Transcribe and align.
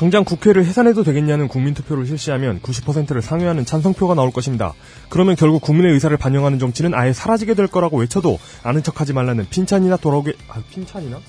당장 0.00 0.24
국회를 0.24 0.64
해산해도 0.64 1.04
되겠냐는 1.04 1.46
국민투표를 1.46 2.06
실시하면 2.06 2.62
90%를 2.62 3.20
상회하는 3.20 3.66
찬성표가 3.66 4.14
나올 4.14 4.30
것입니다. 4.30 4.72
그러면 5.10 5.36
결국 5.36 5.60
국민의 5.60 5.92
의사를 5.92 6.16
반영하는 6.16 6.58
정치는 6.58 6.94
아예 6.94 7.12
사라지게 7.12 7.52
될 7.52 7.66
거라고 7.66 7.98
외쳐도 7.98 8.38
아는 8.62 8.82
척하지 8.82 9.12
말라는 9.12 9.50
핀찬이나 9.50 9.98
돌아오게 9.98 10.32
아 10.48 10.62
핀찬이나 10.70 11.20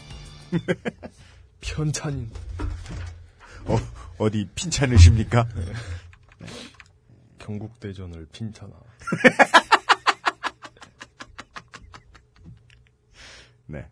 편찬인 1.59 2.29
어, 3.65 3.75
어디 4.17 4.47
핀찬으십니까? 4.55 5.49
경국대전을 7.39 8.27
핀찬아 8.31 8.71
네. 13.67 13.85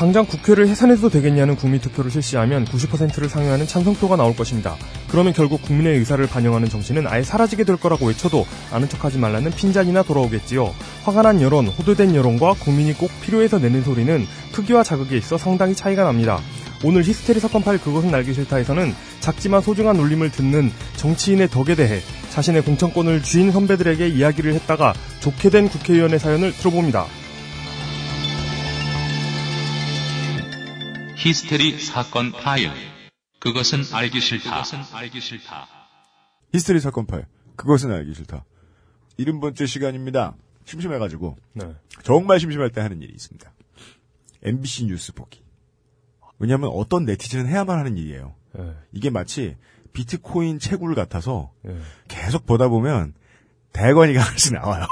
당장 0.00 0.24
국회를 0.24 0.66
해산해도 0.66 1.10
되겠냐는 1.10 1.56
국민 1.56 1.78
투표를 1.78 2.10
실시하면 2.10 2.64
90%를 2.64 3.28
상회하는 3.28 3.66
찬성표가 3.66 4.16
나올 4.16 4.34
것입니다. 4.34 4.74
그러면 5.10 5.34
결국 5.34 5.60
국민의 5.60 5.98
의사를 5.98 6.26
반영하는 6.26 6.70
정치는 6.70 7.06
아예 7.06 7.22
사라지게 7.22 7.64
될 7.64 7.76
거라고 7.76 8.06
외쳐도 8.06 8.46
아는 8.72 8.88
척하지 8.88 9.18
말라는 9.18 9.50
핀잔이나 9.50 10.02
돌아오겠지요. 10.02 10.74
화가 11.04 11.20
난 11.20 11.42
여론, 11.42 11.66
호도된 11.66 12.14
여론과 12.14 12.54
국민이 12.54 12.94
꼭 12.94 13.10
필요해서 13.20 13.58
내는 13.58 13.82
소리는 13.82 14.26
크기와 14.54 14.82
자극에 14.84 15.18
있어 15.18 15.36
상당히 15.36 15.74
차이가 15.74 16.04
납니다. 16.04 16.40
오늘 16.82 17.04
히스테리 17.04 17.38
사건 17.38 17.62
파일 17.62 17.78
그것은 17.78 18.14
알기 18.14 18.32
싫다에서는 18.32 18.94
작지만 19.20 19.60
소중한 19.60 19.96
울림을 19.96 20.30
듣는 20.32 20.72
정치인의 20.96 21.50
덕에 21.50 21.74
대해 21.74 22.00
자신의 22.30 22.62
공천권을 22.62 23.22
쥐인 23.22 23.52
선배들에게 23.52 24.08
이야기를 24.08 24.54
했다가 24.54 24.94
좋게 25.20 25.50
된 25.50 25.68
국회의원의 25.68 26.18
사연을 26.18 26.54
들어봅니다. 26.54 27.19
히스테리 31.22 31.78
사건 31.78 32.32
파일. 32.32 32.70
그것은 33.40 33.82
알기 33.92 34.20
싫다. 34.22 34.50
그것은 34.62 34.78
알기 34.94 35.20
싫다. 35.20 35.68
히스테리 36.54 36.80
사건 36.80 37.04
파일. 37.06 37.26
그것은 37.56 37.92
알기 37.92 38.14
싫다. 38.14 38.46
70번째 39.18 39.66
시간입니다. 39.66 40.34
심심해가지고. 40.64 41.36
네. 41.52 41.74
정말 42.04 42.40
심심할 42.40 42.70
때 42.70 42.80
하는 42.80 43.02
일이 43.02 43.12
있습니다. 43.12 43.52
MBC 44.44 44.86
뉴스 44.86 45.12
보기. 45.12 45.42
왜냐하면 46.38 46.70
어떤 46.72 47.04
네티즌은 47.04 47.48
해야만 47.48 47.78
하는 47.78 47.98
일이에요. 47.98 48.34
네. 48.54 48.74
이게 48.92 49.10
마치 49.10 49.58
비트코인 49.92 50.58
채굴 50.58 50.94
같아서 50.94 51.52
네. 51.60 51.78
계속 52.08 52.46
보다 52.46 52.68
보면 52.68 53.12
대건이가 53.74 54.22
하나씩 54.24 54.54
나와요. 54.54 54.86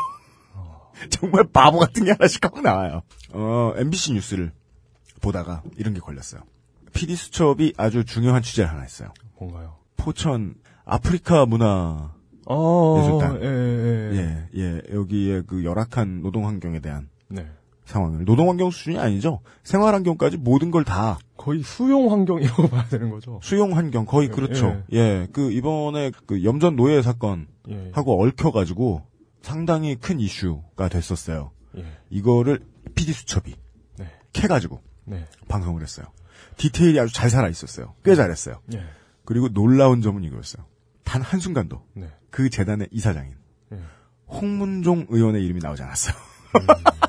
정말 1.08 1.44
바보 1.50 1.78
같은 1.78 2.04
게 2.04 2.10
하나씩 2.10 2.44
하고 2.44 2.60
나와요. 2.60 3.00
어, 3.32 3.72
MBC 3.76 4.12
뉴스를 4.12 4.52
보다가 5.20 5.62
이런 5.76 5.94
게 5.94 6.00
걸렸어요. 6.00 6.42
PD 6.94 7.16
수첩이 7.16 7.74
아주 7.76 8.04
중요한 8.04 8.42
취재를 8.42 8.70
하나 8.70 8.82
했어요. 8.82 9.12
뭔가요? 9.38 9.76
포천 9.96 10.54
아프리카 10.84 11.46
문화 11.46 12.12
어, 12.46 12.98
예술단. 13.00 13.42
예, 13.42 13.46
예, 13.46 14.10
예. 14.12 14.48
예, 14.54 14.62
예, 14.88 14.94
여기에 14.94 15.42
그 15.46 15.64
열악한 15.64 16.22
노동 16.22 16.46
환경에 16.46 16.80
대한 16.80 17.08
네. 17.28 17.46
상황을 17.84 18.24
노동 18.24 18.48
환경 18.48 18.70
수준이 18.70 18.98
아니죠. 18.98 19.40
생활 19.64 19.94
환경까지 19.94 20.38
모든 20.38 20.70
걸 20.70 20.84
다 20.84 21.18
거의 21.36 21.62
수용 21.62 22.10
환경이라고 22.10 22.68
봐야 22.68 22.84
되는 22.88 23.10
거죠. 23.10 23.38
수용 23.42 23.76
환경 23.76 24.06
거의 24.06 24.28
예, 24.28 24.32
그렇죠. 24.32 24.82
예, 24.92 25.26
그 25.32 25.52
이번에 25.52 26.10
그 26.26 26.42
염전 26.42 26.76
노예 26.76 27.02
사건 27.02 27.46
예. 27.68 27.90
하고 27.92 28.22
얽혀 28.22 28.50
가지고 28.50 29.02
상당히 29.42 29.94
큰 29.96 30.18
이슈가 30.20 30.88
됐었어요. 30.88 31.50
예. 31.76 31.84
이거를 32.10 32.60
PD 32.94 33.12
수첩이 33.12 33.54
네. 33.98 34.06
캐 34.32 34.48
가지고 34.48 34.80
네. 35.08 35.26
방송을 35.48 35.82
했어요. 35.82 36.06
디테일이 36.56 36.98
아주 37.00 37.12
잘 37.12 37.30
살아 37.30 37.48
있었어요. 37.48 37.94
꽤 38.04 38.14
잘했어요. 38.14 38.60
예. 38.74 38.82
그리고 39.24 39.48
놀라운 39.48 40.02
점은 40.02 40.22
이거였어요. 40.24 40.64
단 41.04 41.22
한 41.22 41.40
순간도 41.40 41.82
네. 41.94 42.12
그 42.30 42.50
재단의 42.50 42.88
이사장인 42.92 43.34
예. 43.72 43.80
홍문종 44.28 45.06
의원의 45.08 45.42
이름이 45.44 45.60
나오지 45.60 45.82
않았어요. 45.82 46.14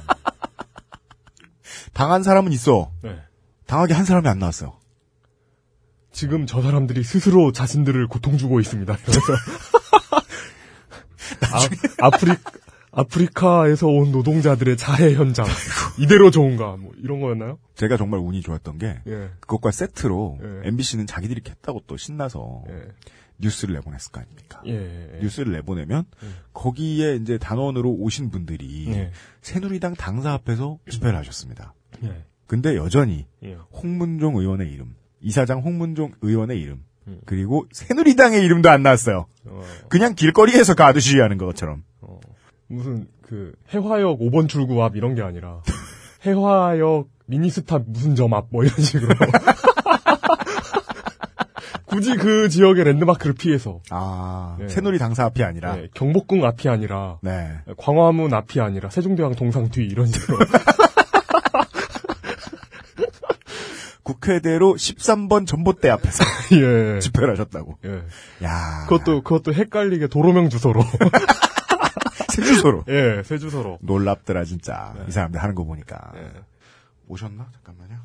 당한 1.94 2.24
사람은 2.24 2.52
있어. 2.54 2.92
네. 3.04 3.18
당하게 3.66 3.94
한 3.94 4.06
사람이 4.06 4.28
안 4.28 4.40
나왔어요. 4.40 4.78
지금 6.12 6.46
저 6.46 6.62
사람들이 6.62 7.04
스스로 7.04 7.52
자신들을 7.52 8.08
고통 8.08 8.38
주고 8.38 8.60
있습니다. 8.60 8.98
그래서 9.04 9.20
아, 11.54 12.06
아프리 12.08 12.32
아프리카에서 12.92 13.88
온 13.88 14.12
노동자들의 14.12 14.76
자해 14.78 15.14
현장 15.14 15.46
이대로 16.00 16.32
좋은가 16.32 16.76
뭐 16.78 16.92
이런 16.98 17.22
거였나요? 17.22 17.60
제가 17.80 17.96
정말 17.96 18.20
운이 18.20 18.42
좋았던 18.42 18.78
게 18.78 19.00
예. 19.08 19.30
그것과 19.40 19.72
세트로 19.72 20.40
예. 20.42 20.68
MBC는 20.68 21.08
자기들이 21.08 21.42
캤다고 21.42 21.84
또 21.88 21.96
신나서 21.96 22.64
예. 22.68 22.74
뉴스를 23.38 23.74
내보냈을 23.76 24.12
거 24.12 24.20
아닙니까? 24.20 24.62
예. 24.66 25.14
예. 25.14 25.20
뉴스를 25.22 25.54
내보내면 25.54 26.04
음. 26.22 26.36
거기에 26.52 27.16
이제 27.16 27.38
단원으로 27.38 27.90
오신 27.90 28.32
분들이 28.32 28.90
예. 28.90 29.12
새누리당 29.42 29.94
당사 29.94 30.34
앞에서 30.34 30.78
집회를 30.90 31.18
하셨습니다. 31.20 31.74
예. 32.04 32.26
근데 32.48 32.76
여전히 32.76 33.28
예. 33.44 33.54
홍문종 33.72 34.36
의원의 34.36 34.70
이름, 34.70 34.96
이사장 35.22 35.62
홍문종 35.62 36.16
의원의 36.22 36.60
이름, 36.60 36.84
음. 37.08 37.22
그리고 37.26 37.66
새누리당의 37.72 38.44
이름도 38.44 38.70
안 38.70 38.84
나왔어요. 38.84 39.26
어, 39.46 39.62
그냥 39.88 40.16
길거리에서 40.16 40.74
가도 40.74 41.00
시위하는 41.00 41.38
것처럼. 41.38 41.84
어, 42.02 42.20
무슨 42.68 43.08
그 43.22 43.54
해화역 43.74 44.20
5번 44.20 44.50
출구 44.50 44.84
앞 44.84 44.98
이런 44.98 45.16
게 45.16 45.22
아니라 45.22 45.62
해화역 46.26 47.08
미니스탑 47.30 47.84
무슨 47.88 48.16
점 48.16 48.34
앞 48.34 48.48
뭐 48.52 48.64
이런 48.64 48.76
식으로 48.80 49.08
굳이 51.86 52.16
그 52.18 52.50
지역의 52.50 52.84
랜드마크를 52.86 53.34
피해서 53.34 53.82
아, 53.90 54.58
예. 54.62 54.68
새누리 54.68 55.00
당사 55.00 55.26
앞이 55.26 55.44
아니라. 55.44 55.76
네, 55.76 55.88
경복궁 55.96 56.46
앞이 56.46 56.70
아니라 56.70 57.18
네. 57.22 57.58
광화문 57.78 58.32
앞이 58.34 58.62
아니라 58.62 58.90
세종대왕 58.92 59.34
동상 59.36 59.70
뒤 59.70 59.86
이런 59.86 60.06
식으로 60.06 60.38
국회대로 64.04 64.74
13번 64.76 65.46
전봇대 65.48 65.90
앞에서 65.90 66.24
예. 66.58 67.00
집회를 67.00 67.32
하셨다고. 67.32 67.78
예. 67.86 68.04
야 68.46 68.86
그것도 68.88 69.22
그것도 69.24 69.54
헷갈리게 69.54 70.08
도로명 70.08 70.50
주소로 70.50 70.82
세주소로. 72.30 72.86
예, 72.90 73.22
새 73.26 73.38
주소로. 73.38 73.80
놀랍더라, 73.82 74.46
진짜. 74.46 74.94
이 75.08 75.12
사람들 75.12 75.42
하는 75.42 75.56
거 75.56 75.64
보니까. 75.66 76.00
예. 76.16 76.32
오셨나? 77.10 77.50
잠깐만요. 77.54 77.98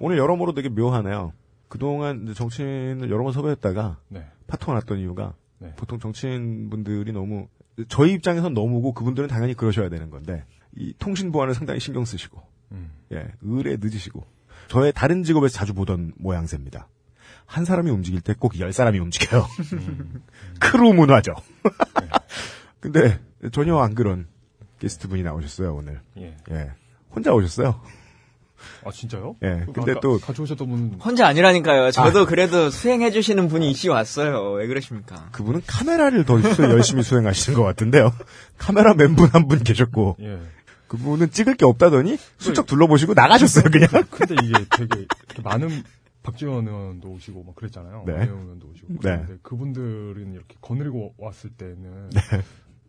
오늘 0.00 0.18
여러모로 0.18 0.54
되게 0.54 0.68
묘하네요. 0.68 1.32
그동안 1.68 2.32
정치인을 2.34 3.10
여러 3.10 3.22
번 3.24 3.32
섭외했다가 3.32 3.98
네. 4.08 4.26
파토가 4.46 4.74
났던 4.74 4.98
이유가 4.98 5.34
네. 5.58 5.74
보통 5.76 5.98
정치인분들이 5.98 7.12
너무 7.12 7.48
저희 7.88 8.12
입장에선 8.14 8.54
너무고 8.54 8.92
그분들은 8.94 9.28
당연히 9.28 9.54
그러셔야 9.54 9.88
되는 9.88 10.08
건데 10.10 10.44
이 10.74 10.94
통신 10.98 11.30
보안을 11.30 11.54
상당히 11.54 11.78
신경 11.80 12.04
쓰시고 12.04 12.42
음. 12.72 12.90
예 13.12 13.30
의뢰 13.42 13.76
늦으시고 13.78 14.24
저의 14.68 14.92
다른 14.94 15.22
직업에서 15.24 15.52
자주 15.54 15.74
보던 15.74 16.14
모양새입니다. 16.16 16.88
한 17.44 17.64
사람이 17.64 17.90
움직일 17.90 18.20
때 18.20 18.34
꼭 18.34 18.58
열 18.60 18.72
사람이 18.72 18.98
움직여요. 18.98 19.44
크루 20.60 20.92
문화죠. 20.94 21.32
근데 22.80 23.20
전혀 23.52 23.76
안 23.78 23.94
그런 23.94 24.26
게스트 24.78 25.08
분이 25.08 25.22
나오셨어요 25.22 25.74
오늘. 25.74 26.00
예. 26.18 26.36
예 26.50 26.70
혼자 27.14 27.32
오셨어요. 27.32 27.80
아 28.84 28.90
진짜요? 28.90 29.36
예, 29.44 29.62
그 29.66 29.72
근데 29.72 29.92
아까 29.92 30.00
또- 30.00 30.18
가져오셨던 30.18 30.68
분 30.68 30.98
혼자 31.00 31.26
아니라니까요. 31.28 31.92
저도 31.92 32.26
그래도 32.26 32.70
수행해 32.70 33.10
주시는 33.12 33.46
분이 33.48 33.70
이씨 33.70 33.88
왔어요. 33.88 34.50
왜 34.52 34.66
그러십니까? 34.66 35.28
그분은 35.30 35.62
카메라를 35.66 36.24
더 36.24 36.40
수- 36.40 36.62
열심히 36.64 37.02
수행하시는 37.04 37.56
것 37.56 37.64
같은데요. 37.64 38.12
카메라 38.58 38.94
맨 38.94 39.14
분 39.14 39.28
한 39.32 39.46
분 39.46 39.62
계셨고 39.62 40.16
예. 40.20 40.40
그분은 40.88 41.30
찍을 41.30 41.54
게 41.54 41.66
없다더니 41.66 42.16
슬쩍 42.38 42.66
둘러보시고 42.66 43.14
나가셨어요 43.14 43.64
그냥. 43.70 43.88
근데 44.10 44.34
이게 44.42 44.64
되게 44.76 45.06
많은 45.44 45.68
박지원 46.24 46.66
의원도 46.66 47.08
오시고 47.10 47.44
막 47.44 47.54
그랬잖아요. 47.54 48.04
네. 48.06 48.12
의원도 48.24 48.66
오시고. 48.74 48.94
네. 49.02 49.24
그분들은 49.42 50.32
이렇게 50.34 50.56
거느리고 50.60 51.14
왔을 51.18 51.50
때는 51.50 52.10
네. 52.10 52.20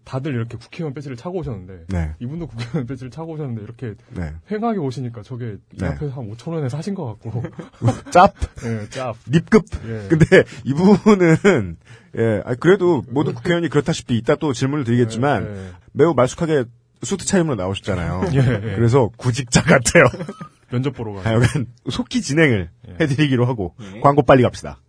다들 0.04 0.34
이렇게 0.34 0.58
국회의원 0.58 0.94
배지를 0.94 1.16
차고 1.18 1.40
오셨는데 1.40 1.86
네. 1.90 2.16
이분도 2.20 2.48
국회의원 2.48 2.88
배지를 2.88 3.12
차고 3.12 3.34
오셨는데 3.34 3.62
이렇게 3.62 3.94
네. 4.10 4.34
횡하게 4.50 4.80
오시니까 4.80 5.22
저게 5.22 5.58
이 5.74 5.78
네. 5.78 5.88
앞에서 5.88 6.14
한 6.14 6.32
5천 6.32 6.52
원에 6.54 6.70
사신 6.70 6.96
것 6.96 7.06
같고 7.06 7.44
짭 8.12 8.34
예, 8.66 8.90
짭. 8.90 9.16
립급. 9.28 9.66
예. 9.86 10.08
근데 10.10 10.44
이분은 10.64 11.78
예, 12.18 12.42
아니, 12.44 12.60
그래도 12.60 13.04
모든 13.10 13.34
국회의원이 13.36 13.70
그렇다시피 13.70 14.18
이따 14.18 14.36
또 14.36 14.52
질문을 14.54 14.84
드리겠지만 14.84 15.46
예, 15.46 15.68
예. 15.68 15.72
매우 15.94 16.14
말쑥하게 16.14 16.66
수트 17.04 17.26
차림으로 17.26 17.56
나오셨잖아요. 17.56 18.24
예, 18.34 18.38
예. 18.38 18.76
그래서 18.76 19.10
구직자 19.18 19.62
같아요. 19.62 20.06
면접 20.72 20.94
보러 20.96 21.14
가. 21.14 21.22
하여간 21.22 21.68
속히 21.90 22.22
진행을 22.22 22.70
예. 22.88 22.98
해드리기로 23.00 23.46
하고 23.46 23.76
예. 23.96 24.00
광고 24.02 24.24
빨리 24.24 24.44
갑시다. 24.44 24.82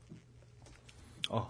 어. 1.31 1.49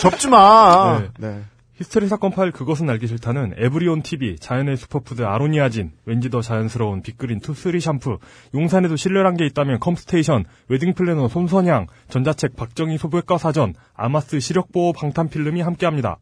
접지 0.00 0.28
마. 0.28 1.02
네. 1.18 1.42
네. 1.80 1.84
히스테리 1.84 2.08
사건 2.08 2.30
파일 2.30 2.52
그것은 2.52 2.90
알기 2.90 3.06
싫다는 3.06 3.54
에브리온 3.56 4.02
TV, 4.02 4.36
자연의 4.38 4.76
슈퍼푸드 4.76 5.22
아로니아진, 5.22 5.92
왠지 6.04 6.28
더 6.28 6.42
자연스러운 6.42 7.00
빅그린 7.00 7.40
투쓰리 7.40 7.80
샴푸, 7.80 8.18
용산에도 8.54 8.96
신뢰란 8.96 9.36
게 9.36 9.46
있다면 9.46 9.80
컴스테이션, 9.80 10.44
웨딩 10.68 10.92
플래너 10.92 11.28
손선양, 11.28 11.86
전자책 12.10 12.56
박정희 12.56 12.98
소백과 12.98 13.38
사전, 13.38 13.74
아마스 13.94 14.40
시력보호 14.40 14.92
방탄 14.92 15.30
필름이 15.30 15.62
함께합니다. 15.62 16.18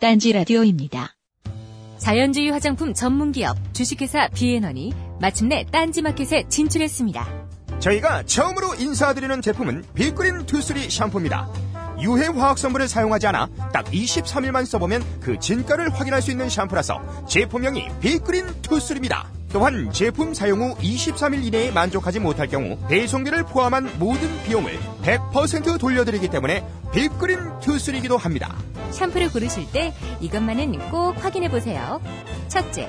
딴지 0.00 0.32
라디오입니다. 0.32 1.16
자연주의 1.98 2.50
화장품 2.50 2.94
전문기업 2.94 3.74
주식회사 3.74 4.28
비앤원이 4.28 4.92
마침내 5.20 5.64
딴지마켓에 5.70 6.48
진출했습니다. 6.48 7.26
저희가 7.80 8.22
처음으로 8.24 8.74
인사드리는 8.78 9.42
제품은 9.42 9.84
빅그린 9.94 10.46
투쓰리 10.46 10.88
샴푸입니다. 10.88 11.71
유해 12.02 12.26
화학 12.26 12.58
성분을 12.58 12.88
사용하지 12.88 13.28
않아 13.28 13.48
딱 13.72 13.84
23일만 13.86 14.66
써보면 14.66 15.02
그 15.20 15.38
진가를 15.38 15.90
확인할 15.94 16.20
수 16.20 16.30
있는 16.30 16.48
샴푸라서 16.48 17.00
제품명이 17.26 17.88
빅그린 18.00 18.46
투쓰리입니다. 18.62 19.28
또한 19.52 19.92
제품 19.92 20.32
사용 20.32 20.62
후 20.62 20.74
23일 20.76 21.44
이내에 21.44 21.70
만족하지 21.72 22.20
못할 22.20 22.48
경우 22.48 22.78
배송비를 22.88 23.44
포함한 23.44 23.98
모든 23.98 24.28
비용을 24.44 24.78
100% 25.02 25.78
돌려드리기 25.78 26.28
때문에 26.28 26.64
빅그린 26.92 27.60
투쓰리기도 27.60 28.16
합니다. 28.16 28.56
샴푸를 28.90 29.30
고르실 29.30 29.70
때 29.70 29.92
이것만은 30.20 30.90
꼭 30.90 31.22
확인해 31.22 31.50
보세요. 31.50 32.00
첫째, 32.48 32.88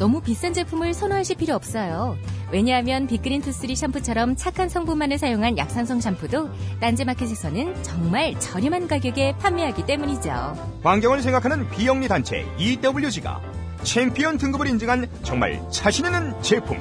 너무 0.00 0.22
비싼 0.22 0.54
제품을 0.54 0.94
선호하실 0.94 1.36
필요 1.36 1.54
없어요. 1.54 2.16
왜냐하면 2.50 3.06
빅그린 3.06 3.42
투쓰리 3.42 3.76
샴푸처럼 3.76 4.34
착한 4.34 4.70
성분만을 4.70 5.18
사용한 5.18 5.58
약산성 5.58 6.00
샴푸도 6.00 6.48
딴지마켓에서는 6.80 7.82
정말 7.82 8.34
저렴한 8.40 8.88
가격에 8.88 9.36
판매하기 9.36 9.84
때문이죠. 9.84 10.80
환경을 10.82 11.20
생각하는 11.20 11.68
비영리 11.68 12.08
단체 12.08 12.46
EWG가 12.56 13.42
챔피언 13.82 14.38
등급을 14.38 14.68
인증한 14.68 15.06
정말 15.22 15.60
자신 15.70 16.06
있는 16.06 16.32
제품 16.40 16.78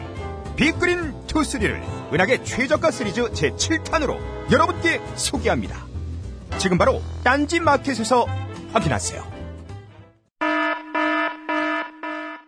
빅그린 0.55 1.13
투쓰리를 1.27 1.83
은하계 2.13 2.45
최저가 2.45 2.89
시리즈 2.89 3.21
제7탄으로 3.21 4.17
여러분께 4.49 5.01
소개합니다. 5.15 5.75
지금 6.57 6.77
바로 6.77 7.01
딴지 7.21 7.59
마켓에서 7.59 8.25
확인하세요. 8.71 9.39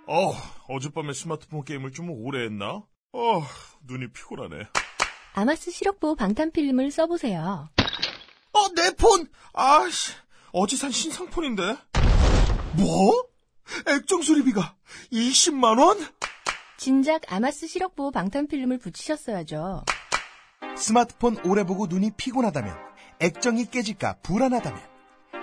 어, 0.07 0.33
어젯밤에 0.71 1.13
스마트폰 1.13 1.63
게임을 1.65 1.91
좀 1.91 2.09
오래 2.09 2.45
했나? 2.45 2.83
어, 3.13 3.43
눈이 3.87 4.13
피곤하네. 4.13 4.67
아마스 5.33 5.69
시력보호 5.71 6.15
방탄필름을 6.15 6.91
써보세요. 6.91 7.69
어, 8.53 8.73
내 8.75 8.91
폰! 8.91 9.27
아씨, 9.53 10.13
어제 10.53 10.77
산 10.77 10.91
신상폰인데? 10.91 11.75
뭐? 12.77 13.25
액정 13.87 14.21
수리비가 14.21 14.75
20만원? 15.11 15.97
진작 16.77 17.21
아마스 17.31 17.67
시력보호 17.67 18.11
방탄필름을 18.11 18.77
붙이셨어야죠. 18.79 19.83
스마트폰 20.77 21.37
오래 21.45 21.63
보고 21.65 21.87
눈이 21.87 22.11
피곤하다면, 22.15 22.75
액정이 23.19 23.65
깨질까 23.71 24.19
불안하다면, 24.23 24.81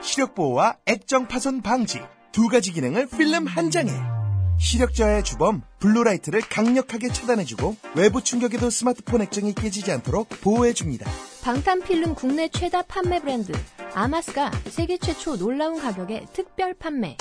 시력보호와 0.03 0.79
액정 0.87 1.29
파손 1.29 1.61
방지 1.61 2.01
두 2.33 2.49
가지 2.49 2.73
기능을 2.73 3.09
필름 3.09 3.47
한 3.47 3.71
장에 3.71 3.91
시력저하의 4.59 5.25
주범 5.25 5.63
blue 5.79 5.98
light를 5.98 6.41
강력하게 6.41 7.09
차단해주고 7.09 7.77
외부 7.97 8.23
충격에도 8.23 8.71
스마트폰 8.71 9.23
액정이 9.23 9.55
깨지지 9.55 9.93
않도록 9.93 10.29
보호해줍니다. 10.43 11.09
방탄필름 11.45 12.15
국내 12.15 12.49
최다 12.49 12.83
판매 12.83 13.21
브랜드 13.21 13.53
아마스가 13.95 14.51
세계 14.67 14.99
최초 14.99 15.37
놀라운 15.37 15.81
가격에 15.81 16.27
특별 16.33 16.75
판매. 16.75 17.17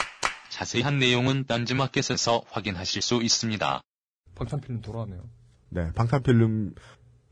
자세한 0.49 0.99
내용은 0.99 1.45
딴지마켓에서 1.45 2.41
확인하실 2.49 3.01
수 3.01 3.21
있습니다. 3.21 3.81
방탄필름 4.35 4.81
돌아왔네요. 4.81 5.21
네, 5.69 5.91
방탄필름 5.93 6.73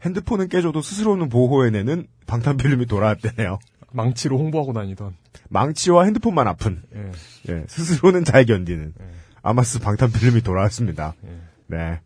핸드폰은 0.04 0.50
깨져도 0.50 0.82
스스로는 0.82 1.30
보호해내는 1.30 2.08
방탄필름이 2.28 2.86
돌아왔대네요. 2.86 3.60
망치로 3.92 4.38
홍보하고 4.38 4.74
다니던. 4.74 5.16
망치와 5.50 6.04
핸드폰만 6.04 6.48
아픈. 6.48 6.84
예. 6.96 7.12
예, 7.54 7.64
스스로는 7.68 8.24
잘 8.26 8.46
견디는 8.46 8.94
예. 9.00 9.25
아마스 9.46 9.80
방탄 9.80 10.12
필름이 10.12 10.42
돌아왔습니다. 10.42 11.14
예. 11.28 11.30
네. 11.68 12.02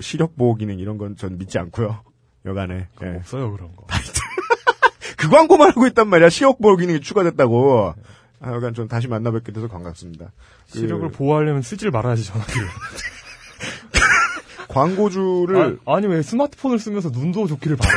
시력 0.00 0.34
보호 0.36 0.54
기능 0.54 0.78
이런 0.78 0.96
건 0.96 1.14
전 1.14 1.36
믿지 1.36 1.58
않고요. 1.58 2.02
여간에. 2.46 2.88
예. 3.02 3.06
없어요 3.18 3.52
그런 3.52 3.76
거. 3.76 3.86
그 5.18 5.28
광고만 5.28 5.68
하고 5.70 5.86
있단 5.88 6.08
말이야. 6.08 6.30
시력 6.30 6.58
보호 6.58 6.76
기능이 6.76 7.00
추가됐다고. 7.02 7.92
아, 8.40 8.52
여간 8.54 8.72
전 8.72 8.88
다시 8.88 9.08
만나 9.08 9.30
뵙게 9.30 9.52
돼서 9.52 9.68
반갑습니다. 9.68 10.32
그 10.72 10.78
시력을 10.78 11.10
보호하려면 11.10 11.60
쓰질 11.60 11.90
말아야지 11.90 12.24
전화기를. 12.24 12.66
광고주를 14.68 15.78
아, 15.84 15.96
아니 15.96 16.06
왜 16.06 16.22
스마트폰을 16.22 16.78
쓰면서 16.78 17.10
눈도 17.10 17.46
좋기를 17.46 17.76
바래. 17.76 17.92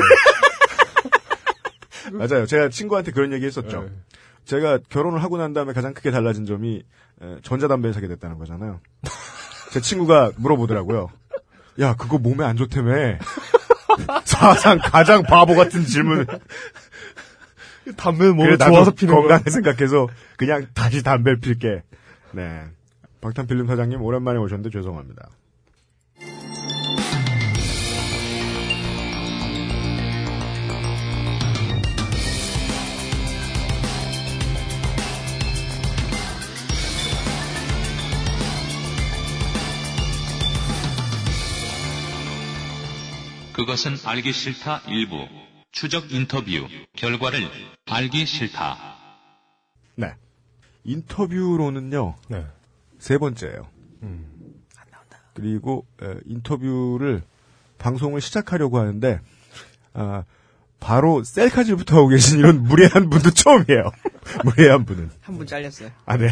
맞아요. 2.12 2.45
제가 2.45 2.68
친구한테 2.68 3.12
그런 3.13 3.31
얘기 3.31 3.45
했었죠. 3.45 3.88
예. 3.88 3.91
제가 4.45 4.80
결혼을 4.90 5.24
하고 5.24 5.38
난 5.38 5.54
다음에 5.54 5.74
가장 5.74 5.94
크게 5.94 6.12
달라진 6.12 6.45
점이 6.45 6.84
에, 7.22 7.38
전자담배를 7.44 7.94
사게 7.94 8.07
됐다는 8.07 8.38
거잖아요. 8.38 8.80
제 9.72 9.81
친구가 9.81 10.31
물어보더라고요. 10.38 11.10
야, 11.80 11.95
그거 11.95 12.18
몸에 12.18 12.45
안 12.45 12.56
좋다며. 12.56 13.18
사상 14.25 14.80
가장 14.80 15.24
바보 15.24 15.56
같은 15.56 15.85
질문을. 15.85 16.28
담배 17.97 18.31
나도 18.31 18.57
좋아서 18.57 18.92
피는. 18.92 19.14
건강을 19.14 19.44
생각해서 19.50 20.07
그냥 20.38 20.68
다시 20.73 21.04
담배를 21.04 21.40
필게. 21.40 21.83
네. 22.31 22.64
방탄필름 23.21 23.68
사장님 23.68 24.02
오랜만에 24.02 24.38
오셨는데 24.40 24.69
죄송합니다. 24.69 25.30
그것은 43.54 43.98
알기 44.06 44.31
싫다 44.33 44.81
일부 44.88 45.28
추적 45.72 46.12
인터뷰 46.12 46.68
결과를 46.95 47.48
알기 47.86 48.26
싫다. 48.26 48.78
네. 49.95 50.14
인터뷰로는요. 50.83 52.16
네. 52.30 52.45
세 53.00 53.18
번째예요. 53.18 53.68
음. 54.04 54.26
그리고 55.33 55.86
에, 56.02 56.16
인터뷰를 56.26 57.24
방송을 57.80 58.22
시작하려고 58.22 58.78
하는데 58.80 59.19
아, 59.94 60.24
바로 60.80 61.24
셀카질부터 61.24 61.98
하고 61.98 62.07
계신 62.10 62.40
이런 62.40 62.62
무례한 62.64 63.10
분도 63.10 63.31
처음이에요. 63.33 63.92
무례한 64.45 64.86
분은. 64.86 65.10
한 65.22 65.38
분 65.38 65.48
잘렸어요. 65.48 65.90
아, 66.06 66.18
네. 66.18 66.30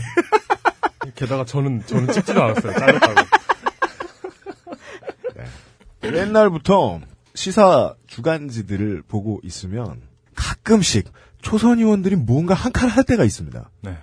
게다가 1.16 1.46
저는 1.46 1.86
저는 1.88 2.14
찍지도 2.14 2.42
않았어요. 2.44 2.74
잘렸다고. 2.74 3.22
옛날부터 6.04 7.00
시사 7.34 7.96
주간지들을 8.08 9.04
보고 9.04 9.40
있으면 9.44 10.02
가끔씩 10.36 11.12
초선 11.42 11.80
의원들이 11.80 12.16
뭔가 12.16 12.54
한칸할 12.54 13.04
때가 13.04 13.24
있습니다. 13.24 13.70
네. 13.82 13.98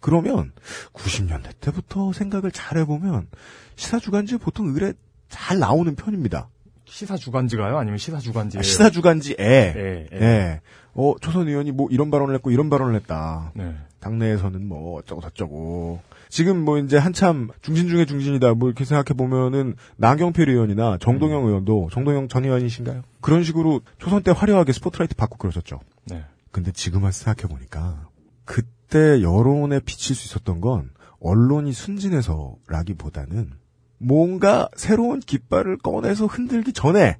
그러면 0.00 0.52
90년대 0.92 1.60
때부터 1.60 2.12
생각을 2.12 2.52
잘 2.52 2.78
해보면 2.78 3.28
시사 3.76 3.98
주간지 3.98 4.36
보통 4.36 4.68
의뢰 4.68 4.92
잘 5.28 5.58
나오는 5.58 5.94
편입니다. 5.94 6.48
시사 6.84 7.16
주간지가요? 7.16 7.76
아니면 7.76 7.98
시사 7.98 8.18
주간지예요? 8.18 8.60
아, 8.60 8.62
시사 8.62 8.90
주간지에 8.90 9.36
예, 9.38 10.06
예. 10.12 10.16
예. 10.20 10.60
어, 11.00 11.14
초선 11.20 11.46
의원이 11.46 11.70
뭐 11.70 11.86
이런 11.92 12.10
발언을 12.10 12.34
했고 12.34 12.50
이런 12.50 12.68
발언을 12.68 12.96
했다. 12.96 13.52
네. 13.54 13.72
당내에서는 14.00 14.66
뭐 14.66 14.98
어쩌고 14.98 15.20
저쩌고. 15.20 16.00
지금 16.28 16.64
뭐 16.64 16.76
이제 16.78 16.98
한참 16.98 17.50
중진 17.62 17.88
중에 17.88 18.04
중진이다. 18.04 18.54
뭐 18.54 18.68
이렇게 18.68 18.84
생각해 18.84 19.16
보면은 19.16 19.76
나경필 19.96 20.48
의원이나 20.48 20.98
정동영 21.00 21.42
음. 21.42 21.46
의원도 21.46 21.90
정동영 21.92 22.26
전 22.26 22.44
의원이신가요? 22.44 23.02
그런 23.20 23.44
식으로 23.44 23.80
초선 23.98 24.24
때 24.24 24.32
화려하게 24.36 24.72
스포트라이트 24.72 25.14
받고 25.14 25.38
그러셨죠. 25.38 25.78
네. 26.06 26.24
근데 26.50 26.72
지금 26.72 27.08
생각해 27.08 27.46
보니까 27.48 28.08
그때 28.44 29.22
여론에 29.22 29.78
비칠 29.78 30.16
수 30.16 30.26
있었던 30.26 30.60
건 30.60 30.90
언론이 31.20 31.72
순진해서라기보다는 31.72 33.52
뭔가 33.98 34.68
새로운 34.74 35.20
깃발을 35.20 35.78
꺼내서 35.78 36.26
흔들기 36.26 36.72
전에 36.72 37.18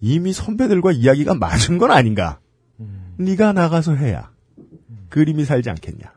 이미 0.00 0.34
선배들과 0.34 0.92
이야기가 0.92 1.34
맞은 1.34 1.78
건 1.78 1.90
아닌가. 1.90 2.38
네가 3.20 3.52
나가서 3.52 3.94
해야 3.94 4.30
그림이 5.10 5.44
살지 5.44 5.70
않겠냐. 5.70 6.12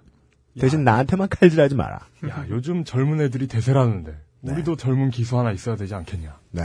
대신 0.59 0.83
나한테만 0.83 1.29
칼질하지 1.29 1.75
마라. 1.75 1.99
야, 2.29 2.45
요즘 2.49 2.83
젊은 2.83 3.19
애들이 3.21 3.47
대세라는데 3.47 4.15
우리도 4.43 4.75
젊은 4.75 5.09
기수 5.09 5.37
하나 5.37 5.51
있어야 5.51 5.75
되지 5.75 5.95
않겠냐. 5.95 6.39
네. 6.51 6.61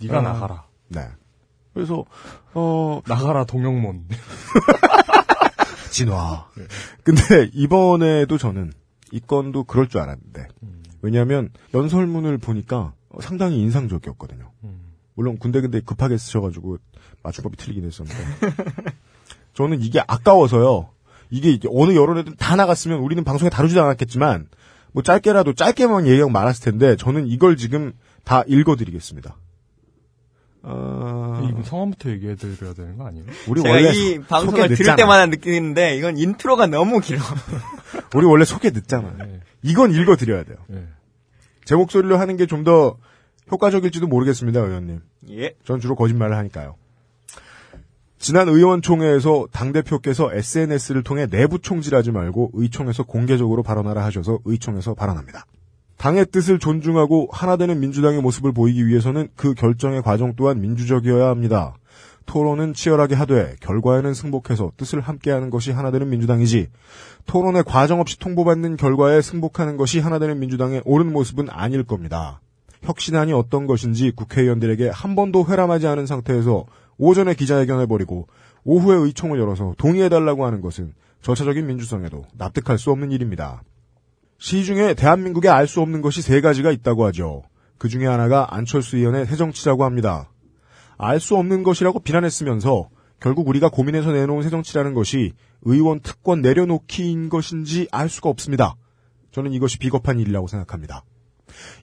네가 0.00 0.18
어, 0.18 0.22
나가라. 0.22 0.64
네. 0.88 1.06
그래서 1.74 2.04
어 2.54 3.00
나가라 3.06 3.44
동영몬. 3.44 4.06
진화. 5.90 6.46
근데 7.02 7.50
이번에도 7.52 8.38
저는 8.38 8.72
이 9.10 9.20
건도 9.20 9.64
그럴 9.64 9.88
줄 9.88 10.00
알았는데 10.00 10.48
왜냐하면 11.02 11.50
연설문을 11.74 12.38
보니까 12.38 12.94
상당히 13.20 13.60
인상적이었거든요. 13.60 14.50
물론 15.14 15.38
군데 15.38 15.60
군데 15.60 15.80
급하게 15.80 16.16
쓰셔가지고 16.16 16.78
맞춤법이 17.22 17.56
틀리긴 17.56 17.84
했었는데 17.84 18.22
저는 19.54 19.80
이게 19.82 20.00
아까워서요. 20.06 20.88
이게 21.30 21.58
어느 21.70 21.94
여론에든 21.94 22.36
다 22.36 22.56
나갔으면 22.56 22.98
우리는 22.98 23.22
방송에 23.24 23.48
다루지도 23.50 23.82
않았겠지만 23.82 24.48
뭐 24.92 25.02
짧게라도 25.02 25.54
짧게만 25.54 26.06
얘기하고 26.06 26.30
말았을 26.30 26.64
텐데 26.72 26.96
저는 26.96 27.26
이걸 27.26 27.56
지금 27.56 27.92
다 28.24 28.44
읽어드리겠습니다. 28.46 29.36
어... 30.64 31.40
이거 31.50 31.62
성함부터 31.64 32.10
얘기해드려야 32.10 32.72
되는 32.74 32.96
거 32.96 33.06
아니에요? 33.06 33.24
우리 33.48 33.62
제가 33.62 33.74
원래 33.74 33.90
이 33.90 34.14
소- 34.16 34.22
방송을 34.22 34.68
들을. 34.76 34.94
때마다 34.96 35.26
느끼는데 35.26 35.96
이건 35.96 36.18
인트로가 36.18 36.66
너무 36.66 37.00
길어. 37.00 37.18
우리 38.14 38.26
원래 38.26 38.44
소개 38.44 38.70
늦잖아. 38.70 39.12
네. 39.18 39.40
이건 39.62 39.92
읽어드려야 39.92 40.44
돼요. 40.44 40.58
네. 40.68 40.86
제 41.64 41.74
목소리로 41.74 42.16
하는 42.18 42.36
게 42.36 42.46
좀 42.46 42.62
더 42.62 42.96
효과적일지도 43.50 44.06
모르겠습니다, 44.06 44.60
의원님. 44.60 45.00
예. 45.30 45.54
전 45.64 45.80
주로 45.80 45.96
거짓말을 45.96 46.36
하니까요. 46.36 46.76
지난 48.22 48.48
의원총회에서 48.48 49.48
당대표께서 49.50 50.32
SNS를 50.32 51.02
통해 51.02 51.26
내부 51.26 51.58
총질하지 51.58 52.12
말고 52.12 52.52
의총에서 52.54 53.02
공개적으로 53.02 53.64
발언하라 53.64 54.04
하셔서 54.04 54.38
의총에서 54.44 54.94
발언합니다. 54.94 55.44
당의 55.96 56.26
뜻을 56.26 56.60
존중하고 56.60 57.30
하나되는 57.32 57.80
민주당의 57.80 58.22
모습을 58.22 58.52
보이기 58.52 58.86
위해서는 58.86 59.26
그 59.34 59.54
결정의 59.54 60.02
과정 60.02 60.34
또한 60.36 60.60
민주적이어야 60.60 61.30
합니다. 61.30 61.74
토론은 62.26 62.74
치열하게 62.74 63.16
하되 63.16 63.56
결과에는 63.60 64.14
승복해서 64.14 64.70
뜻을 64.76 65.00
함께하는 65.00 65.50
것이 65.50 65.72
하나되는 65.72 66.08
민주당이지 66.08 66.68
토론의 67.26 67.64
과정 67.64 67.98
없이 67.98 68.20
통보받는 68.20 68.76
결과에 68.76 69.20
승복하는 69.20 69.76
것이 69.76 69.98
하나되는 69.98 70.38
민주당의 70.38 70.82
옳은 70.84 71.12
모습은 71.12 71.48
아닐 71.50 71.82
겁니다. 71.82 72.40
혁신안이 72.82 73.32
어떤 73.32 73.66
것인지 73.66 74.12
국회의원들에게 74.12 74.90
한 74.90 75.16
번도 75.16 75.46
회람하지 75.48 75.88
않은 75.88 76.06
상태에서 76.06 76.66
오전에 76.98 77.34
기자회견을 77.34 77.86
벌이고 77.86 78.28
오후에 78.64 78.96
의총을 78.96 79.38
열어서 79.38 79.74
동의해달라고 79.78 80.44
하는 80.46 80.60
것은 80.60 80.94
절차적인 81.22 81.66
민주성에도 81.66 82.24
납득할 82.34 82.78
수 82.78 82.90
없는 82.90 83.10
일입니다. 83.12 83.62
시중에 84.38 84.94
대한민국에 84.94 85.48
알 85.48 85.66
수 85.68 85.80
없는 85.80 86.02
것이 86.02 86.20
세 86.20 86.40
가지가 86.40 86.72
있다고 86.72 87.04
하죠. 87.06 87.42
그 87.78 87.88
중에 87.88 88.06
하나가 88.06 88.54
안철수 88.54 88.96
의원의 88.96 89.26
새정치라고 89.26 89.84
합니다. 89.84 90.30
알 90.98 91.20
수 91.20 91.36
없는 91.36 91.62
것이라고 91.62 92.00
비난했으면서 92.00 92.88
결국 93.20 93.48
우리가 93.48 93.68
고민해서 93.68 94.12
내놓은 94.12 94.42
새정치라는 94.42 94.94
것이 94.94 95.32
의원 95.62 96.00
특권 96.00 96.42
내려놓기인 96.42 97.28
것인지 97.28 97.86
알 97.92 98.08
수가 98.08 98.28
없습니다. 98.30 98.74
저는 99.30 99.52
이것이 99.52 99.78
비겁한 99.78 100.18
일이라고 100.18 100.48
생각합니다. 100.48 101.04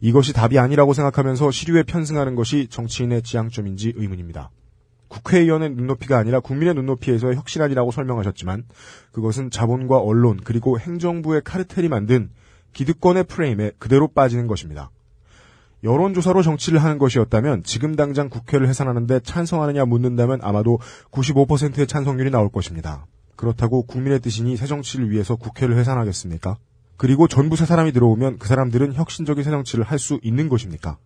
이것이 0.02 0.34
답이 0.34 0.60
아니라고 0.60 0.94
생각하면서 0.94 1.52
시류에 1.52 1.84
편승하는 1.84 2.36
것이 2.36 2.68
정치인의 2.70 3.24
지향점인지 3.24 3.94
의문입니다. 3.96 4.52
국회의원의 5.10 5.72
눈높이가 5.72 6.18
아니라 6.18 6.40
국민의 6.40 6.74
눈높이에서의 6.76 7.36
혁신안이라고 7.36 7.92
설명하셨지만 7.92 8.64
그것은 9.12 9.52
자본과 9.52 9.98
언론 9.98 10.40
그리고 10.44 10.80
행정부의 10.80 11.42
카르텔이 11.44 11.90
만든 11.90 12.30
기득권의 12.74 13.26
프레임에 13.26 13.72
그대로 13.78 14.08
빠지는 14.08 14.48
것입니다. 14.48 14.92
여론조사로 15.84 16.44
정치를 16.44 16.84
하는 16.84 16.98
것이었다면 16.98 17.64
지금 17.64 17.96
당장 17.96 18.30
국회를 18.30 18.68
해산하는데 18.68 19.22
찬성하느냐 19.22 19.86
묻는다면 19.86 20.40
아마도 20.42 20.80
95%의 21.12 21.88
찬성률이 21.88 22.32
나올 22.32 22.50
것입니다. 22.50 23.06
그렇다고 23.38 23.84
국민의 23.84 24.20
뜻이니 24.20 24.58
새 24.58 24.68
정치를 24.68 25.10
위해서 25.10 25.38
국회를 25.38 25.78
해산하겠습니까? 25.78 26.58
그리고 26.98 27.30
전부 27.30 27.56
새 27.56 27.66
사람이 27.66 27.94
들어오면 27.94 28.40
그 28.40 28.48
사람들은 28.50 28.94
혁신적인 28.94 29.44
새 29.46 29.52
정치를 29.52 29.86
할 29.86 30.00
수 30.00 30.20
있는 30.22 30.50
것입니까? 30.50 30.98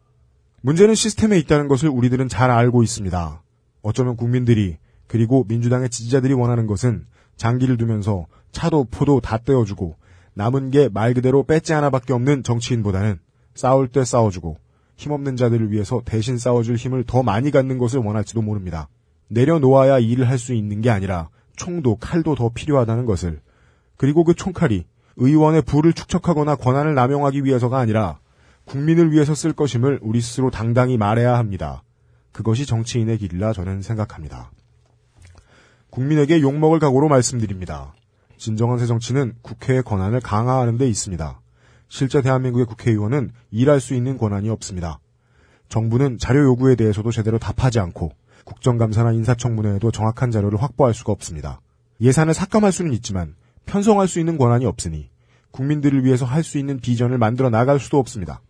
문제는 0.61 0.95
시스템에 0.95 1.37
있다는 1.37 1.67
것을 1.67 1.89
우리들은 1.89 2.27
잘 2.29 2.49
알고 2.49 2.81
있습니다. 2.81 3.42
어쩌면 3.83 4.15
국민들이 4.15 4.77
그리고 5.07 5.45
민주당의 5.47 5.89
지지자들이 5.89 6.33
원하는 6.33 6.65
것은 6.65 7.05
장기를 7.37 7.77
두면서 7.77 8.25
차도 8.51 8.85
포도 8.89 9.19
다 9.19 9.37
떼어주고 9.37 9.95
남은 10.33 10.71
게 10.71 10.89
말 10.91 11.13
그대로 11.13 11.43
뺏지 11.43 11.73
하나밖에 11.73 12.13
없는 12.13 12.41
정치인보다는 12.43 13.19
싸울 13.53 13.87
때 13.87 14.03
싸워주고 14.03 14.57
힘없는 14.95 15.35
자들을 15.35 15.71
위해서 15.71 16.01
대신 16.05 16.37
싸워줄 16.37 16.75
힘을 16.77 17.03
더 17.05 17.21
많이 17.21 17.51
갖는 17.51 17.77
것을 17.77 17.99
원할지도 17.99 18.41
모릅니다. 18.41 18.87
내려놓아야 19.27 19.99
일을 19.99 20.27
할 20.29 20.37
수 20.39 20.53
있는 20.53 20.81
게 20.81 20.89
아니라 20.89 21.29
총도 21.55 21.97
칼도 21.97 22.35
더 22.35 22.49
필요하다는 22.49 23.05
것을 23.05 23.41
그리고 23.97 24.23
그 24.23 24.33
총칼이 24.33 24.85
의원의 25.17 25.63
부를 25.63 25.93
축적하거나 25.93 26.55
권한을 26.55 26.95
남용하기 26.95 27.43
위해서가 27.45 27.77
아니라 27.77 28.19
국민을 28.65 29.11
위해서 29.11 29.35
쓸 29.35 29.53
것임을 29.53 29.99
우리 30.01 30.21
스스로 30.21 30.49
당당히 30.49 30.97
말해야 30.97 31.37
합니다. 31.37 31.83
그것이 32.33 32.65
정치인의 32.65 33.19
길이라 33.19 33.53
저는 33.53 33.81
생각합니다. 33.81 34.51
국민에게 35.89 36.41
욕먹을 36.41 36.79
각오로 36.79 37.07
말씀드립니다. 37.07 37.93
진정한 38.37 38.79
새 38.79 38.87
정치는 38.87 39.35
국회의 39.41 39.83
권한을 39.83 40.19
강화하는 40.19 40.77
데 40.77 40.87
있습니다. 40.87 41.39
실제 41.87 42.21
대한민국의 42.21 42.65
국회의원은 42.65 43.31
일할 43.51 43.79
수 43.79 43.93
있는 43.93 44.17
권한이 44.17 44.49
없습니다. 44.49 44.99
정부는 45.69 46.17
자료 46.17 46.43
요구에 46.43 46.75
대해서도 46.75 47.11
제대로 47.11 47.37
답하지 47.37 47.79
않고 47.79 48.11
국정감사나 48.45 49.11
인사청문회에도 49.13 49.91
정확한 49.91 50.31
자료를 50.31 50.61
확보할 50.61 50.93
수가 50.93 51.13
없습니다. 51.13 51.61
예산을 52.01 52.33
삭감할 52.33 52.71
수는 52.71 52.91
있지만 52.93 53.35
편성할 53.65 54.07
수 54.07 54.19
있는 54.19 54.37
권한이 54.37 54.65
없으니 54.65 55.09
국민들을 55.51 56.03
위해서 56.03 56.25
할 56.25 56.43
수 56.43 56.57
있는 56.57 56.79
비전을 56.79 57.19
만들어 57.19 57.49
나갈 57.49 57.79
수도 57.79 57.99
없습니다. 57.99 58.41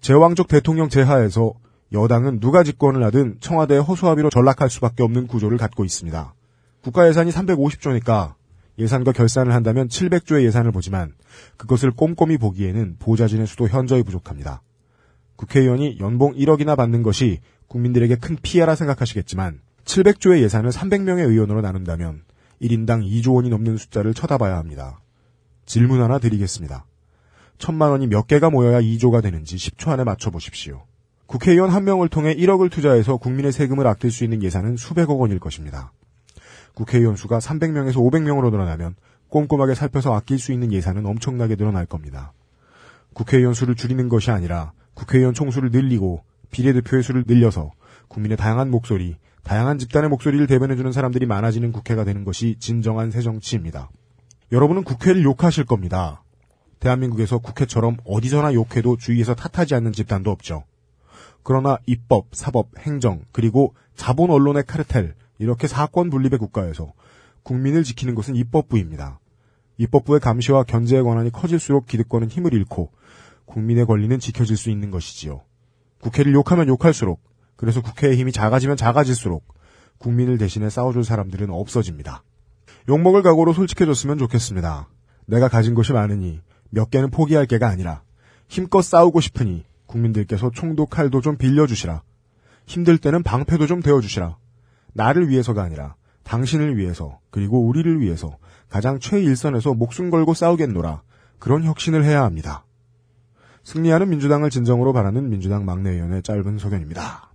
제왕적 0.00 0.46
대통령 0.46 0.88
제하에서 0.88 1.52
여당은 1.92 2.40
누가 2.40 2.62
집권을 2.64 3.02
하든 3.04 3.36
청와대의 3.40 3.82
허수아비로 3.82 4.30
전락할 4.30 4.68
수밖에 4.70 5.02
없는 5.02 5.26
구조를 5.26 5.56
갖고 5.58 5.84
있습니다. 5.84 6.34
국가 6.82 7.08
예산이 7.08 7.30
350조니까 7.30 8.34
예산과 8.78 9.12
결산을 9.12 9.54
한다면 9.54 9.88
700조의 9.88 10.44
예산을 10.44 10.72
보지만 10.72 11.14
그것을 11.56 11.90
꼼꼼히 11.90 12.36
보기에는 12.36 12.96
보좌진의 12.98 13.46
수도 13.46 13.68
현저히 13.68 14.02
부족합니다. 14.02 14.62
국회의원이 15.36 15.98
연봉 16.00 16.34
1억이나 16.34 16.76
받는 16.76 17.02
것이 17.02 17.40
국민들에게 17.68 18.16
큰 18.16 18.36
피해라 18.40 18.74
생각하시겠지만 18.74 19.60
700조의 19.84 20.40
예산을 20.42 20.70
300명의 20.70 21.28
의원으로 21.28 21.60
나눈다면 21.60 22.22
1인당 22.60 23.06
2조 23.08 23.34
원이 23.34 23.48
넘는 23.50 23.76
숫자를 23.76 24.14
쳐다봐야 24.14 24.56
합니다. 24.56 25.00
질문 25.66 26.00
하나 26.00 26.18
드리겠습니다. 26.18 26.86
천만 27.58 27.90
원이 27.90 28.06
몇 28.06 28.26
개가 28.26 28.50
모여야 28.50 28.80
2조가 28.80 29.22
되는지 29.22 29.56
10초 29.56 29.88
안에 29.88 30.04
맞춰보십시오. 30.04 30.84
국회의원 31.26 31.70
한 31.70 31.84
명을 31.84 32.08
통해 32.08 32.34
1억을 32.34 32.70
투자해서 32.70 33.16
국민의 33.16 33.52
세금을 33.52 33.86
아낄 33.86 34.10
수 34.10 34.24
있는 34.24 34.42
예산은 34.42 34.76
수백억 34.76 35.20
원일 35.20 35.40
것입니다. 35.40 35.92
국회의원 36.74 37.16
수가 37.16 37.38
300명에서 37.38 37.94
500명으로 37.94 38.50
늘어나면 38.50 38.94
꼼꼼하게 39.28 39.74
살펴서 39.74 40.14
아낄 40.14 40.38
수 40.38 40.52
있는 40.52 40.72
예산은 40.72 41.04
엄청나게 41.04 41.56
늘어날 41.56 41.84
겁니다. 41.84 42.32
국회의원 43.12 43.54
수를 43.54 43.74
줄이는 43.74 44.08
것이 44.08 44.30
아니라 44.30 44.72
국회의원 44.94 45.34
총수를 45.34 45.70
늘리고 45.70 46.22
비례대표의 46.50 47.02
수를 47.02 47.24
늘려서 47.26 47.72
국민의 48.08 48.36
다양한 48.36 48.70
목소리, 48.70 49.16
다양한 49.42 49.78
집단의 49.78 50.10
목소리를 50.10 50.46
대변해주는 50.46 50.92
사람들이 50.92 51.26
많아지는 51.26 51.72
국회가 51.72 52.04
되는 52.04 52.24
것이 52.24 52.56
진정한 52.60 53.10
새 53.10 53.20
정치입니다. 53.20 53.90
여러분은 54.52 54.84
국회를 54.84 55.24
욕하실 55.24 55.64
겁니다. 55.64 56.22
대한민국에서 56.78 57.38
국회처럼 57.38 57.96
어디서나 58.04 58.54
욕해도 58.54 58.96
주위에서 58.96 59.34
탓하지 59.34 59.74
않는 59.74 59.92
집단도 59.92 60.30
없죠. 60.30 60.64
그러나 61.46 61.78
입법, 61.86 62.26
사법, 62.32 62.76
행정, 62.76 63.20
그리고 63.30 63.72
자본 63.94 64.30
언론의 64.30 64.64
카르텔, 64.66 65.14
이렇게 65.38 65.68
사건 65.68 66.10
분립의 66.10 66.40
국가에서 66.40 66.92
국민을 67.44 67.84
지키는 67.84 68.16
것은 68.16 68.34
입법부입니다. 68.34 69.20
입법부의 69.78 70.18
감시와 70.18 70.64
견제의 70.64 71.04
권한이 71.04 71.30
커질수록 71.30 71.86
기득권은 71.86 72.30
힘을 72.30 72.52
잃고 72.52 72.90
국민의 73.44 73.86
권리는 73.86 74.18
지켜질 74.18 74.56
수 74.56 74.70
있는 74.70 74.90
것이지요. 74.90 75.42
국회를 76.00 76.34
욕하면 76.34 76.66
욕할수록, 76.66 77.22
그래서 77.54 77.80
국회의 77.80 78.16
힘이 78.16 78.32
작아지면 78.32 78.76
작아질수록 78.76 79.44
국민을 79.98 80.38
대신해 80.38 80.68
싸워줄 80.68 81.04
사람들은 81.04 81.50
없어집니다. 81.50 82.24
욕먹을 82.88 83.22
각오로 83.22 83.52
솔직해졌으면 83.52 84.18
좋겠습니다. 84.18 84.88
내가 85.26 85.46
가진 85.48 85.74
것이 85.74 85.92
많으니 85.92 86.40
몇 86.70 86.90
개는 86.90 87.10
포기할 87.10 87.46
게가 87.46 87.68
아니라 87.68 88.02
힘껏 88.48 88.82
싸우고 88.82 89.20
싶으니 89.20 89.64
국민들께서 89.86 90.50
총도 90.50 90.86
칼도 90.86 91.20
좀 91.20 91.36
빌려주시라. 91.36 92.02
힘들 92.66 92.98
때는 92.98 93.22
방패도 93.22 93.66
좀 93.66 93.80
되어주시라. 93.80 94.36
나를 94.92 95.28
위해서가 95.28 95.62
아니라 95.62 95.94
당신을 96.24 96.76
위해서 96.76 97.20
그리고 97.30 97.64
우리를 97.66 98.00
위해서 98.00 98.36
가장 98.68 98.98
최일선에서 98.98 99.74
목숨 99.74 100.10
걸고 100.10 100.34
싸우겠노라. 100.34 101.02
그런 101.38 101.64
혁신을 101.64 102.04
해야 102.04 102.22
합니다. 102.24 102.64
승리하는 103.62 104.08
민주당을 104.08 104.50
진정으로 104.50 104.92
바라는 104.92 105.28
민주당 105.28 105.64
막내위원의 105.64 106.22
짧은 106.22 106.58
소견입니다. 106.58 107.30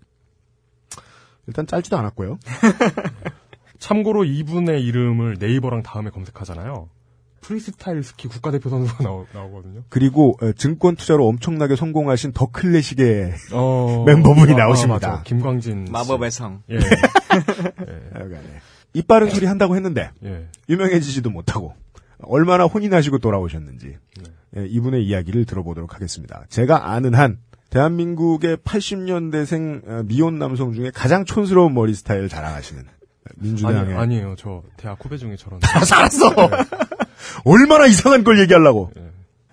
일단 1.48 1.68
짧지도 1.68 1.98
않았고요. 1.98 2.40
참고로 3.80 4.26
이분의 4.26 4.84
이름을 4.84 5.38
네이버랑 5.40 5.84
다음에 5.84 6.10
검색하잖아요. 6.10 6.90
프리스타일 7.42 8.04
스키 8.04 8.28
국가대표 8.28 8.70
선수가 8.70 9.04
나오, 9.04 9.26
나오거든요. 9.34 9.84
그리고 9.90 10.38
어, 10.42 10.52
증권 10.54 10.96
투자로 10.96 11.28
엄청나게 11.28 11.76
성공하신 11.76 12.32
더 12.34 12.48
클래식의 12.48 13.34
어, 13.54 14.04
멤버분이 14.08 14.54
아, 14.54 14.58
나오십니다. 14.58 15.12
아. 15.12 15.24
김광진. 15.24 15.86
씨. 15.88 15.92
마법의 15.92 16.32
성. 16.32 16.64
예. 16.72 16.80
입 18.94 19.08
바른 19.08 19.30
소리 19.30 19.46
한다고 19.46 19.76
했는데 19.76 20.12
예. 20.24 20.48
유명해지지도 20.70 21.30
못하고 21.30 21.74
얼마나 22.20 22.66
혼이 22.66 22.90
나시고 22.90 23.20
돌아오셨는지 23.20 23.98
예, 24.58 24.66
이분의 24.66 25.06
이야기를 25.06 25.46
들어보도록 25.46 25.96
하겠습니다. 25.96 26.44
제가 26.50 26.92
아는 26.92 27.14
한 27.16 27.38
대한민국의 27.70 28.58
80년대생 28.58 29.88
어, 29.88 30.04
미혼 30.06 30.38
남성 30.40 30.74
중에 30.74 30.92
가장 30.94 31.24
촌스러운 31.26 31.74
머리 31.74 31.94
스타일 31.94 32.28
자랑하시는 32.28 32.84
민주당의 33.38 33.80
아니, 33.80 33.94
아니에요. 33.94 34.36
저 34.38 34.62
대학 34.78 35.04
후배 35.04 35.18
중에 35.18 35.36
저런. 35.38 35.60
다 35.62 35.86
살았어. 35.86 36.28
얼마나 37.44 37.86
이상한 37.86 38.24
걸 38.24 38.40
얘기하려고. 38.40 38.92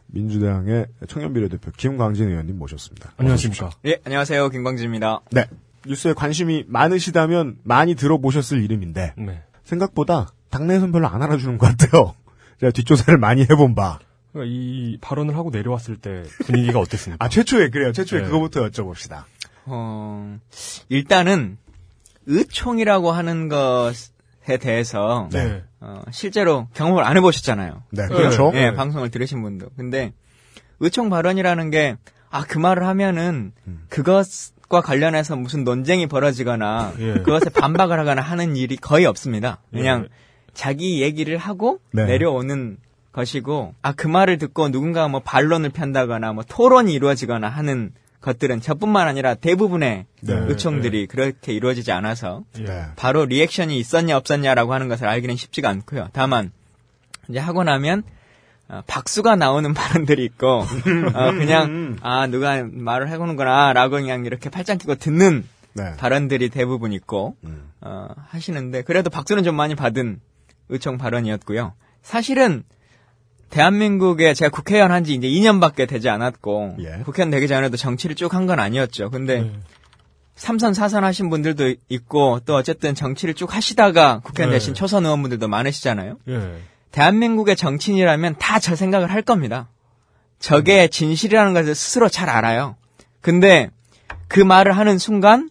민주당의 0.09 0.87
청년 1.07 1.35
비례대표 1.35 1.71
김광진 1.77 2.29
의원님 2.29 2.59
모셨습니다. 2.59 3.13
안녕하십니까. 3.19 3.71
예, 3.87 3.99
안녕하세요. 4.05 4.49
김광진입니다. 4.49 5.21
네. 5.33 5.47
뉴스에 5.87 6.13
관심이 6.13 6.65
많으시다면 6.67 7.59
많이 7.63 7.95
들어보셨을 7.95 8.63
이름인데 8.63 9.15
네. 9.17 9.43
생각보다 9.65 10.33
당내에선 10.51 10.93
별로 10.93 11.09
안 11.09 11.23
알아주는 11.23 11.59
것 11.59 11.67
같아요. 11.67 12.15
제가 12.61 12.73
뒷조사를 12.73 13.19
많이 13.19 13.43
해본 13.43 13.75
바. 13.75 13.99
그러니까 14.33 14.53
이 14.53 14.99
발언을 15.01 15.37
하고 15.37 15.51
내려왔을 15.51 15.97
때 15.97 16.25
분위기가 16.45 16.81
어땠습니까? 16.81 17.23
아 17.25 17.29
최초에 17.29 17.71
그래요. 17.71 17.93
최초에 17.93 18.23
네. 18.23 18.27
그거부터 18.27 18.69
여쭤봅시다. 18.69 19.25
어, 19.67 20.39
일단은 20.89 21.59
의총이라고 22.27 23.13
하는 23.13 23.49
것에 23.49 24.11
대해서 24.57 25.29
네. 25.33 25.63
어, 25.81 26.03
실제로 26.11 26.67
경험을 26.75 27.05
안 27.05 27.17
해보셨잖아요. 27.17 27.83
네, 27.91 28.07
그렇죠. 28.09 28.51
예, 28.55 28.71
네. 28.71 28.75
방송을 28.75 29.11
들으신 29.11 29.43
분도. 29.43 29.69
근데 29.77 30.13
의총 30.81 31.11
발언이라는 31.11 31.71
게 31.71 31.97
아, 32.31 32.45
그 32.45 32.59
말을 32.59 32.87
하면은 32.87 33.53
그것과 33.89 34.81
관련해서 34.83 35.37
무슨 35.37 35.65
논쟁이 35.65 36.07
벌어지거나 36.07 36.93
예. 36.99 37.13
그것에 37.15 37.51
반박을 37.51 37.99
하거나 37.99 38.23
하는 38.23 38.57
일이 38.57 38.77
거의 38.77 39.07
없습니다. 39.07 39.59
그냥 39.71 40.05
예. 40.05 40.09
자기 40.53 41.03
얘기를 41.03 41.39
하고 41.39 41.81
네. 41.93 42.05
내려오는 42.05 42.79
것이고 43.13 43.75
아, 43.83 43.93
그 43.93 44.07
말을 44.07 44.39
듣고 44.39 44.71
누군가 44.71 45.09
뭐 45.09 45.21
반론을 45.21 45.71
편다거나 45.71 46.33
뭐 46.33 46.45
토론이 46.47 46.93
이루어지거나 46.93 47.49
하는 47.49 47.93
것들은 48.21 48.61
저뿐만 48.61 49.07
아니라 49.07 49.35
대부분의 49.35 50.07
네. 50.23 50.35
의총들이 50.49 51.07
그렇게 51.07 51.53
이루어지지 51.53 51.93
않아서 51.93 52.43
네. 52.59 52.87
바로 52.97 53.25
리액션이 53.25 53.79
있었냐 53.79 54.17
없었냐라고 54.17 54.75
하는 54.75 54.89
것을 54.89 55.07
알기는 55.07 55.37
쉽지가 55.37 55.69
않고요. 55.69 56.09
다만 56.13 56.51
이제 57.29 57.39
하고 57.39 57.63
나면 57.63 58.03
어, 58.69 58.83
박수가 58.87 59.37
나오는 59.37 59.73
발언들이 59.75 60.25
있고 60.25 60.59
어, 60.59 61.33
그냥 61.33 61.97
아 62.03 62.27
누가 62.27 62.63
말을 62.65 63.09
해보는구나라고 63.09 63.97
그냥 63.97 64.27
이렇게 64.27 64.51
팔짱 64.51 64.79
끼고 64.79 64.97
듣는 64.97 65.47
네. 65.75 65.97
발언들이 65.97 66.49
대부분 66.51 66.93
있고 66.93 67.37
음. 67.45 67.71
어, 67.81 68.09
하시는데 68.29 68.83
그래도 68.83 69.11
박수는 69.11 69.45
좀 69.45 69.55
많이 69.55 69.75
받은 69.75 70.21
의총 70.71 70.99
발언이었고요. 70.99 71.73
사실은 72.03 72.65
대한민국에 73.51 74.35
제가 74.35 74.51
국회의원 74.51 74.91
한 74.93 75.05
지 75.05 75.15
이제 75.15 75.27
2년밖에 75.27 75.89
되지 75.89 76.09
않았고 76.09 76.77
예. 76.81 77.03
국회의원 77.05 77.31
되기 77.31 77.49
전에도 77.49 77.77
정치를 77.77 78.15
쭉 78.17 78.35
한 78.35 78.47
건 78.47 78.61
아니었죠. 78.61 79.11
근데 79.11 79.43
네. 79.43 79.53
삼선 80.37 80.75
사선 80.75 81.03
하신 81.05 81.31
분들도 81.31 81.75
있고 81.89 82.41
또 82.45 82.55
어쨌든 82.57 82.95
정치를 82.95 83.35
쭉 83.35 83.55
하시다가 83.55 84.21
국회의원 84.23 84.51
네. 84.53 84.57
되신 84.59 84.75
초선 84.75 85.05
의원분들도 85.05 85.49
많으시잖아요. 85.49 86.19
예. 86.29 86.53
대한민국의 86.93 87.57
정치인이라면 87.57 88.37
다 88.39 88.59
저 88.61 88.77
생각을 88.77 89.11
할 89.11 89.23
겁니다. 89.23 89.69
저게 90.39 90.89
진실이라는 90.89 91.55
것을 91.55 91.75
스스로 91.75 92.09
잘 92.09 92.29
알아요. 92.31 92.77
근데 93.21 93.71
그 94.29 94.41
말을 94.41 94.77
하는 94.77 94.99
순간 94.99 95.51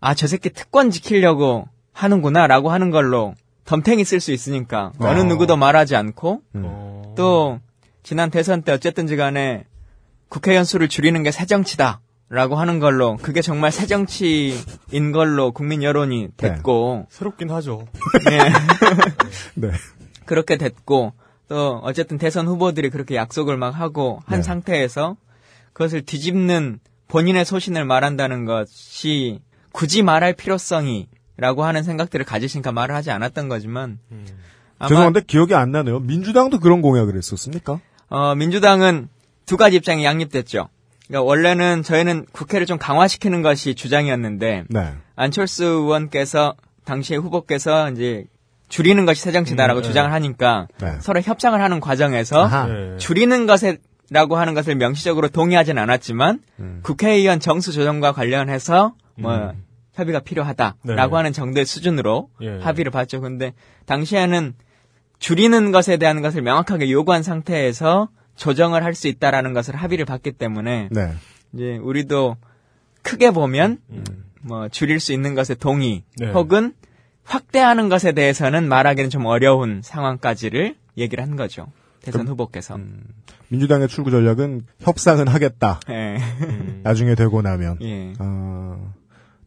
아 0.00 0.14
저 0.14 0.26
새끼 0.26 0.50
특권 0.50 0.90
지키려고 0.90 1.68
하는구나라고 1.92 2.70
하는 2.70 2.90
걸로 2.90 3.34
덤탱이 3.68 4.02
쓸 4.04 4.20
수 4.20 4.32
있으니까 4.32 4.92
어느 4.98 5.20
어. 5.20 5.24
누구도 5.24 5.58
말하지 5.58 5.94
않고 5.94 6.40
어. 6.54 7.14
또 7.18 7.60
지난 8.02 8.30
대선 8.30 8.62
때 8.62 8.72
어쨌든지 8.72 9.14
간에 9.16 9.64
국회의원 10.30 10.64
수를 10.64 10.88
줄이는 10.88 11.22
게 11.22 11.30
새정치다 11.30 12.00
라고 12.30 12.56
하는 12.56 12.78
걸로 12.78 13.16
그게 13.18 13.42
정말 13.42 13.70
새정치인 13.70 15.12
걸로 15.12 15.52
국민 15.52 15.82
여론이 15.82 16.28
됐고 16.38 17.06
새롭긴 17.10 17.50
하죠. 17.50 17.86
예. 18.30 18.38
네. 19.54 19.70
그렇게 20.24 20.56
됐고 20.56 21.12
또 21.48 21.80
어쨌든 21.82 22.16
대선 22.16 22.46
후보들이 22.46 22.88
그렇게 22.88 23.16
약속을 23.16 23.58
막 23.58 23.70
하고 23.70 24.22
한 24.24 24.38
네. 24.38 24.42
상태에서 24.42 25.16
그것을 25.74 26.02
뒤집는 26.02 26.80
본인의 27.08 27.44
소신을 27.44 27.84
말한다는 27.84 28.46
것이 28.46 29.40
굳이 29.72 30.02
말할 30.02 30.32
필요성이 30.32 31.08
라고 31.38 31.64
하는 31.64 31.82
생각들을 31.84 32.26
가지시니까 32.26 32.72
말을 32.72 32.94
하지 32.94 33.10
않았던 33.10 33.48
거지만 33.48 33.98
아마 34.78 34.88
죄송한데 34.88 35.22
기억이 35.26 35.54
안 35.54 35.70
나네요. 35.70 36.00
민주당도 36.00 36.58
그런 36.58 36.82
공약을 36.82 37.16
했었습니까? 37.16 37.80
어, 38.08 38.34
민주당은 38.34 39.08
두 39.46 39.56
가지 39.56 39.76
입장이 39.76 40.04
양립됐죠. 40.04 40.68
그러니까 41.06 41.24
원래는 41.24 41.82
저희는 41.82 42.26
국회를 42.32 42.66
좀 42.66 42.76
강화시키는 42.76 43.42
것이 43.42 43.74
주장이었는데 43.74 44.64
네. 44.68 44.94
안철수 45.16 45.64
의원께서 45.64 46.54
당시의 46.84 47.20
후보께서 47.20 47.90
이제 47.90 48.24
줄이는 48.68 49.06
것이 49.06 49.22
새정치다라고 49.22 49.80
음, 49.80 49.82
네. 49.82 49.88
주장을 49.88 50.12
하니까 50.12 50.68
네. 50.80 50.98
서로 51.00 51.20
협상을 51.20 51.58
하는 51.58 51.80
과정에서 51.80 52.44
아하. 52.44 52.66
네. 52.66 52.96
줄이는 52.98 53.46
것에 53.46 53.78
라고 54.10 54.38
하는 54.38 54.54
것을 54.54 54.74
명시적으로 54.74 55.28
동의하진 55.28 55.76
않았지만 55.78 56.40
음. 56.60 56.80
국회의원 56.82 57.40
정수 57.40 57.72
조정과 57.72 58.12
관련해서 58.12 58.94
뭐 59.16 59.36
음. 59.36 59.64
협의가 59.98 60.20
필요하다라고 60.20 60.76
네. 60.84 61.16
하는 61.16 61.32
정도의 61.32 61.66
수준으로 61.66 62.30
예. 62.40 62.58
합의를 62.60 62.92
봤죠. 62.92 63.20
근데 63.20 63.52
당시에는 63.86 64.54
줄이는 65.18 65.72
것에 65.72 65.96
대한 65.96 66.22
것을 66.22 66.42
명확하게 66.42 66.90
요구한 66.92 67.22
상태에서 67.24 68.08
조정을 68.36 68.84
할 68.84 68.94
수 68.94 69.08
있다라는 69.08 69.52
것을 69.52 69.74
합의를 69.74 70.04
봤기 70.04 70.32
때문에 70.32 70.88
네. 70.92 71.12
이제 71.52 71.76
우리도 71.78 72.36
크게 73.02 73.32
보면 73.32 73.78
음. 73.90 74.04
뭐 74.42 74.68
줄일 74.68 75.00
수 75.00 75.12
있는 75.12 75.34
것에 75.34 75.54
동의 75.56 76.04
네. 76.16 76.30
혹은 76.30 76.72
확대하는 77.24 77.88
것에 77.88 78.12
대해서는 78.12 78.68
말하기는 78.68 79.10
좀 79.10 79.26
어려운 79.26 79.80
상황까지를 79.82 80.76
얘기를 80.96 81.22
한 81.24 81.34
거죠. 81.36 81.66
대선 82.02 82.28
후보께서. 82.28 82.76
음. 82.76 83.02
민주당의 83.48 83.88
출구 83.88 84.10
전략은 84.12 84.62
협상은 84.78 85.26
하겠다. 85.26 85.80
예. 85.90 86.16
음. 86.42 86.80
나중에 86.84 87.14
되고 87.16 87.42
나면. 87.42 87.78
예. 87.82 88.12
어, 88.20 88.94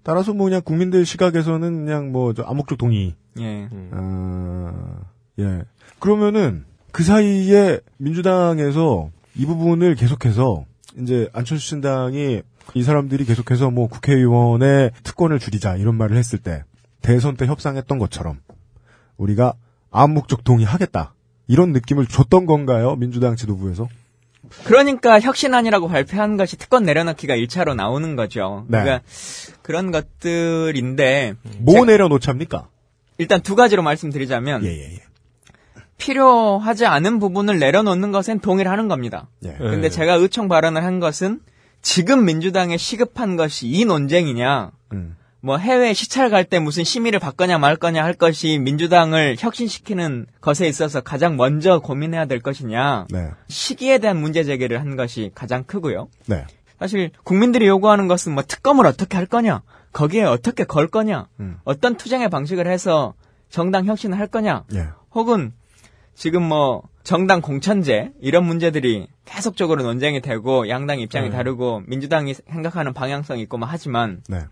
따라서 0.03 0.33
뭐 0.33 0.45
그냥 0.45 0.61
국민들 0.63 1.05
시각에서는 1.05 1.85
그냥 1.85 2.11
뭐저 2.11 2.43
암묵적 2.43 2.77
동의. 2.77 3.15
예. 3.39 3.69
음. 3.71 3.89
어, 3.93 5.01
예. 5.39 5.63
그러면은 5.99 6.65
그 6.91 7.03
사이에 7.03 7.79
민주당에서 7.97 9.09
이 9.35 9.45
부분을 9.45 9.95
계속해서 9.95 10.65
이제 10.99 11.29
안철수 11.33 11.67
신당이 11.67 12.41
이 12.73 12.83
사람들이 12.83 13.25
계속해서 13.25 13.71
뭐 13.71 13.87
국회의원의 13.87 14.91
특권을 15.03 15.39
줄이자 15.39 15.77
이런 15.77 15.95
말을 15.95 16.17
했을 16.17 16.39
때 16.39 16.63
대선 17.01 17.37
때 17.37 17.45
협상했던 17.45 17.97
것처럼 17.97 18.39
우리가 19.17 19.53
암묵적 19.91 20.43
동의하겠다 20.43 21.13
이런 21.47 21.71
느낌을 21.71 22.07
줬던 22.07 22.45
건가요 22.45 22.95
민주당 22.95 23.35
지도부에서? 23.35 23.87
그러니까 24.63 25.19
혁신안이라고 25.19 25.87
발표한 25.87 26.37
것이 26.37 26.57
특권 26.57 26.83
내려놓기가 26.83 27.35
1차로 27.35 27.75
나오는 27.75 28.15
거죠. 28.15 28.65
네. 28.67 28.81
그러니까 28.81 29.03
그런 29.61 29.91
것들인데 29.91 31.35
뭐 31.59 31.85
내려놓잡니까? 31.85 32.67
일단 33.17 33.41
두 33.41 33.55
가지로 33.55 33.83
말씀드리자면 33.83 34.63
예, 34.65 34.69
예, 34.69 34.93
예. 34.93 34.99
필요하지 35.97 36.87
않은 36.87 37.19
부분을 37.19 37.59
내려놓는 37.59 38.11
것엔 38.11 38.39
동일하는 38.39 38.87
겁니다. 38.87 39.29
예. 39.45 39.55
근데 39.59 39.89
제가 39.89 40.15
의총 40.15 40.47
발언을 40.47 40.83
한 40.83 40.99
것은 40.99 41.39
지금 41.83 42.25
민주당에 42.25 42.77
시급한 42.77 43.35
것이 43.35 43.67
이 43.67 43.85
논쟁이냐, 43.85 44.71
음. 44.93 45.15
뭐 45.41 45.57
해외 45.57 45.93
시찰 45.93 46.29
갈 46.29 46.45
때 46.45 46.59
무슨 46.59 46.83
심의를 46.83 47.19
받거냐 47.19 47.57
말 47.57 47.75
거냐 47.75 48.03
할 48.03 48.13
것이 48.13 48.59
민주당을 48.59 49.37
혁신시키는 49.39 50.27
것에 50.39 50.67
있어서 50.67 51.01
가장 51.01 51.35
먼저 51.35 51.79
고민해야 51.79 52.25
될 52.25 52.41
것이냐, 52.41 53.07
네. 53.09 53.29
시기에 53.47 53.97
대한 53.97 54.17
문제 54.17 54.43
제기를 54.43 54.79
한 54.79 54.95
것이 54.95 55.31
가장 55.33 55.63
크고요. 55.63 56.09
네. 56.27 56.45
사실 56.79 57.11
국민들이 57.23 57.67
요구하는 57.67 58.07
것은 58.07 58.33
뭐 58.33 58.43
특검을 58.43 58.85
어떻게 58.85 59.17
할 59.17 59.25
거냐, 59.25 59.61
거기에 59.93 60.23
어떻게 60.23 60.63
걸 60.63 60.87
거냐, 60.87 61.27
음. 61.39 61.57
어떤 61.63 61.95
투쟁의 61.95 62.29
방식을 62.29 62.67
해서 62.67 63.13
정당 63.49 63.85
혁신을 63.85 64.17
할 64.17 64.27
거냐, 64.27 64.63
예. 64.73 64.87
혹은 65.13 65.53
지금 66.15 66.43
뭐 66.43 66.83
정당 67.03 67.41
공천제 67.41 68.11
이런 68.21 68.45
문제들이 68.45 69.07
계속적으로 69.25 69.83
논쟁이 69.83 70.21
되고 70.21 70.69
양당 70.69 70.99
입장이 70.99 71.29
네. 71.29 71.35
다르고 71.35 71.83
민주당이 71.87 72.33
생각하는 72.33 72.93
방향성이 72.93 73.41
있고 73.43 73.57
뭐 73.57 73.67
하지만 73.69 74.21
네. 74.29 74.45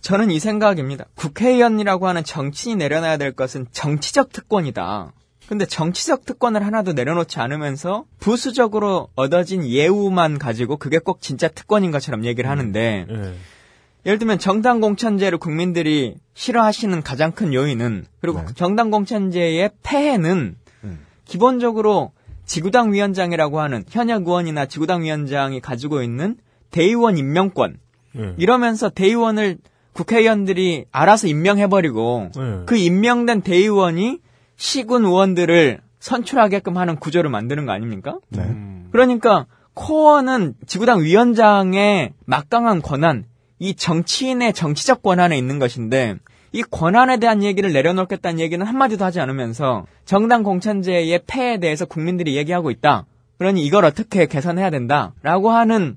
저는 0.00 0.30
이 0.30 0.38
생각입니다. 0.38 1.06
국회의원이라고 1.14 2.08
하는 2.08 2.24
정치인이 2.24 2.76
내려놔야 2.76 3.16
될 3.16 3.32
것은 3.32 3.66
정치적 3.70 4.32
특권이다. 4.32 5.12
근데 5.46 5.66
정치적 5.66 6.24
특권을 6.24 6.64
하나도 6.64 6.92
내려놓지 6.92 7.40
않으면서 7.40 8.04
부수적으로 8.20 9.08
얻어진 9.16 9.66
예우만 9.66 10.38
가지고 10.38 10.76
그게 10.76 10.98
꼭 10.98 11.20
진짜 11.20 11.48
특권인 11.48 11.90
것처럼 11.90 12.24
얘기를 12.24 12.48
하는데 12.48 13.06
예. 13.10 13.34
예를 14.06 14.18
들면 14.18 14.38
정당 14.38 14.80
공천제를 14.80 15.38
국민들이 15.38 16.14
싫어하시는 16.34 17.02
가장 17.02 17.32
큰 17.32 17.52
요인은 17.52 18.06
그리고 18.20 18.40
네. 18.40 18.46
정당 18.54 18.90
공천제의 18.90 19.70
폐해는 19.82 20.56
음. 20.84 20.98
기본적으로 21.24 22.12
지구당 22.46 22.92
위원장이라고 22.92 23.60
하는 23.60 23.84
현역 23.88 24.28
의원이나 24.28 24.66
지구당 24.66 25.02
위원장이 25.02 25.60
가지고 25.60 26.02
있는 26.02 26.36
대의원 26.70 27.18
임명권 27.18 27.78
예. 28.18 28.34
이러면서 28.38 28.88
대의원을 28.88 29.58
국회의원들이 29.92 30.86
알아서 30.92 31.26
임명해버리고 31.26 32.30
예. 32.36 32.62
그 32.66 32.76
임명된 32.76 33.42
대의원이 33.42 34.18
시군 34.56 35.04
의원들을 35.04 35.80
선출하게끔 35.98 36.76
하는 36.76 36.96
구조를 36.96 37.30
만드는 37.30 37.66
거 37.66 37.72
아닙니까? 37.72 38.18
네. 38.28 38.42
음. 38.42 38.88
그러니까 38.92 39.46
코어는 39.74 40.54
지구당 40.66 41.02
위원장의 41.02 42.12
막강한 42.24 42.82
권한, 42.82 43.24
이 43.58 43.74
정치인의 43.74 44.52
정치적 44.52 45.02
권한에 45.02 45.36
있는 45.36 45.58
것인데 45.58 46.16
이 46.52 46.62
권한에 46.62 47.18
대한 47.18 47.42
얘기를 47.42 47.72
내려놓겠다는 47.72 48.40
얘기는 48.40 48.64
한마디도 48.64 49.04
하지 49.04 49.20
않으면서 49.20 49.86
정당 50.04 50.42
공천제의 50.42 51.20
폐해에 51.26 51.58
대해서 51.58 51.84
국민들이 51.84 52.36
얘기하고 52.36 52.70
있다. 52.70 53.06
그러니 53.38 53.64
이걸 53.64 53.84
어떻게 53.84 54.26
개선해야 54.26 54.70
된다라고 54.70 55.50
하는 55.50 55.96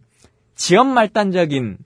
지연 0.56 0.88
말단적인 0.88 1.78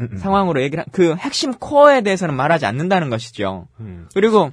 음, 0.00 0.08
음. 0.12 0.18
상황으로 0.18 0.62
얘기를 0.62 0.82
한- 0.84 0.86
그 0.92 1.14
핵심 1.16 1.52
코어에 1.52 2.02
대해서는 2.02 2.34
말하지 2.34 2.66
않는다는 2.66 3.10
것이죠. 3.10 3.66
음. 3.80 4.08
그리고 4.14 4.50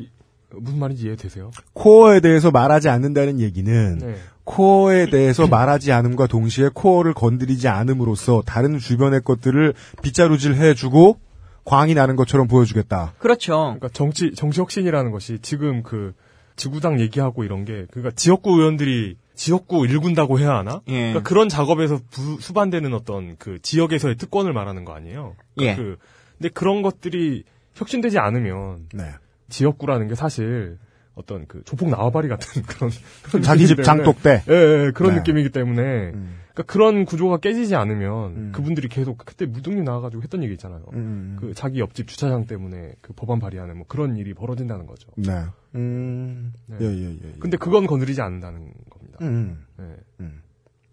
무슨 0.51 0.79
말인지 0.79 1.05
이해되세요? 1.05 1.51
코어에 1.73 2.19
대해서 2.21 2.49
말하지 2.51 2.89
않는다는 2.89 3.39
얘기는 3.39 3.97
네. 3.99 4.15
코어에 4.45 5.09
대해서 5.09 5.45
말하지 5.47 5.91
않음과 5.91 6.27
동시에 6.27 6.69
코어를 6.73 7.13
건드리지 7.13 7.67
않음으로써 7.67 8.41
다른 8.45 8.77
주변의 8.79 9.21
것들을 9.23 9.73
빗자루질 10.01 10.55
해주고 10.55 11.19
광이 11.65 11.93
나는 11.95 12.15
것처럼 12.15 12.47
보여주겠다. 12.47 13.13
그렇죠. 13.17 13.57
그러니까 13.57 13.89
정치 13.91 14.31
정치 14.35 14.61
혁신이라는 14.61 15.11
것이 15.11 15.39
지금 15.41 15.81
그 15.83 16.13
지구당 16.55 16.99
얘기하고 16.99 17.43
이런 17.43 17.65
게 17.65 17.85
그러니까 17.91 18.13
지역구 18.15 18.51
의원들이 18.59 19.17
지역구 19.35 19.85
일군다고 19.85 20.39
해야 20.39 20.55
하나? 20.57 20.81
예. 20.87 20.93
그러니까 21.11 21.23
그런 21.23 21.49
작업에서 21.49 21.99
부- 22.09 22.37
수반되는 22.39 22.93
어떤 22.93 23.35
그 23.37 23.59
지역에서의 23.61 24.15
특권을 24.15 24.53
말하는 24.53 24.85
거 24.85 24.93
아니에요? 24.93 25.35
그러니까 25.55 25.71
예. 25.73 25.75
그 25.83 25.97
근데 26.37 26.49
그런 26.49 26.81
것들이 26.81 27.43
혁신되지 27.75 28.17
않으면 28.19 28.87
네. 28.93 29.11
지역구라는 29.49 30.07
게 30.07 30.15
사실 30.15 30.77
어떤 31.13 31.45
그 31.47 31.61
조폭 31.65 31.89
나와바리 31.89 32.27
같은 32.27 32.63
그런, 32.67 32.91
그런 33.23 33.41
자기 33.41 33.67
집 33.67 33.81
장독대. 33.83 34.43
예, 34.49 34.53
예, 34.87 34.91
그런 34.93 35.13
네. 35.13 35.17
느낌이기 35.19 35.49
때문에 35.49 35.81
음. 36.13 36.39
그러니까 36.55 36.63
그런 36.71 37.03
구조가 37.03 37.37
깨지지 37.37 37.75
않으면 37.75 38.35
음. 38.35 38.51
그분들이 38.55 38.87
계속 38.87 39.17
그때 39.17 39.45
무등님 39.45 39.83
나와가지고 39.83 40.23
했던 40.23 40.41
얘기 40.41 40.53
있잖아요. 40.53 40.85
음. 40.93 41.35
그 41.39 41.53
자기 41.53 41.79
옆집 41.81 42.07
주차장 42.07 42.45
때문에 42.45 42.95
그 43.01 43.11
법안 43.13 43.39
발의하는 43.39 43.77
뭐 43.77 43.85
그런 43.87 44.15
일이 44.15 44.33
벌어진다는 44.33 44.87
거죠. 44.87 45.09
네. 45.17 45.43
음. 45.75 46.53
네. 46.67 46.77
예, 46.79 46.85
예, 46.85 47.09
예. 47.09 47.19
예. 47.25 47.33
근데 47.39 47.57
그건 47.57 47.85
건드리지 47.85 48.21
않는다는 48.21 48.71
겁니다. 48.89 49.17
음. 49.21 49.65
네. 49.77 49.95
음. 50.21 50.41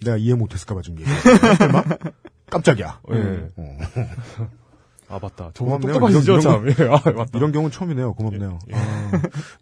내가 0.04 0.16
이해 0.16 0.34
못했을까봐 0.34 0.82
좀 0.82 0.98
얘기해. 0.98 1.16
설마? 1.58 1.84
깜짝이야. 2.50 3.00
예. 3.12 3.48
어. 3.56 3.78
아 5.12 5.18
맞다. 5.20 5.50
고맙네요. 5.58 5.92
똑똑하시죠 5.92 6.32
이런- 6.32 6.40
참. 6.40 6.66
예, 6.68 6.72
아 6.88 7.00
맞다. 7.12 7.30
이런 7.38 7.52
경우는 7.52 7.70
처음이네요. 7.70 8.14
고맙네요. 8.14 8.58
예. 8.70 8.74
아, 8.74 9.10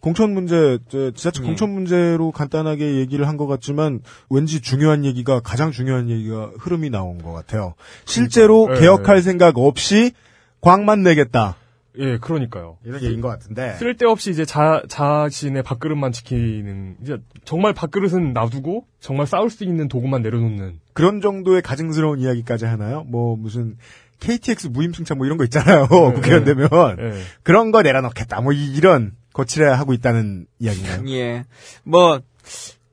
공천 0.00 0.32
문제, 0.32 0.78
저, 0.88 1.10
지자체 1.10 1.42
예. 1.42 1.46
공천 1.46 1.70
문제로 1.70 2.30
간단하게 2.30 2.96
얘기를 2.96 3.26
한 3.26 3.36
것 3.36 3.46
같지만 3.46 4.00
왠지 4.28 4.60
중요한 4.60 5.04
얘기가 5.04 5.40
가장 5.40 5.70
중요한 5.72 6.08
얘기가 6.10 6.50
흐름이 6.58 6.90
나온 6.90 7.18
것 7.22 7.32
같아요. 7.32 7.74
실제로 8.04 8.62
그러니까. 8.66 8.76
예, 8.76 8.80
개혁할 8.86 9.22
생각 9.22 9.58
없이 9.58 10.12
광만 10.60 11.02
내겠다. 11.02 11.56
예, 11.98 12.18
그러니까요. 12.18 12.76
이런 12.84 13.02
얘기인 13.02 13.20
것 13.20 13.28
같은데. 13.28 13.74
쓸데없이 13.78 14.30
이제 14.30 14.44
자, 14.44 14.82
자신의 14.88 15.64
밥그릇만 15.64 16.12
지키는, 16.12 16.96
이제 17.02 17.16
정말 17.44 17.72
밥그릇은 17.74 18.32
놔두고 18.32 18.84
정말 19.00 19.26
싸울 19.26 19.50
수 19.50 19.64
있는 19.64 19.88
도구만 19.88 20.22
내려놓는. 20.22 20.78
그런 20.92 21.20
정도의 21.20 21.62
가증스러운 21.62 22.20
이야기까지 22.20 22.66
하나요? 22.66 23.04
뭐 23.08 23.36
무슨 23.36 23.76
KTX 24.20 24.68
무임승차 24.68 25.14
뭐 25.14 25.26
이런 25.26 25.38
거 25.38 25.44
있잖아요. 25.44 25.86
네, 25.88 25.88
국회의원 26.14 26.44
네. 26.44 26.54
되면 26.54 26.68
예. 27.00 27.20
그런 27.42 27.70
거 27.72 27.82
내려놓겠다. 27.82 28.40
뭐 28.42 28.52
이- 28.52 28.72
이런 28.74 29.12
거칠해 29.32 29.68
하고 29.68 29.92
있다는 29.92 30.46
이야기인가요? 30.58 31.02
예. 31.10 31.44
뭐 31.84 32.20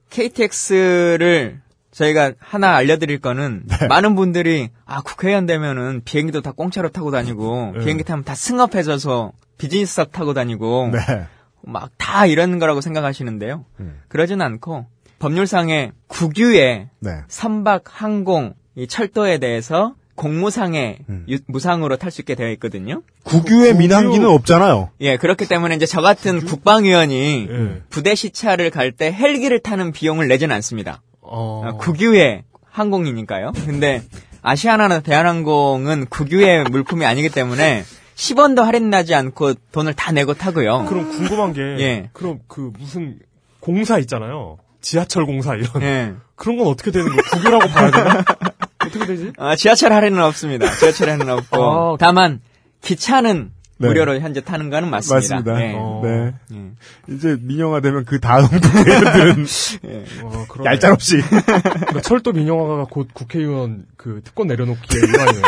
KTX를 0.10 1.62
저희가 1.92 2.34
하나 2.40 2.76
알려드릴 2.76 3.20
거는 3.20 3.64
네. 3.80 3.88
많은 3.88 4.16
분들이 4.16 4.70
아 4.86 5.02
국회의원 5.02 5.46
되면은 5.46 6.02
비행기도 6.06 6.42
다 6.42 6.52
공짜로 6.52 6.90
타고 6.90 7.12
다니고 7.12 7.74
네. 7.78 7.84
비행기 7.84 8.04
타면 8.04 8.24
다 8.24 8.36
승업해져서 8.36 9.32
비즈니스석 9.58 10.12
타고 10.12 10.34
다니고 10.34 10.92
네. 10.94 11.26
막다 11.64 12.28
이런 12.28 12.60
거라고 12.60 12.82
생각하시는데요. 12.82 13.66
음. 13.80 14.00
그러진 14.08 14.42
않고 14.42 14.86
법률상의 15.20 15.92
국유의 16.08 16.90
네. 17.00 17.12
선박 17.28 17.84
항공 17.88 18.54
이 18.76 18.86
철도에 18.88 19.40
대해서 19.40 19.96
공무상의 20.18 20.98
음. 21.08 21.26
유- 21.30 21.38
무상으로 21.48 21.96
탈 21.96 22.12
수 22.12 22.22
있게 22.22 22.36
되어 22.36 22.50
있거든요. 22.52 23.04
국유의 23.24 23.72
국유- 23.74 23.78
민항기는 23.78 24.28
없잖아요. 24.28 24.90
예, 25.00 25.16
그렇기 25.16 25.48
때문에 25.48 25.76
이제 25.76 25.86
저 25.86 26.02
같은 26.02 26.44
국방위원이 26.46 27.48
예. 27.50 27.82
부대 27.90 28.16
시찰을 28.16 28.70
갈 28.72 28.92
때 28.92 29.14
헬기를 29.14 29.60
타는 29.62 29.94
비용을 29.94 30.28
내지는 30.28 30.54
않습니다. 30.56 31.02
어. 31.22 31.62
아, 31.66 31.72
국유의 31.74 32.44
항공이니까요. 32.70 33.52
근데 33.66 34.02
아시아나나 34.42 35.00
대한항공은 35.02 36.08
국유의 36.10 36.66
물품이 36.72 37.06
아니기 37.06 37.30
때문에 37.30 37.84
10원도 38.16 38.64
할인나지 38.64 39.14
않고 39.14 39.54
돈을 39.72 39.94
다 39.94 40.12
내고 40.12 40.34
타고요. 40.34 40.86
그럼 40.90 41.10
궁금한 41.12 41.54
게, 41.54 41.62
예. 41.62 42.10
그럼 42.14 42.40
그 42.48 42.72
무슨 42.80 43.20
공사 43.60 44.00
있잖아요. 44.00 44.58
지하철 44.82 45.26
공사 45.26 45.54
이런. 45.56 45.82
예. 45.84 46.14
그런 46.36 46.58
건 46.58 46.68
어떻게 46.68 46.92
되는 46.92 47.08
거예요? 47.08 47.22
국유라고 47.34 47.68
봐야 47.68 47.92
되나? 47.92 48.24
어떻게 48.88 49.06
되지? 49.06 49.34
아, 49.38 49.56
지하철 49.56 49.94
할인은 49.94 50.22
없습니다. 50.24 50.70
지하철 50.76 51.10
할인은 51.10 51.30
없고. 51.30 51.64
아, 51.64 51.98
다만 52.00 52.42
기차는 52.82 53.52
네. 53.80 53.88
무료로 53.88 54.20
현재 54.20 54.42
타는 54.42 54.70
거는 54.70 54.90
맞습니다. 54.90 55.36
맞습니다. 55.36 55.62
예. 55.62 55.74
어. 55.78 56.02
네. 56.04 56.34
예. 56.54 57.14
이제 57.14 57.38
민영화 57.40 57.80
되면 57.80 58.06
그 58.06 58.20
다음 58.20 58.48
국회의원들은 58.48 59.46
어, 60.24 60.46
그러네. 60.50 60.72
얄짤없이 60.72 61.22
그러니까 61.22 62.02
철도 62.02 62.32
민영화가 62.34 62.86
곧 62.90 63.10
국회의원 63.14 63.86
그 63.96 64.22
특권 64.24 64.48
내려놓기의 64.48 65.04
일환이에요. 65.04 65.44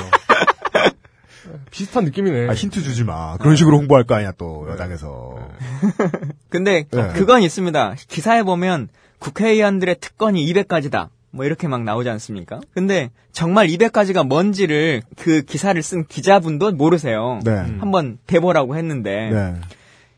비슷한 1.71 2.03
느낌이네. 2.05 2.49
아, 2.49 2.53
힌트 2.53 2.81
주지 2.83 3.03
마. 3.03 3.37
그런 3.37 3.55
식으로 3.55 3.77
홍보할 3.77 4.03
거 4.03 4.15
아니야 4.15 4.31
또 4.37 4.67
여당에서. 4.69 5.49
근데 6.49 6.85
네. 6.91 7.07
그건 7.13 7.41
있습니다. 7.41 7.95
기사에 8.07 8.43
보면 8.43 8.89
국회의원들의 9.19 9.95
특권이 9.99 10.45
200가지다. 10.53 11.09
뭐 11.31 11.45
이렇게 11.45 11.67
막 11.67 11.83
나오지 11.83 12.09
않습니까? 12.09 12.59
근데 12.73 13.11
정말 13.31 13.67
200가지가 13.67 14.25
뭔지를 14.27 15.01
그 15.17 15.41
기사를 15.43 15.81
쓴 15.83 16.05
기자분도 16.07 16.71
모르세요. 16.71 17.39
네. 17.43 17.51
한번 17.79 18.17
대보라고 18.27 18.75
했는데 18.75 19.29
네. 19.31 19.55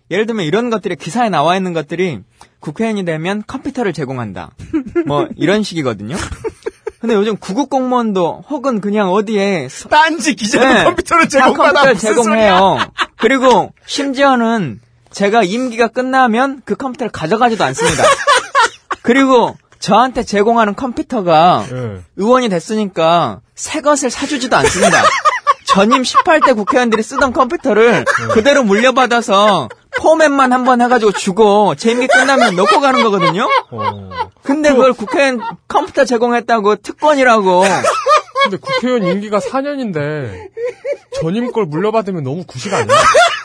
예를 0.09 0.25
들면 0.25 0.45
이런 0.45 0.69
것들이 0.69 0.95
기사에 0.95 1.29
나와 1.29 1.55
있는 1.57 1.73
것들이 1.73 2.19
국회의원이 2.59 3.05
되면 3.05 3.43
컴퓨터를 3.47 3.93
제공한다. 3.93 4.51
뭐 5.05 5.27
이런 5.37 5.63
식이거든요. 5.63 6.15
근데 6.99 7.15
요즘 7.15 7.35
구급 7.37 7.69
공무원도 7.69 8.43
혹은 8.49 8.79
그냥 8.79 9.09
어디에 9.11 9.67
서- 9.69 9.89
딴지 9.89 10.35
기자는 10.35 10.75
네, 10.75 10.83
컴퓨터를 10.83 11.23
다 11.23 11.29
제공받아 11.29 11.93
제공해요. 11.95 12.77
그리고 13.17 13.73
심지어는 13.85 14.79
제가 15.11 15.43
임기가 15.43 15.87
끝나면 15.89 16.61
그 16.63 16.75
컴퓨터를 16.75 17.11
가져가지도 17.11 17.63
않습니다. 17.65 18.03
그리고 19.01 19.57
저한테 19.81 20.23
제공하는 20.23 20.75
컴퓨터가 20.75 21.65
예. 21.71 22.01
의원이 22.15 22.49
됐으니까 22.49 23.41
새 23.55 23.81
것을 23.81 24.09
사주지도 24.09 24.55
않습니다. 24.57 25.01
전임 25.65 26.01
18대 26.03 26.55
국회의원들이 26.55 27.01
쓰던 27.01 27.31
컴퓨터를 27.33 28.03
그대로 28.33 28.63
물려받아서 28.63 29.69
포맷만 29.99 30.51
한 30.53 30.65
번 30.65 30.81
해가지고 30.81 31.11
주고 31.13 31.75
제 31.75 31.91
임기 31.91 32.07
끝나면 32.07 32.55
놓고 32.55 32.79
가는 32.81 33.01
거거든요. 33.03 33.47
어. 33.71 34.09
근데 34.43 34.71
그걸 34.71 34.93
국회의원 34.93 35.39
컴퓨터 35.67 36.03
제공했다고 36.05 36.77
특권이라고 36.77 37.63
근데 38.43 38.57
국회의원 38.57 39.03
임기가 39.07 39.39
4년인데 39.39 40.49
전임 41.21 41.51
걸 41.51 41.65
물려받으면 41.65 42.23
너무 42.23 42.43
구시가 42.45 42.77
아니야? 42.77 42.95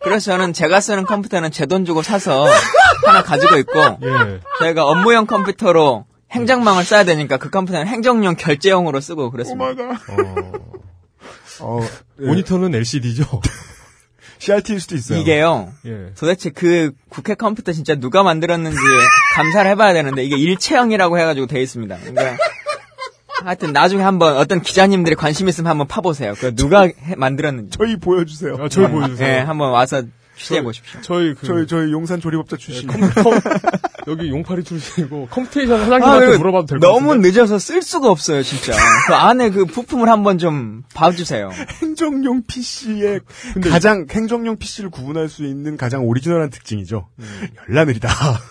그래서 0.00 0.32
저는 0.32 0.52
제가 0.52 0.80
쓰는 0.80 1.04
컴퓨터는 1.04 1.50
제 1.50 1.66
돈 1.66 1.84
주고 1.84 2.02
사서 2.02 2.46
하나 3.06 3.22
가지고 3.22 3.56
있고 3.58 3.78
예. 4.02 4.40
저희가 4.60 4.84
업무용 4.86 5.26
컴퓨터로 5.26 6.06
행정망을 6.30 6.84
써야 6.84 7.04
되니까 7.04 7.36
그 7.36 7.50
컴퓨터는 7.50 7.86
행정용 7.86 8.36
결제용으로 8.36 9.00
쓰고 9.00 9.30
그랬습니다. 9.30 9.64
어, 11.60 11.80
예. 12.20 12.24
모니터는 12.26 12.74
LCD죠. 12.74 13.24
CRT일 14.38 14.80
수도 14.80 14.94
있어요. 14.94 15.18
이게요. 15.18 15.72
예. 15.86 16.12
도대체 16.16 16.50
그 16.50 16.92
국회 17.08 17.34
컴퓨터 17.34 17.72
진짜 17.72 17.96
누가 17.96 18.22
만들었는지 18.22 18.78
감사를 19.34 19.68
해봐야 19.72 19.92
되는데 19.94 20.22
이게 20.24 20.36
일체형이라고 20.36 21.18
해가지고 21.18 21.46
돼 21.48 21.60
있습니다. 21.60 21.96
그러니까 21.98 22.36
하여튼 23.44 23.72
나중에 23.72 24.02
한번 24.02 24.36
어떤 24.36 24.60
기자님들이 24.60 25.14
관심 25.14 25.48
있으면 25.48 25.70
한번 25.70 25.86
파보세요. 25.86 26.34
그 26.38 26.54
누가 26.54 26.82
해- 26.82 26.94
만들었는지. 27.16 27.76
저희 27.78 27.96
보여주세요. 27.96 28.56
아, 28.60 28.68
저희 28.68 28.86
네, 28.86 28.92
보여주세요. 28.92 29.28
네, 29.28 29.38
한번 29.40 29.70
와서 29.70 30.02
취재해 30.38 30.62
보십시오. 30.62 31.00
저희 31.02 31.34
그 31.34 31.46
저희 31.46 31.66
저희 31.66 31.92
용산 31.92 32.20
조립업자 32.20 32.56
출신. 32.56 32.86
컴퓨터 32.88 33.22
여기 34.06 34.28
용팔이 34.30 34.64
출신이고 34.64 35.28
컴스테이션 35.30 35.74
아, 35.76 35.84
사장님한테 35.84 36.26
그리고 36.26 36.38
물어봐도 36.38 36.66
될것 36.66 36.80
너무 36.90 37.08
같은데. 37.08 37.28
늦어서 37.28 37.58
쓸 37.58 37.82
수가 37.82 38.10
없어요, 38.10 38.42
진짜. 38.42 38.72
그 39.06 39.14
안에 39.14 39.50
그 39.50 39.66
부품을 39.66 40.08
한번 40.08 40.38
좀 40.38 40.82
봐주세요. 40.94 41.50
행정용 41.82 42.44
PC의 42.46 43.20
가장 43.70 44.06
행정용 44.10 44.56
PC를 44.56 44.90
구분할 44.90 45.28
수 45.28 45.44
있는 45.44 45.76
가장 45.76 46.04
오리지널한 46.06 46.50
특징이죠. 46.50 47.08
열라 47.68 47.84
느리다. 47.84 48.08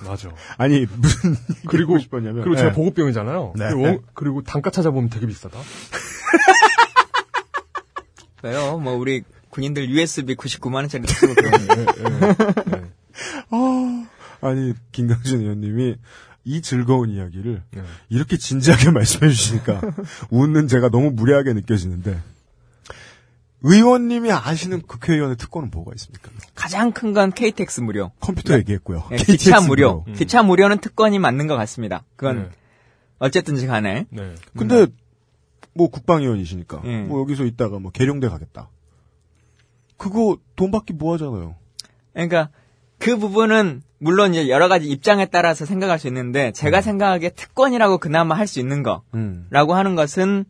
맞아. 0.07 0.29
아니 0.57 0.85
무슨 0.97 1.35
그리고 1.67 1.97
싶었냐면 1.97 2.41
그리고 2.43 2.55
제가 2.55 2.69
네. 2.69 2.75
보급병이잖아요. 2.75 3.53
네. 3.55 3.65
그리고, 3.69 3.81
원- 3.81 3.99
그리고 4.13 4.43
단가 4.43 4.69
찾아보면 4.69 5.09
되게 5.09 5.25
비싸다. 5.25 5.57
왜요? 8.43 8.77
뭐 8.79 8.93
우리 8.93 9.23
군인들 9.49 9.89
USB 9.89 10.35
99만 10.35 10.75
원짜리 10.75 11.07
쓰고 11.07 11.33
그러는데. 11.33 11.85
아, 13.49 14.07
아니 14.41 14.73
김강진 14.91 15.41
의원님이 15.41 15.95
이 16.43 16.61
즐거운 16.61 17.09
이야기를 17.09 17.63
네. 17.71 17.81
이렇게 18.09 18.37
진지하게 18.37 18.91
말씀해 18.91 19.29
주시니까 19.31 19.81
웃는 20.29 20.67
제가 20.67 20.89
너무 20.89 21.11
무례하게 21.11 21.53
느껴지는데 21.53 22.19
의원님이 23.63 24.31
아시는 24.31 24.81
국회의원의 24.83 25.35
특권은 25.37 25.71
뭐가 25.71 25.91
있습니까? 25.95 26.29
가장 26.53 26.91
큰 26.91 27.13
건 27.13 27.31
KTX 27.31 27.81
무료. 27.81 28.11
컴퓨터 28.19 28.53
얘기했고요. 28.59 29.03
예, 29.11 29.15
KTX 29.17 29.31
기차 29.37 29.61
무료. 29.61 30.03
음. 30.07 30.13
기차 30.13 30.43
무료는 30.43 30.77
특권이 30.77 31.17
맞는 31.17 31.47
것 31.47 31.55
같습니다. 31.55 32.03
그건 32.15 32.43
네. 32.43 32.49
어쨌든지 33.17 33.65
간에. 33.65 34.05
네. 34.11 34.35
근데 34.55 34.85
뭐 35.77 35.89
국방위원이시니까 35.89 36.81
예. 36.85 37.01
뭐 37.03 37.21
여기서 37.21 37.45
있다가 37.45 37.79
뭐 37.79 37.91
계룡대 37.91 38.27
가겠다. 38.27 38.69
그거 39.97 40.37
돈 40.55 40.71
받기 40.71 40.93
뭐 40.93 41.13
하잖아요. 41.13 41.55
그러니까 42.13 42.49
그 42.97 43.17
부분은 43.17 43.83
물론 43.99 44.33
이제 44.33 44.49
여러 44.49 44.67
가지 44.67 44.87
입장에 44.87 45.25
따라서 45.27 45.65
생각할 45.65 45.99
수 45.99 46.07
있는데 46.07 46.47
음. 46.47 46.53
제가 46.53 46.81
생각하기에 46.81 47.29
특권이라고 47.31 47.97
그나마 47.97 48.35
할 48.35 48.47
수 48.47 48.59
있는 48.59 48.83
음. 49.13 49.47
거라고 49.49 49.73
하는 49.75 49.95
것은 49.95 50.45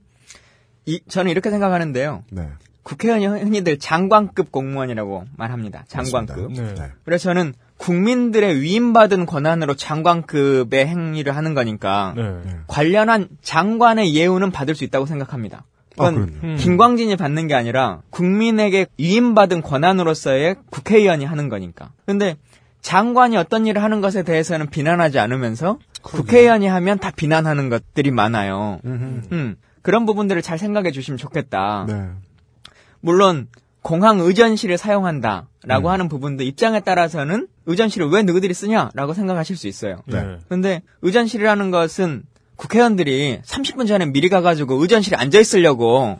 이, 0.86 1.02
저는 1.08 1.32
이렇게 1.32 1.50
생각하는데요. 1.50 2.24
네. 2.32 2.50
국회의원이 2.88 3.44
흔히들 3.44 3.80
장관급 3.80 4.50
공무원이라고 4.50 5.26
말합니다. 5.36 5.84
장관급. 5.90 6.52
맞습니다. 6.52 6.84
네. 6.86 6.92
그래서 7.04 7.24
저는 7.26 7.54
국민들의 7.76 8.62
위임받은 8.62 9.26
권한으로 9.26 9.76
장관급의 9.76 10.88
행위를 10.88 11.36
하는 11.36 11.54
거니까 11.54 12.14
네. 12.16 12.40
관련한 12.68 13.28
장관의 13.42 14.16
예우는 14.16 14.52
받을 14.52 14.74
수 14.74 14.86
있다고 14.86 15.06
생각합니다. 15.06 15.66
아, 15.98 16.12
그건. 16.12 16.40
음. 16.42 16.56
김광진이 16.58 17.18
받는 17.18 17.48
게 17.48 17.56
아니라 17.56 18.04
국민에게 18.10 18.86
위임받은 18.98 19.64
권한으로서의 19.64 20.56
국회의원이 20.70 21.26
하는 21.26 21.50
거니까. 21.50 21.92
근데 22.06 22.38
장관이 22.80 23.36
어떤 23.36 23.68
일을 23.68 23.84
하는 23.84 24.00
것에 24.00 24.24
대해서는 24.24 24.70
비난하지 24.70 25.20
않으면서 25.20 25.78
국회의원이 26.04 26.68
하면 26.68 27.00
다 27.00 27.12
비난하는 27.14 27.68
것들이 27.68 28.12
많아요. 28.12 28.80
음, 28.86 29.58
그런 29.82 30.06
부분들을 30.06 30.42
잘 30.42 30.58
생각해 30.58 30.92
주시면 30.92 31.18
좋겠다. 31.18 31.86
네. 31.90 32.10
물론 33.02 33.48
공항 33.82 34.20
의전실을 34.20 34.78
사용한다라고 34.78 35.88
음. 35.88 35.88
하는 35.88 36.10
부분도 36.10 36.44
입장에 36.44 36.82
따라서는 36.82 37.48
의전실을 37.68 38.10
왜 38.10 38.24
누구들이 38.24 38.54
쓰냐라고 38.54 39.14
생각하실 39.14 39.56
수 39.56 39.68
있어요. 39.68 40.02
네. 40.08 40.38
근데 40.50 40.82
의전실이라는 41.02 41.72
것은 41.72 42.24
국회의원들이 42.58 43.42
30분 43.44 43.88
전에 43.88 44.06
미리 44.08 44.30
가가지고 44.30 44.82
의전실에 44.82 45.16
앉아 45.16 45.40
있으려고 45.40 46.20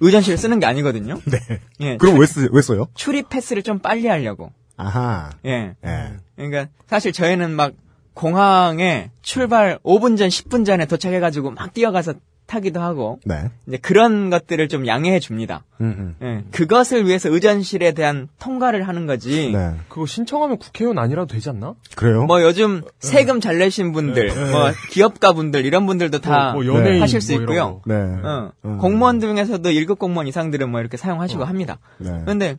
의전실을 0.00 0.38
쓰는 0.38 0.58
게 0.58 0.66
아니거든요. 0.66 1.20
네. 1.26 1.38
예, 1.80 1.96
그럼 1.96 2.18
왜, 2.18 2.26
쓰, 2.26 2.48
왜 2.50 2.62
써요? 2.62 2.88
출입 2.94 3.28
패스를 3.28 3.62
좀 3.62 3.78
빨리 3.78 4.06
하려고. 4.06 4.52
아하. 4.76 5.30
예. 5.44 5.74
예. 5.84 6.12
그러니까 6.36 6.68
사실 6.86 7.12
저희는 7.12 7.50
막 7.52 7.72
공항에 8.14 9.10
출발 9.22 9.78
5분 9.84 10.16
전, 10.18 10.28
10분 10.28 10.64
전에 10.66 10.86
도착해가지고 10.86 11.52
막 11.52 11.72
뛰어가서 11.72 12.14
타기도 12.52 12.82
하고 12.82 13.18
네. 13.24 13.44
이제 13.66 13.78
그런 13.78 14.28
것들을 14.28 14.68
좀 14.68 14.86
양해해 14.86 15.20
줍니다. 15.20 15.64
음, 15.80 16.14
예. 16.20 16.44
그것을 16.50 17.06
위해서 17.06 17.30
의전실에 17.30 17.92
대한 17.92 18.28
통과를 18.38 18.86
하는 18.86 19.06
거지. 19.06 19.46
음. 19.48 19.52
네. 19.52 19.80
그거 19.88 20.04
신청하면 20.04 20.58
국회의원 20.58 20.98
아니라도 20.98 21.32
되지 21.32 21.48
않나? 21.48 21.72
그래요? 21.96 22.26
뭐 22.26 22.42
요즘 22.42 22.82
세금 22.98 23.40
잘 23.40 23.56
내신 23.56 23.92
분들, 23.92 24.26
네, 24.28 24.34
네. 24.34 24.50
뭐 24.50 24.70
기업가 24.90 25.32
분들 25.32 25.64
이런 25.64 25.86
분들도 25.86 26.18
다 26.20 26.52
뭐, 26.52 26.62
뭐 26.62 26.74
연예인 26.74 27.00
하실 27.00 27.22
수 27.22 27.32
뭐 27.32 27.40
있고요. 27.40 27.80
네. 27.86 27.94
어, 27.94 28.52
음. 28.66 28.76
공무원 28.76 29.20
중에서도 29.20 29.66
1급 29.70 29.98
공무원 29.98 30.26
이상들은 30.26 30.68
뭐 30.68 30.80
이렇게 30.80 30.98
사용하시고 30.98 31.44
합니다. 31.44 31.78
네. 31.96 32.10
근데 32.26 32.56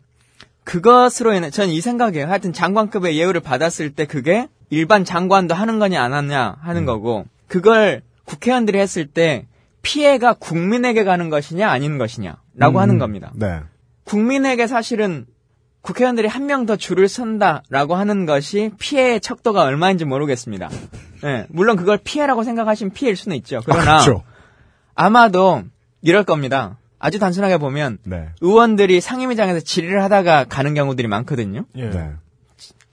그것으로 0.64 1.34
인해 1.34 1.52
저는 1.52 1.72
이 1.72 1.82
생각이에요. 1.82 2.26
하여튼 2.26 2.52
장관급의 2.52 3.16
예우를 3.20 3.42
받았을 3.42 3.92
때 3.92 4.06
그게 4.06 4.48
일반 4.72 5.06
장관도 5.06 5.54
하는 5.54 5.78
거냐 5.78 6.02
안 6.02 6.14
하냐 6.14 6.56
하는 6.62 6.86
거고 6.86 7.26
그걸 7.48 8.02
국회의원들이 8.26 8.80
했을 8.80 9.06
때 9.06 9.46
피해가 9.84 10.34
국민에게 10.34 11.04
가는 11.04 11.30
것이냐 11.30 11.70
아닌 11.70 11.98
것이냐라고 12.00 12.78
음. 12.78 12.78
하는 12.78 12.98
겁니다. 12.98 13.32
네. 13.36 13.60
국민에게 14.06 14.66
사실은 14.68 15.28
국회의원들이 15.82 16.28
한 16.30 16.46
명 16.46 16.66
더 16.66 16.76
줄을 16.78 17.08
선다라고 17.10 17.96
하는 17.96 18.26
것이 18.26 18.72
피해의 18.80 19.20
척도가 19.20 19.64
얼마인지 19.64 20.06
모르겠습니다. 20.06 20.70
예, 21.26 21.46
물론 21.50 21.76
그걸 21.76 21.98
피해라고 21.98 22.44
생각하시면 22.44 22.92
피해일 22.94 23.16
수는 23.18 23.36
있죠. 23.38 23.62
그러나 23.66 23.82
아, 23.82 24.04
그렇죠. 24.04 24.24
아마도 24.96 25.64
이럴 26.02 26.24
겁니다. 26.24 26.78
아주 27.00 27.20
단순하게 27.20 27.58
보면 27.58 27.98
네. 28.06 28.30
의원들이 28.40 29.02
상임위장에서 29.02 29.60
질의를 29.60 30.02
하다가 30.04 30.46
가는 30.46 30.74
경우들이 30.74 31.10
많거든요. 31.10 31.66
예. 31.76 31.90
네. 31.90 32.12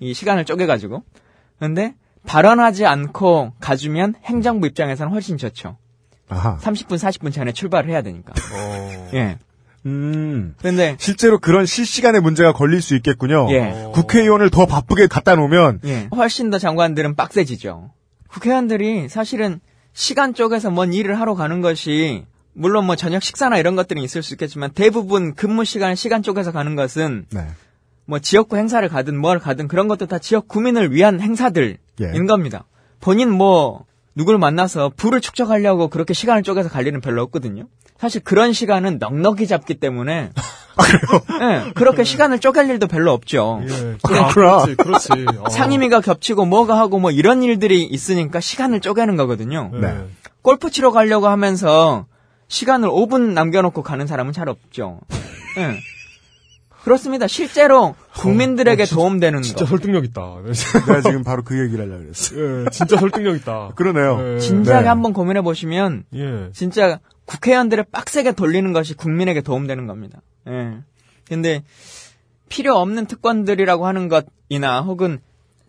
이 0.01 0.13
시간을 0.13 0.45
쪼개가지고. 0.45 1.05
근데 1.61 1.95
발언하지 2.27 2.87
않고 2.87 3.53
가주면 3.61 4.17
행정부 4.25 4.67
입장에서는 4.67 5.13
훨씬 5.13 5.39
좋죠. 5.39 5.77
아하. 6.31 6.57
30분, 6.59 6.97
40분 6.97 7.33
전에 7.33 7.53
출발을 7.53 7.91
해야 7.91 8.03
되니까. 8.03 8.33
어. 8.33 9.11
예. 9.15 9.39
음. 9.87 10.55
근데 10.61 10.97
실제로 10.99 11.39
그런 11.39 11.67
실시간의 11.67 12.21
문제가 12.21 12.53
걸릴 12.53 12.83
수 12.83 12.95
있겠군요. 12.97 13.51
예. 13.51 13.91
국회의원을 13.93 14.51
더 14.51 14.67
바쁘게 14.67 15.07
갖다 15.07 15.35
놓으면 15.35 15.81
예. 15.85 16.09
훨씬 16.15 16.51
더 16.51 16.59
장관들은 16.59 17.17
빡세지죠. 17.17 17.91
국회의원들이 18.29 19.09
사실은 19.09 19.61
시간 19.93 20.35
쪽에서 20.35 20.71
뭔 20.71 20.93
일을 20.93 21.19
하러 21.19 21.35
가는 21.35 21.61
것이 21.61 22.25
물론 22.53 22.87
뭐 22.87 22.97
저녁 22.97 23.23
식사나 23.23 23.59
이런 23.59 23.77
것들은 23.77 24.03
있을 24.03 24.23
수 24.23 24.35
있겠지만 24.35 24.71
대부분 24.73 25.35
근무 25.35 25.65
시간 25.65 25.95
시간 25.95 26.23
쪽에서 26.23 26.53
가는 26.53 26.77
것은 26.77 27.27
네. 27.31 27.47
뭐 28.07 28.19
지역구 28.19 28.57
행사를 28.57 28.87
가든 28.89 29.17
뭘 29.19 29.39
가든 29.39 29.69
그런 29.69 29.89
것도 29.89 30.07
다 30.07 30.19
지역 30.19 30.49
구민을 30.49 30.93
위한 30.93 31.21
행사들인 31.21 31.79
예. 32.01 32.27
겁니다. 32.27 32.65
본인 33.01 33.31
뭐 33.31 33.85
누굴 34.15 34.39
만나서 34.39 34.93
부를 34.97 35.21
축적하려고 35.21 35.89
그렇게 35.89 36.15
시간을 36.15 36.43
쪼개서 36.43 36.69
갈 36.69 36.87
일은 36.87 37.01
별로 37.01 37.23
없거든요. 37.23 37.67
사실 37.99 38.23
그런 38.23 38.53
시간은 38.53 38.99
넉넉히 38.99 39.47
잡기 39.47 39.75
때문에 39.75 40.31
예, 41.43 41.73
그렇게 41.75 42.05
시간을 42.05 42.39
쪼갤 42.41 42.69
일도 42.69 42.87
별로 42.87 43.13
없죠. 43.13 43.61
예. 43.63 43.97
그렇구나. 44.03 44.29
그렇지, 44.29 44.77
그렇지. 44.77 45.09
어. 45.41 45.49
상임위가 45.51 46.01
겹치고 46.01 46.47
뭐가 46.47 46.79
하고 46.79 46.99
뭐 46.99 47.11
이런 47.11 47.43
일들이 47.43 47.85
있으니까 47.85 48.41
시간을 48.41 48.81
쪼개는 48.81 49.17
거거든요. 49.17 49.71
네. 49.75 50.07
골프 50.43 50.71
치러 50.71 50.91
가려고 50.91 51.29
하면서 51.29 52.07
시간을 52.49 52.89
5분 52.89 53.33
남겨놓고 53.33 53.83
가는 53.83 54.07
사람은 54.07 54.33
잘 54.33 54.49
없죠. 54.49 55.01
예. 55.59 55.79
그렇습니다. 56.85 57.27
실제로 57.27 57.95
국민들에게 58.17 58.83
어, 58.83 58.87
진짜- 58.87 58.97
도움되는 59.01 59.43
진짜 59.43 59.65
거. 59.65 59.69
설득력 59.71 60.05
있다. 60.05 60.37
내가 60.87 61.01
지금 61.03 61.23
바로 61.23 61.43
그 61.43 61.59
얘기를 61.63 61.85
하려고 61.85 62.03
그랬어. 62.05 62.35
예, 62.37 62.71
진짜 62.71 62.97
설득력 62.97 63.37
있다. 63.37 63.73
그러네요. 63.77 64.35
예. 64.37 64.39
진지하게 64.39 64.83
네. 64.85 64.89
한번 64.89 65.13
고민해 65.13 65.43
보시면 65.43 66.05
예. 66.15 66.51
진짜 66.53 66.99
국회의원들을 67.27 67.85
빡세게 67.93 68.33
돌리는 68.33 68.73
것이 68.73 68.95
국민에게 68.95 69.41
도움되는 69.43 69.87
겁니다. 69.87 70.21
예. 70.49 70.79
근데 71.29 71.63
필요 72.49 72.77
없는 72.77 73.07
특권들이라고 73.07 73.87
하는 73.87 74.09
것이나 74.09 74.81
혹은 74.81 75.21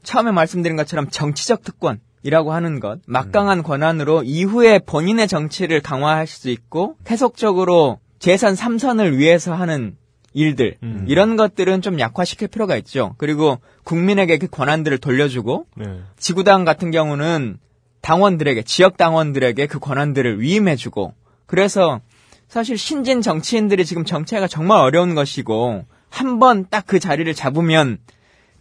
처음에 0.04 0.32
말씀드린 0.32 0.76
것처럼 0.78 1.10
정치적 1.10 1.62
특권이라고 1.63 2.54
하는 2.54 2.80
것, 2.80 3.00
막강한 3.06 3.62
권한으로 3.62 4.24
이후에 4.24 4.80
본인의 4.80 5.28
정치를 5.28 5.82
강화할 5.82 6.26
수 6.26 6.50
있고 6.50 6.95
계속적으로 7.04 8.00
재선 8.17 8.56
3선을 8.56 9.17
위해서 9.17 9.54
하는 9.54 9.95
일들 10.34 10.78
음. 10.84 11.06
이런 11.08 11.36
것들은 11.36 11.82
좀 11.82 12.00
약화시킬 12.00 12.48
필요가 12.48 12.76
있죠. 12.78 13.15
그리고 13.17 13.60
국민에게 13.84 14.38
그 14.38 14.48
권한들을 14.48 14.98
돌려주고 15.00 15.65
네. 15.76 16.00
지구당 16.17 16.63
같은 16.65 16.91
경우는 16.91 17.58
당원들에게 18.02 18.63
지역 18.63 18.98
당원들에게 18.98 19.67
그 19.67 19.80
권한들을 19.80 20.39
위임해주고 20.41 21.13
그래서 21.46 22.00
사실 22.48 22.78
신진 22.78 23.22
정치인들이 23.22 23.86
지금 23.86 24.04
정치가 24.06 24.48
정말 24.48 24.80
어려운 24.80 25.15
것이고 25.15 25.86
한 26.10 26.39
번 26.39 26.65
딱 26.70 26.86
그 26.88 27.00
자리를 27.00 27.34
잡으면 27.34 27.98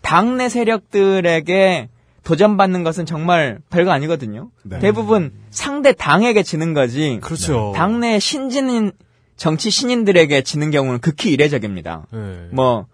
당내 0.02 0.48
세력들에게 0.48 1.88
도전받는 2.22 2.84
것은 2.84 3.06
정말 3.06 3.58
별거 3.70 3.90
아니거든요. 3.90 4.50
네. 4.62 4.78
대부분 4.78 5.32
상대 5.50 5.92
당에게 5.92 6.42
지는 6.42 6.74
거지 6.74 7.18
그렇죠. 7.22 7.72
당내 7.74 8.18
신진 8.18 8.92
정치 9.40 9.70
신인들에게 9.70 10.42
지는 10.42 10.70
경우는 10.70 11.00
극히 11.00 11.32
이례적입니다. 11.32 12.04
예. 12.12 12.48
뭐 12.52 12.86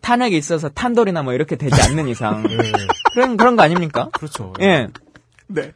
탄핵이 0.00 0.34
있어서 0.38 0.70
탄돌이나 0.70 1.22
뭐 1.22 1.34
이렇게 1.34 1.56
되지 1.56 1.78
않는 1.82 2.08
이상 2.08 2.44
예. 2.50 2.56
그런 3.12 3.36
그런 3.36 3.56
거 3.56 3.62
아닙니까? 3.62 4.08
그렇죠. 4.14 4.54
예. 4.62 4.88
네. 5.48 5.72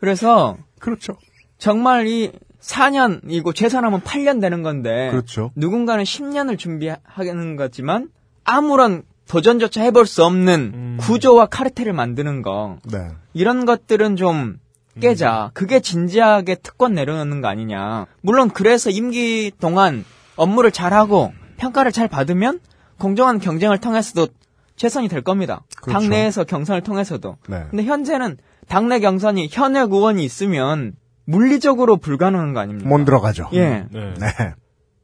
그래서 0.00 0.56
그렇죠. 0.80 1.16
정말 1.56 2.08
이 2.08 2.32
4년이고 2.60 3.54
재산하면 3.54 4.00
8년 4.00 4.40
되는 4.40 4.64
건데 4.64 5.08
그렇죠. 5.12 5.52
누군가는 5.54 6.02
10년을 6.02 6.58
준비하는 6.58 7.54
거지만 7.54 8.08
아무런 8.42 9.04
도전조차 9.28 9.84
해볼 9.84 10.04
수 10.06 10.24
없는 10.24 10.72
음. 10.74 10.96
구조와 11.00 11.46
카르텔을 11.46 11.92
만드는 11.92 12.42
거 12.42 12.78
네. 12.90 13.06
이런 13.34 13.66
것들은 13.66 14.16
좀 14.16 14.58
깨자. 15.00 15.50
그게 15.54 15.80
진지하게 15.80 16.56
특권 16.56 16.94
내려놓는 16.94 17.40
거 17.40 17.48
아니냐. 17.48 18.06
물론 18.22 18.50
그래서 18.50 18.90
임기 18.90 19.52
동안 19.58 20.04
업무를 20.36 20.70
잘하고 20.70 21.32
평가를 21.56 21.92
잘 21.92 22.08
받으면 22.08 22.60
공정한 22.98 23.38
경쟁을 23.38 23.78
통해서도 23.78 24.32
재선이 24.76 25.08
될 25.08 25.22
겁니다. 25.22 25.62
그렇죠. 25.82 26.00
당내에서 26.00 26.44
경선을 26.44 26.82
통해서도. 26.82 27.36
네. 27.48 27.66
근데 27.70 27.84
현재는 27.84 28.38
당내 28.68 29.00
경선이 29.00 29.48
현역 29.50 29.92
의원이 29.92 30.24
있으면 30.24 30.94
물리적으로 31.24 31.96
불가능한 31.96 32.54
거 32.54 32.60
아닙니까? 32.60 32.88
못 32.88 33.04
들어가죠. 33.04 33.50
예. 33.52 33.86
네. 33.90 34.14
네. 34.18 34.54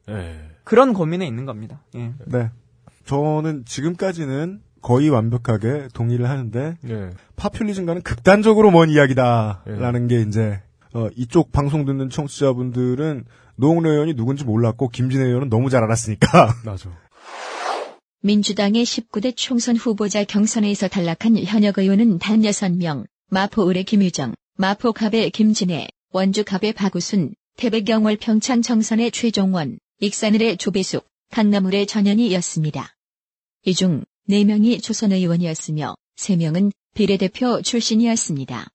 예. 0.09 0.39
그런 0.63 0.93
고민에 0.93 1.25
있는 1.27 1.45
겁니다. 1.45 1.83
예. 1.95 2.13
네. 2.25 2.49
저는 3.05 3.65
지금까지는 3.65 4.61
거의 4.81 5.09
완벽하게 5.09 5.87
동의를 5.93 6.29
하는데 6.29 6.77
예. 6.89 7.09
파퓰리즘과는 7.35 8.01
극단적으로 8.03 8.71
먼 8.71 8.89
이야기다라는 8.89 10.07
게 10.07 10.21
이제 10.21 10.61
어, 10.93 11.07
이쪽 11.15 11.51
방송 11.51 11.85
듣는 11.85 12.09
청취자분들은 12.09 13.25
노웅래 13.55 13.89
의원이 13.89 14.13
누군지 14.15 14.43
몰랐고 14.43 14.89
김진애 14.89 15.25
의원은 15.25 15.49
너무 15.49 15.69
잘 15.69 15.83
알았으니까 15.83 16.53
맞아. 16.65 16.89
민주당의 18.21 18.83
19대 18.83 19.33
총선 19.35 19.75
후보자 19.75 20.23
경선에서 20.23 20.87
탈락한 20.87 21.37
현역 21.37 21.77
의원은 21.77 22.17
단 22.19 22.41
6명, 22.41 23.05
마포을의 23.29 23.83
김유정, 23.83 24.33
마포갑의 24.57 25.29
김진애, 25.31 25.87
원주갑의 26.13 26.73
박우순, 26.73 27.33
태백경월 27.57 28.17
평창 28.17 28.61
정선의 28.61 29.11
최종원, 29.11 29.77
익산을의 29.99 30.57
조배숙, 30.57 31.05
강남을의 31.31 31.87
전현희였습니다. 31.87 32.95
이 33.65 33.73
중 33.73 34.03
4명이 34.29 34.81
조선 34.81 35.11
의원이었으며 35.11 35.95
3명은 36.17 36.71
비례대표 36.93 37.61
출신이었습니다. 37.61 38.67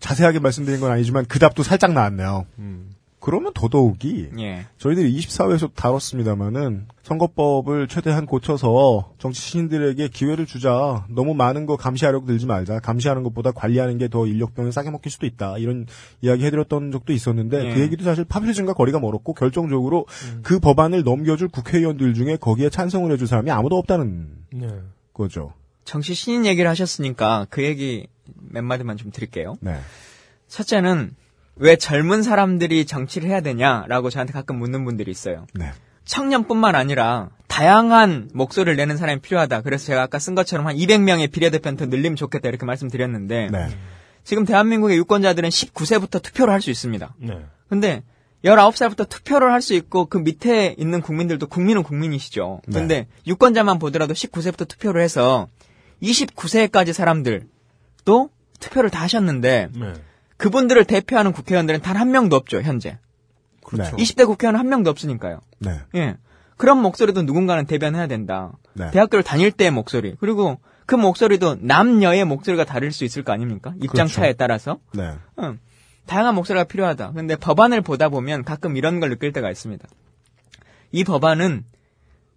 자세하게 0.00 0.40
말씀드린 0.40 0.80
건 0.80 0.92
아니지만 0.92 1.24
그 1.26 1.38
답도 1.38 1.62
살짝 1.62 1.92
나왔네요. 1.92 2.46
음. 2.58 2.95
그러면 3.18 3.52
더더욱이 3.54 4.28
예. 4.38 4.66
저희들이 4.78 5.12
24회에서 5.18 5.74
다뤘습니다마는 5.74 6.86
선거법을 7.02 7.88
최대한 7.88 8.26
고쳐서 8.26 9.14
정치 9.18 9.40
신인들에게 9.40 10.08
기회를 10.08 10.46
주자. 10.46 11.04
너무 11.08 11.34
많은 11.34 11.66
거 11.66 11.76
감시하려고 11.76 12.26
들지 12.26 12.46
말자. 12.46 12.78
감시하는 12.80 13.22
것보다 13.24 13.50
관리하는 13.52 13.98
게 13.98 14.06
더 14.08 14.26
인력병을 14.26 14.70
싸게 14.70 14.90
먹힐 14.90 15.10
수도 15.10 15.26
있다. 15.26 15.58
이런 15.58 15.86
이야기 16.20 16.44
해드렸던 16.44 16.92
적도 16.92 17.12
있었는데 17.12 17.70
예. 17.70 17.74
그 17.74 17.80
얘기도 17.80 18.04
사실 18.04 18.24
파퓰리즘과 18.24 18.74
거리가 18.74 19.00
멀었고 19.00 19.34
결정적으로 19.34 20.06
그 20.42 20.60
법안을 20.60 21.02
넘겨줄 21.02 21.48
국회의원들 21.48 22.14
중에 22.14 22.36
거기에 22.36 22.70
찬성을 22.70 23.10
해줄 23.10 23.26
사람이 23.26 23.50
아무도 23.50 23.76
없다는 23.78 24.28
네. 24.52 24.68
거죠. 25.12 25.52
정치 25.84 26.14
신인 26.14 26.46
얘기를 26.46 26.68
하셨으니까 26.70 27.46
그 27.50 27.64
얘기 27.64 28.06
몇 28.50 28.62
마디만 28.62 28.96
좀 28.96 29.10
드릴게요. 29.10 29.56
네. 29.60 29.76
첫째는 30.48 31.16
왜 31.56 31.76
젊은 31.76 32.22
사람들이 32.22 32.84
정치를 32.84 33.28
해야 33.28 33.40
되냐라고 33.40 34.10
저한테 34.10 34.32
가끔 34.32 34.58
묻는 34.58 34.84
분들이 34.84 35.10
있어요. 35.10 35.46
네. 35.54 35.72
청년뿐만 36.04 36.74
아니라 36.74 37.30
다양한 37.48 38.30
목소리를 38.32 38.76
내는 38.76 38.96
사람이 38.96 39.20
필요하다. 39.20 39.62
그래서 39.62 39.86
제가 39.86 40.02
아까 40.02 40.18
쓴 40.18 40.34
것처럼 40.34 40.66
한 40.66 40.76
200명의 40.76 41.30
비례대표는 41.32 41.76
더 41.76 41.86
늘리면 41.86 42.16
좋겠다 42.16 42.48
이렇게 42.48 42.64
말씀드렸는데 42.64 43.48
네. 43.50 43.68
지금 44.22 44.44
대한민국의 44.44 44.96
유권자들은 44.98 45.48
19세부터 45.48 46.22
투표를 46.22 46.52
할 46.52 46.60
수 46.60 46.70
있습니다. 46.70 47.14
네. 47.18 47.44
근데 47.68 48.02
19살부터 48.44 49.08
투표를 49.08 49.52
할 49.52 49.62
수 49.62 49.74
있고 49.74 50.06
그 50.06 50.18
밑에 50.18 50.74
있는 50.78 51.00
국민들도 51.00 51.46
국민은 51.48 51.82
국민이시죠. 51.82 52.60
네. 52.66 52.78
근데 52.78 53.06
유권자만 53.26 53.78
보더라도 53.78 54.14
19세부터 54.14 54.68
투표를 54.68 55.02
해서 55.02 55.48
29세까지 56.02 56.92
사람들도 56.92 58.30
투표를 58.60 58.90
다 58.90 59.02
하셨는데 59.02 59.70
네. 59.72 59.92
그분들을 60.36 60.84
대표하는 60.84 61.32
국회의원들은 61.32 61.80
단 61.80 61.96
한 61.96 62.10
명도 62.10 62.36
없죠, 62.36 62.60
현재. 62.62 62.98
그렇죠. 63.64 63.96
20대 63.96 64.26
국회의원 64.26 64.56
한 64.58 64.68
명도 64.68 64.90
없으니까요. 64.90 65.40
네. 65.58 65.80
예. 65.94 66.16
그런 66.56 66.80
목소리도 66.80 67.22
누군가는 67.22 67.66
대변해야 67.66 68.06
된다. 68.06 68.52
네. 68.74 68.90
대학교를 68.90 69.22
다닐 69.22 69.50
때의 69.50 69.70
목소리. 69.70 70.14
그리고 70.20 70.58
그 70.86 70.94
목소리도 70.94 71.56
남녀의 71.60 72.24
목소리가 72.24 72.64
다를 72.64 72.92
수 72.92 73.04
있을 73.04 73.24
거 73.24 73.32
아닙니까? 73.32 73.72
입장 73.76 74.06
그렇죠. 74.06 74.14
차에 74.14 74.34
따라서. 74.34 74.78
네. 74.92 75.12
응. 75.40 75.58
다양한 76.06 76.34
목소리가 76.36 76.64
필요하다. 76.64 77.12
근데 77.12 77.34
법안을 77.34 77.80
보다 77.80 78.08
보면 78.08 78.44
가끔 78.44 78.76
이런 78.76 79.00
걸 79.00 79.10
느낄 79.10 79.32
때가 79.32 79.50
있습니다. 79.50 79.86
이 80.92 81.02
법안은 81.02 81.64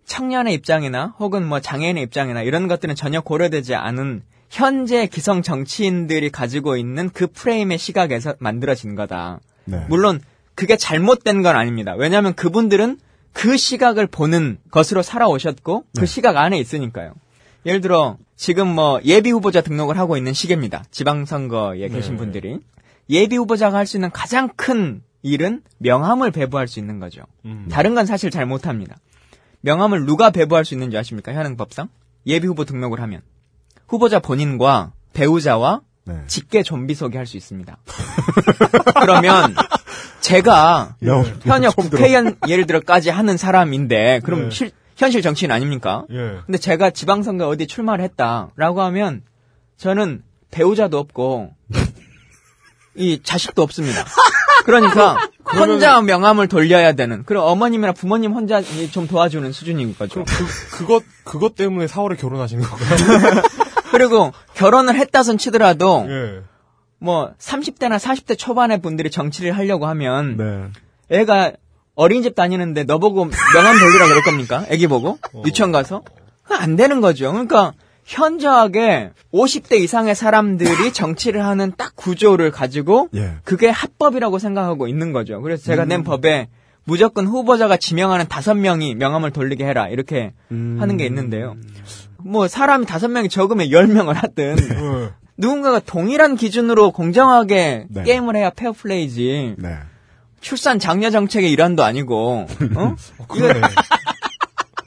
청년의 0.06 0.56
입장이나 0.56 1.14
혹은 1.20 1.46
뭐 1.46 1.60
장애인의 1.60 2.02
입장이나 2.04 2.42
이런 2.42 2.68
것들은 2.68 2.96
전혀 2.96 3.22
고려되지 3.22 3.76
않은 3.76 4.24
현재 4.50 5.06
기성 5.08 5.42
정치인들이 5.42 6.30
가지고 6.32 6.76
있는 6.76 7.10
그 7.10 7.28
프레임의 7.28 7.78
시각에서 7.78 8.36
만들어진 8.40 8.96
거다. 8.96 9.40
네. 9.66 9.86
물론 9.90 10.20
그게 10.56 10.76
잘못된 10.76 11.42
건 11.42 11.56
아닙니다. 11.56 11.94
왜냐하면 11.96 12.34
그분들은 12.34 12.98
그 13.32 13.58
시각을 13.58 14.08
보는 14.08 14.58
것으로 14.72 15.02
살아오셨고 15.04 15.86
그 15.96 16.00
네. 16.02 16.06
시각 16.06 16.36
안에 16.38 16.58
있으니까요. 16.60 17.14
예를 17.66 17.82
들어 17.82 18.18
지금 18.36 18.68
뭐 18.68 19.00
예비 19.06 19.32
후보자 19.32 19.62
등록을 19.62 19.98
하고 19.98 20.18
있는 20.18 20.34
시기입니다. 20.34 20.84
지방선거에 20.92 21.88
계신 21.90 22.14
네. 22.14 22.18
분들이 22.18 22.60
예비 23.10 23.36
후보자가 23.38 23.78
할 23.78 23.86
수 23.86 23.98
있는 23.98 24.10
가장 24.12 24.50
큰 24.56 25.02
일은 25.22 25.62
명함을 25.78 26.32
배부할 26.32 26.68
수 26.68 26.80
있는 26.80 27.00
거죠. 27.00 27.22
음. 27.46 27.68
다른 27.70 27.94
건 27.96 28.06
사실 28.06 28.32
잘 28.32 28.46
못합니다. 28.46 28.98
명함을 29.62 30.06
누가 30.06 30.30
배부할 30.30 30.64
수 30.66 30.74
있는지 30.74 30.98
아십니까? 30.98 31.34
현행 31.34 31.58
법상 31.58 31.90
예비 32.26 32.48
후보 32.48 32.66
등록을 32.66 33.02
하면 33.02 33.22
후보자 33.90 34.20
본인과 34.20 34.92
배우자와 35.14 35.82
네. 36.06 36.16
직계 36.28 36.64
좀비 36.64 36.96
소개할 36.96 37.26
수 37.28 37.38
있습니다. 37.38 37.78
그러면 39.02 39.56
제가 40.22 40.96
야, 41.08 41.24
현역. 41.42 41.76
국회의원 41.76 42.36
예를 42.48 42.66
들어까지 42.66 43.10
하는 43.10 43.38
사람인데 43.38 44.22
그럼 44.24 44.46
네. 44.46 44.50
실- 44.52 44.72
현실 44.96 45.22
정치인 45.22 45.52
아닙니까? 45.52 46.04
예. 46.12 46.40
근데 46.46 46.58
제가 46.58 46.90
지방선거 46.90 47.48
어디 47.48 47.68
출마를 47.68 48.04
했다라고 48.06 48.82
하면 48.82 49.22
저는 49.78 50.24
배우자도 50.52 50.98
없고 50.98 51.52
이 52.96 53.22
자식도 53.24 53.62
없습니다. 53.62 54.04
그러니까 54.66 55.18
혼자 55.56 56.02
명함을 56.02 56.48
돌려야 56.48 56.94
되는. 56.94 57.24
그럼 57.24 57.46
어머님이나 57.48 57.94
부모님 57.94 58.34
혼자 58.34 58.62
좀 58.92 59.08
도와주는 59.08 59.52
수준인 59.54 59.96
거죠. 59.98 60.26
그, 60.26 60.78
그것, 60.78 61.04
그것 61.24 61.56
때문에 61.56 61.86
4월에 61.86 62.20
결혼하신 62.20 62.60
거고요. 62.62 62.88
그리고 63.92 64.32
결혼을 64.54 64.96
했다손 64.96 65.38
치더라도 65.38 66.06
예. 66.08 66.42
뭐 67.00 67.32
30대나 67.40 67.98
40대 67.98 68.38
초반의 68.38 68.82
분들이 68.82 69.10
정치를 69.10 69.58
하려고 69.58 69.88
하면 69.88 70.38
네. 70.38 71.18
애가 71.18 71.54
어린이집 71.96 72.36
다니는데 72.36 72.84
너 72.84 72.98
보고 72.98 73.26
명함 73.26 73.80
돌리라 73.80 74.08
그럴 74.08 74.24
겁니까? 74.24 74.66
애기 74.70 74.88
보고 74.88 75.18
유치원 75.46 75.72
가서 75.72 76.04
안 76.50 76.76
되는 76.76 77.02
거죠. 77.02 77.32
그러니까 77.32 77.74
현저하게 78.06 79.12
50대 79.34 79.80
이상의 79.80 80.16
사람들이 80.16 80.92
정치를 80.94 81.46
하는 81.46 81.74
딱 81.78 81.96
구조를 81.96 82.52
가지고 82.52 83.10
예. 83.16 83.36
그게 83.44 83.70
합법이라고 83.70 84.40
생각하고 84.40 84.88
있는 84.88 85.12
거죠. 85.14 85.42
그래서 85.42 85.64
제가 85.64 85.86
낸 85.86 86.04
법에 86.04 86.48
무조건 86.86 87.28
후보자가 87.28 87.78
지명하는 87.78 88.28
다섯 88.28 88.56
명이 88.56 88.96
명함을 88.96 89.32
돌리게 89.32 89.64
해라 89.64 89.90
이렇게 89.90 90.34
하는 90.50 90.98
게 90.98 91.06
있는데요. 91.06 91.56
뭐 92.24 92.48
사람이 92.48 92.86
다섯 92.86 93.08
명이 93.08 93.30
적으면 93.30 93.72
열 93.72 93.88
명을 93.88 94.16
하든 94.16 94.58
예. 94.60 95.10
누군가가 95.38 95.80
동일한 95.80 96.36
기준으로 96.36 96.92
공정하게 96.92 97.86
네. 97.90 98.04
게임을 98.04 98.36
해야 98.36 98.50
페어플레이지. 98.50 99.56
네. 99.58 99.78
출산 100.42 100.80
장려 100.80 101.10
정책의 101.10 101.52
일환도 101.52 101.84
아니고, 101.84 102.46
어? 102.76 102.96
그러네. 103.28 103.62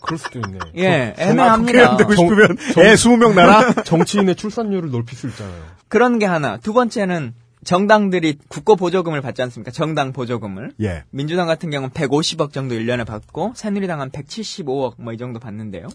그럴 0.03 0.18
수도 0.18 0.39
있네. 0.41 0.59
예, 0.76 1.12
국회의원 1.14 1.14
애매합니다. 1.18 1.97
되고 1.99 2.14
싶으면 2.14 2.57
애 2.78 2.95
20명 2.95 3.35
나라? 3.35 3.72
정치인의 3.85 4.35
출산율을 4.37 4.91
높일 4.91 5.16
수 5.16 5.28
있잖아요. 5.28 5.62
그런 5.89 6.18
게 6.18 6.26
하나. 6.26 6.57
두 6.59 6.72
번째는 6.72 7.35
정당들이 7.64 8.39
국고 8.49 8.76
보조금을 8.76 9.20
받지 9.20 9.41
않습니까? 9.43 9.70
정당 9.70 10.12
보조금을. 10.12 10.72
예. 10.83 11.05
민주당 11.11 11.47
같은 11.47 11.70
경우는 11.70 11.91
150억 11.91 12.53
정도 12.53 12.74
1년에 12.74 13.07
받고 13.07 13.53
새누리당은 13.55 14.11
175억 14.11 14.95
뭐 14.99 15.12
이 15.14 15.16
정도 15.18 15.39
받는데요. 15.39 15.87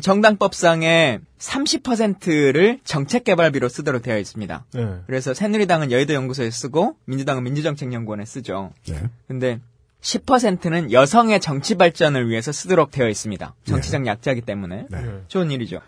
정당법상에 0.00 1.20
30%를 1.38 2.80
정책개발비로 2.84 3.68
쓰도록 3.68 4.02
되어 4.02 4.18
있습니다. 4.18 4.64
예. 4.76 4.88
그래서 5.06 5.34
새누리당은 5.34 5.90
여의도 5.90 6.14
연구소에 6.14 6.50
쓰고 6.50 6.96
민주당은 7.04 7.42
민주정책연구원에 7.44 8.24
쓰죠. 8.24 8.72
네. 8.86 8.98
근데 9.28 9.60
10%는 10.00 10.92
여성의 10.92 11.40
정치 11.40 11.76
발전을 11.76 12.28
위해서 12.28 12.52
쓰도록 12.52 12.90
되어 12.90 13.08
있습니다. 13.08 13.54
정치적 13.64 14.06
약자이기 14.06 14.42
때문에. 14.42 14.86
네. 14.90 14.98
예. 14.98 15.22
좋은 15.28 15.50
일이죠. 15.50 15.80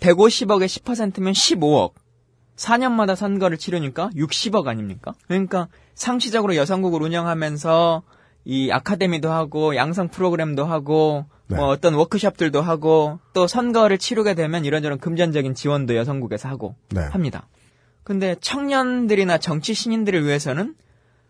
150억에 0.00 0.66
10%면 0.66 1.32
15억. 1.32 1.92
4년마다 2.56 3.14
선거를 3.14 3.58
치르니까 3.58 4.10
60억 4.14 4.66
아닙니까? 4.66 5.12
그러니까 5.26 5.68
상시적으로 5.94 6.56
여성국을 6.56 7.02
운영하면서 7.02 8.02
이 8.44 8.70
아카데미도 8.70 9.30
하고 9.30 9.76
양성 9.76 10.08
프로그램도 10.08 10.64
하고 10.64 11.26
네. 11.48 11.56
뭐 11.56 11.68
어떤 11.68 11.94
워크숍들도 11.94 12.60
하고 12.60 13.18
또 13.32 13.46
선거를 13.46 13.98
치르게 13.98 14.34
되면 14.34 14.64
이런저런 14.64 14.98
금전적인 14.98 15.54
지원도 15.54 15.96
여성국에서 15.96 16.48
하고 16.48 16.74
네. 16.90 17.02
합니다. 17.02 17.48
근데 18.02 18.36
청년들이나 18.40 19.38
정치 19.38 19.74
신인들을 19.74 20.24
위해서는 20.24 20.74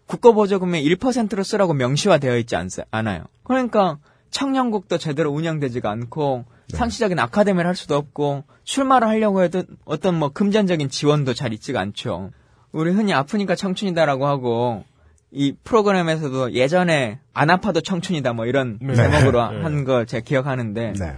국고보조금의 0.07 0.87
1%로 0.87 1.43
쓰라고 1.43 1.75
명시화되어 1.75 2.37
있지 2.39 2.57
않, 2.57 2.69
않아요. 2.91 3.25
그러니까 3.43 3.99
청년국도 4.31 4.99
제대로 4.99 5.31
운영되지가 5.31 5.91
않고 5.91 6.45
상시적인 6.69 7.19
아카데미를 7.19 7.67
할 7.67 7.77
수도 7.77 7.97
없고 7.97 8.45
출마를 8.65 9.09
하려고 9.09 9.43
해도 9.43 9.63
어떤 9.85 10.19
뭐 10.19 10.31
금전적인 10.31 10.89
지원도 10.89 11.35
잘 11.35 11.53
있지가 11.53 11.81
않죠. 11.81 12.31
우리 12.73 12.91
흔히 12.93 13.15
아프니까 13.15 13.55
청춘이다라고 13.55 14.27
하고 14.27 14.85
이 15.31 15.55
프로그램에서도 15.65 16.53
예전에 16.53 17.19
안 17.35 17.51
아파도 17.51 17.81
청춘이다 17.81 18.33
뭐 18.33 18.47
이런 18.47 18.79
네. 18.81 18.95
제목으로 18.95 19.51
네. 19.51 19.63
한거 19.63 20.05
제가 20.05 20.25
기억하는데 20.25 20.93
네. 20.99 21.15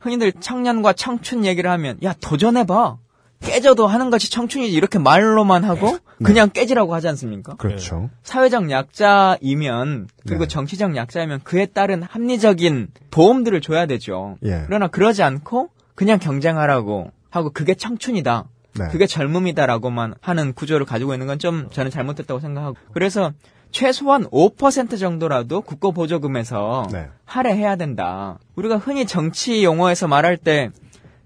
흔히들 0.00 0.32
청년과 0.32 0.94
청춘 0.94 1.44
얘기를 1.44 1.70
하면 1.70 1.98
야 2.02 2.14
도전해봐 2.20 2.98
깨져도 3.40 3.86
하는 3.86 4.10
것이 4.10 4.30
청춘이지 4.30 4.74
이렇게 4.74 4.98
말로만 4.98 5.64
하고 5.64 5.98
그냥 6.24 6.48
깨지라고 6.50 6.94
하지 6.94 7.08
않습니까? 7.08 7.54
그렇죠. 7.56 8.08
사회적 8.22 8.70
약자이면 8.70 10.08
그리고 10.26 10.44
네. 10.44 10.48
정치적 10.48 10.96
약자이면 10.96 11.40
그에 11.44 11.66
따른 11.66 12.02
합리적인 12.02 12.88
보험들을 13.10 13.60
줘야 13.60 13.86
되죠. 13.86 14.38
예. 14.44 14.62
그러나 14.66 14.88
그러지 14.88 15.22
않고 15.22 15.68
그냥 15.94 16.18
경쟁하라고 16.18 17.10
하고 17.30 17.50
그게 17.50 17.74
청춘이다. 17.74 18.48
네. 18.78 18.88
그게 18.88 19.06
젊음이다라고만 19.06 20.14
하는 20.20 20.52
구조를 20.52 20.86
가지고 20.86 21.12
있는 21.14 21.26
건 21.26 21.38
좀 21.38 21.68
저는 21.70 21.90
잘못됐다고 21.90 22.40
생각하고 22.40 22.76
그래서 22.92 23.32
최소한 23.70 24.24
5% 24.26 24.98
정도라도 24.98 25.60
국고 25.60 25.92
보조금에서 25.92 26.86
네. 26.92 27.08
할애해야 27.24 27.76
된다. 27.76 28.38
우리가 28.54 28.76
흔히 28.78 29.04
정치 29.06 29.64
용어에서 29.64 30.08
말할 30.08 30.36
때 30.38 30.70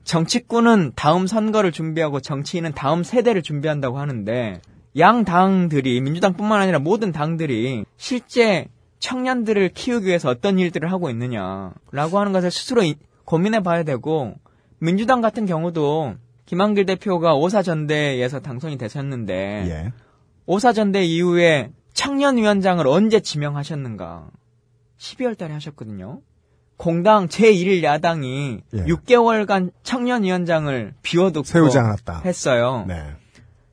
정치꾼은 0.04 0.92
다음 0.96 1.26
선거를 1.26 1.70
준비하고 1.72 2.20
정치인은 2.20 2.72
다음 2.72 3.04
세대를 3.04 3.42
준비한다고 3.42 3.98
하는데 3.98 4.60
양 4.98 5.24
당들이 5.24 6.00
민주당뿐만 6.00 6.60
아니라 6.60 6.78
모든 6.80 7.12
당들이 7.12 7.84
실제 7.96 8.66
청년들을 8.98 9.68
키우기 9.70 10.06
위해서 10.08 10.28
어떤 10.30 10.58
일들을 10.58 10.90
하고 10.90 11.10
있느냐라고 11.10 12.18
하는 12.18 12.32
것을 12.32 12.50
스스로 12.50 12.82
이- 12.82 12.96
고민해 13.24 13.62
봐야 13.62 13.82
되고 13.84 14.34
민주당 14.78 15.20
같은 15.20 15.46
경우도 15.46 16.14
김한길 16.50 16.84
대표가 16.84 17.36
오사전대에서 17.36 18.40
당선이 18.40 18.76
되셨는데 18.76 19.34
예. 19.68 19.92
오사전대 20.46 21.04
이후에 21.04 21.70
청년위원장을 21.94 22.84
언제 22.88 23.20
지명하셨는가? 23.20 24.30
12월 24.98 25.38
달에 25.38 25.52
하셨거든요. 25.52 26.22
공당 26.76 27.28
제1일 27.28 27.84
야당이 27.84 28.62
예. 28.74 28.84
6개월간 28.84 29.70
청년위원장을 29.84 30.94
비워두고 31.02 31.44
세우지 31.44 31.78
않았다. 31.78 32.22
했어요. 32.24 32.84
네. 32.88 33.00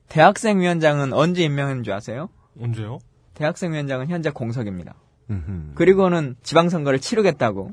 대학생위원장은 0.10 1.14
언제 1.14 1.42
임명했는 1.42 1.84
줄 1.84 1.94
아세요? 1.94 2.30
언제요? 2.62 3.00
대학생위원장은 3.34 4.10
현재 4.10 4.30
공석입니다. 4.30 4.94
음흠. 5.32 5.72
그리고는 5.74 6.36
지방선거를 6.44 7.00
치르겠다고. 7.00 7.72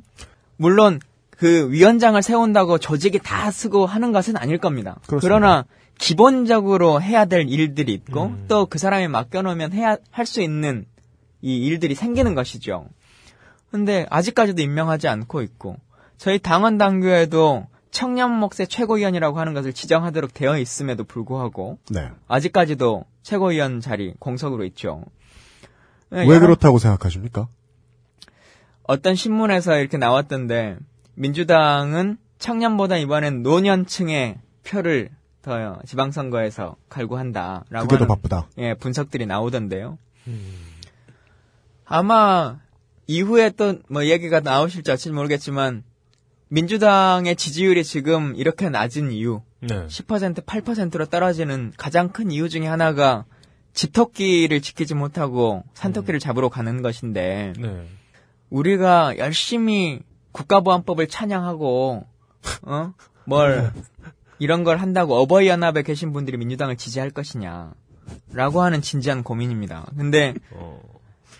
물론 0.56 0.98
그 1.36 1.70
위원장을 1.70 2.20
세운다고 2.22 2.78
조직이 2.78 3.18
다 3.18 3.50
쓰고 3.50 3.86
하는 3.86 4.12
것은 4.12 4.36
아닐 4.36 4.58
겁니다. 4.58 4.96
그렇습니다. 5.06 5.20
그러나 5.20 5.64
기본적으로 5.98 7.00
해야 7.00 7.24
될 7.24 7.48
일들이 7.48 7.92
있고 7.92 8.24
음. 8.26 8.44
또그 8.48 8.78
사람이 8.78 9.08
맡겨놓으면 9.08 9.72
해야 9.72 9.96
할 10.10 10.26
수 10.26 10.40
있는 10.42 10.86
이 11.42 11.58
일들이 11.66 11.94
생기는 11.94 12.34
것이죠. 12.34 12.86
근데 13.70 14.06
아직까지도 14.10 14.62
임명하지 14.62 15.08
않고 15.08 15.42
있고 15.42 15.76
저희 16.16 16.38
당원 16.38 16.78
당규에도 16.78 17.66
청년 17.90 18.32
목세 18.32 18.66
최고위원이라고 18.66 19.38
하는 19.38 19.54
것을 19.54 19.72
지정하도록 19.72 20.32
되어 20.34 20.58
있음에도 20.58 21.04
불구하고 21.04 21.78
네. 21.90 22.10
아직까지도 22.28 23.04
최고위원 23.22 23.80
자리 23.80 24.14
공석으로 24.18 24.64
있죠. 24.66 25.04
왜 26.10 26.38
그렇다고 26.38 26.78
생각하십니까? 26.78 27.48
어떤 28.84 29.14
신문에서 29.14 29.78
이렇게 29.78 29.96
나왔던데 29.96 30.76
민주당은 31.14 32.18
청년보다 32.38 32.96
이번엔 32.98 33.42
노년층의 33.42 34.38
표를 34.64 35.10
더 35.42 35.78
지방선거에서 35.86 36.76
갈구한다라고 36.88 37.86
그게 37.86 37.98
더 37.98 38.06
바쁘다. 38.06 38.48
예, 38.58 38.74
분석들이 38.74 39.26
나오던데요. 39.26 39.98
아마 41.84 42.58
이후에 43.06 43.50
또 43.50 43.74
뭐 43.88 44.06
얘기가 44.06 44.40
나오실지 44.40 44.90
어찌 44.90 45.10
모르겠지만 45.10 45.84
민주당의 46.48 47.36
지지율이 47.36 47.84
지금 47.84 48.34
이렇게 48.36 48.68
낮은 48.68 49.10
이유, 49.12 49.42
네. 49.60 49.86
10% 49.86 50.44
8%로 50.44 51.06
떨어지는 51.06 51.72
가장 51.76 52.10
큰 52.10 52.30
이유 52.30 52.48
중에 52.48 52.66
하나가 52.66 53.24
집토끼를 53.72 54.60
지키지 54.60 54.94
못하고 54.94 55.64
산토끼를 55.74 56.20
잡으러 56.20 56.48
가는 56.48 56.80
것인데 56.80 57.54
네. 57.58 57.86
우리가 58.50 59.18
열심히 59.18 60.00
국가보안법을 60.34 61.08
찬양하고 61.08 62.04
어? 62.62 62.92
뭘 63.24 63.72
이런 64.38 64.64
걸 64.64 64.76
한다고 64.76 65.16
어버이 65.16 65.48
연합에 65.48 65.82
계신 65.82 66.12
분들이 66.12 66.36
민주당을 66.36 66.76
지지할 66.76 67.10
것이냐라고 67.10 68.60
하는 68.60 68.82
진지한 68.82 69.22
고민입니다. 69.22 69.86
근데 69.96 70.34
어, 70.50 70.80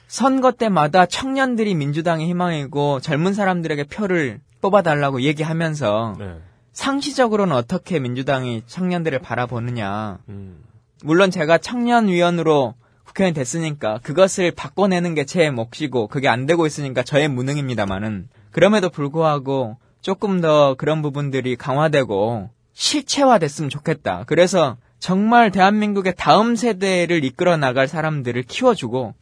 선거 0.06 0.52
때마다 0.52 1.06
청년들이 1.06 1.74
민주당의 1.74 2.28
희망이고 2.28 3.00
젊은 3.00 3.34
사람들에게 3.34 3.84
표를 3.84 4.40
뽑아달라고 4.62 5.22
얘기하면서 5.22 6.16
네. 6.18 6.38
상시적으로는 6.72 7.54
어떻게 7.54 7.98
민주당이 7.98 8.62
청년들을 8.66 9.18
바라보느냐. 9.18 10.18
음. 10.28 10.64
물론 11.02 11.30
제가 11.30 11.58
청년위원으로 11.58 12.74
국회의원 13.04 13.34
됐으니까 13.34 13.98
그것을 14.02 14.52
바꿔내는 14.52 15.14
게 15.14 15.24
제 15.24 15.50
몫이고 15.50 16.06
그게 16.08 16.28
안 16.28 16.46
되고 16.46 16.64
있으니까 16.66 17.02
저의 17.02 17.28
무능입니다만은 17.28 18.28
그럼에도 18.54 18.88
불구하고 18.88 19.78
조금 20.00 20.40
더 20.40 20.76
그런 20.78 21.02
부분들이 21.02 21.56
강화되고 21.56 22.50
실체화됐으면 22.72 23.68
좋겠다. 23.68 24.22
그래서 24.28 24.76
정말 25.00 25.50
대한민국의 25.50 26.14
다음 26.16 26.54
세대를 26.54 27.24
이끌어 27.24 27.56
나갈 27.56 27.88
사람들을 27.88 28.40
키워주고 28.44 29.14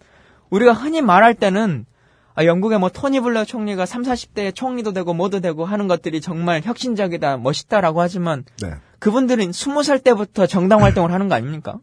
우리가 0.50 0.74
흔히 0.74 1.00
말할 1.00 1.34
때는 1.34 1.86
아, 2.34 2.44
영국의 2.44 2.78
뭐 2.78 2.90
토니 2.90 3.20
블레어 3.20 3.46
총리가 3.46 3.86
3, 3.86 4.02
40대에 4.02 4.54
총리도 4.54 4.92
되고 4.92 5.14
뭐도 5.14 5.40
되고 5.40 5.64
하는 5.64 5.88
것들이 5.88 6.20
정말 6.20 6.60
혁신적이다, 6.62 7.38
멋있다라고 7.38 8.02
하지만 8.02 8.44
네. 8.60 8.74
그분들은 8.98 9.50
20살 9.50 10.04
때부터 10.04 10.46
정당 10.46 10.82
활동을 10.82 11.10
하는 11.10 11.28
거 11.28 11.34
아닙니까? 11.34 11.78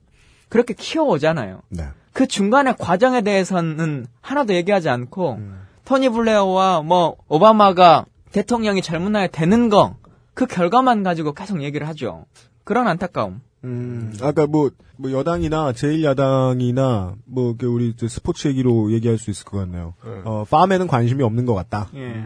그렇게 0.50 0.76
키워오잖아요. 0.76 1.62
네. 1.70 1.86
그 2.14 2.28
중간의 2.28 2.76
과정에 2.78 3.22
대해서는 3.22 4.06
하나도 4.22 4.54
얘기하지 4.54 4.90
않고 4.90 5.34
음. 5.34 5.69
토니 5.90 6.10
블레어와 6.10 6.84
뭐 6.84 7.18
오바마가 7.28 8.06
대통령이 8.32 8.82
젊은 8.82 9.12
나이에 9.12 9.28
되는 9.28 9.70
거 9.70 9.96
그 10.40 10.46
결과만 10.46 11.04
가지고 11.04 11.34
계속 11.34 11.62
얘기를 11.64 11.86
하죠. 11.90 12.26
그런 12.64 12.88
안타까움. 12.88 13.42
음, 13.66 14.14
아까 14.22 14.48
뭐, 14.48 14.72
뭐 14.96 15.12
여당이나 15.12 15.74
제1야당이나 15.74 17.16
뭐 17.26 17.50
이렇게 17.50 17.66
우리 17.66 17.90
이제 17.90 18.08
스포츠 18.08 18.48
얘기로 18.48 18.94
얘기할 18.94 19.18
수 19.18 19.32
있을 19.32 19.44
것 19.44 19.58
같네요. 19.58 19.96
어, 20.24 20.46
팜에는 20.50 20.88
관심이 20.88 21.24
없는 21.24 21.46
것 21.46 21.56
같다. 21.56 21.90
예. 21.96 22.24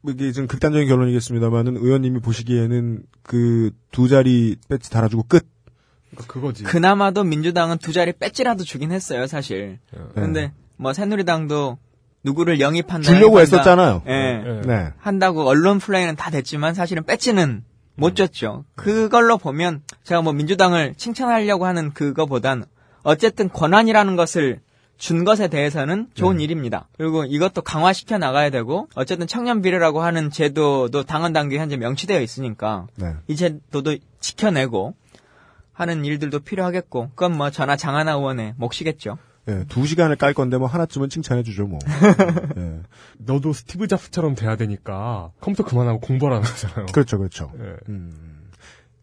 뭐 0.00 0.14
이게 0.14 0.32
좀 0.32 0.46
극단적인 0.46 0.88
결론이겠습니다만은 0.88 1.76
의원님이 1.76 2.20
보시기에는 2.20 3.02
그 3.22 3.72
두 3.90 4.08
자리 4.08 4.56
배치 4.70 4.88
달아주고 4.90 5.24
끝. 5.24 5.46
그거지. 6.28 6.62
그나마도 6.64 7.24
민주당은 7.24 7.76
두 7.76 7.92
자리 7.92 8.14
배지라도 8.14 8.64
주긴 8.64 8.90
했어요, 8.90 9.26
사실. 9.26 9.80
근데 10.14 10.54
뭐 10.78 10.94
새누리당도 10.94 11.76
누구를 12.26 12.60
영입한다. 12.60 13.04
주려고. 13.04 13.40
했었잖아요. 13.40 14.02
예. 14.08 14.60
네. 14.66 14.92
한다고 14.98 15.46
언론 15.48 15.78
플레이는 15.78 16.16
다 16.16 16.30
됐지만 16.30 16.74
사실은 16.74 17.04
배지는 17.04 17.62
못 17.94 18.14
줬죠. 18.16 18.64
그걸로 18.74 19.38
보면 19.38 19.82
제가 20.02 20.20
뭐 20.20 20.32
민주당을 20.32 20.94
칭찬하려고 20.96 21.64
하는 21.64 21.92
그거보단 21.92 22.64
어쨌든 23.04 23.48
권한이라는 23.48 24.16
것을 24.16 24.60
준 24.98 25.24
것에 25.24 25.48
대해서는 25.48 26.08
좋은 26.14 26.40
일입니다. 26.40 26.88
그리고 26.96 27.24
이것도 27.24 27.62
강화시켜 27.62 28.18
나가야 28.18 28.50
되고 28.50 28.88
어쨌든 28.94 29.26
청년 29.26 29.62
비례라고 29.62 30.02
하는 30.02 30.30
제도도 30.30 31.04
당헌 31.04 31.32
당규에 31.32 31.58
현재 31.58 31.76
명시되어 31.76 32.20
있으니까 32.20 32.86
네. 32.96 33.14
이 33.28 33.36
제도도 33.36 33.96
지켜내고 34.20 34.94
하는 35.72 36.04
일들도 36.04 36.40
필요하겠고 36.40 37.10
그건 37.10 37.36
뭐 37.36 37.50
저나 37.50 37.76
장하나 37.76 38.12
의원의 38.12 38.54
몫이겠죠. 38.56 39.18
예, 39.48 39.64
두 39.68 39.86
시간을 39.86 40.16
깔 40.16 40.34
건데 40.34 40.58
뭐 40.58 40.66
하나쯤은 40.66 41.08
칭찬해주죠 41.08 41.66
뭐. 41.66 41.78
예. 42.56 42.80
너도 43.18 43.52
스티브 43.52 43.86
잡스처럼 43.86 44.34
돼야 44.34 44.56
되니까 44.56 45.30
컴퓨터 45.40 45.64
그만하고 45.64 46.00
공부하라는 46.00 46.44
거잖아요. 46.44 46.86
그렇죠, 46.92 47.18
그렇죠. 47.18 47.52
예. 47.60 47.76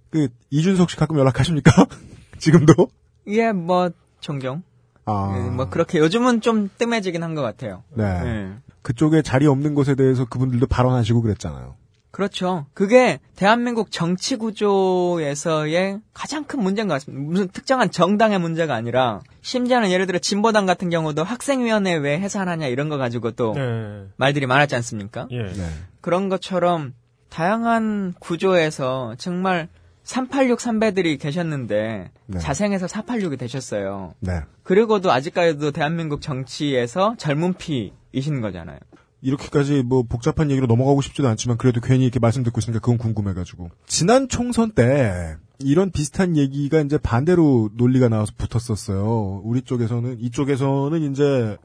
그 0.09 0.27
이준석 0.49 0.89
씨 0.89 0.97
가끔 0.97 1.17
연락하십니까? 1.17 1.71
지금도? 2.39 2.89
예, 3.27 3.51
뭐 3.51 3.89
종종. 4.19 4.63
아, 5.05 5.33
예, 5.37 5.49
뭐 5.49 5.69
그렇게 5.69 5.99
요즘은 5.99 6.41
좀 6.41 6.69
뜸해지긴 6.77 7.23
한 7.23 7.35
것 7.35 7.41
같아요. 7.41 7.83
네. 7.93 8.03
예. 8.03 8.51
그쪽에 8.81 9.21
자리 9.21 9.47
없는 9.47 9.75
것에 9.75 9.95
대해서 9.95 10.25
그분들도 10.25 10.67
발언하시고 10.67 11.21
그랬잖아요. 11.21 11.75
그렇죠. 12.13 12.67
그게 12.75 13.19
대한민국 13.35 13.91
정치 13.91 14.35
구조에서의 14.35 15.99
가장 16.13 16.43
큰 16.43 16.61
문제인 16.61 16.87
것 16.87 16.93
같습니다. 16.93 17.27
무슨 17.27 17.47
특정한 17.47 17.89
정당의 17.89 18.39
문제가 18.39 18.75
아니라 18.75 19.21
심지어는 19.41 19.89
예를 19.89 20.05
들어 20.05 20.19
진보당 20.19 20.67
같은 20.67 20.91
경우도 20.91 21.23
학생위원회 21.23 21.95
왜 21.95 22.19
해산하냐 22.19 22.67
이런 22.67 22.87
거 22.87 22.97
가지고 22.97 23.31
또 23.31 23.53
네. 23.55 24.05
말들이 24.17 24.45
많았지 24.45 24.75
않습니까? 24.75 25.27
예. 25.31 25.41
네. 25.41 25.67
그런 26.01 26.29
것처럼 26.29 26.93
다양한 27.29 28.13
구조에서 28.19 29.15
정말 29.17 29.67
386 30.03 30.61
선배들이 30.61 31.17
계셨는데 31.17 32.11
네. 32.27 32.37
자생해서 32.37 32.85
486이 32.85 33.39
되셨어요. 33.39 34.13
네. 34.19 34.41
그리고도 34.61 35.11
아직까지도 35.11 35.71
대한민국 35.71 36.21
정치에서 36.21 37.15
젊은 37.17 37.55
피이신 37.55 38.41
거잖아요. 38.41 38.77
이렇게까지 39.23 39.83
뭐 39.83 40.03
복잡한 40.03 40.51
얘기로 40.51 40.67
넘어가고 40.67 41.01
싶지도 41.01 41.27
않지만 41.29 41.57
그래도 41.57 41.81
괜히 41.81 42.03
이렇게 42.03 42.19
말씀 42.19 42.43
듣고 42.43 42.59
있으니까 42.59 42.81
그건 42.81 42.97
궁금해가지고. 42.97 43.69
지난 43.87 44.27
총선 44.27 44.71
때 44.71 45.37
이런 45.59 45.91
비슷한 45.91 46.35
얘기가 46.35 46.81
이제 46.81 46.97
반대로 46.97 47.69
논리가 47.75 48.09
나와서 48.09 48.33
붙었었어요. 48.37 49.41
우리 49.45 49.61
쪽에서는, 49.61 50.19
이쪽에서는 50.19 51.11
이제 51.11 51.57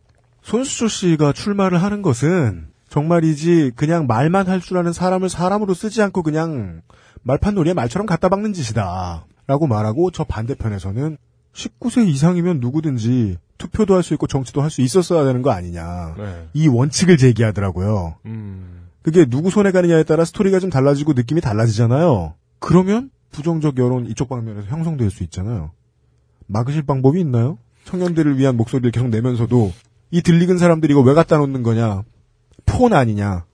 손수조 0.43 0.89
씨가 0.89 1.33
출마를 1.33 1.83
하는 1.83 2.01
것은 2.01 2.69
정말이지 2.89 3.73
그냥 3.75 4.07
말만 4.07 4.47
할 4.47 4.61
줄 4.61 4.79
아는 4.79 4.93
사람을 4.93 5.29
사람으로 5.29 5.75
쓰지 5.75 6.01
않고 6.01 6.23
그냥 6.23 6.83
말판 7.23 7.55
놀이에 7.57 7.75
말처럼 7.75 8.07
갖다 8.07 8.29
박는 8.29 8.53
짓이다. 8.53 9.27
라고 9.47 9.67
말하고 9.67 10.11
저 10.11 10.25
반대편에서는 10.25 11.19
19세 11.59 12.07
이상이면 12.09 12.61
누구든지 12.61 13.37
투표도 13.59 13.95
할 13.97 14.03
수 14.03 14.15
있고 14.15 14.27
정치도 14.29 14.63
할 14.63 14.71
수 14.71 14.81
있었어야 14.83 15.25
되는 15.25 15.43
거 15.43 15.51
아니냐. 15.51 16.15
네. 16.17 16.49
이 16.55 16.69
원칙을 16.69 17.17
제기하더라고요. 17.17 18.17
음. 18.27 18.87
그게 19.03 19.25
누구 19.25 19.51
손에 19.51 19.73
가느냐에 19.73 20.05
따라 20.05 20.25
스토리가 20.25 20.61
좀 20.61 20.71
달라지고 20.71 21.15
느낌이 21.15 21.41
달라지잖아요. 21.41 22.35
그러면 22.61 23.11
부정적 23.33 23.79
여론 23.79 24.07
이쪽 24.07 24.29
방면에서 24.29 24.69
형성될 24.69 25.11
수 25.11 25.23
있잖아요. 25.25 25.73
막으실 26.47 26.83
방법이 26.83 27.19
있나요? 27.21 27.59
청년들을 27.85 28.39
위한 28.39 28.57
목소리를 28.57 28.91
계속 28.91 29.09
내면서도 29.09 29.73
이 30.11 30.23
들리는 30.23 30.59
사람들이 30.59 30.93
이거 30.93 31.01
왜 31.01 31.15
갖다 31.15 31.39
놓는 31.39 31.63
거냐? 31.63 32.03
폰 32.67 32.93
아니냐? 32.93 33.45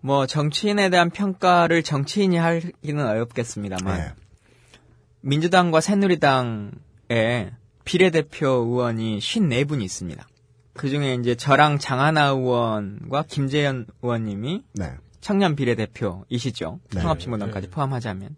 뭐 0.00 0.26
정치인에 0.26 0.90
대한 0.90 1.10
평가를 1.10 1.82
정치인이 1.82 2.36
하기는 2.36 3.06
어렵겠습니다만 3.06 3.96
네. 3.98 4.12
민주당과 5.20 5.80
새누리당에 5.80 6.70
비례대표 7.84 8.48
의원이 8.48 9.18
54분이 9.18 9.82
있습니다. 9.82 10.26
그 10.74 10.88
중에 10.90 11.14
이제 11.14 11.34
저랑 11.34 11.78
장하나 11.78 12.26
의원과 12.26 13.24
김재현 13.28 13.86
의원님이 14.02 14.62
네. 14.74 14.92
청년 15.20 15.56
비례대표이시죠. 15.56 16.80
네. 16.94 17.00
통합진보당까지 17.00 17.68
포함하자면. 17.70 18.36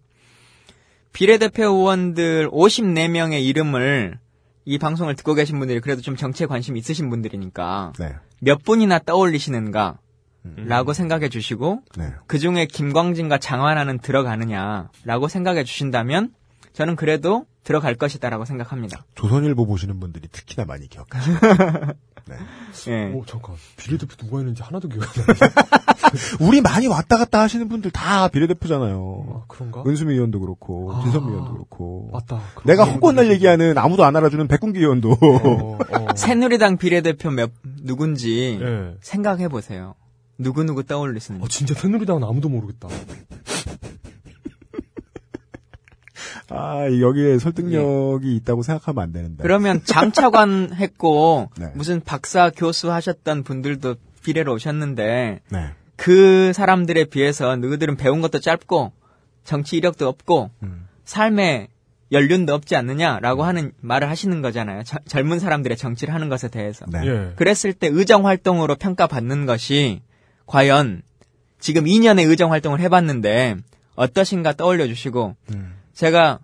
비례대표 1.11 1.63
의원들 1.63 2.49
54명의 2.49 3.43
이름을 3.43 4.19
이 4.65 4.77
방송을 4.77 5.15
듣고 5.15 5.33
계신 5.33 5.57
분들이 5.59 5.79
그래도 5.79 6.01
좀 6.01 6.15
정치에 6.15 6.47
관심이 6.47 6.79
있으신 6.79 7.09
분들이니까 7.09 7.93
네. 7.99 8.15
몇 8.39 8.63
분이나 8.63 8.99
떠올리시는가 8.99 9.99
라고 10.65 10.93
생각해 10.93 11.29
주시고 11.29 11.81
네. 11.97 12.13
그 12.27 12.39
중에 12.39 12.65
김광진과 12.65 13.39
장하나는 13.39 13.99
들어가느냐라고 13.99 15.27
생각해 15.27 15.63
주신다면 15.63 16.33
저는 16.73 16.95
그래도 16.95 17.45
들어갈 17.63 17.95
것이다라고 17.95 18.45
생각합니다. 18.45 19.05
조선일보 19.15 19.65
보시는 19.65 19.99
분들이 19.99 20.27
특히나 20.31 20.65
많이 20.65 20.87
기억하시죠. 20.87 21.39
예. 22.89 23.11
오, 23.13 23.25
잠깐. 23.25 23.55
비례대표 23.77 24.15
누가 24.15 24.39
있는지 24.39 24.61
하나도 24.61 24.87
기억이 24.87 25.05
안 25.19 25.25
나네. 25.39 25.53
우리 26.47 26.61
많이 26.61 26.87
왔다 26.87 27.17
갔다 27.17 27.41
하시는 27.41 27.67
분들 27.67 27.91
다 27.91 28.27
비례대표잖아요. 28.27 29.25
아, 29.29 29.43
그런가? 29.47 29.83
은수미 29.85 30.13
의원도 30.13 30.39
그렇고, 30.39 30.93
아. 30.93 31.01
진선미 31.01 31.31
의원도 31.31 31.53
그렇고. 31.53 32.09
맞다. 32.13 32.41
내가 32.65 32.85
분들이 32.85 33.29
얘기하는 33.29 33.77
아무도 33.77 34.03
안 34.03 34.15
알아주는 34.15 34.47
백군기 34.47 34.79
의원도. 34.79 35.11
어, 35.11 35.77
어. 35.77 35.77
새누리당 36.15 36.77
비례대표 36.77 37.31
몇 37.31 37.51
누군지 37.83 38.59
예. 38.61 38.95
생각해 39.01 39.47
보세요. 39.47 39.95
누구 40.37 40.63
누구 40.63 40.83
떠올리시는지. 40.83 41.43
어, 41.43 41.47
진짜 41.47 41.73
새누리당은 41.73 42.23
아무도 42.23 42.47
모르겠다. 42.49 42.87
아, 46.51 46.85
여기에 46.99 47.39
설득력이 47.39 48.35
있다고 48.37 48.63
생각하면 48.63 49.03
안 49.03 49.11
되는데. 49.13 49.43
그러면 49.43 49.81
장차관 49.83 50.71
했고 50.75 51.49
네. 51.57 51.67
무슨 51.75 52.01
박사 52.01 52.49
교수 52.49 52.91
하셨던 52.91 53.43
분들도 53.43 53.95
비례로 54.23 54.53
오셨는데 54.53 55.41
네. 55.49 55.65
그 55.95 56.51
사람들에 56.53 57.05
비해서 57.05 57.55
너희들은 57.55 57.97
배운 57.97 58.21
것도 58.21 58.39
짧고 58.39 58.91
정치 59.43 59.77
이력도 59.77 60.07
없고 60.07 60.49
음. 60.63 60.87
삶에 61.05 61.67
연륜도 62.11 62.53
없지 62.55 62.75
않느냐라고 62.75 63.43
하는 63.43 63.71
말을 63.81 64.09
하시는 64.09 64.41
거잖아요. 64.41 64.83
저- 64.83 64.97
젊은 65.07 65.39
사람들의 65.39 65.77
정치를 65.77 66.13
하는 66.13 66.27
것에 66.29 66.47
대해서. 66.47 66.85
네. 66.91 67.01
예. 67.05 67.33
그랬을 67.35 67.73
때 67.73 67.87
의정 67.87 68.25
활동으로 68.25 68.75
평가받는 68.75 69.45
것이 69.45 70.01
과연 70.47 71.01
지금 71.59 71.83
2년의 71.85 72.27
의정 72.29 72.51
활동을 72.51 72.79
해봤는데 72.79 73.57
어떠신가 73.95 74.53
떠올려 74.53 74.87
주시고 74.87 75.35
음. 75.53 75.73
제가 75.99 76.39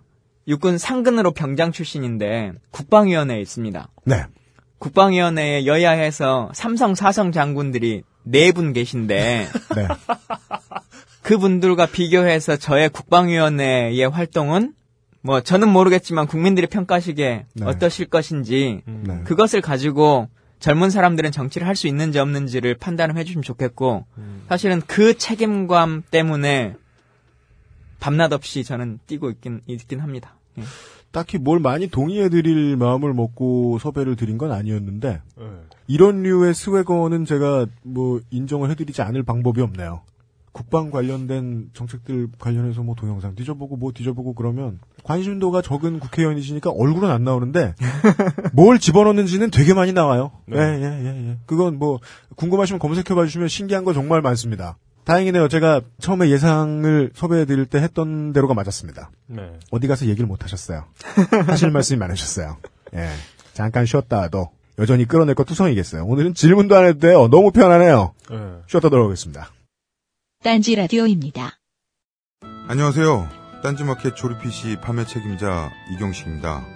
육군 0.48 0.76
상근으로 0.76 1.30
병장 1.32 1.72
출신인데 1.72 2.52
국방위원회에 2.72 3.40
있습니다. 3.40 3.88
네. 4.04 4.24
국방위원회에 4.78 5.64
여야에서 5.64 6.50
삼성 6.52 6.94
사성 6.94 7.32
장군들이 7.32 8.02
네 8.24 8.52
분 8.52 8.74
계신데 8.74 9.46
네. 9.76 9.88
그분들과 11.22 11.86
비교해서 11.86 12.56
저의 12.56 12.90
국방위원회의 12.90 14.06
활동은 14.06 14.74
뭐 15.22 15.40
저는 15.40 15.70
모르겠지만 15.70 16.26
국민들이 16.26 16.66
평가하시기에 16.66 17.46
네. 17.54 17.64
어떠실 17.64 18.06
것인지 18.10 18.82
네. 18.84 19.22
그것을 19.24 19.62
가지고 19.62 20.28
젊은 20.60 20.90
사람들은 20.90 21.32
정치를 21.32 21.66
할 21.66 21.76
수 21.76 21.86
있는지 21.86 22.18
없는지를 22.18 22.74
판단을 22.74 23.16
해주시면 23.16 23.42
좋겠고 23.42 24.04
사실은 24.50 24.82
그 24.86 25.16
책임감 25.16 26.02
때문에 26.10 26.74
밤낮 27.98 28.32
없이 28.32 28.64
저는 28.64 28.98
뛰고 29.06 29.30
있긴 29.30 29.60
있긴 29.66 30.00
합니다. 30.00 30.36
예. 30.58 30.62
딱히 31.10 31.38
뭘 31.38 31.60
많이 31.60 31.88
동의해드릴 31.88 32.76
마음을 32.76 33.14
먹고 33.14 33.78
섭외를 33.78 34.16
드린 34.16 34.36
건 34.36 34.52
아니었는데 34.52 35.22
네. 35.36 35.44
이런 35.86 36.22
류의 36.22 36.52
스웨거는 36.52 37.24
제가 37.24 37.66
뭐 37.82 38.20
인정을 38.30 38.70
해드리지 38.70 39.00
않을 39.02 39.22
방법이 39.22 39.62
없네요. 39.62 40.02
국방 40.52 40.90
관련된 40.90 41.68
정책들 41.74 42.28
관련해서 42.38 42.82
뭐 42.82 42.94
동영상 42.94 43.34
뒤져보고 43.34 43.76
뭐 43.76 43.92
뒤져보고 43.92 44.34
그러면 44.34 44.78
관심도가 45.04 45.60
적은 45.60 46.00
국회의원이시니까 46.00 46.70
얼굴은 46.70 47.10
안 47.10 47.24
나오는데 47.24 47.74
뭘 48.54 48.78
집어넣는지는 48.78 49.50
되게 49.50 49.74
많이 49.74 49.92
나와요. 49.92 50.32
네. 50.46 50.58
예, 50.58 50.82
예, 50.82 51.04
예, 51.04 51.28
예. 51.28 51.38
그건 51.44 51.78
뭐 51.78 52.00
궁금하시면 52.36 52.78
검색해봐 52.78 53.26
주시면 53.26 53.48
신기한 53.48 53.84
거 53.84 53.92
정말 53.92 54.22
많습니다. 54.22 54.78
다행이네요. 55.06 55.46
제가 55.48 55.82
처음에 56.00 56.28
예상을 56.30 57.12
섭외해드릴 57.14 57.66
때 57.66 57.78
했던 57.78 58.32
대로가 58.32 58.54
맞았습니다. 58.54 59.10
네. 59.28 59.58
어디 59.70 59.86
가서 59.86 60.06
얘기를 60.06 60.26
못 60.26 60.42
하셨어요. 60.42 60.84
하실 61.46 61.70
말씀이 61.70 61.96
많으셨어요. 61.98 62.56
예. 62.94 63.08
잠깐 63.52 63.86
쉬었다도 63.86 64.50
여전히 64.78 65.06
끌어낼 65.06 65.36
거 65.36 65.44
투성이겠어요. 65.44 66.04
오늘은 66.04 66.34
질문도 66.34 66.76
안 66.76 66.86
해도 66.86 66.98
돼요. 66.98 67.28
너무 67.28 67.52
편하네요. 67.52 68.14
네. 68.30 68.36
쉬었다 68.66 68.88
돌아오겠습니다. 68.88 69.48
딴지 70.42 70.74
라디오입니다. 70.74 71.52
안녕하세요. 72.68 73.28
딴지마켓 73.62 74.16
조립 74.16 74.40
PC 74.42 74.76
판매 74.82 75.06
책임자 75.06 75.70
이경식입니다. 75.94 76.75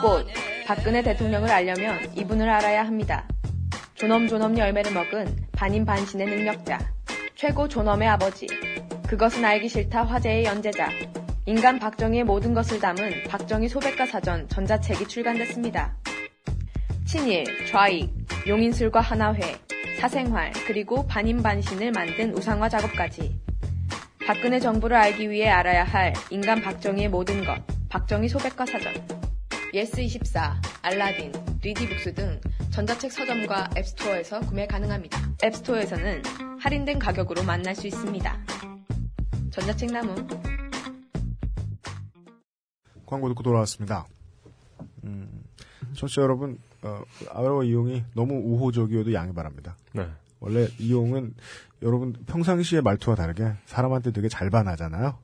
꽃, 0.00 0.26
박근혜 0.64 1.02
대통령을 1.02 1.50
알려면 1.50 1.98
이분을 2.16 2.48
알아야 2.48 2.86
합니다. 2.86 3.26
존엄존엄 3.94 4.56
열매를 4.56 4.92
먹은 4.92 5.36
반인반신의 5.52 6.26
능력자, 6.26 6.78
최고 7.34 7.66
존엄의 7.66 8.06
아버지, 8.06 8.46
그것은 9.08 9.44
알기 9.44 9.68
싫다 9.68 10.04
화제의 10.04 10.44
연재자, 10.44 10.88
인간 11.46 11.80
박정희의 11.80 12.22
모든 12.24 12.54
것을 12.54 12.78
담은 12.78 13.24
박정희 13.28 13.68
소백과 13.68 14.06
사전 14.06 14.48
전자책이 14.48 15.08
출간됐습니다. 15.08 15.96
친일, 17.04 17.44
좌익, 17.66 18.12
용인술과 18.46 19.00
하나회, 19.00 19.40
사생활, 19.98 20.52
그리고 20.66 21.06
반인반신을 21.08 21.90
만든 21.90 22.36
우상화 22.36 22.68
작업까지. 22.68 23.34
박근혜 24.24 24.60
정부를 24.60 24.96
알기 24.96 25.28
위해 25.28 25.48
알아야 25.48 25.82
할 25.82 26.12
인간 26.30 26.62
박정희의 26.62 27.08
모든 27.08 27.44
것, 27.44 27.60
박정희 27.88 28.28
소백과 28.28 28.66
사전. 28.66 28.92
예스24, 29.72 30.54
알라딘, 30.82 31.32
리디북스 31.62 32.14
등 32.14 32.40
전자책 32.70 33.12
서점과 33.12 33.70
앱스토어에서 33.76 34.40
구매 34.40 34.66
가능합니다. 34.66 35.18
앱스토어에서는 35.44 36.22
할인된 36.60 36.98
가격으로 36.98 37.42
만날 37.42 37.74
수 37.74 37.86
있습니다. 37.86 38.38
전자책 39.50 39.92
나무. 39.92 40.14
광고 43.04 43.28
듣고 43.28 43.42
돌아왔습니다. 43.42 44.06
음, 45.04 45.44
청취자 45.94 46.22
여러분, 46.22 46.58
어, 46.82 47.02
아웨어 47.30 47.62
이용이 47.64 48.04
너무 48.14 48.34
우호적이어도 48.34 49.12
양해 49.12 49.32
바랍니다. 49.32 49.76
네. 49.92 50.06
원래 50.40 50.68
이용은 50.78 51.34
여러분 51.82 52.12
평상시의 52.26 52.82
말투와 52.82 53.16
다르게 53.16 53.54
사람한테 53.66 54.12
되게 54.12 54.28
잘 54.28 54.50
반하잖아요. 54.50 55.18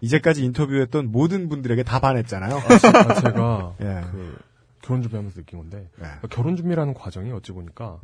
이제까지 0.00 0.44
인터뷰했던 0.44 1.10
모든 1.10 1.48
분들에게 1.48 1.82
다 1.82 2.00
반했잖아요. 2.00 2.56
아, 2.56 2.78
제- 2.78 2.88
아, 2.88 3.14
제가 3.20 3.74
예. 3.82 4.00
그 4.10 4.36
결혼 4.82 5.02
준비하면서 5.02 5.40
느낀 5.40 5.58
건데 5.58 5.88
네. 5.98 6.06
결혼 6.30 6.56
준비라는 6.56 6.94
과정이 6.94 7.30
어찌 7.32 7.52
보니까 7.52 7.98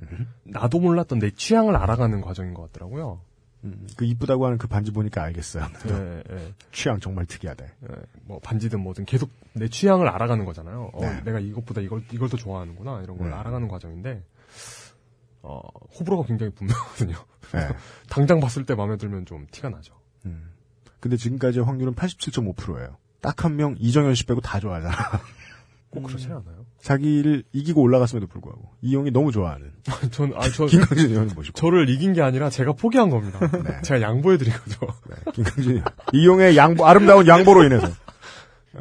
나도 0.45 0.81
몰랐던 0.81 1.19
내 1.19 1.31
취향을 1.31 1.77
알아가는 1.77 2.21
과정인 2.21 2.53
것 2.55 2.63
같더라고요. 2.73 3.21
음, 3.65 3.87
그 3.97 4.05
이쁘다고 4.05 4.45
하는 4.45 4.59
그 4.59 4.67
반지 4.69 4.91
보니까 4.91 5.23
알겠어요. 5.23 5.67
네, 5.87 6.23
네. 6.29 6.53
취향 6.73 7.01
정말 7.01 7.25
특이하대. 7.25 7.65
네, 7.81 7.89
뭐 8.27 8.39
반지든 8.41 8.81
뭐든 8.81 9.07
계속 9.07 9.31
내 9.55 9.69
취향을 9.69 10.07
알아가는 10.09 10.45
거잖아요. 10.45 10.91
어, 10.93 11.01
네. 11.01 11.23
내가 11.25 11.41
이것보다 11.41 11.81
이걸 11.81 12.03
이걸 12.13 12.29
더 12.29 12.37
좋아하는구나 12.37 13.01
이런 13.03 13.17
걸 13.17 13.29
음. 13.29 13.33
알아가는 13.33 13.67
과정인데 13.69 14.23
어, 15.43 15.61
호불호가 15.99 16.27
굉장히 16.27 16.53
분명하거든요. 16.53 17.15
네. 17.53 17.69
당장 18.11 18.41
봤을 18.41 18.67
때 18.67 18.75
마음에 18.75 18.97
들면 18.99 19.25
좀 19.27 19.47
티가 19.51 19.71
나죠. 19.71 19.95
음. 20.27 20.51
근데 21.05 21.19
지금까지의 21.19 21.67
확률은 21.67 21.95
87.5%예요. 21.95 22.97
딱 23.21 23.45
한 23.45 23.57
명 23.57 23.77
이정현 23.79 24.15
씨 24.15 24.25
빼고 24.25 24.41
다 24.41 24.59
좋아하잖아. 24.59 24.95
꼭 25.91 26.05
그렇지 26.05 26.27
않아요? 26.29 26.65
자기를 26.81 27.45
이기고 27.53 27.83
올라갔음에도 27.83 28.27
불구하고 28.27 28.71
이용이 28.81 29.11
너무 29.11 29.31
좋아하는 29.31 29.71
전, 30.11 30.33
아, 30.35 30.49
저, 30.49 30.65
김강진 30.65 31.11
의원을 31.11 31.35
모시고 31.35 31.53
저를 31.59 31.91
이긴 31.91 32.15
게 32.15 32.23
아니라 32.23 32.49
제가 32.49 32.73
포기한 32.73 33.11
겁니다. 33.11 33.39
네. 33.41 33.81
제가 33.85 34.01
양보해드린 34.01 34.53
거죠. 34.55 34.79
김강진 35.35 35.71
의원. 35.73 35.85
이용의 36.15 36.57
양보 36.57 36.87
아름다운 36.87 37.27
양보로 37.27 37.65
인해서 37.65 37.87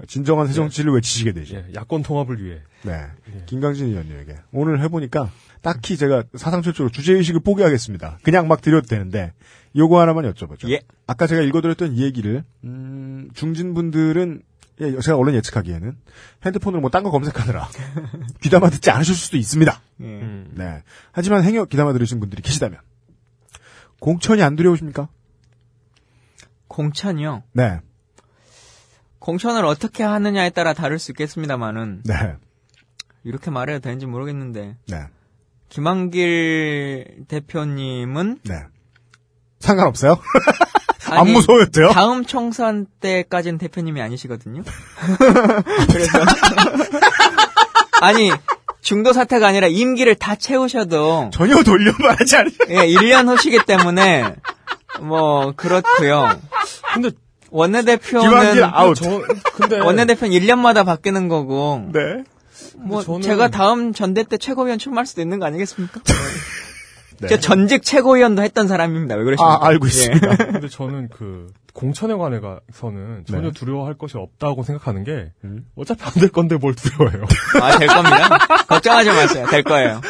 진정한 0.07 0.47
새 0.47 0.53
정치를 0.53 0.93
외치시게 0.93 1.33
되죠. 1.33 1.57
예, 1.57 1.65
야권 1.75 2.03
통합을 2.03 2.41
위해. 2.43 2.61
네. 2.83 3.03
예. 3.35 3.43
김강진 3.47 3.87
의원님에게 3.87 4.37
오늘 4.53 4.81
해보니까 4.81 5.29
딱히 5.61 5.97
제가 5.97 6.23
사상 6.35 6.61
최초로 6.61 6.89
주제의식을 6.89 7.41
포기하겠습니다. 7.41 8.19
그냥 8.23 8.47
막 8.47 8.61
드려도 8.61 8.87
되는데 8.87 9.33
요거 9.75 9.99
하나만 9.99 10.31
여쭤보죠. 10.31 10.69
예. 10.69 10.81
아까 11.07 11.25
제가 11.27 11.41
읽어드렸던 11.41 11.93
이 11.93 12.03
얘기를 12.03 12.43
음, 12.63 13.29
중진분들은 13.33 14.41
예, 14.81 14.99
제가 14.99 15.17
원래 15.17 15.33
예측하기에는 15.37 15.97
핸드폰으로 16.45 16.81
뭐 16.81 16.89
딴 16.89 17.03
거 17.03 17.11
검색하느라 17.11 17.67
귀담아 18.41 18.69
듣지 18.71 18.89
않으실 18.91 19.15
수도 19.15 19.37
있습니다. 19.37 19.81
예. 20.01 20.03
음. 20.05 20.51
네. 20.55 20.83
하지만 21.11 21.43
행여 21.43 21.65
귀담아 21.65 21.93
들으신 21.93 22.19
분들이 22.19 22.41
계시다면 22.41 22.79
공천이 23.99 24.41
안 24.43 24.55
두려우십니까? 24.55 25.07
공천이요. 26.67 27.43
네. 27.53 27.79
공천을 29.19 29.63
어떻게 29.65 30.03
하느냐에 30.03 30.49
따라 30.49 30.73
다를 30.73 30.99
수 30.99 31.11
있겠습니다만은 31.11 32.01
네. 32.03 32.35
이렇게 33.23 33.51
말해도 33.51 33.79
되는지 33.79 34.05
모르겠는데 34.05 34.75
네. 34.87 34.97
김한길 35.69 37.25
대표님은 37.27 38.39
네. 38.43 38.65
상관없어요? 39.63 40.19
안 41.09 41.19
아니, 41.19 41.31
무서워요? 41.31 41.65
다음 41.91 42.25
총선 42.25 42.85
때까지는 42.99 43.57
대표님이 43.57 44.01
아니시거든요. 44.01 44.63
그래서 45.91 46.19
아니 48.01 48.31
중도 48.81 49.13
사태가 49.13 49.47
아니라 49.47 49.67
임기를 49.67 50.15
다 50.15 50.35
채우셔도 50.35 51.29
전혀 51.33 51.61
돌려 51.63 51.93
말하지 51.99 52.35
않으 52.37 52.49
예, 52.69 52.75
1년 52.87 53.27
후시기 53.29 53.59
때문에 53.65 54.35
뭐 55.01 55.53
그렇고요. 55.55 56.29
근데 56.93 57.11
원내대표는 57.49 58.63
아웃. 58.63 58.95
저, 58.95 59.21
근데. 59.55 59.79
원내대표는 59.79 60.37
1년마다 60.37 60.85
바뀌는 60.85 61.27
거고 61.27 61.89
네. 61.93 62.23
뭐 62.75 63.01
저는- 63.01 63.21
제가 63.23 63.49
다음 63.49 63.93
전대 63.93 64.23
때 64.23 64.37
최고위원 64.37 64.79
출마할 64.79 65.05
수도 65.05 65.21
있는 65.21 65.39
거 65.39 65.45
아니겠습니까? 65.45 66.01
네. 67.19 67.27
제가 67.27 67.41
전직 67.41 67.83
최고위원도 67.83 68.41
했던 68.43 68.67
사람입니다. 68.67 69.15
왜 69.15 69.23
그러십니까? 69.23 69.53
아, 69.61 69.67
알고 69.67 69.85
예. 69.85 69.89
있습니다. 69.89 70.35
근데 70.37 70.67
저는 70.67 71.09
그 71.09 71.47
공천에 71.73 72.13
관해서는 72.15 73.23
전혀 73.27 73.47
네. 73.47 73.51
두려워할 73.53 73.95
것이 73.97 74.17
없다고 74.17 74.63
생각하는 74.63 75.03
게 75.03 75.31
음. 75.43 75.65
어차피 75.75 76.03
안 76.03 76.11
될 76.19 76.29
건데 76.29 76.57
뭘 76.57 76.75
두려워해요. 76.75 77.23
아, 77.61 77.77
될 77.79 77.87
겁니다. 77.87 78.37
걱정하지 78.67 79.09
마세요. 79.09 79.47
될 79.49 79.63
거예요. 79.63 80.01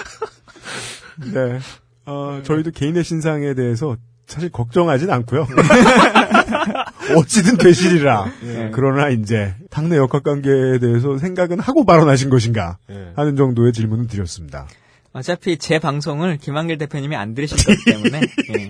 네. 1.34 1.60
어, 2.06 2.42
저희도 2.44 2.72
개인의 2.72 3.04
신상에 3.04 3.54
대해서 3.54 3.96
사실 4.28 4.50
걱정하진 4.50 5.10
않고요. 5.12 5.46
어찌든 7.18 7.58
되시리라. 7.58 8.32
예. 8.44 8.72
그러나 8.74 9.10
이제 9.10 9.54
당내 9.70 9.98
역학 9.98 10.24
관계에 10.24 10.80
대해서 10.80 11.18
생각은 11.18 11.60
하고 11.60 11.86
발언하신 11.86 12.30
것인가 12.30 12.78
예. 12.90 13.12
하는 13.16 13.36
정도의 13.36 13.74
질문을 13.74 14.08
드렸습니다. 14.08 14.68
어차피 15.14 15.58
제 15.58 15.80
방송을 15.80 16.38
김한길 16.38 16.78
대표님이 16.80 17.16
안 17.16 17.36
들으실 17.36 17.58
거기 17.64 17.84
때문에 17.86 18.22
예. 18.58 18.68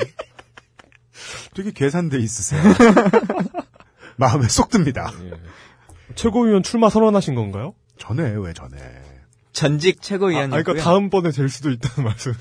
되게 1.55 1.71
계산돼 1.71 2.19
있으세요. 2.19 2.61
마음에 4.17 4.47
쏙 4.47 4.69
듭니다. 4.69 5.11
최고위원 6.15 6.63
출마 6.63 6.89
선언하신 6.89 7.35
건가요? 7.35 7.73
전에 7.97 8.33
왜 8.37 8.53
전에? 8.53 8.77
전직 9.53 9.97
아, 9.99 10.01
최고위원이고요. 10.01 10.63
그러니까 10.63 10.83
다음번에 10.83 11.31
될 11.31 11.47
수도 11.49 11.71
있다는 11.71 12.03
말씀. 12.09 12.33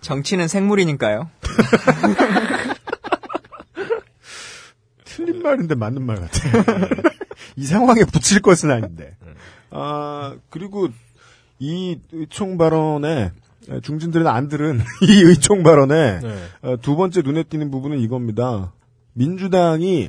정치는 0.00 0.48
생물이니까요. 0.48 1.30
틀린 5.04 5.42
말인데 5.42 5.74
맞는 5.74 6.02
말 6.04 6.20
같아. 6.20 6.48
이 7.56 7.66
상황에 7.66 8.04
붙일 8.04 8.40
것은 8.40 8.70
아닌데. 8.70 9.16
아, 9.70 10.36
그리고 10.50 10.88
이 11.60 11.98
의총 12.12 12.58
발언에 12.58 13.32
중진들은 13.82 14.26
안 14.26 14.48
들은 14.48 14.80
이 15.06 15.22
의총 15.22 15.62
발언에 15.62 16.20
네. 16.20 16.44
어, 16.62 16.76
두 16.80 16.96
번째 16.96 17.22
눈에 17.22 17.44
띄는 17.44 17.70
부분은 17.70 18.00
이겁니다. 18.00 18.72
민주당이 19.12 20.08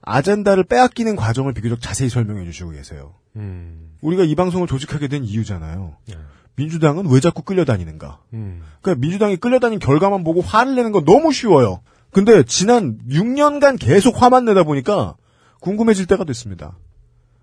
아젠다를 0.00 0.64
빼앗기는 0.64 1.16
과정을 1.16 1.52
비교적 1.52 1.80
자세히 1.80 2.08
설명해 2.08 2.44
주시고 2.44 2.70
계세요. 2.70 3.14
음. 3.34 3.96
우리가 4.00 4.22
이 4.22 4.34
방송을 4.36 4.68
조직하게 4.68 5.08
된 5.08 5.24
이유잖아요. 5.24 5.96
네. 6.08 6.14
민주당은 6.54 7.10
왜 7.10 7.20
자꾸 7.20 7.42
끌려다니는가? 7.42 8.20
음. 8.32 8.62
그러니까 8.80 9.00
민주당이 9.00 9.36
끌려다닌 9.36 9.80
결과만 9.80 10.22
보고 10.22 10.40
화를 10.40 10.76
내는 10.76 10.92
건 10.92 11.04
너무 11.04 11.32
쉬워요. 11.32 11.80
근데 12.12 12.44
지난 12.44 12.98
6년간 13.10 13.78
계속 13.78 14.22
화만 14.22 14.44
내다 14.46 14.62
보니까 14.62 15.16
궁금해질 15.60 16.06
때가 16.06 16.24
됐습니다. 16.24 16.78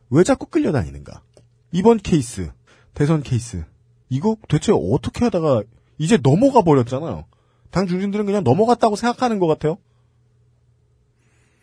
왜 0.09 0.23
자꾸 0.23 0.45
끌려다니는가? 0.45 1.21
이번 1.73 1.97
케이스, 1.97 2.49
대선 2.93 3.23
케이스, 3.23 3.63
이거 4.09 4.37
대체 4.47 4.71
어떻게 4.71 5.25
하다가 5.25 5.63
이제 5.97 6.17
넘어가 6.17 6.61
버렸잖아요. 6.61 7.25
당 7.71 7.87
중진들은 7.87 8.25
그냥 8.25 8.43
넘어갔다고 8.43 8.95
생각하는 8.95 9.39
것 9.39 9.47
같아요. 9.47 9.77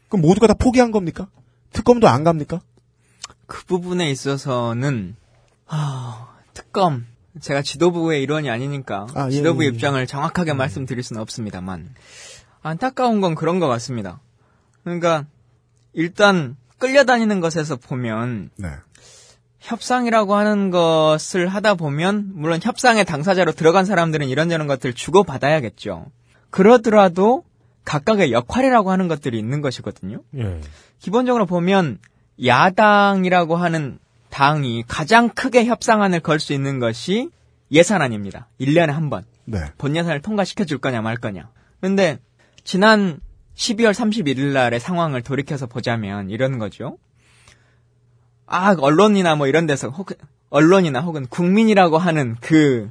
그럼 0.08 0.22
모두가 0.22 0.48
다 0.48 0.54
포기한 0.54 0.90
겁니까? 0.90 1.28
특검도 1.72 2.08
안 2.08 2.24
갑니까? 2.24 2.60
그 3.46 3.64
부분에 3.66 4.10
있어서는 4.10 5.16
아, 5.66 6.36
특검 6.52 7.06
제가 7.40 7.62
지도부의 7.62 8.22
일원이 8.22 8.50
아니니까 8.50 9.06
아, 9.14 9.26
예, 9.26 9.30
지도부 9.30 9.62
예, 9.62 9.68
예. 9.68 9.70
입장을 9.70 10.04
정확하게 10.06 10.52
말씀드릴 10.52 11.02
수는 11.02 11.22
없습니다만 11.22 11.94
안타까운 12.62 13.20
건 13.20 13.34
그런 13.36 13.60
것 13.60 13.68
같습니다. 13.68 14.20
그러니까 14.82 15.26
일단 15.92 16.56
끌려다니는 16.78 17.40
것에서 17.40 17.76
보면 17.76 18.50
네. 18.56 18.68
협상이라고 19.60 20.34
하는 20.34 20.70
것을 20.70 21.48
하다 21.48 21.74
보면 21.74 22.32
물론 22.34 22.60
협상의 22.62 23.04
당사자로 23.04 23.52
들어간 23.52 23.84
사람들은 23.84 24.28
이런저런 24.28 24.66
것들 24.66 24.94
주고 24.94 25.22
받아야겠죠. 25.22 26.06
그러더라도 26.50 27.44
각각의 27.84 28.32
역할이라고 28.32 28.90
하는 28.90 29.08
것들이 29.08 29.38
있는 29.38 29.60
것이거든요. 29.60 30.22
예. 30.36 30.60
기본적으로 30.98 31.46
보면 31.46 31.98
야당이라고 32.44 33.56
하는 33.56 33.98
당이 34.30 34.84
가장 34.86 35.28
크게 35.28 35.66
협상안을 35.66 36.20
걸 36.20 36.38
수 36.38 36.52
있는 36.52 36.78
것이 36.78 37.30
예산안입니다. 37.70 38.48
1년에 38.60 38.88
한 38.88 39.10
번. 39.10 39.24
네. 39.44 39.60
본 39.78 39.96
예산을 39.96 40.22
통과시켜 40.22 40.64
줄 40.64 40.78
거냐 40.78 41.02
말 41.02 41.16
거냐. 41.16 41.50
근데 41.80 42.18
지난 42.64 43.20
12월 43.56 43.92
31일 43.92 44.52
날의 44.52 44.80
상황을 44.80 45.22
돌이켜서 45.22 45.66
보자면 45.66 46.30
이런 46.30 46.58
거죠. 46.58 46.98
아, 48.50 48.74
언론이나 48.78 49.36
뭐 49.36 49.46
이런 49.46 49.66
데서 49.66 49.88
혹은 49.88 50.16
언론이나 50.50 51.00
혹은 51.00 51.26
국민이라고 51.28 51.98
하는 51.98 52.36
그 52.40 52.90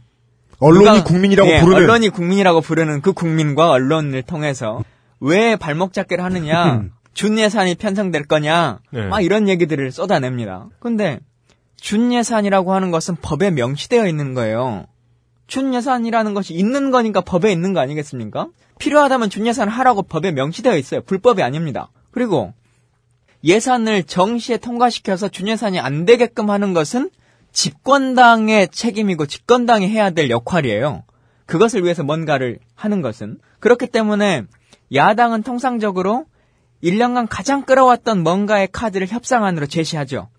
언론이 0.60 0.86
누가- 0.86 1.04
국민이라고 1.04 1.50
예, 1.50 1.60
부르는 1.60 1.78
언론이 1.84 2.10
국민이라고 2.10 2.62
부르는 2.62 3.02
그 3.02 3.14
국민과 3.14 3.70
언론을 3.72 4.24
통해서 4.24 4.84
왜 5.20 5.56
발목 5.58 5.92
잡기를 5.94 6.24
하느냐, 6.24 6.84
준 7.14 7.38
예산이 7.38 7.76
편성될 7.76 8.26
거냐, 8.26 8.80
네. 8.92 9.08
막 9.08 9.22
이런 9.22 9.50
얘기들을 9.50 9.92
쏟아냅니다. 9.92 10.68
근데 10.80 11.20
준 11.76 12.14
예산이라고 12.14 12.74
하는 12.74 12.92
것은 12.92 13.18
법에 13.22 13.52
명시되어 13.52 14.08
있는 14.08 14.34
거예요. 14.34 14.86
준 15.48 15.74
예산이라는 15.74 16.34
것이 16.34 16.54
있는 16.54 16.92
거니까 16.92 17.22
법에 17.22 17.52
있는 17.52 17.74
거 17.74 17.80
아니겠습니까? 17.82 18.48
필요하다면 18.80 19.30
준 19.30 19.46
예산을 19.48 19.72
하라고 19.74 20.04
법에 20.04 20.32
명시되어 20.32 20.78
있어요. 20.78 21.02
불법이 21.02 21.42
아닙니다. 21.44 21.90
그리고 22.12 22.54
예산을 23.44 24.04
정시에 24.04 24.58
통과시켜서 24.58 25.30
준 25.30 25.48
예산이 25.48 25.80
안 25.80 26.06
되게끔 26.06 26.50
하는 26.50 26.74
것은 26.74 27.10
집권당의 27.52 28.70
책임이고 28.70 29.26
집권당이 29.26 29.88
해야 29.90 30.10
될 30.10 30.30
역할이에요. 30.30 31.04
그것을 31.46 31.84
위해서 31.84 32.04
뭔가를 32.04 32.60
하는 32.76 33.02
것은. 33.02 33.40
그렇기 33.60 33.88
때문에 33.88 34.44
야당은 34.94 35.44
통상적으로 35.44 36.26
1년간 36.84 37.28
가장 37.30 37.64
끌어왔던 37.64 38.24
뭔가의 38.24 38.70
카드를 38.72 39.08
협상안으로 39.08 39.66
제시하죠. 39.66 40.30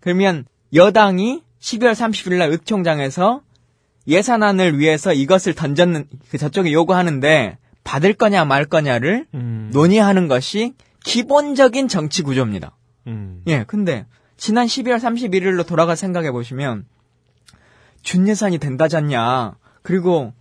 그러면 0.00 0.44
여당이 0.72 1.42
12월 1.60 1.92
30일 1.92 2.38
날 2.38 2.50
의총장에서 2.50 3.42
예산안을 4.06 4.78
위해서 4.78 5.12
이것을 5.12 5.54
던졌는 5.54 6.06
그 6.30 6.38
저쪽에 6.38 6.72
요구하는데 6.72 7.58
받을 7.84 8.14
거냐 8.14 8.44
말 8.44 8.64
거냐를 8.64 9.26
음. 9.34 9.70
논의하는 9.72 10.28
것이 10.28 10.74
기본적인 11.04 11.88
정치 11.88 12.22
구조입니다. 12.22 12.76
음. 13.06 13.42
예, 13.46 13.64
근데 13.66 14.06
지난 14.36 14.66
12월 14.66 14.96
31일로 14.96 15.66
돌아가 15.66 15.94
생각해 15.94 16.30
보시면 16.30 16.86
준 18.02 18.28
예산이 18.28 18.58
된다잖냐. 18.58 19.56
그리고 19.82 20.32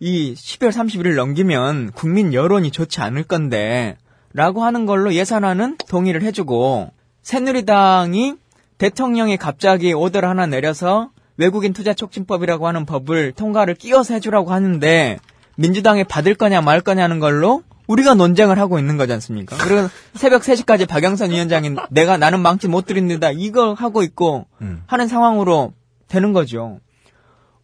이 0.00 0.34
12월 0.34 0.70
31일 0.70 1.14
넘기면 1.14 1.92
국민 1.92 2.34
여론이 2.34 2.70
좋지 2.70 3.00
않을 3.00 3.24
건데 3.24 3.96
라고 4.32 4.64
하는 4.64 4.86
걸로 4.86 5.14
예산안은 5.14 5.78
동의를 5.88 6.22
해주고 6.22 6.92
새누리당이 7.22 8.34
대통령이 8.78 9.36
갑자기 9.36 9.92
오더를 9.92 10.28
하나 10.28 10.46
내려서 10.46 11.10
외국인 11.36 11.72
투자 11.72 11.94
촉진법이라고 11.94 12.66
하는 12.66 12.86
법을 12.86 13.32
통과를 13.32 13.74
끼워서 13.74 14.14
해주라고 14.14 14.52
하는데 14.52 15.18
민주당이 15.56 16.04
받을 16.04 16.34
거냐 16.34 16.60
말 16.60 16.80
거냐는 16.80 17.20
걸로 17.20 17.62
우리가 17.86 18.14
논쟁을 18.14 18.58
하고 18.58 18.78
있는 18.78 18.96
거지 18.96 19.12
않습니까? 19.12 19.56
그리고 19.58 19.88
새벽 20.14 20.42
3시까지 20.42 20.88
박영선 20.88 21.30
위원장이 21.30 21.70
내가 21.90 22.16
나는 22.16 22.40
망치 22.40 22.68
못 22.68 22.86
드립니다. 22.86 23.30
이걸 23.30 23.74
하고 23.74 24.02
있고 24.02 24.46
하는 24.86 25.08
상황으로 25.08 25.72
되는 26.08 26.32
거죠. 26.32 26.80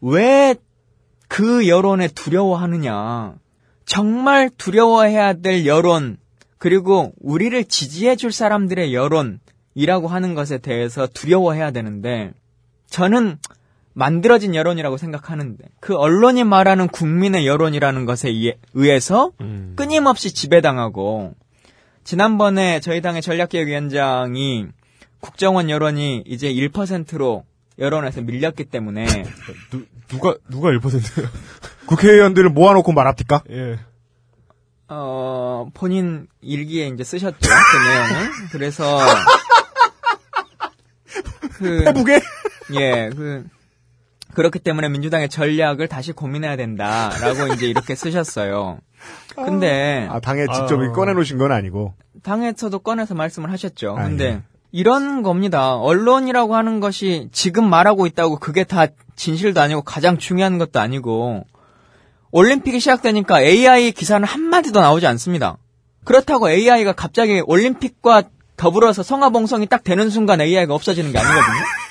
왜 0.00 0.54
그 1.30 1.68
여론에 1.68 2.08
두려워하느냐. 2.08 3.34
정말 3.86 4.50
두려워해야 4.50 5.34
될 5.34 5.64
여론, 5.64 6.16
그리고 6.58 7.12
우리를 7.20 7.64
지지해 7.66 8.16
줄 8.16 8.32
사람들의 8.32 8.92
여론이라고 8.92 10.08
하는 10.08 10.34
것에 10.34 10.58
대해서 10.58 11.06
두려워해야 11.06 11.70
되는데, 11.70 12.32
저는 12.88 13.38
만들어진 13.92 14.54
여론이라고 14.54 14.96
생각하는데, 14.96 15.64
그 15.80 15.96
언론이 15.96 16.44
말하는 16.44 16.88
국민의 16.88 17.46
여론이라는 17.46 18.04
것에 18.06 18.28
의해- 18.28 18.56
의해서 18.74 19.32
음. 19.40 19.74
끊임없이 19.76 20.32
지배당하고, 20.32 21.34
지난번에 22.04 22.80
저희 22.80 23.00
당의 23.02 23.20
전략기획위원장이 23.22 24.66
국정원 25.20 25.68
여론이 25.68 26.24
이제 26.26 26.50
1%로 26.52 27.44
여론에서 27.78 28.22
밀렸기 28.22 28.64
때문에 28.64 29.04
누, 29.70 29.84
누가 30.08 30.34
누가 30.48 30.70
1%예요? 30.70 31.28
국회의원들을 31.86 32.50
모아놓고 32.50 32.92
말합니까? 32.92 33.42
예. 33.50 33.78
어 34.88 35.68
본인 35.74 36.26
일기에 36.40 36.88
이제 36.88 37.04
쓰셨죠 37.04 37.36
그 37.38 37.88
내용을 37.88 38.30
그래서 38.50 38.98
그 41.54 41.84
해북에 41.86 42.20
예, 42.78 43.10
그 43.14 43.46
그렇기 44.34 44.58
때문에 44.58 44.88
민주당의 44.88 45.28
전략을 45.28 45.88
다시 45.88 46.12
고민해야 46.12 46.56
된다라고 46.56 47.52
이제 47.54 47.66
이렇게 47.66 47.94
쓰셨어요. 47.94 48.78
근데 49.34 50.06
아, 50.10 50.20
당에 50.20 50.46
직접 50.52 50.80
아. 50.80 50.92
꺼내놓으신 50.92 51.38
건 51.38 51.52
아니고. 51.52 51.94
당에서도 52.22 52.78
꺼내서 52.80 53.14
말씀을 53.14 53.50
하셨죠. 53.52 53.96
아, 53.98 54.04
근데 54.04 54.24
예. 54.24 54.42
이런 54.72 55.22
겁니다. 55.22 55.74
언론이라고 55.76 56.54
하는 56.54 56.80
것이 56.80 57.28
지금 57.32 57.68
말하고 57.68 58.06
있다고 58.06 58.38
그게 58.38 58.64
다 58.64 58.86
진실도 59.16 59.60
아니고 59.60 59.82
가장 59.82 60.18
중요한 60.18 60.58
것도 60.58 60.80
아니고 60.80 61.44
올림픽이 62.30 62.78
시작되니까 62.78 63.42
AI 63.42 63.92
기사는 63.92 64.26
한마디도 64.26 64.80
나오지 64.80 65.06
않습니다. 65.08 65.56
그렇다고 66.04 66.50
AI가 66.50 66.92
갑자기 66.92 67.42
올림픽과 67.44 68.24
더불어서 68.56 69.02
성화봉송이 69.02 69.66
딱 69.66 69.82
되는 69.82 70.10
순간 70.10 70.40
AI가 70.40 70.74
없어지는 70.74 71.12
게 71.12 71.18
아니거든요. 71.18 71.64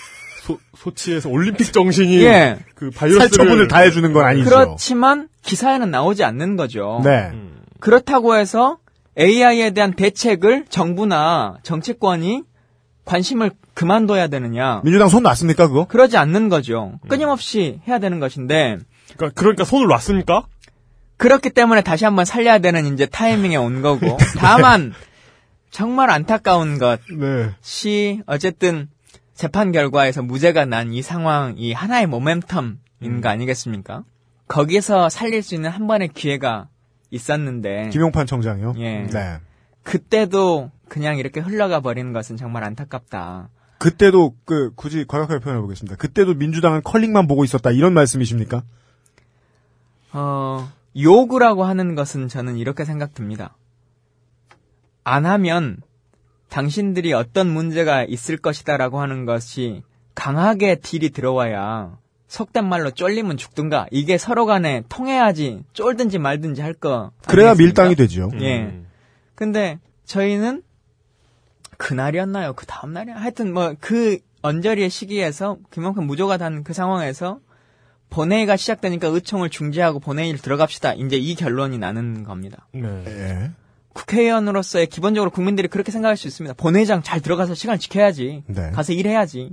소 0.78 0.94
치에서 0.94 1.30
올림픽 1.30 1.72
정신이 1.74 2.24
예. 2.24 2.58
그 2.76 2.90
바이러스를 2.90 3.30
살처분을 3.30 3.68
다 3.68 3.80
해주는 3.80 4.12
건 4.14 4.26
아니죠. 4.26 4.50
그렇지만 4.50 5.28
기사에는 5.44 5.92
나오지 5.92 6.24
않는 6.24 6.56
거죠. 6.56 7.02
네. 7.04 7.32
그렇다고 7.80 8.36
해서 8.36 8.78
AI에 9.18 9.72
대한 9.72 9.94
대책을 9.94 10.66
정부나 10.70 11.58
정치권이 11.64 12.44
관심을 13.06 13.52
그만둬야 13.74 14.28
되느냐? 14.28 14.82
민주당 14.84 15.10
손 15.10 15.24
놨습니까 15.24 15.68
그거? 15.68 15.86
그러지 15.86 16.18
않는 16.18 16.50
거죠. 16.50 17.00
끊임없이 17.08 17.80
해야 17.88 18.00
되는 18.00 18.20
것인데. 18.20 18.78
그러니까, 19.18 19.40
그러니까 19.40 19.66
손을 19.66 19.88
놨습니까? 19.88 20.46
그렇기 21.18 21.50
때문에 21.50 21.82
다시 21.82 22.06
한번 22.06 22.26
살려야 22.26 22.60
되는 22.60 22.94
이제 22.94 23.06
타이밍에 23.06 23.56
온 23.56 23.82
거고. 23.82 24.18
다만 24.38 24.94
정말 25.72 26.10
안타까운 26.10 26.78
것이 26.80 28.22
어쨌든 28.26 28.90
재판 29.40 29.72
결과에서 29.72 30.22
무죄가 30.22 30.66
난 30.66 30.92
이 30.92 31.02
상황, 31.02 31.54
이 31.58 31.72
하나의 31.72 32.08
모멘텀인 32.08 33.22
거 33.24 33.30
아니겠습니까? 33.30 34.04
거기서 34.50 35.08
살릴 35.08 35.44
수 35.44 35.56
있는 35.56 35.70
한 35.70 35.88
번의 35.88 36.10
기회가 36.10 36.68
있었는데. 37.10 37.88
김용판 37.88 38.26
청장이요. 38.28 38.74
예. 38.80 39.04
네. 39.04 39.38
그때도 39.84 40.72
그냥 40.90 41.18
이렇게 41.20 41.40
흘러가 41.40 41.80
버리는 41.80 42.12
것은 42.12 42.36
정말 42.36 42.66
안타깝다. 42.66 43.48
그때도 43.78 44.36
그 44.44 44.74
굳이 44.76 45.06
과격하게 45.08 45.40
표현해 45.40 45.62
보겠습니다. 45.62 45.96
그때도 45.96 46.34
민주당은 46.34 46.82
컬링만 46.84 47.28
보고 47.28 47.46
있었다 47.46 47.72
이런 47.72 47.94
말씀이십니까? 47.94 48.64
어, 50.12 50.70
요구라고 50.98 51.64
하는 51.64 51.96
것은 51.96 52.28
저는 52.28 52.58
이렇게 52.58 52.84
생각됩니다. 52.84 53.56
안 55.06 55.26
하면 55.26 55.78
당신들이 56.50 57.14
어떤 57.14 57.48
문제가 57.50 58.04
있을 58.04 58.38
것이다라고 58.38 59.00
하는 59.02 59.26
것이 59.26 59.84
강하게 60.16 60.76
딜이 60.76 61.12
들어와야 61.12 61.98
속된 62.28 62.66
말로 62.68 62.92
쫄리면 62.92 63.38
죽든가 63.38 63.88
이게 63.92 64.18
서로 64.18 64.46
간에 64.46 64.84
통해야지 64.90 65.64
쫄든지 65.74 66.20
말든지 66.20 66.62
할 66.62 66.74
거. 66.74 67.12
그래야 67.28 67.52
아니겠습니까? 67.52 67.84
밀당이 67.84 67.96
되죠. 67.96 68.30
예. 68.42 68.82
근데 69.36 69.80
저희는 70.06 70.62
그날이었나요? 71.78 72.54
그 72.54 72.66
다음날이야? 72.66 73.16
하여튼 73.16 73.54
뭐 73.54 73.74
그 73.80 74.20
언저리의 74.42 74.90
시기에서 74.90 75.58
그만큼 75.70 76.06
무조가 76.08 76.38
단 76.38 76.64
그 76.64 76.74
상황에서 76.74 77.40
본회의가 78.10 78.56
시작되니까 78.58 79.08
의총을 79.10 79.50
중지하고 79.50 80.00
본회의를 80.00 80.40
들어갑시다. 80.40 80.94
이제 80.96 81.16
이 81.18 81.36
결론이 81.36 81.78
나는 81.78 82.24
겁니다. 82.24 82.68
예. 82.76 83.52
국회의원으로서의 84.00 84.88
기본적으로 84.88 85.30
국민들이 85.32 85.68
그렇게 85.68 85.92
생각할 85.92 86.16
수 86.18 86.28
있습니다. 86.28 86.54
본회의장 86.56 87.04
잘 87.04 87.22
들어가서 87.22 87.54
시간 87.56 87.78
지켜야지. 87.80 88.44
네. 88.48 88.72
가서 88.72 88.94
일해야지. 88.94 89.52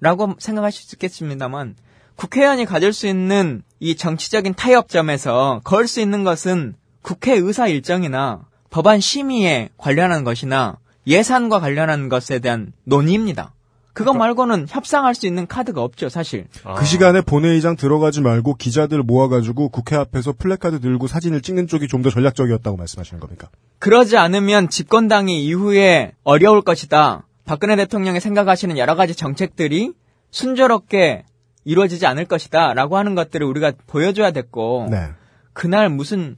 라고 0.00 0.34
생각하실 0.38 0.82
수 0.84 0.94
있겠습니다만 0.96 1.76
국회의원이 2.16 2.64
가질 2.64 2.92
수 2.92 3.06
있는 3.06 3.62
이 3.80 3.96
정치적인 3.96 4.54
타협점에서 4.54 5.60
걸 5.64 5.86
수 5.86 6.00
있는 6.00 6.24
것은 6.24 6.74
국회의사 7.02 7.66
일정이나 7.68 8.42
법안 8.70 9.00
심의에 9.00 9.68
관련한 9.76 10.24
것이나 10.24 10.78
예산과 11.06 11.60
관련한 11.60 12.08
것에 12.08 12.38
대한 12.38 12.72
논의입니다. 12.84 13.52
그거 13.92 14.14
말고는 14.14 14.66
협상할 14.68 15.14
수 15.14 15.26
있는 15.26 15.46
카드가 15.46 15.82
없죠, 15.82 16.08
사실. 16.08 16.46
그 16.76 16.84
시간에 16.84 17.20
본회의장 17.20 17.76
들어가지 17.76 18.20
말고 18.22 18.54
기자들 18.54 19.02
모아가지고 19.02 19.68
국회 19.68 19.96
앞에서 19.96 20.32
플래카드 20.32 20.80
들고 20.80 21.06
사진을 21.06 21.42
찍는 21.42 21.66
쪽이 21.66 21.88
좀 21.88 22.02
더 22.02 22.10
전략적이었다고 22.10 22.76
말씀하시는 22.76 23.20
겁니까? 23.20 23.48
그러지 23.78 24.16
않으면 24.16 24.68
집권당이 24.68 25.44
이후에 25.44 26.12
어려울 26.24 26.62
것이다. 26.62 27.26
박근혜 27.44 27.76
대통령이 27.76 28.18
생각하시는 28.18 28.78
여러 28.78 28.94
가지 28.94 29.14
정책들이 29.14 29.92
순조롭게 30.30 31.24
이루어지지 31.64 32.06
않을 32.06 32.24
것이다. 32.24 32.74
라고 32.74 32.96
하는 32.96 33.14
것들을 33.14 33.46
우리가 33.46 33.72
보여줘야 33.86 34.30
됐고, 34.32 34.88
네. 34.90 35.10
그날 35.52 35.88
무슨 35.90 36.34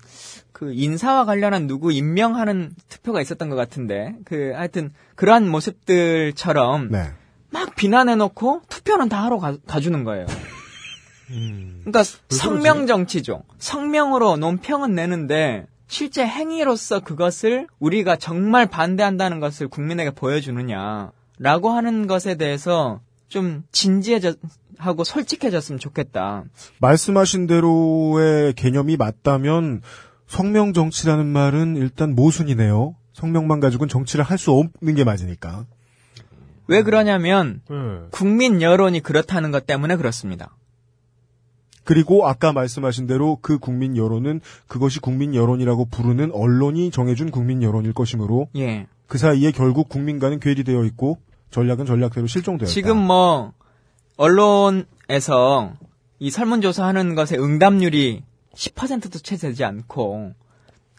그 0.53 0.73
인사와 0.75 1.25
관련한 1.25 1.67
누구 1.67 1.93
임명하는 1.93 2.73
투표가 2.89 3.21
있었던 3.23 3.49
것 3.49 3.57
같은데, 3.57 4.15
그 4.25 4.53
하여튼 4.55 4.91
그러한 5.15 5.49
모습들처럼 5.49 6.91
네. 6.91 7.05
막 7.55 7.77
비난해놓고 7.77 8.63
투표는 8.69 9.09
다 9.09 9.23
하러 9.25 9.39
가, 9.39 9.57
가주는 9.65 10.03
거예요. 10.03 10.27
그러니까 11.29 12.03
성명 12.29 12.89
정치죠. 12.89 13.45
성명으로 13.59 14.37
논평은 14.37 14.93
내는데 14.95 15.67
실제 15.87 16.27
행위로서 16.27 16.99
그것을 16.99 17.69
우리가 17.79 18.17
정말 18.17 18.67
반대한다는 18.67 19.39
것을 19.39 19.69
국민에게 19.69 20.11
보여주느냐라고 20.11 21.71
하는 21.71 22.09
것에 22.09 22.35
대해서 22.35 23.01
좀 23.29 23.63
진지해하고 23.71 25.05
솔직해졌으면 25.05 25.79
좋겠다. 25.79 26.45
말씀하신 26.81 27.47
대로의 27.47 28.53
개념이 28.55 28.97
맞다면 28.97 29.81
성명 30.27 30.73
정치라는 30.73 31.27
말은 31.27 31.77
일단 31.77 32.17
모순이네요. 32.17 32.97
성명만 33.13 33.61
가지고는 33.61 33.89
정치를 33.89 34.25
할 34.25 34.39
수 34.39 34.51
없는 34.51 34.97
게 34.97 35.05
맞으니까. 35.05 35.67
왜 36.67 36.83
그러냐면 36.83 37.61
네. 37.69 37.77
국민 38.11 38.63
여론이 38.63 39.01
그렇다는 39.01 39.51
것 39.51 39.67
때문에 39.67 39.97
그렇습니다. 39.97 40.57
그리고 41.85 42.27
아까 42.27 42.53
말씀하신 42.53 43.07
대로 43.07 43.39
그 43.41 43.59
국민 43.59 43.97
여론은 43.97 44.41
그것이 44.67 45.01
국민 45.01 45.35
여론이라고 45.35 45.87
부르는 45.87 46.33
언론이 46.33 46.91
정해준 46.91 47.31
국민 47.31 47.63
여론일 47.63 47.93
것이므로 47.93 48.49
예. 48.57 48.87
그 49.07 49.19
사이에 49.19 49.53
결국 49.53 49.91
국민과는 49.91 50.41
괴리되어 50.41 50.85
있고 50.87 51.19
전략은 51.51 51.85
전략대로 51.85 52.27
실종되었다. 52.27 52.73
지금 52.73 52.97
뭐 52.97 53.53
언론에서 54.17 55.75
이 56.19 56.31
설문조사하는 56.31 57.15
것의 57.15 57.39
응답률이 57.39 58.23
10%도 58.55 59.19
채 59.19 59.37
되지 59.37 59.65
않고 59.65 60.33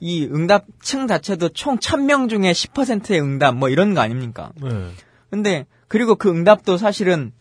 이 0.01 0.26
응답층 0.26 1.07
자체도 1.07 1.49
총 1.49 1.78
1000명 1.78 2.30
중에 2.30 2.51
10%의 2.51 3.22
응답 3.22 3.55
뭐 3.55 3.70
이런 3.70 3.93
거 3.93 4.01
아닙니까? 4.01 4.51
네. 4.61 4.70
근데 5.36 5.66
그리고 5.90 6.16
그 6.16 6.30
응답도 6.30 6.78
사실은 6.78 7.34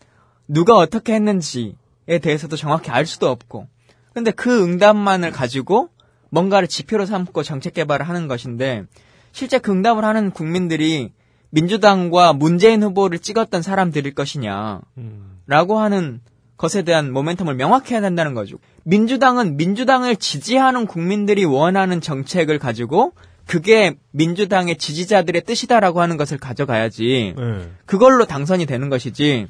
누가 0.49 0.75
어떻게 0.75 1.13
했는지에 1.13 2.19
대해서도 2.21 2.57
정확히 2.57 2.91
알 2.91 3.05
수도 3.05 3.29
없고 3.29 3.67
근데 4.13 4.31
그 4.31 4.63
응답만을 4.63 5.31
가지고 5.31 5.87
뭔가를 6.29 6.67
지표로 6.67 7.05
삼고 7.05 7.43
정책 7.43 7.73
개발을 7.73 8.09
하는 8.09 8.27
것인데 8.27 8.83
실제 9.31 9.59
그 9.59 9.71
응답을 9.71 10.03
하는 10.03 10.31
국민들이 10.31 11.13
민주당과 11.51 12.33
문재인 12.33 12.83
후보를 12.83 13.19
찍었던 13.19 13.61
사람들일 13.61 14.13
것이냐 14.13 14.81
라고 15.47 15.79
하는 15.79 16.19
것에 16.57 16.81
대한 16.81 17.13
모멘텀을 17.13 17.55
명확히 17.55 17.93
해야 17.93 18.01
된다는 18.01 18.33
거죠. 18.33 18.57
민주당은 18.83 19.55
민주당을 19.55 20.17
지지하는 20.17 20.85
국민들이 20.85 21.45
원하는 21.45 22.01
정책을 22.01 22.59
가지고 22.59 23.13
그게 23.47 23.95
민주당의 24.11 24.77
지지자들의 24.77 25.43
뜻이다라고 25.43 26.01
하는 26.01 26.17
것을 26.17 26.37
가져가야지. 26.37 27.35
네. 27.37 27.71
그걸로 27.85 28.25
당선이 28.25 28.65
되는 28.65 28.89
것이지. 28.89 29.47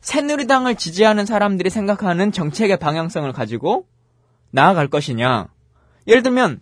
새누리당을 0.00 0.74
지지하는 0.76 1.24
사람들이 1.24 1.70
생각하는 1.70 2.32
정책의 2.32 2.78
방향성을 2.78 3.32
가지고 3.32 3.86
나아갈 4.50 4.88
것이냐. 4.88 5.48
예를 6.06 6.22
들면 6.22 6.60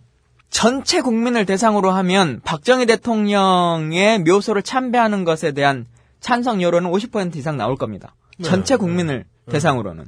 전체 0.49 1.01
국민을 1.01 1.45
대상으로 1.45 1.91
하면 1.91 2.39
박정희 2.45 2.85
대통령의 2.85 4.19
묘소를 4.19 4.61
참배하는 4.61 5.25
것에 5.25 5.51
대한 5.51 5.85
찬성 6.21 6.61
여론은 6.61 6.89
50% 6.89 7.35
이상 7.35 7.57
나올 7.57 7.75
겁니다. 7.75 8.15
네. 8.37 8.47
전체 8.47 8.77
국민을 8.77 9.25
대상으로는. 9.51 10.05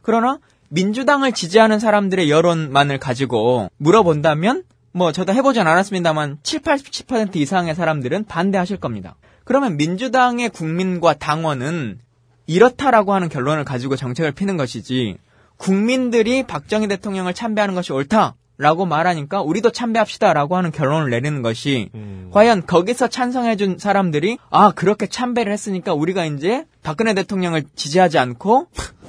그러나 0.00 0.38
민주당을 0.70 1.32
지지하는 1.32 1.78
사람들의 1.78 2.30
여론만을 2.30 2.98
가지고 2.98 3.68
물어본다면 3.76 4.62
뭐 4.98 5.12
저도 5.12 5.32
해보진 5.32 5.66
않았습니다만 5.66 6.38
7, 6.42 6.60
80% 6.60 7.36
이상의 7.36 7.74
사람들은 7.76 8.24
반대하실 8.24 8.78
겁니다. 8.78 9.14
그러면 9.44 9.76
민주당의 9.76 10.50
국민과 10.50 11.14
당원은 11.14 12.00
이렇다라고 12.46 13.14
하는 13.14 13.28
결론을 13.28 13.64
가지고 13.64 13.94
정책을 13.94 14.32
피는 14.32 14.56
것이지 14.56 15.16
국민들이 15.56 16.42
박정희 16.42 16.88
대통령을 16.88 17.32
참배하는 17.32 17.76
것이 17.76 17.92
옳다라고 17.92 18.86
말하니까 18.86 19.40
우리도 19.42 19.70
참배합시다라고 19.70 20.56
하는 20.56 20.72
결론을 20.72 21.10
내리는 21.10 21.42
것이 21.42 21.90
과연 22.32 22.66
거기서 22.66 23.06
찬성해준 23.06 23.78
사람들이 23.78 24.38
아 24.50 24.72
그렇게 24.72 25.06
참배를 25.06 25.52
했으니까 25.52 25.94
우리가 25.94 26.24
이제 26.24 26.64
박근혜 26.82 27.14
대통령을 27.14 27.64
지지하지 27.76 28.18
않고 28.18 28.66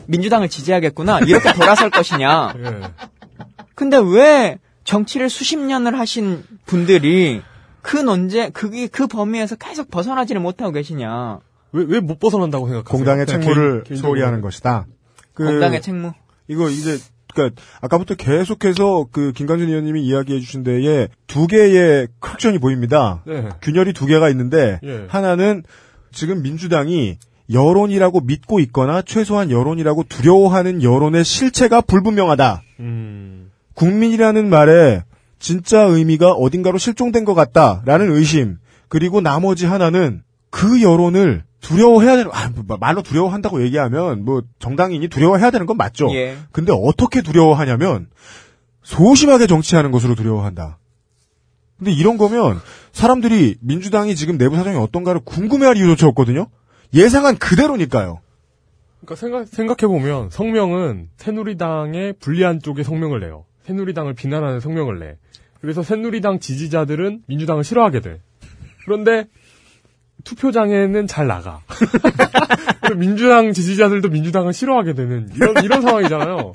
민주당을 0.08 0.50
지지하겠구나 0.50 1.20
이렇게 1.22 1.52
돌아설 1.54 1.90
것이냐 1.90 2.54
예. 2.64 2.82
근데 3.76 3.98
왜 3.98 4.60
정치를 4.94 5.30
수십 5.30 5.58
년을 5.60 6.00
하신 6.00 6.44
분들이 6.66 7.42
그 7.84 7.98
논제, 7.98 8.50
그게 8.50 8.88
그 8.88 9.06
범위에서 9.06 9.56
계속 9.56 9.92
벗어나지를 9.92 10.42
못하고 10.42 10.72
계시냐. 10.72 11.40
왜, 11.74 11.86
왜 11.88 12.00
못 12.00 12.20
벗어난다고 12.20 12.68
생각하세요? 12.68 12.98
공당의 12.98 13.26
그냥 13.28 13.42
책무를 13.42 13.84
개인- 13.84 14.02
소홀히. 14.02 14.24
하는 14.24 14.42
것이다. 14.42 14.88
그- 15.36 15.46
공당의 15.46 15.82
책무. 15.84 16.12
이거 16.48 16.70
이제 16.70 16.98
그러니까 17.36 17.62
아까부터 17.82 18.16
계속해서 18.16 19.06
그 19.12 19.32
김강진 19.34 19.70
의원님이 19.70 20.04
이야기해 20.04 20.40
주신 20.40 20.64
데에 20.64 21.08
두 21.28 21.46
개의 21.46 22.08
crack이 22.20 22.58
보입니다. 22.58 23.22
네. 23.28 23.48
균열이 23.62 23.94
두 23.94 24.08
개가 24.08 24.30
있는데 24.32 24.80
예. 24.84 25.06
하나는 25.08 25.62
지금 26.12 26.42
민주당이 26.42 27.20
여론이라고 27.54 28.22
믿고 28.22 28.60
있거나 28.62 29.04
최소한 29.04 29.52
여론이라고 29.52 30.06
두려워하는 30.10 30.82
여론의 30.82 31.24
실체가 31.24 31.82
불분명하다. 31.82 32.64
음. 32.80 33.39
국민이라는 33.80 34.50
말에 34.50 35.04
진짜 35.40 35.84
의미가 35.84 36.32
어딘가로 36.34 36.78
실종된 36.78 37.24
것 37.24 37.34
같다라는 37.34 38.12
의심 38.12 38.58
그리고 38.90 39.22
나머지 39.22 39.66
하나는 39.66 40.22
그 40.50 40.82
여론을 40.82 41.44
두려워해야 41.62 42.18
되는 42.18 42.32
아, 42.34 42.50
뭐, 42.50 42.78
말로 42.78 43.02
두려워한다고 43.02 43.62
얘기하면 43.64 44.26
뭐 44.26 44.42
정당인이 44.60 45.08
두려워해야 45.08 45.50
되는 45.50 45.66
건 45.66 45.78
맞죠. 45.78 46.14
예. 46.14 46.36
근데 46.52 46.74
어떻게 46.76 47.22
두려워하냐면 47.22 48.10
소심하게 48.84 49.48
정치하는 49.48 49.92
것으로 49.92 50.16
두려워한다. 50.16 50.78
근데 51.78 51.92
이런 51.94 52.18
거면 52.18 52.60
사람들이 52.92 53.56
민주당이 53.62 54.16
지금 54.16 54.38
내부 54.38 54.58
사정이 54.58 54.76
어떤가를 54.76 55.22
궁금해할 55.24 55.78
이유조차 55.78 56.08
없거든요. 56.08 56.48
예상한 56.94 57.38
그대로니까요. 57.38 58.20
그러니까 59.00 59.16
생각, 59.16 59.48
생각해 59.48 59.88
보면 59.88 60.30
성명은 60.32 61.10
새누리당의 61.16 62.14
불리한 62.20 62.62
쪽에 62.62 62.84
성명을 62.84 63.22
내요. 63.22 63.46
새누리당을 63.70 64.16
비난하는 64.16 64.60
성명을 64.60 65.00
내. 65.00 65.18
그래서 65.62 65.84
새누리당 65.84 66.40
지지자들은 66.40 67.24
민주당을 67.28 67.64
싫어하게 67.64 68.00
돼. 68.02 68.22
그런데 68.84 69.28
투표장에는 70.24 71.06
잘 71.06 71.28
나가. 71.28 71.62
민주당 72.98 73.54
지지자들도 73.54 74.10
민주당을 74.10 74.54
싫어하게 74.54 74.94
되는 74.94 75.30
이런, 75.36 75.64
이런 75.64 75.82
상황이잖아요. 75.82 76.54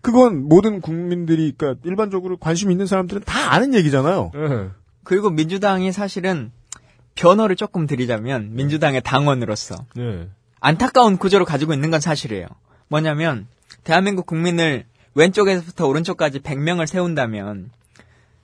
그건 0.00 0.48
모든 0.48 0.80
국민들이 0.80 1.52
그러니까 1.56 1.80
일반적으로 1.84 2.38
관심 2.38 2.70
있는 2.70 2.86
사람들은 2.86 3.22
다 3.26 3.52
아는 3.52 3.74
얘기잖아요. 3.74 4.30
네. 4.32 4.68
그리고 5.04 5.28
민주당이 5.28 5.92
사실은 5.92 6.50
변호를 7.14 7.56
조금 7.56 7.86
드리자면 7.86 8.54
민주당의 8.54 9.02
당원으로서 9.02 9.76
네. 9.96 10.28
안타까운 10.60 11.18
구조를 11.18 11.44
가지고 11.44 11.74
있는 11.74 11.90
건 11.90 12.00
사실이에요. 12.00 12.46
뭐냐면 12.88 13.46
대한민국 13.84 14.26
국민을 14.26 14.86
왼쪽에서부터 15.18 15.88
오른쪽까지 15.88 16.38
100명을 16.40 16.86
세운다면 16.86 17.70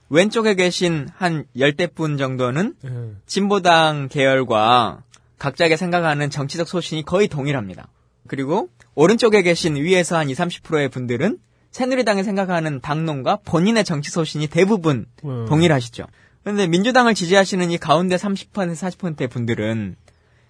왼쪽에 0.09 0.55
계신 0.55 1.07
한 1.15 1.45
열대 1.57 1.87
분 1.87 2.17
정도는 2.17 2.75
네. 2.81 2.91
진보당 3.25 4.09
계열과 4.09 5.01
각자가 5.39 5.77
생각하는 5.77 6.29
정치적 6.29 6.67
소신이 6.67 7.03
거의 7.03 7.29
동일합니다. 7.29 7.87
그리고 8.27 8.67
오른쪽에 8.93 9.41
계신 9.41 9.75
위에서 9.77 10.17
한 10.17 10.29
20, 10.29 10.37
30%의 10.63 10.89
분들은 10.89 11.39
새누리당이 11.71 12.23
생각하는 12.23 12.81
당론과 12.81 13.39
본인의 13.45 13.85
정치 13.85 14.11
소신이 14.11 14.47
대부분 14.47 15.05
음. 15.23 15.45
동일하시죠. 15.47 16.05
그런데 16.43 16.67
민주당을 16.67 17.15
지지하시는 17.15 17.71
이 17.71 17.77
가운데 17.77 18.17
30% 18.17 18.51
40%의 18.51 19.29
분들은 19.29 19.95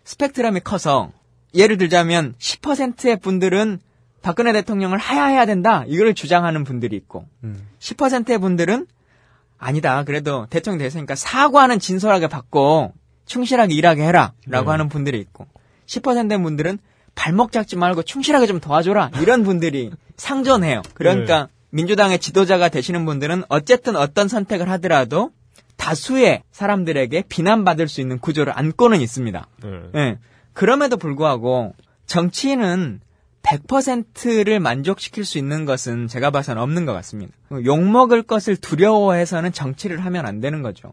스펙트럼이 0.04 0.62
커서 0.62 1.12
예를 1.54 1.78
들자면 1.78 2.34
10%의 2.40 3.20
분들은 3.20 3.80
박근혜 4.26 4.54
대통령을 4.54 4.98
하야해야 4.98 5.46
된다 5.46 5.84
이걸 5.88 6.16
주장하는 6.16 6.64
분들이 6.64 6.96
있고 6.96 7.28
10%의 7.78 8.40
분들은 8.40 8.88
아니다 9.60 10.04
그래도 10.04 10.48
대통령 10.50 10.80
됐으니까 10.80 11.14
사과는 11.14 11.78
진솔하게 11.78 12.28
받고 12.28 12.94
충실하게 13.28 13.76
일하게 13.76 14.02
해라라고 14.02 14.34
네. 14.48 14.66
하는 14.66 14.90
분들이 14.90 15.20
있고 15.20 15.46
10%의 15.86 16.42
분들은 16.42 16.80
발목 17.14 17.52
잡지 17.52 17.76
말고 17.76 18.02
충실하게 18.02 18.48
좀 18.48 18.60
도와줘라 18.60 19.12
이런 19.22 19.44
분들이 19.44 19.92
상존해요. 20.18 20.82
그러니까 20.96 21.48
민주당의 21.70 22.18
지도자가 22.18 22.70
되시는 22.70 23.06
분들은 23.06 23.44
어쨌든 23.50 23.96
어떤 23.96 24.28
선택을 24.28 24.70
하더라도 24.72 25.30
다수의 25.78 26.42
사람들에게 26.52 27.26
비난받을 27.30 27.88
수 27.88 28.02
있는 28.02 28.18
구조를 28.18 28.54
안고는 28.58 29.02
있습니다. 29.02 29.48
네. 29.64 29.82
예. 29.96 30.18
그럼에도 30.54 30.98
불구하고 30.98 31.76
정치인은 32.08 33.02
100%를 33.46 34.60
만족시킬 34.60 35.24
수 35.24 35.38
있는 35.38 35.66
것은 35.66 36.08
제가 36.08 36.32
봐서는 36.32 36.62
없는 36.62 36.86
것 36.86 36.94
같습니다. 36.94 37.34
욕먹을 37.52 38.24
것을 38.24 38.56
두려워해서는 38.58 39.52
정치를 39.52 40.04
하면 40.04 40.26
안 40.26 40.40
되는 40.40 40.62
거죠. 40.62 40.92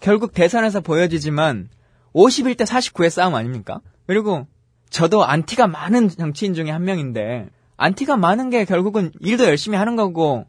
결국 0.00 0.32
대선에서 0.32 0.80
보여지지만 0.80 1.68
51대 2.14 2.66
49의 2.66 3.10
싸움 3.10 3.34
아닙니까? 3.34 3.80
그리고 4.06 4.46
저도 4.90 5.24
안티가 5.24 5.66
많은 5.66 6.08
정치인 6.08 6.54
중에 6.54 6.70
한 6.70 6.84
명인데 6.84 7.48
안티가 7.76 8.16
많은 8.16 8.50
게 8.50 8.64
결국은 8.64 9.12
일도 9.20 9.44
열심히 9.44 9.76
하는 9.78 9.96
거고 9.96 10.46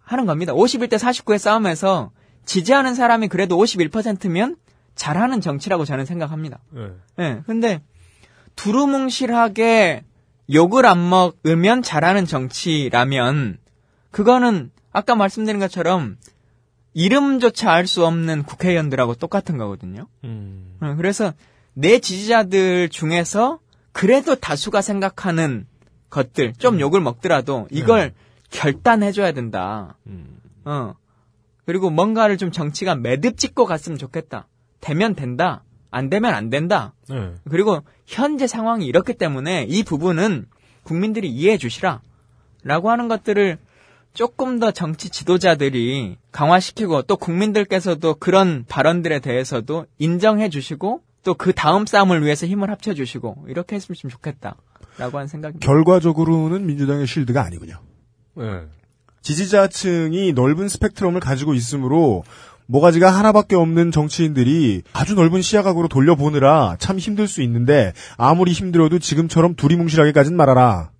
하는 0.00 0.26
겁니다. 0.26 0.52
51대 0.54 0.94
49의 0.94 1.38
싸움에서 1.38 2.12
지지하는 2.44 2.94
사람이 2.94 3.28
그래도 3.28 3.56
51%면 3.58 4.56
잘하는 4.94 5.40
정치라고 5.40 5.84
저는 5.84 6.06
생각합니다. 6.06 6.58
네. 6.70 6.88
예. 7.20 7.42
근데 7.46 7.82
두루뭉실하게 8.56 10.04
욕을 10.52 10.86
안 10.86 11.08
먹으면 11.08 11.82
잘하는 11.82 12.24
정치라면 12.26 13.58
그거는 14.10 14.70
아까 14.92 15.14
말씀드린 15.14 15.60
것처럼 15.60 16.16
이름조차 16.94 17.70
알 17.70 17.86
수 17.86 18.04
없는 18.06 18.42
국회의원들하고 18.44 19.14
똑같은 19.14 19.58
거거든요. 19.58 20.08
음. 20.24 20.76
어, 20.80 20.94
그래서 20.96 21.32
내 21.74 21.98
지지자들 22.00 22.88
중에서 22.88 23.60
그래도 23.92 24.34
다수가 24.34 24.80
생각하는 24.80 25.66
것들 26.10 26.54
좀 26.54 26.80
욕을 26.80 27.00
먹더라도 27.00 27.68
이걸 27.70 28.14
결단해줘야 28.50 29.32
된다. 29.32 29.96
어. 30.64 30.94
그리고 31.66 31.90
뭔가를 31.90 32.38
좀 32.38 32.50
정치가 32.50 32.94
매듭 32.94 33.36
짓고 33.36 33.66
갔으면 33.66 33.98
좋겠다. 33.98 34.46
되면 34.80 35.14
된다. 35.14 35.62
안 35.90 36.08
되면 36.08 36.32
안 36.34 36.48
된다. 36.48 36.94
네. 37.08 37.34
그리고 37.50 37.82
현재 38.08 38.46
상황이 38.46 38.86
이렇기 38.86 39.14
때문에 39.14 39.66
이 39.68 39.82
부분은 39.82 40.46
국민들이 40.82 41.28
이해해 41.28 41.58
주시라. 41.58 42.00
라고 42.64 42.90
하는 42.90 43.06
것들을 43.06 43.58
조금 44.14 44.58
더 44.58 44.70
정치 44.70 45.10
지도자들이 45.10 46.16
강화시키고 46.32 47.02
또 47.02 47.16
국민들께서도 47.16 48.14
그런 48.14 48.64
발언들에 48.66 49.20
대해서도 49.20 49.86
인정해 49.98 50.48
주시고 50.48 51.02
또 51.22 51.34
그 51.34 51.52
다음 51.52 51.84
싸움을 51.84 52.24
위해서 52.24 52.46
힘을 52.46 52.70
합쳐 52.70 52.94
주시고 52.94 53.44
이렇게 53.48 53.76
했으면 53.76 53.96
좀 53.96 54.10
좋겠다. 54.10 54.56
라고 54.96 55.18
하는 55.18 55.28
생각입니다. 55.28 55.64
결과적으로는 55.64 56.66
민주당의 56.66 57.06
쉴드가 57.06 57.42
아니군요. 57.44 57.80
네. 58.34 58.62
지지자층이 59.20 60.32
넓은 60.32 60.68
스펙트럼을 60.68 61.20
가지고 61.20 61.52
있으므로 61.52 62.24
모가지가 62.70 63.10
하나밖에 63.10 63.56
없는 63.56 63.90
정치인들이 63.92 64.82
아주 64.92 65.14
넓은 65.14 65.40
시야각으로 65.42 65.88
돌려보느라 65.88 66.76
참 66.78 66.98
힘들 66.98 67.26
수 67.26 67.40
있는데 67.42 67.94
아무리 68.18 68.52
힘들어도 68.52 68.98
지금처럼 68.98 69.54
두리뭉실하게까진 69.54 70.36
말아라. 70.36 70.90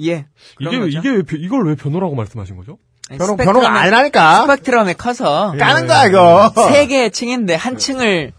예. 0.00 0.26
이게, 0.60 0.78
거죠. 0.78 0.98
이게 0.98 1.08
왜, 1.10 1.22
변- 1.22 1.40
이걸 1.40 1.66
왜 1.66 1.74
변호라고 1.74 2.14
말씀하신 2.14 2.56
거죠? 2.56 2.78
아니, 3.10 3.18
변호- 3.18 3.34
스펙트럼이- 3.36 3.44
변호가 3.44 3.80
아니라니까. 3.80 4.42
스펙트럼이 4.42 4.94
커서 4.94 5.54
까는 5.58 5.86
거야, 5.86 6.04
이거. 6.06 6.52
세 6.70 6.86
개의 6.86 7.10
층인데 7.10 7.54
한 7.54 7.78
층을 7.78 8.32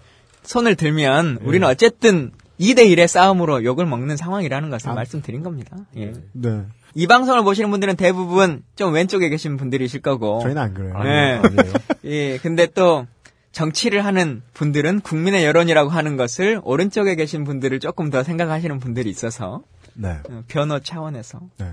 손을 0.44 0.76
들면 0.76 1.40
우리는 1.44 1.68
어쨌든 1.68 2.32
2대 2.60 2.86
1의 2.88 3.08
싸움으로 3.08 3.64
욕을 3.64 3.86
먹는 3.88 4.18
상황이라는 4.18 4.70
것을 4.70 4.94
말씀드린 4.94 5.42
겁니다. 5.44 5.78
예. 5.98 6.14
네. 6.34 6.62
이 6.96 7.08
방송을 7.08 7.44
보시는 7.44 7.70
분들은 7.72 7.96
대부분 7.96 8.64
좀 8.76 8.94
왼쪽에 8.94 9.30
계신 9.30 9.58
분들이실 9.58 10.02
거고. 10.02 10.40
저희는 10.42 10.62
안 10.62 10.74
그래요. 10.74 10.94
예. 11.06 11.40
아니에요. 11.44 11.74
예. 12.06 12.38
근데 12.38 12.66
또 12.68 13.06
정치를 13.52 14.06
하는 14.06 14.42
분들은 14.54 15.02
국민의 15.02 15.44
여론이라고 15.46 15.90
하는 15.90 16.18
것을 16.18 16.62
오른쪽에 16.64 17.16
계신 17.16 17.44
분들을 17.44 17.80
조금 17.80 18.10
더 18.10 18.24
생각하시는 18.24 18.80
분들이 18.80 19.10
있어서 19.10 19.62
네. 19.94 20.18
어, 20.30 20.44
변호 20.48 20.80
차원에서 20.80 21.40
네. 21.58 21.68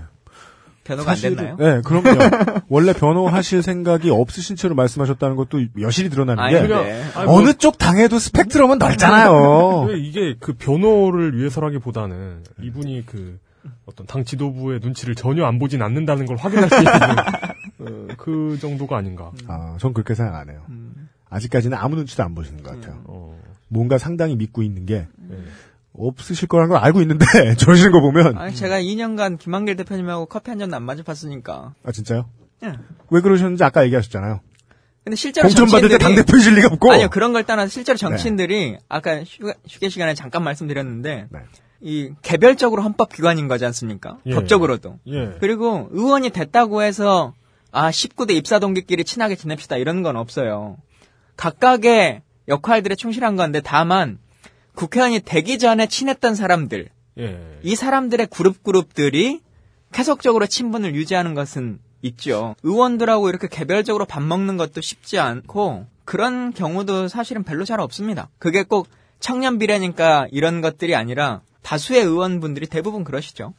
변호가 0.83 1.11
안 1.11 1.17
사실은- 1.17 1.35
됐나요? 1.37 1.55
네, 1.57 1.81
그럼요. 1.81 2.17
원래 2.69 2.93
변호하실 2.93 3.61
생각이 3.61 4.09
없으신 4.09 4.55
채로 4.55 4.73
말씀하셨다는 4.75 5.35
것도 5.35 5.59
여실히 5.81 6.09
드러나는 6.09 6.41
아니, 6.41 6.55
게 6.55 6.67
네. 6.67 7.03
아니, 7.13 7.25
뭐- 7.25 7.35
어느 7.39 7.53
쪽 7.53 7.77
당해도 7.77 8.17
스펙트럼은 8.19 8.77
넓잖아요. 8.77 9.87
왜 9.89 9.99
이게 9.99 10.35
그 10.39 10.53
변호를 10.53 11.37
위해서라기보다는 11.37 12.43
이분이 12.63 13.03
그 13.05 13.37
어떤 13.85 14.05
당 14.07 14.23
지도부의 14.25 14.79
눈치를 14.81 15.15
전혀 15.15 15.45
안 15.45 15.59
보진 15.59 15.81
않는다는 15.81 16.25
걸 16.25 16.37
확인할 16.37 16.69
수 16.69 16.75
있는 16.77 16.91
어, 17.79 18.07
그 18.17 18.57
정도가 18.59 18.97
아닌가. 18.97 19.31
아, 19.47 19.77
전 19.79 19.93
그렇게 19.93 20.15
생각 20.15 20.35
안 20.35 20.49
해요. 20.49 20.63
음. 20.69 21.09
아직까지는 21.29 21.77
아무 21.77 21.95
눈치도 21.95 22.23
안 22.23 22.33
보시는 22.35 22.63
것 22.63 22.73
같아요. 22.79 23.01
어, 23.05 23.39
뭔가 23.67 23.97
상당히 23.97 24.35
믿고 24.35 24.63
있는 24.63 24.85
게 24.85 25.07
네. 25.17 25.37
없으실 25.93 26.47
거라는 26.47 26.69
걸 26.69 26.79
알고 26.83 27.01
있는데 27.01 27.25
저러시는 27.57 27.91
거 27.91 27.99
보면 28.01 28.37
아니, 28.37 28.55
제가 28.55 28.79
2년간 28.79 29.37
김한길 29.39 29.75
대표님하고 29.77 30.27
커피 30.27 30.49
한 30.51 30.59
잔도 30.59 30.75
안 30.75 30.83
마주 30.83 31.03
봤으니까. 31.03 31.73
아 31.83 31.91
진짜요? 31.91 32.29
예. 32.63 32.73
왜 33.09 33.21
그러셨는지 33.21 33.63
아까 33.63 33.83
얘기하셨잖아요. 33.85 34.39
근데 35.03 35.15
실제로 35.15 35.47
공천 35.47 35.67
받을 35.67 35.89
때 35.89 35.97
정치인들이- 35.97 36.15
당대표일 36.15 36.55
리가 36.55 36.67
없고. 36.73 36.91
아니요 36.91 37.09
그런 37.09 37.31
걸 37.33 37.45
떠나서 37.45 37.69
실제로 37.69 37.97
정치인들이 37.97 38.77
아까 38.89 39.23
휴가, 39.23 39.53
휴게 39.67 39.89
시간에 39.89 40.13
잠깐 40.13 40.43
말씀드렸는데 40.43 41.27
네. 41.29 41.39
이 41.81 42.11
개별적으로 42.21 42.81
헌법 42.81 43.13
기관인 43.13 43.47
거지 43.47 43.65
않습니까? 43.65 44.17
예. 44.25 44.33
법적으로도. 44.33 44.99
예. 45.07 45.37
그리고 45.39 45.89
의원이 45.91 46.31
됐다고 46.31 46.81
해서 46.81 47.33
아 47.71 47.89
19대 47.91 48.31
입사 48.31 48.59
동기끼리 48.59 49.03
친하게 49.03 49.35
지냅시다 49.35 49.77
이런 49.77 50.01
건 50.01 50.15
없어요. 50.15 50.77
각각의 51.35 52.21
역할들에 52.47 52.95
충실한 52.95 53.35
건데 53.35 53.61
다만 53.63 54.17
국회의원이 54.75 55.21
되기 55.21 55.57
전에 55.57 55.87
친했던 55.87 56.35
사람들, 56.35 56.89
예. 57.19 57.59
이 57.63 57.75
사람들의 57.75 58.27
그룹 58.27 58.63
그룹들이 58.63 59.41
계속적으로 59.91 60.45
친분을 60.45 60.95
유지하는 60.95 61.33
것은 61.33 61.79
있죠. 62.01 62.55
의원들하고 62.63 63.29
이렇게 63.29 63.47
개별적으로 63.47 64.05
밥 64.05 64.21
먹는 64.21 64.57
것도 64.57 64.81
쉽지 64.81 65.19
않고 65.19 65.87
그런 66.05 66.53
경우도 66.53 67.07
사실은 67.07 67.43
별로 67.43 67.65
잘 67.65 67.79
없습니다. 67.79 68.29
그게 68.37 68.63
꼭 68.63 68.87
청년 69.19 69.57
비례니까 69.57 70.27
이런 70.31 70.61
것들이 70.61 70.95
아니라 70.95 71.41
다수의 71.67 72.01
의원분들이 72.01 72.67
대부분 72.67 73.03
그러시죠. 73.03 73.53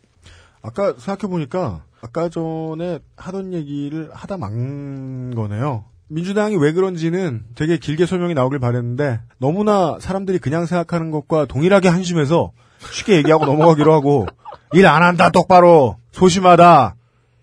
아까 0.62 0.94
생각해보니까, 0.96 1.82
아까 2.00 2.30
전에 2.30 3.00
하던 3.16 3.52
얘기를 3.52 4.08
하다 4.14 4.38
만 4.38 5.34
거네요. 5.34 5.84
민주당이 6.08 6.56
왜 6.56 6.72
그런지는 6.72 7.44
되게 7.54 7.76
길게 7.76 8.06
설명이 8.06 8.32
나오길 8.32 8.60
바랬는데, 8.60 9.20
너무나 9.36 9.98
사람들이 10.00 10.38
그냥 10.38 10.64
생각하는 10.64 11.10
것과 11.10 11.44
동일하게 11.44 11.88
한심해서 11.88 12.52
쉽게 12.92 13.16
얘기하고 13.16 13.44
넘어가기로 13.46 13.92
하고, 13.92 14.26
일 14.72 14.86
안 14.86 15.02
한다, 15.02 15.28
똑바로! 15.30 15.98
소심하다! 16.12 16.94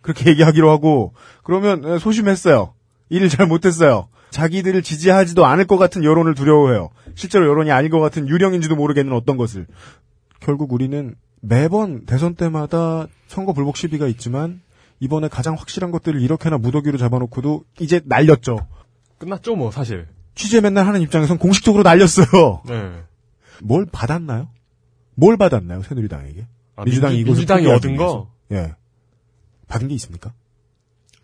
그렇게 0.01 0.31
얘기하기로 0.31 0.71
하고, 0.71 1.13
그러면 1.43 1.83
예, 1.85 1.99
소심했어요. 1.99 2.73
일을 3.09 3.29
잘 3.29 3.45
못했어요. 3.45 4.07
자기들을 4.31 4.81
지지하지도 4.81 5.45
않을 5.45 5.65
것 5.67 5.77
같은 5.77 6.03
여론을 6.03 6.33
두려워해요. 6.33 6.89
실제로 7.13 7.47
여론이 7.47 7.71
아닌 7.71 7.91
것 7.91 7.99
같은 7.99 8.27
유령인지도 8.27 8.75
모르겠는 8.75 9.13
어떤 9.13 9.37
것을. 9.37 9.67
결국 10.45 10.71
우리는 10.73 11.15
매번 11.41 12.05
대선 12.05 12.35
때마다 12.35 13.07
선거 13.27 13.51
불복 13.53 13.77
시비가 13.77 14.05
있지만 14.07 14.61
이번에 14.99 15.27
가장 15.27 15.55
확실한 15.55 15.89
것들을 15.89 16.21
이렇게나 16.21 16.59
무더기로 16.59 16.99
잡아놓고도 16.99 17.65
이제 17.79 17.99
날렸죠. 18.05 18.67
끝났죠, 19.17 19.55
뭐, 19.55 19.71
사실. 19.71 20.07
취재 20.35 20.61
맨날 20.61 20.85
하는 20.85 21.01
입장에선 21.01 21.39
공식적으로 21.39 21.81
날렸어요. 21.83 22.61
네. 22.67 23.03
뭘 23.63 23.87
받았나요? 23.91 24.49
뭘 25.15 25.35
받았나요, 25.35 25.81
새누리당에게? 25.81 26.45
아, 26.75 26.83
민주당이 26.83 27.15
민주- 27.23 27.31
민주당이 27.31 27.65
얻은. 27.67 27.95
거? 27.97 28.29
예. 28.51 28.75
받은 29.67 29.87
게 29.87 29.95
있습니까? 29.95 30.31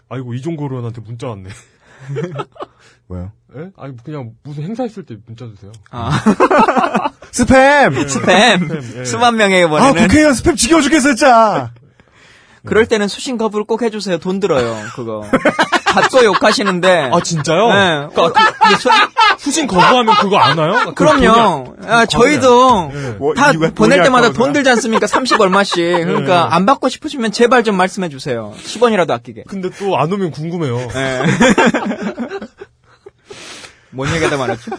아이고, 0.10 0.34
이종고 0.34 0.66
의원한테 0.66 1.02
문자 1.02 1.28
왔네. 1.28 1.50
왜요? 3.10 3.32
예? 3.56 3.72
아니, 3.78 3.96
그냥 3.98 4.36
무슨 4.44 4.64
행사 4.64 4.84
있을 4.86 5.06
때 5.06 5.18
문자 5.26 5.46
주세요. 5.48 5.72
아. 5.92 6.10
스팸! 7.34 8.08
스팸. 8.08 9.00
예. 9.00 9.06
수만 9.06 9.36
명에게 9.38 9.64
아, 9.66 9.68
보내는. 9.68 9.94
국회의원 10.08 10.34
스팸 10.34 10.58
지겨 10.58 10.82
죽겠어, 10.82 11.10
진짜! 11.10 11.72
그럴 12.64 12.86
때는 12.86 13.08
수신 13.08 13.38
거부를 13.40 13.66
꼭 13.66 13.82
해주세요. 13.82 14.20
돈 14.20 14.40
들어요. 14.40 14.78
그거. 14.94 15.24
받고 15.86 16.24
욕하시는데. 16.24 17.10
아, 17.12 17.20
진짜요? 17.20 17.68
네. 17.74 18.08
그, 18.14 18.32
그, 18.32 18.70
그 18.70 18.76
수- 18.78 18.90
후진 19.40 19.66
거부하면 19.66 20.14
그거 20.22 20.38
안 20.38 20.60
와요? 20.60 20.94
그럼요. 20.94 21.76
아, 21.88 22.06
저희도 22.06 22.92
예. 22.94 23.10
뭐, 23.18 23.34
다 23.34 23.52
보낼 23.74 24.04
때마다? 24.04 24.32
돈 24.32 24.54
들지 24.54 24.70
않습니까? 24.70 25.08
30 25.08 25.42
얼마씩. 25.42 25.76
그러니까 25.76 26.50
예. 26.52 26.56
안 26.56 26.68
받고 26.68 26.88
싶으시면 26.90 27.32
제발 27.32 27.64
좀 27.64 27.76
말씀해 27.78 28.10
주세요. 28.10 28.54
10원이라도 28.64 29.10
아끼게. 29.10 29.46
근데 29.48 29.72
또 29.72 29.98
안 29.98 30.14
오면 30.14 30.30
궁금해요. 30.30 30.78
예. 30.96 31.22
뭔 33.90 34.08
얘기하다 34.14 34.38
말았죠? 34.38 34.72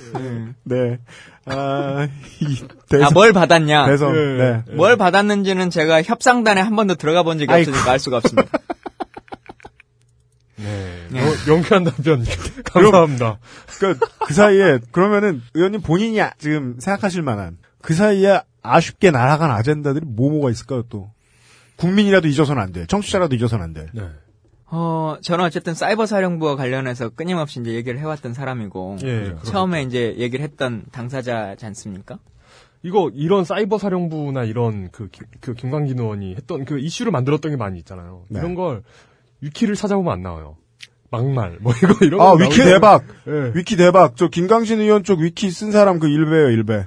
네. 0.65 0.99
아, 1.47 2.09
이, 2.41 2.59
아, 2.63 2.67
대선. 2.89 3.13
뭘 3.15 3.33
받았냐? 3.33 3.87
대선. 3.87 4.15
예. 4.15 4.63
네. 4.67 4.75
뭘 4.77 4.97
받았는지는 4.97 5.71
제가 5.71 6.03
협상단에 6.03 6.61
한 6.61 6.77
번도 6.77 6.95
들어가 6.95 7.23
본 7.23 7.39
적이. 7.39 7.53
없으니까 7.53 7.91
알 7.91 7.99
수가 7.99 8.19
없습니다. 8.19 8.49
네. 10.57 11.07
네. 11.11 11.21
명- 11.21 11.35
명쾌한 11.47 11.85
답변. 11.85 12.25
감사합니다. 12.65 13.39
그, 13.81 13.99
그 14.27 14.35
사이에, 14.35 14.79
그러면은, 14.93 15.43
의원님 15.55 15.81
본인이 15.83 16.21
아- 16.21 16.33
지금 16.39 16.77
생각하실 16.79 17.23
만한, 17.23 17.59
그 17.81 17.95
사이에 17.95 18.41
아쉽게 18.63 19.11
날아간 19.11 19.51
아젠다들이 19.51 20.05
뭐뭐가 20.07 20.51
있을까요, 20.51 20.85
또? 20.89 21.11
국민이라도 21.77 22.29
잊어서는 22.29 22.63
안 22.63 22.73
돼. 22.73 22.87
청취자라도 22.87 23.35
잊어서는 23.35 23.65
안 23.65 23.73
돼. 23.73 23.87
네. 23.93 24.03
어, 24.75 25.17
저는 25.21 25.45
어쨌든 25.45 25.75
사이버 25.75 26.07
사령부와 26.07 26.57
관련해서 26.57 27.11
끊임없이 27.11 27.61
이제 27.61 27.73
얘기를 27.75 28.01
해왔던 28.01 28.33
사람이고. 28.33 28.97
예, 29.05 29.21
그렇죠. 29.25 29.45
처음에 29.45 29.83
이제 29.83 30.15
얘기를 30.17 30.43
했던 30.43 30.85
당사자지 30.91 31.67
않습니까? 31.67 32.19
이거 32.83 33.11
이런 33.15 33.45
사이버 33.45 33.77
사령부나 33.77 34.45
이런 34.45 34.89
그, 34.91 35.09
김- 35.13 35.27
그 35.43 35.53
김광진 35.55 35.99
의원이 35.99 36.35
했던 36.37 36.65
그 36.65 36.79
이슈를 36.79 37.13
만들었던 37.13 37.53
게 37.53 37.57
많이 37.57 37.79
있잖아요. 37.81 38.25
네. 38.29 38.41
이런 38.41 38.55
걸 38.55 38.83
위키를 39.43 39.75
찾아보면 39.75 40.11
안 40.11 40.23
나와요. 40.23 40.57
막말 41.11 41.59
뭐 41.61 41.75
이거 41.77 42.05
이런 42.07 42.21
아, 42.23 42.31
거 42.33 42.37
위키 42.43 42.57
대박! 42.65 43.05
예. 43.29 43.53
위키 43.55 43.77
대박! 43.77 44.17
저 44.17 44.29
김강신 44.29 44.81
의원 44.81 45.05
쪽 45.05 45.21
위키 45.21 45.51
쓴 45.51 45.71
사람 45.71 45.99
그 45.99 46.09
일배예요, 46.09 46.49
일배. 46.49 46.87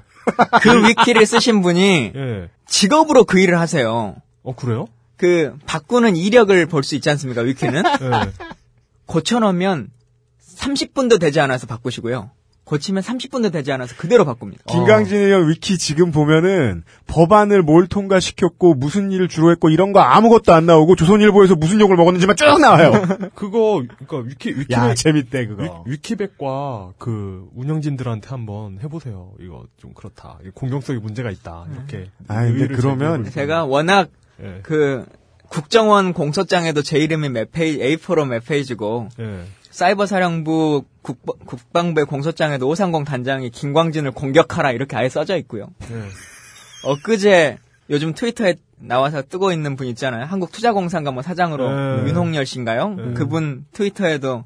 그 0.63 0.87
위키를 0.87 1.27
쓰신 1.27 1.61
분이 1.61 2.11
예. 2.15 2.49
직업으로 2.65 3.25
그 3.25 3.39
일을 3.39 3.59
하세요. 3.59 4.15
어 4.41 4.55
그래요? 4.55 4.87
그 5.17 5.55
바꾸는 5.65 6.15
이력을 6.15 6.65
볼 6.67 6.83
수 6.83 6.95
있지 6.95 7.09
않습니까? 7.09 7.41
위키는 7.41 7.83
예. 7.85 8.31
고쳐놓으면 9.05 9.89
30분도 10.57 11.19
되지 11.19 11.39
않아서 11.39 11.67
바꾸시고요. 11.67 12.31
고치면 12.63 13.03
30분도 13.03 13.51
되지 13.51 13.71
않아서 13.73 13.95
그대로 13.95 14.25
바꿉니다. 14.25 14.63
김강진 14.67 15.17
의원 15.17 15.47
위키 15.49 15.77
지금 15.77 16.11
보면은 16.11 16.81
법안을 17.05 17.61
뭘 17.61 17.85
통과시켰고 17.85 18.73
무슨 18.73 19.11
일을 19.11 19.27
주로 19.27 19.51
했고 19.51 19.69
이런 19.69 19.93
거 19.93 19.99
아무것도 19.99 20.51
안 20.51 20.65
나오고 20.65 20.95
조선일보에서 20.95 21.53
무슨 21.55 21.79
욕을 21.79 21.95
먹었는지만 21.95 22.35
쭉 22.35 22.59
나와요. 22.59 22.91
그거 23.35 23.83
그러니까 23.87 24.17
위키 24.27 24.49
위키 24.49 24.73
야 24.73 24.95
재밌대 24.95 25.45
그거. 25.45 25.83
위, 25.85 25.97
키백과 25.97 26.93
그 26.97 27.47
운영진들한테 27.53 28.29
한번 28.29 28.79
해보세요. 28.81 29.33
이거 29.39 29.65
좀 29.77 29.93
그렇다. 29.93 30.39
이거 30.41 30.49
공정성에 30.55 30.97
문제가 30.97 31.29
있다. 31.29 31.65
이렇게. 31.71 32.09
아, 32.27 32.41
근데 32.45 32.67
그러면 32.69 33.29
제가 33.29 33.65
워낙 33.65 34.09
예. 34.41 34.59
그 34.63 35.05
국정원 35.49 36.13
공소장에도 36.13 36.81
제 36.81 36.99
이름이 36.99 37.29
몇 37.29 37.51
페이지, 37.51 37.79
A4로 37.79 38.27
몇 38.27 38.43
페이지고 38.45 39.09
예. 39.19 39.43
사이버 39.69 40.05
사령부 40.05 40.85
국방, 41.01 41.37
국방부의 41.45 42.05
공소장에도 42.05 42.67
530 42.67 43.05
단장이 43.05 43.49
김광진을 43.49 44.11
공격하라 44.11 44.71
이렇게 44.71 44.95
아예 44.95 45.09
써져 45.09 45.37
있고요. 45.37 45.67
예. 45.91 46.89
엊그제 46.89 47.57
요즘 47.89 48.13
트위터에 48.13 48.55
나와서 48.77 49.21
뜨고 49.21 49.51
있는 49.51 49.75
분 49.75 49.87
있잖아요. 49.87 50.25
한국투자공사인가 50.25 51.11
뭐 51.11 51.23
사장으로 51.23 52.03
네. 52.03 52.07
윤홍열 52.09 52.45
씨인가요? 52.45 52.89
네. 52.89 53.13
그분 53.13 53.65
트위터에도 53.73 54.43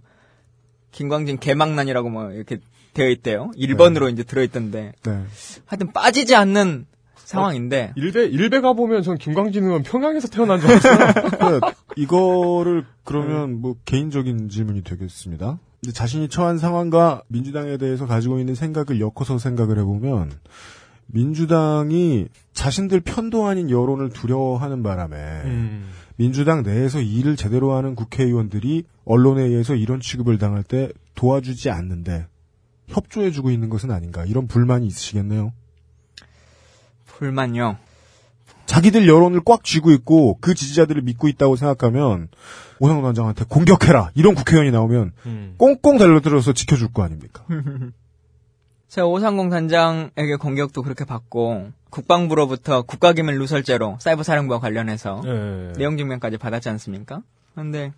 김광진 0.92 1.40
개망난이라고 1.40 2.10
뭐 2.10 2.32
이렇게 2.32 2.60
되어 2.94 3.08
있대요. 3.10 3.52
1번으로 3.58 4.12
이제 4.12 4.24
들어 4.24 4.44
있던데. 4.44 4.94
네. 5.04 5.24
하여튼 5.66 5.92
빠지지 5.94 6.36
않는 6.36 6.86
상황인데. 7.30 7.94
일베 7.96 8.26
일베 8.26 8.62
가 8.62 8.74
보면 8.74 9.04
전 9.04 9.18
김광진 9.18 9.64
의원 9.64 9.84
평양에서 9.84 10.28
태어난 10.30 10.60
줄 10.60 10.72
알았어요. 10.72 11.60
그, 11.60 11.60
이거를 11.96 12.86
그러면 13.04 13.62
뭐 13.62 13.76
개인적인 13.86 14.50
질문이 14.50 14.84
되겠습니다. 14.84 15.60
근데 15.82 15.94
자신이 15.94 16.28
처한 16.30 16.58
상황과 16.58 17.22
민주당에 17.28 17.78
대해서 17.78 18.08
가지고 18.08 18.40
있는 18.40 18.56
생각을 18.56 19.00
엮어서 19.00 19.38
생각을 19.38 19.78
해보면 19.80 20.32
민주당이 21.06 22.28
자신들 22.54 23.02
편도 23.02 23.46
아닌 23.46 23.70
여론을 23.70 24.10
두려워하는 24.10 24.84
바람에 24.84 25.16
음. 25.46 25.90
민주당 26.18 26.64
내에서 26.64 27.00
일을 27.00 27.36
제대로 27.36 27.74
하는 27.74 27.96
국회의원들이 27.96 28.84
언론에 29.06 29.44
의해서 29.44 29.76
이런 29.76 30.00
취급을 30.02 30.38
당할 30.38 30.64
때 30.64 30.92
도와주지 31.16 31.70
않는데 31.70 32.28
협조해주고 32.88 33.52
있는 33.52 33.70
것은 33.70 33.92
아닌가 33.92 34.26
이런 34.26 34.48
불만이 34.48 34.86
있으시겠네요. 34.88 35.54
불만요. 37.20 37.78
자기들 38.66 39.08
여론을 39.08 39.42
꽉 39.46 39.64
쥐고 39.64 39.92
있고 39.92 40.38
그 40.40 40.54
지지자들을 40.54 41.02
믿고 41.02 41.28
있다고 41.28 41.56
생각하면 41.56 42.30
오상훈 42.80 43.04
원장한테 43.04 43.46
공격해라 43.50 44.12
이런 44.16 44.36
국회의원이 44.36 44.72
나오면 44.72 45.12
음. 45.26 45.56
꽁꽁 45.58 45.98
달려들어서 45.98 46.54
지켜줄 46.54 46.94
거 46.94 47.04
아닙니까? 47.04 47.44
제가 48.88 49.06
530 49.08 49.50
단장에게 49.50 50.38
공격도 50.40 50.82
그렇게 50.82 51.04
받고 51.06 51.72
국방부로부터 51.90 52.84
국가기밀 52.84 53.38
누설죄로 53.38 53.98
사이버 54.00 54.24
사령부와 54.24 54.60
관련해서 54.60 55.22
예. 55.26 55.74
내용 55.78 55.98
증명까지 55.98 56.38
받았지 56.38 56.70
않습니까? 56.70 57.22
근데 57.54 57.92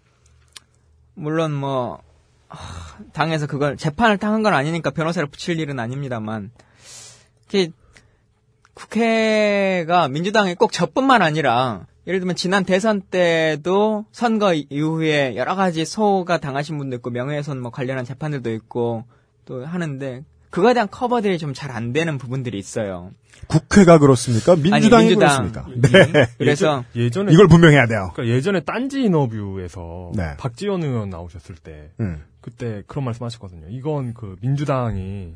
물론 1.14 1.54
뭐 1.54 2.02
하, 2.48 2.98
당에서 3.14 3.48
그걸 3.48 3.78
재판을 3.78 4.18
당한 4.18 4.44
건 4.44 4.54
아니니까 4.54 4.90
변호사를 4.90 5.28
붙일 5.30 5.60
일은 5.60 5.80
아닙니다만 5.80 6.52
국회가 8.74 10.08
민주당이 10.08 10.56
꼭 10.56 10.72
저뿐만 10.72 11.22
아니라 11.22 11.86
예를 12.08 12.20
들면 12.20 12.36
지난 12.36 12.64
대선 12.66 13.02
때도 13.02 14.06
선거 14.12 14.54
이후에 14.54 15.36
여러 15.36 15.56
가지 15.56 15.86
소가 15.86 16.40
당하신 16.40 16.78
분도 16.78 16.96
있고 16.98 17.10
명예훼손 17.12 17.62
뭐 17.62 17.72
관련한 17.72 18.06
재판들도 18.06 18.52
있고 18.54 19.06
또 19.46 19.66
하는데 19.66 20.24
그거에 20.50 20.74
대한 20.74 20.90
커버들이 20.90 21.38
좀 21.38 21.54
잘 21.54 21.72
안 21.72 21.94
되는 21.94 22.18
부분들이 22.18 22.58
있어요. 22.58 23.12
국회가 23.48 23.98
그렇습니까? 23.98 24.56
민주당이 24.56 25.06
아니, 25.06 25.08
민주당. 25.16 25.52
그렇습니까? 25.52 26.12
네. 26.14 26.28
그래서 26.38 26.84
예전 26.96 27.30
에 27.30 27.34
이걸 27.34 27.48
분명해야 27.48 27.88
돼요. 27.88 28.12
그러니까 28.14 28.36
예전에 28.36 28.60
딴지 28.62 29.04
인터뷰에서 29.04 30.12
네. 30.16 30.36
박지원 30.38 30.84
의원 30.84 31.10
나오셨을 31.10 31.56
때 31.56 31.92
음. 32.00 32.24
그때 32.42 32.84
그런 32.88 33.06
말씀하셨거든요. 33.06 33.68
이건 33.70 34.14
그 34.14 34.36
민주당이 34.42 35.34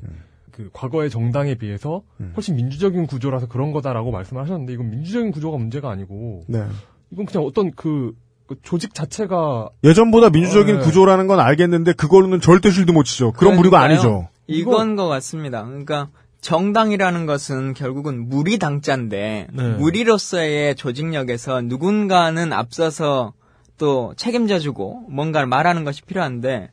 그 0.55 0.69
과거의 0.71 1.09
정당에 1.09 1.55
비해서 1.55 2.01
음. 2.21 2.31
훨씬 2.37 2.55
민주적인 2.55 3.07
구조라서 3.07 3.47
그런 3.47 3.73
거다라고 3.73 4.11
말씀을 4.11 4.41
하셨는데 4.41 4.71
이건 4.71 4.89
민주적인 4.89 5.31
구조가 5.31 5.57
문제가 5.57 5.89
아니고 5.89 6.43
네. 6.47 6.63
이건 7.11 7.25
그냥 7.25 7.45
어떤 7.45 7.71
그, 7.71 8.13
그 8.47 8.55
조직 8.63 8.93
자체가 8.93 9.67
예전보다 9.83 10.29
민주적인 10.29 10.79
네. 10.79 10.81
구조라는 10.81 11.27
건 11.27 11.41
알겠는데 11.41 11.91
그걸로는 11.93 12.39
절대 12.39 12.71
실드 12.71 12.91
못 12.91 13.03
치죠. 13.03 13.33
그런 13.33 13.57
그러니까요. 13.57 13.83
아니죠. 13.83 14.29
이건 14.47 14.95
것 14.95 15.09
같습니다. 15.09 15.65
그러니까 15.65 16.07
정당이라는 16.39 17.25
것은 17.25 17.73
결국은 17.73 18.29
무리 18.29 18.57
당자인데 18.57 19.47
네. 19.51 19.69
무리로서의 19.75 20.75
조직력에서 20.75 21.63
누군가는 21.63 22.53
앞서서 22.53 23.33
또 23.77 24.13
책임져주고 24.15 25.07
뭔가를 25.09 25.47
말하는 25.47 25.83
것이 25.83 26.01
필요한데 26.03 26.69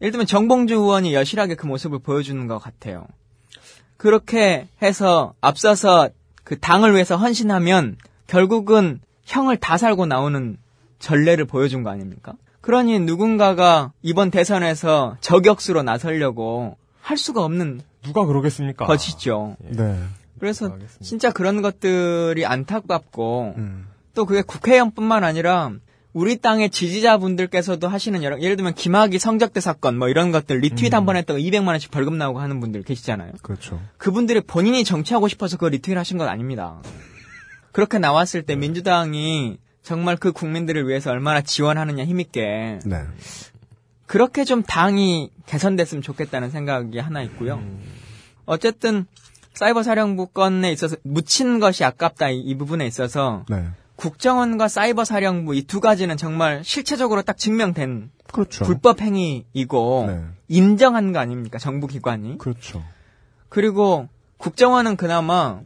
예를 0.00 0.12
들면 0.12 0.26
정봉주 0.26 0.74
의원이 0.74 1.14
여실하게 1.14 1.54
그 1.54 1.66
모습을 1.66 1.98
보여주는 1.98 2.46
것 2.46 2.58
같아요. 2.58 3.06
그렇게 3.96 4.68
해서 4.82 5.34
앞서서 5.40 6.08
그 6.42 6.58
당을 6.58 6.94
위해서 6.94 7.16
헌신하면 7.16 7.96
결국은 8.26 9.00
형을 9.24 9.58
다 9.58 9.76
살고 9.76 10.06
나오는 10.06 10.56
전례를 10.98 11.44
보여준 11.44 11.82
거 11.82 11.90
아닙니까? 11.90 12.34
그러니 12.60 12.98
누군가가 13.00 13.92
이번 14.02 14.30
대선에서 14.30 15.16
저격수로 15.20 15.82
나서려고 15.82 16.76
할 17.00 17.16
수가 17.16 17.44
없는 17.44 17.80
누가 18.02 18.24
그러겠습니까? 18.24 18.86
것이죠. 18.86 19.56
네. 19.60 19.98
그래서 20.38 20.74
진짜 21.02 21.30
그런 21.30 21.60
것들이 21.60 22.46
안타깝고 22.46 23.54
음. 23.58 23.86
또 24.14 24.24
그게 24.24 24.42
국회의원뿐만 24.42 25.24
아니라 25.24 25.72
우리 26.12 26.38
땅의 26.38 26.70
지지자분들께서도 26.70 27.86
하시는 27.88 28.22
여러 28.22 28.40
예를 28.40 28.56
들면 28.56 28.74
김학의 28.74 29.18
성적대 29.18 29.60
사건 29.60 29.96
뭐 29.96 30.08
이런 30.08 30.32
것들 30.32 30.58
리트윗 30.58 30.92
한번 30.92 31.16
했다가 31.16 31.38
200만 31.38 31.68
원씩 31.68 31.90
벌금 31.90 32.18
나오고 32.18 32.40
하는 32.40 32.58
분들 32.58 32.82
계시잖아요. 32.82 33.32
그렇죠. 33.42 33.80
그분들이 33.96 34.40
본인이 34.40 34.82
정치하고 34.82 35.28
싶어서 35.28 35.56
그 35.56 35.66
리트윗 35.66 35.96
하신 35.96 36.18
건 36.18 36.28
아닙니다. 36.28 36.82
그렇게 37.72 37.98
나왔을 37.98 38.42
때 38.42 38.56
민주당이 38.56 39.58
정말 39.82 40.16
그 40.16 40.32
국민들을 40.32 40.88
위해서 40.88 41.10
얼마나 41.10 41.40
지원하느냐 41.40 42.04
힘있게 42.04 42.80
네. 42.84 43.02
그렇게 44.06 44.44
좀 44.44 44.62
당이 44.64 45.30
개선됐으면 45.46 46.02
좋겠다는 46.02 46.50
생각이 46.50 46.98
하나 46.98 47.22
있고요. 47.22 47.62
어쨌든 48.44 49.06
사이버 49.54 49.84
사령부 49.84 50.28
건에 50.28 50.72
있어서 50.72 50.96
묻힌 51.04 51.60
것이 51.60 51.84
아깝다 51.84 52.30
이, 52.30 52.40
이 52.40 52.56
부분에 52.56 52.86
있어서 52.86 53.44
네. 53.48 53.68
국정원과 54.00 54.68
사이버 54.68 55.04
사령부 55.04 55.54
이 55.54 55.62
두 55.62 55.78
가지는 55.80 56.16
정말 56.16 56.62
실체적으로 56.64 57.20
딱 57.22 57.36
증명된 57.36 58.10
그렇죠. 58.32 58.64
불법 58.64 59.02
행위이고 59.02 60.04
네. 60.08 60.20
인정한 60.48 61.12
거 61.12 61.18
아닙니까 61.18 61.58
정부 61.58 61.86
기관이? 61.86 62.38
그렇죠. 62.38 62.82
그리고 63.50 64.08
국정원은 64.38 64.96
그나마 64.96 65.60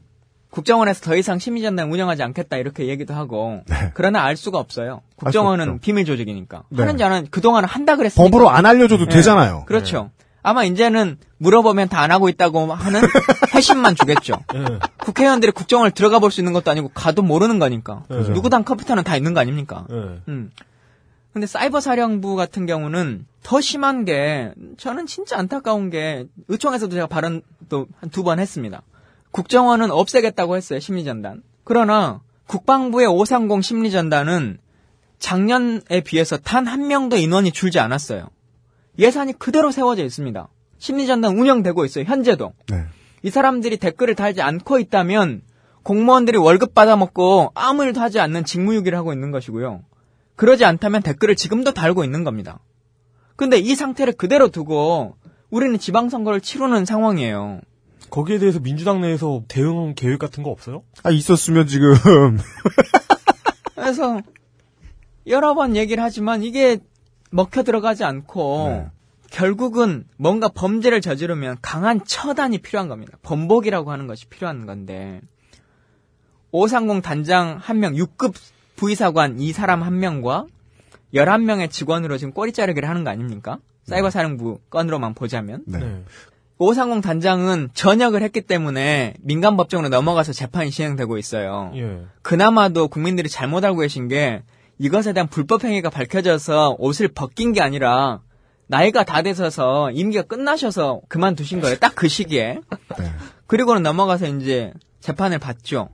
국정원에서 0.51 1.01
더 1.03 1.17
이상 1.17 1.39
심의전단 1.39 1.91
운영하지 1.93 2.23
않겠다 2.25 2.57
이렇게 2.57 2.87
얘기도 2.89 3.15
하고 3.15 3.63
그러나 3.95 4.23
알 4.25 4.37
수가 4.37 4.59
없어요. 4.59 5.03
국정원은 5.17 5.73
네. 5.75 5.79
비밀 5.81 6.05
조직이니까 6.05 6.65
네. 6.71 6.83
하는지 6.83 7.05
안 7.05 7.13
하는지 7.13 7.31
그동안은 7.31 7.69
한다 7.69 7.95
그랬으니까 7.97 8.23
법으로 8.31 8.51
안 8.51 8.67
알려줘도 8.67 9.07
네. 9.07 9.15
되잖아요. 9.15 9.65
그렇죠. 9.67 10.11
아마 10.45 10.63
이제는 10.65 11.17
물어보면 11.39 11.89
다 11.89 12.01
안 12.05 12.11
하고 12.11 12.29
있다고 12.29 12.73
하는 12.73 13.01
회신만 13.55 13.97
주겠죠. 13.97 14.35
국회의원들이 14.99 15.53
국정원을 15.53 15.91
들어가 15.93 16.19
볼 16.19 16.31
수 16.31 16.41
있는 16.41 16.53
것도 16.53 16.71
아니고 16.71 16.91
가도 16.95 17.23
모르는 17.23 17.59
거니까. 17.59 18.05
그죠. 18.09 18.33
누구 18.35 18.51
당 18.51 18.63
컴퓨터는 18.63 19.05
다 19.05 19.17
있는 19.17 19.33
거 19.35 19.41
아닙니까? 19.41 19.87
네. 19.89 19.97
음. 20.29 20.51
근데 21.33 21.47
사이버 21.49 21.81
사령부 21.81 22.37
같은 22.37 22.67
경우는 22.67 23.27
더 23.43 23.61
심한 23.61 24.05
게 24.05 24.53
저는 24.79 25.07
진짜 25.07 25.37
안타까운 25.39 25.91
게 25.91 26.27
의총에서도 26.49 26.95
제가 26.95 27.07
발언도 27.09 27.87
한 28.01 28.11
두 28.11 28.23
번 28.23 28.39
했습니다. 28.39 28.83
국정원은 29.33 29.91
없애겠다고 29.91 30.57
했어요 30.57 30.79
심리전단. 30.79 31.43
그러나 31.65 32.21
국방부의 32.47 33.07
530 33.09 33.65
심리전단은 33.65 34.59
작년에 35.19 36.03
비해서 36.05 36.37
단 36.37 36.69
한 36.69 36.87
명도 36.87 37.17
인원이 37.17 37.51
줄지 37.51 37.79
않았어요. 37.81 38.29
예산이 38.99 39.35
그대로 39.39 39.71
세워져 39.71 40.05
있습니다. 40.05 40.49
심리전단 40.79 41.37
운영되고 41.37 41.85
있어요 41.85 42.05
현재도. 42.05 42.53
네. 42.69 42.85
이 43.23 43.31
사람들이 43.31 43.79
댓글을 43.79 44.15
달지 44.15 44.43
않고 44.43 44.79
있다면 44.79 45.43
공무원들이 45.83 46.39
월급 46.39 46.75
받아먹고 46.75 47.53
아무 47.55 47.85
일도 47.85 48.01
하지 48.01 48.21
않는 48.21 48.45
직무유기를 48.45 48.97
하고 48.97 49.13
있는 49.13 49.31
것이고요. 49.31 49.83
그러지 50.37 50.65
않다면 50.65 51.03
댓글을 51.03 51.37
지금도 51.37 51.73
달고 51.73 52.05
있는 52.05 52.25
겁니다. 52.25 52.59
근데 53.37 53.59
이 53.59 53.75
상태를 53.75 54.15
그대로 54.15 54.49
두고 54.49 55.17
우리는 55.51 55.79
지방선거를 55.79 56.41
치르는 56.41 56.85
상황이에요. 56.85 57.61
거기에 58.11 58.39
대해서 58.39 58.61
민주당 58.61 59.01
내에서 59.01 59.43
대응 59.49 59.95
계획 59.95 60.19
같은 60.19 60.43
거 60.43 60.51
없어요? 60.51 60.83
아, 61.03 61.11
있었으면 61.11 61.67
지금. 61.67 61.95
그래서 63.75 64.21
여러 65.27 65.55
번 65.55 65.77
얘기를 65.77 66.03
하지만 66.03 66.43
이게 66.43 66.79
먹혀 67.35 67.65
들어가지 67.65 68.05
않고 68.05 68.69
네. 68.69 68.87
결국은 69.31 70.05
뭔가 70.17 70.49
범죄를 70.49 71.01
저지르면 71.01 71.57
강한 71.61 72.05
처단이 72.05 72.59
필요한 72.59 72.89
겁니다. 72.89 73.19
번복이라고 73.23 73.91
하는 73.91 74.07
것이 74.07 74.27
필요한 74.27 74.67
건데 74.67 75.21
530 76.53 77.03
단장 77.03 77.59
한 77.61 77.81
명, 77.81 77.95
6급 77.95 78.35
부의사관 78.77 79.41
이 79.41 79.53
사람 79.53 79.83
한 79.83 79.99
명과 79.99 80.47
11명의 81.13 81.71
직원으로 81.71 82.19
지금 82.19 82.33
꼬리 82.33 82.53
자르기를 82.53 82.89
하는 82.89 83.03
거 83.03 83.11
아닙니까? 83.11 83.59
사이버 83.85 84.11
사령부 84.11 84.61
건으로만 84.71 85.15
보자면. 85.15 85.65
네. 85.67 86.05
530 86.59 87.03
단장은 87.03 87.71
전역을 87.75 88.23
했기 88.23 88.41
때문에 88.41 89.15
민간 89.21 89.57
법정으로 89.57 89.89
넘어가서 89.89 90.33
재판이 90.33 90.71
진행되고 90.71 91.19
있어요. 91.19 91.73
예. 91.75 92.03
그나마도 92.23 92.87
국민들이 92.87 93.29
잘못 93.29 93.65
알고 93.65 93.81
계신 93.81 94.07
게 94.07 94.43
이것에 94.79 95.13
대한 95.13 95.29
불법 95.29 95.65
행위가 95.65 95.91
밝혀져서 95.91 96.77
옷을 96.79 97.09
벗긴 97.09 97.53
게 97.53 97.61
아니라 97.61 98.21
나이가 98.67 99.05
다 99.05 99.23
되셔서 99.23 99.91
임기가 99.93 100.23
끝나셔서 100.25 101.03
그만두신 101.09 101.61
거예요. 101.61 101.77
딱 101.77 101.95
그 101.95 102.09
시기에. 102.09 102.61
네. 102.99 103.13
그리고는 103.47 103.83
넘어가서 103.83 104.27
이제 104.27 104.73
재판을 105.01 105.39
받죠. 105.39 105.91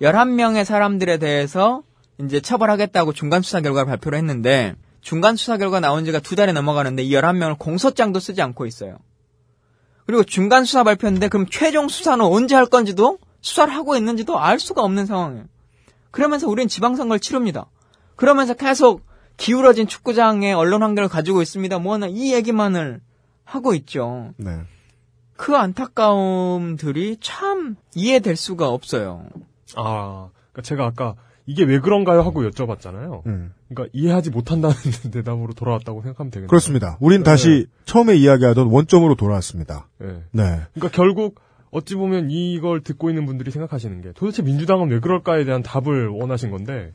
11명의 0.00 0.64
사람들에 0.64 1.18
대해서 1.18 1.82
이제 2.18 2.40
처벌하겠다고 2.40 3.12
중간 3.12 3.42
수사 3.42 3.60
결과를 3.60 3.86
발표를 3.86 4.18
했는데 4.18 4.74
중간 5.00 5.36
수사 5.36 5.56
결과 5.56 5.80
나온 5.80 6.04
지가 6.04 6.20
두 6.20 6.36
달이 6.36 6.52
넘어가는데 6.52 7.02
이 7.02 7.10
11명을 7.12 7.58
공소장도 7.58 8.20
쓰지 8.20 8.42
않고 8.42 8.66
있어요. 8.66 8.96
그리고 10.06 10.24
중간 10.24 10.64
수사 10.64 10.84
발표인데 10.84 11.28
그럼 11.28 11.46
최종 11.50 11.88
수사는 11.88 12.22
언제 12.24 12.54
할 12.54 12.66
건지도 12.66 13.18
수사를 13.40 13.74
하고 13.74 13.96
있는지도 13.96 14.38
알 14.38 14.60
수가 14.60 14.82
없는 14.82 15.06
상황이에요. 15.06 15.44
그러면서 16.10 16.48
우리는 16.48 16.68
지방선거를 16.68 17.20
치릅니다. 17.20 17.66
그러면서 18.20 18.52
계속 18.52 19.06
기울어진 19.38 19.86
축구장의 19.86 20.52
언론 20.52 20.82
환경을 20.82 21.08
가지고 21.08 21.40
있습니다. 21.40 21.78
뭐나 21.78 22.06
이 22.08 22.34
얘기만을 22.34 23.00
하고 23.44 23.72
있죠. 23.72 24.34
네. 24.36 24.60
그 25.38 25.56
안타까움들이 25.56 27.16
참 27.22 27.76
이해될 27.94 28.36
수가 28.36 28.68
없어요. 28.68 29.24
아, 29.74 30.28
그러니까 30.52 30.62
제가 30.62 30.84
아까 30.84 31.14
이게 31.46 31.64
왜 31.64 31.80
그런가요 31.80 32.20
하고 32.20 32.42
여쭤봤잖아요. 32.42 33.24
음. 33.26 33.54
그러니까 33.70 33.90
이해하지 33.94 34.28
못한다는 34.28 34.76
대답으로 35.10 35.54
돌아왔다고 35.54 36.02
생각하면 36.02 36.30
되겠네요. 36.30 36.48
그렇습니다. 36.48 36.98
우린 37.00 37.22
네. 37.22 37.24
다시 37.24 37.68
처음에 37.86 38.16
이야기하던 38.16 38.66
원점으로 38.66 39.14
돌아왔습니다. 39.14 39.88
네. 39.96 40.22
네. 40.32 40.60
그러니까 40.74 40.90
결국 40.92 41.40
어찌 41.70 41.94
보면 41.94 42.30
이걸 42.30 42.82
듣고 42.82 43.08
있는 43.08 43.24
분들이 43.24 43.50
생각하시는 43.50 44.02
게 44.02 44.12
도대체 44.12 44.42
민주당은 44.42 44.90
왜 44.90 45.00
그럴까에 45.00 45.44
대한 45.44 45.62
답을 45.62 46.08
원하신 46.08 46.50
건데 46.50 46.92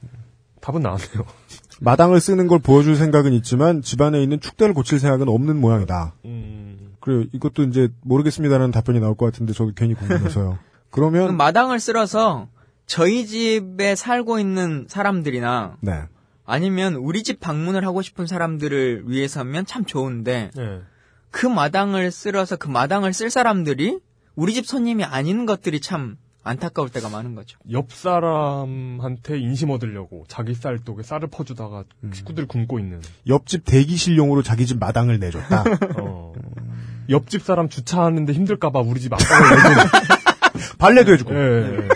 답은 0.65 0.81
나왔네요. 0.81 1.23
마당을 1.79 2.19
쓰는 2.19 2.47
걸 2.47 2.57
보여줄 2.59 2.95
생각은 2.95 3.33
있지만 3.33 3.81
집안에 3.81 4.21
있는 4.23 4.39
축대를 4.39 4.73
고칠 4.73 4.99
생각은 4.99 5.29
없는 5.29 5.59
모양이다. 5.61 6.15
음, 6.25 6.95
그래요. 6.99 7.25
이것도 7.33 7.63
이제 7.63 7.89
모르겠습니다라는 8.01 8.71
답변이 8.71 8.99
나올 8.99 9.15
것 9.15 9.25
같은데 9.25 9.53
저도 9.53 9.73
괜히 9.75 9.93
궁금해서요. 9.93 10.57
그러면 10.89 11.37
마당을 11.37 11.79
쓸어서 11.79 12.47
저희 12.87 13.27
집에 13.27 13.95
살고 13.95 14.39
있는 14.39 14.85
사람들이나 14.87 15.77
네. 15.81 16.03
아니면 16.45 16.95
우리 16.95 17.23
집 17.23 17.39
방문을 17.39 17.85
하고 17.85 18.01
싶은 18.01 18.25
사람들을 18.25 19.03
위해서면 19.07 19.65
참 19.65 19.85
좋은데 19.85 20.51
네. 20.55 20.81
그 21.29 21.45
마당을 21.45 22.11
쓸어서 22.11 22.55
그 22.55 22.69
마당을 22.69 23.13
쓸 23.13 23.29
사람들이 23.29 23.99
우리 24.35 24.53
집 24.53 24.65
손님이 24.65 25.03
아닌 25.03 25.45
것들이 25.45 25.79
참 25.81 26.17
안타까울 26.45 26.89
때가 26.89 27.09
많은 27.09 27.33
거죠. 27.33 27.57
옆 27.71 27.91
사람한테 27.91 29.39
인심 29.39 29.71
얻으려고 29.71 30.25
자기 30.27 30.53
쌀 30.53 30.77
독에 30.77 31.01
쌀을 31.01 31.27
퍼주다가 31.27 31.83
식구들이 32.13 32.45
굶고 32.45 32.77
있는. 32.77 33.01
옆집 33.27 33.65
대기실용으로 33.65 34.43
자기 34.43 34.67
집 34.67 34.77
마당을 34.79 35.19
내줬다. 35.19 35.63
어. 35.99 36.33
옆집 37.09 37.41
사람 37.41 37.67
주차하는데 37.67 38.31
힘들까봐 38.31 38.79
우리 38.81 38.99
집 38.99 39.11
앞방을 39.13 39.55
내주는. 39.57 39.85
발레도 40.77 41.13
해주고. 41.13 41.33
예, 41.33 41.37
예. 41.37 41.87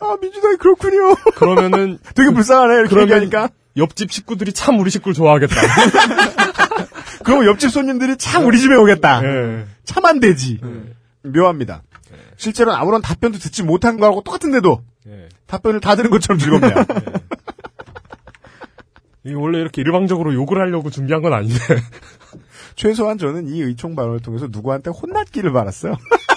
아 0.00 0.16
민주당이 0.20 0.56
그렇군요. 0.56 1.14
그러면은 1.36 1.98
되게 2.16 2.30
불쌍하네 2.30 2.74
이렇게 2.74 2.88
그러면 2.94 3.22
얘기하니까. 3.22 3.50
옆집 3.76 4.10
식구들이 4.10 4.54
참 4.54 4.78
우리 4.80 4.90
식구를 4.90 5.14
좋아하겠다. 5.14 5.54
그럼 7.24 7.44
옆집 7.44 7.70
손님들이 7.70 8.16
참 8.16 8.46
우리 8.46 8.58
집에 8.58 8.74
오겠다. 8.74 9.22
예. 9.22 9.66
참안 9.84 10.18
되지. 10.20 10.60
묘합니다. 11.22 11.82
실제로는 12.42 12.76
아무런 12.76 13.00
답변도 13.02 13.38
듣지 13.38 13.62
못한 13.62 13.98
거하고 13.98 14.22
똑같은데도 14.22 14.82
예. 15.06 15.28
답변을 15.46 15.78
다 15.80 15.94
들은 15.94 16.10
것처럼 16.10 16.40
즐겁네요. 16.40 16.74
이게 19.24 19.34
원래 19.34 19.58
이렇게 19.60 19.80
일방적으로 19.82 20.34
욕을 20.34 20.58
하려고 20.58 20.90
준비한 20.90 21.22
건 21.22 21.32
아닌데. 21.32 21.56
최소한 22.74 23.16
저는 23.18 23.46
이 23.48 23.62
의총 23.62 23.94
발언을 23.94 24.20
통해서 24.20 24.48
누구한테 24.50 24.90
혼났기를 24.90 25.52
바랐어요. 25.52 25.92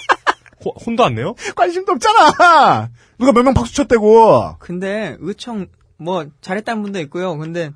호- 0.64 0.76
혼도 0.86 1.03
안 1.03 1.15
내요? 1.15 1.34
관심도 1.56 1.94
없잖아. 1.94 2.90
누가 3.18 3.32
몇 3.32 3.41
명 3.44 3.53
박수 3.56 3.73
쳤대고. 3.73 4.57
근데 4.60 5.18
의총 5.19 5.65
뭐 5.98 6.27
잘했다는 6.41 6.84
분도 6.84 6.99
있고요. 7.02 7.36
근데 7.38 7.72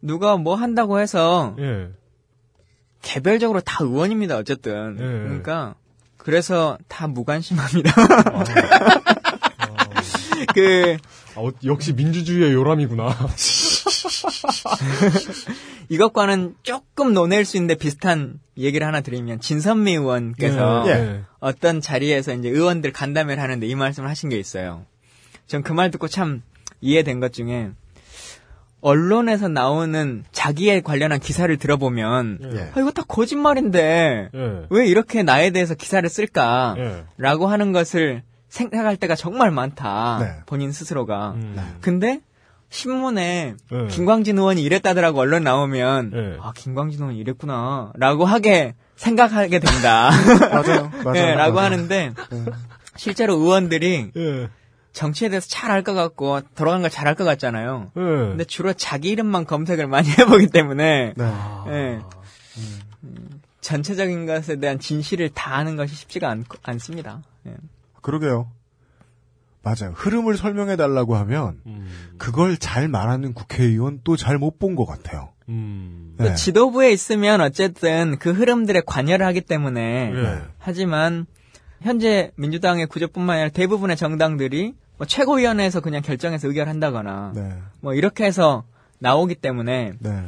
누가 0.00 0.36
뭐 0.38 0.54
한다고 0.54 1.00
해서 1.00 1.54
예. 1.58 1.90
개별적으로 3.02 3.60
다 3.60 3.84
의원입니다. 3.84 4.38
어쨌든 4.38 4.94
예. 4.98 5.02
그러니까 5.02 5.74
그래서 6.18 6.76
다 6.88 7.06
무관심합니다. 7.08 7.92
그 10.54 10.96
아, 11.36 11.40
어, 11.40 11.50
역시 11.64 11.92
민주주의의 11.92 12.52
요람이구나. 12.52 13.16
이것과는 15.88 16.54
조금 16.62 17.14
논할 17.14 17.44
수 17.44 17.56
있는데 17.56 17.74
비슷한 17.76 18.40
얘기를 18.56 18.86
하나 18.86 19.00
드리면 19.00 19.40
진선미 19.40 19.92
의원께서 19.92 20.84
예. 20.88 20.90
예. 20.90 21.20
어떤 21.40 21.80
자리에서 21.80 22.34
이제 22.34 22.48
의원들 22.48 22.92
간담회를 22.92 23.42
하는데 23.42 23.66
이 23.66 23.74
말씀을 23.74 24.08
하신 24.10 24.28
게 24.28 24.38
있어요. 24.38 24.84
전 25.46 25.62
그 25.62 25.72
말 25.72 25.90
듣고 25.90 26.08
참 26.08 26.42
이해된 26.80 27.20
것 27.20 27.32
중에 27.32 27.70
언론에서 28.80 29.48
나오는 29.48 30.24
자기에 30.32 30.80
관련한 30.80 31.18
기사를 31.18 31.54
들어보면 31.56 32.38
예. 32.54 32.70
아, 32.74 32.80
이거 32.80 32.90
다 32.90 33.02
거짓말인데 33.06 34.30
예. 34.32 34.66
왜 34.70 34.86
이렇게 34.86 35.22
나에 35.22 35.50
대해서 35.50 35.74
기사를 35.74 36.04
예. 36.04 36.08
쓸까라고 36.08 37.46
하는 37.48 37.72
것을 37.72 38.22
생각할 38.48 38.96
때가 38.96 39.14
정말 39.14 39.50
많다. 39.50 40.18
네. 40.20 40.32
본인 40.46 40.72
스스로가. 40.72 41.32
음. 41.32 41.76
근데 41.80 42.20
신문에 42.70 43.54
예. 43.72 43.86
김광진 43.88 44.38
의원이 44.38 44.62
이랬다더라고 44.62 45.20
언론 45.20 45.42
나오면 45.42 46.12
예. 46.14 46.36
아 46.40 46.52
김광진 46.54 47.00
의원이 47.00 47.18
이랬구나라고 47.18 48.24
하게 48.24 48.74
생각하게 48.96 49.58
된다. 49.58 50.10
맞아요. 50.52 50.90
맞아요. 51.04 51.16
예, 51.16 51.34
라고 51.34 51.54
맞아요. 51.54 51.66
하는데 51.66 52.12
실제로 52.96 53.34
의원들이 53.34 54.10
예. 54.16 54.48
정치에 54.92 55.28
대해서 55.28 55.46
잘 55.48 55.70
알 55.70 55.82
것 55.82 55.94
같고 55.94 56.40
돌아간 56.56 56.80
걸 56.82 56.90
잘 56.90 57.06
알 57.06 57.14
것 57.14 57.24
같잖아요. 57.24 57.92
예. 57.96 58.00
근데 58.00 58.44
주로 58.44 58.72
자기 58.72 59.10
이름만 59.10 59.44
검색을 59.44 59.86
많이 59.86 60.08
해보기 60.18 60.48
때문에 60.48 61.14
네. 61.16 61.24
예. 61.68 62.00
음, 63.04 63.40
전체적인 63.60 64.26
것에 64.26 64.56
대한 64.56 64.78
진실을 64.78 65.30
다 65.30 65.54
아는 65.56 65.76
것이 65.76 65.94
쉽지가 65.94 66.28
않, 66.28 66.44
않습니다. 66.62 67.22
예. 67.46 67.54
그러게요. 68.02 68.50
맞아요. 69.62 69.92
흐름을 69.94 70.36
설명해 70.36 70.76
달라고 70.76 71.16
하면 71.16 71.60
음. 71.66 71.88
그걸 72.16 72.56
잘 72.56 72.88
말하는 72.88 73.34
국회의원 73.34 74.00
또 74.04 74.16
잘 74.16 74.38
못 74.38 74.58
본 74.58 74.74
것 74.76 74.86
같아요. 74.86 75.30
음. 75.48 76.14
네. 76.16 76.28
그 76.30 76.34
지도부에 76.34 76.90
있으면 76.92 77.40
어쨌든 77.40 78.18
그 78.18 78.32
흐름들에 78.32 78.82
관여를 78.86 79.26
하기 79.26 79.42
때문에 79.42 80.12
예. 80.14 80.42
하지만 80.58 81.26
현재 81.82 82.32
민주당의 82.36 82.86
구조뿐만 82.86 83.36
아니라 83.36 83.48
대부분의 83.50 83.96
정당들이 83.96 84.74
뭐 84.96 85.06
최고위원회에서 85.06 85.80
그냥 85.80 86.02
결정해서 86.02 86.48
의결한다거나 86.48 87.32
네. 87.34 87.56
뭐 87.80 87.94
이렇게 87.94 88.24
해서 88.24 88.64
나오기 88.98 89.36
때문에 89.36 89.92
네. 89.98 90.22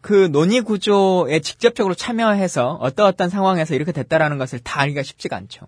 그 0.00 0.30
논의 0.30 0.60
구조에 0.60 1.40
직접적으로 1.40 1.94
참여해서 1.94 2.78
어떠 2.80 3.04
어떤 3.06 3.28
상황에서 3.28 3.74
이렇게 3.74 3.90
됐다라는 3.90 4.38
것을 4.38 4.60
다 4.60 4.80
알기가 4.80 5.02
쉽지가 5.02 5.36
않죠. 5.36 5.66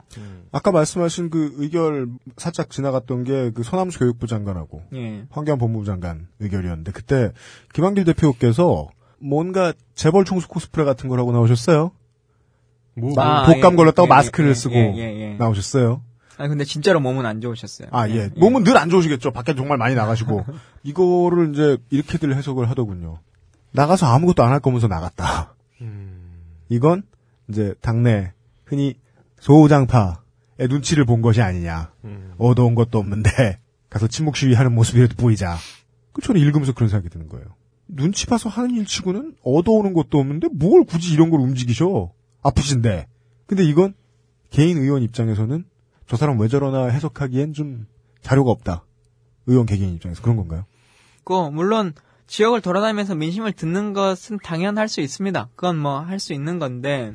아까 0.52 0.70
말씀하신 0.70 1.30
그 1.30 1.52
의결 1.56 2.06
살짝 2.36 2.70
지나갔던 2.70 3.24
게 3.24 3.50
그 3.52 3.64
손함수 3.64 3.98
교육부 3.98 4.28
장관하고 4.28 4.82
예. 4.94 5.24
환경법무부 5.30 5.84
장관 5.84 6.28
의결이었는데 6.38 6.92
그때 6.92 7.32
김한길 7.74 8.04
대표께서 8.04 8.88
뭔가 9.18 9.72
재벌 9.94 10.24
총수 10.24 10.48
코스프레 10.48 10.84
같은 10.84 11.08
걸 11.08 11.18
하고 11.18 11.32
나오셨어요. 11.32 11.90
뭐, 12.94 13.12
아, 13.18 13.46
독감 13.46 13.72
예, 13.72 13.76
걸렸다고 13.76 14.06
예, 14.06 14.08
마스크를 14.08 14.50
예, 14.50 14.54
쓰고 14.54 14.74
예, 14.74 14.92
예, 14.96 15.20
예. 15.20 15.34
나오셨어요. 15.38 16.02
아 16.36 16.48
근데 16.48 16.64
진짜로 16.64 17.00
몸은 17.00 17.26
안 17.26 17.40
좋으셨어요. 17.40 17.88
아, 17.92 18.08
예. 18.08 18.30
몸은 18.36 18.64
늘 18.64 18.76
안 18.78 18.88
좋으시겠죠. 18.90 19.30
밖에 19.30 19.54
정말 19.54 19.76
많이 19.78 19.94
나가시고. 19.94 20.44
이거를 20.82 21.50
이제 21.52 21.76
이렇게들 21.90 22.34
해석을 22.34 22.68
하더군요. 22.70 23.18
나가서 23.72 24.06
아무것도 24.06 24.42
안 24.42 24.50
할 24.52 24.60
거면서 24.60 24.88
나갔다. 24.88 25.54
이건 26.68 27.02
이제 27.48 27.74
당내 27.80 28.32
흔히 28.64 28.94
소장파의 29.40 30.68
눈치를 30.68 31.04
본 31.04 31.20
것이 31.22 31.42
아니냐. 31.42 31.90
얻어온 32.38 32.74
것도 32.74 32.98
없는데 32.98 33.58
가서 33.90 34.06
침묵 34.06 34.36
시위하는 34.36 34.74
모습이라도 34.74 35.16
보이자. 35.16 35.56
그 36.12 36.22
저는 36.22 36.40
읽으면서 36.40 36.72
그런 36.72 36.88
생각이 36.88 37.08
드는 37.10 37.28
거예요. 37.28 37.46
눈치 37.88 38.26
봐서 38.26 38.48
하는 38.48 38.70
일 38.76 38.86
치고는 38.86 39.34
얻어오는 39.42 39.92
것도 39.94 40.18
없는데 40.18 40.48
뭘 40.52 40.84
굳이 40.84 41.12
이런 41.12 41.30
걸 41.30 41.40
움직이셔. 41.40 42.12
아프신데. 42.42 43.06
근데 43.46 43.64
이건 43.64 43.94
개인 44.50 44.78
의원 44.78 45.02
입장에서는 45.02 45.64
저 46.06 46.16
사람 46.16 46.38
왜 46.40 46.48
저러나 46.48 46.86
해석하기엔 46.86 47.52
좀 47.52 47.86
자료가 48.22 48.50
없다. 48.50 48.84
의원 49.46 49.66
개개인 49.66 49.94
입장에서 49.94 50.22
그런 50.22 50.36
건가요? 50.36 50.64
그 51.24 51.32
물론 51.50 51.92
지역을 52.26 52.60
돌아다니면서 52.60 53.14
민심을 53.14 53.52
듣는 53.52 53.92
것은 53.92 54.38
당연할 54.42 54.88
수 54.88 55.00
있습니다. 55.00 55.48
그건 55.56 55.78
뭐 55.78 56.00
할 56.00 56.18
수 56.18 56.32
있는 56.32 56.58
건데 56.58 57.14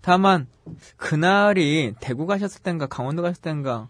다만 0.00 0.46
그날이 0.96 1.94
대구 2.00 2.26
가셨을 2.26 2.62
땐가 2.62 2.86
강원도 2.86 3.22
갔을 3.22 3.40
땐가 3.42 3.88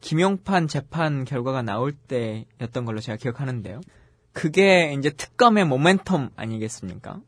김용판 0.00 0.68
재판 0.68 1.24
결과가 1.24 1.62
나올 1.62 1.92
때였던 1.92 2.84
걸로 2.84 3.00
제가 3.00 3.16
기억하는데요. 3.16 3.80
그게 4.32 4.92
이제 4.98 5.10
특검의 5.10 5.64
모멘텀 5.64 6.30
아니겠습니까? 6.36 7.20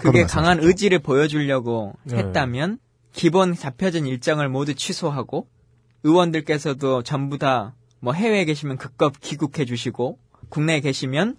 그게. 0.00 0.24
강한 0.24 0.60
의지를 0.60 0.98
보여주려고 0.98 1.94
네. 2.04 2.18
했다면 2.18 2.78
기본 3.12 3.54
잡혀진 3.54 4.06
일정을 4.06 4.48
모두 4.48 4.74
취소하고 4.74 5.46
의원들께서도 6.02 7.02
전부 7.02 7.38
다 7.38 7.74
뭐 8.04 8.12
해외에 8.12 8.44
계시면 8.44 8.76
극급 8.76 9.18
귀국해 9.22 9.64
주시고 9.64 10.18
국내에 10.50 10.80
계시면 10.80 11.36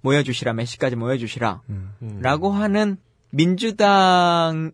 모여주시라 0.00 0.54
몇 0.54 0.64
시까지 0.64 0.96
모여주시라 0.96 1.60
음. 1.70 2.18
라고 2.20 2.50
하는 2.50 2.96
민주당의 3.30 4.72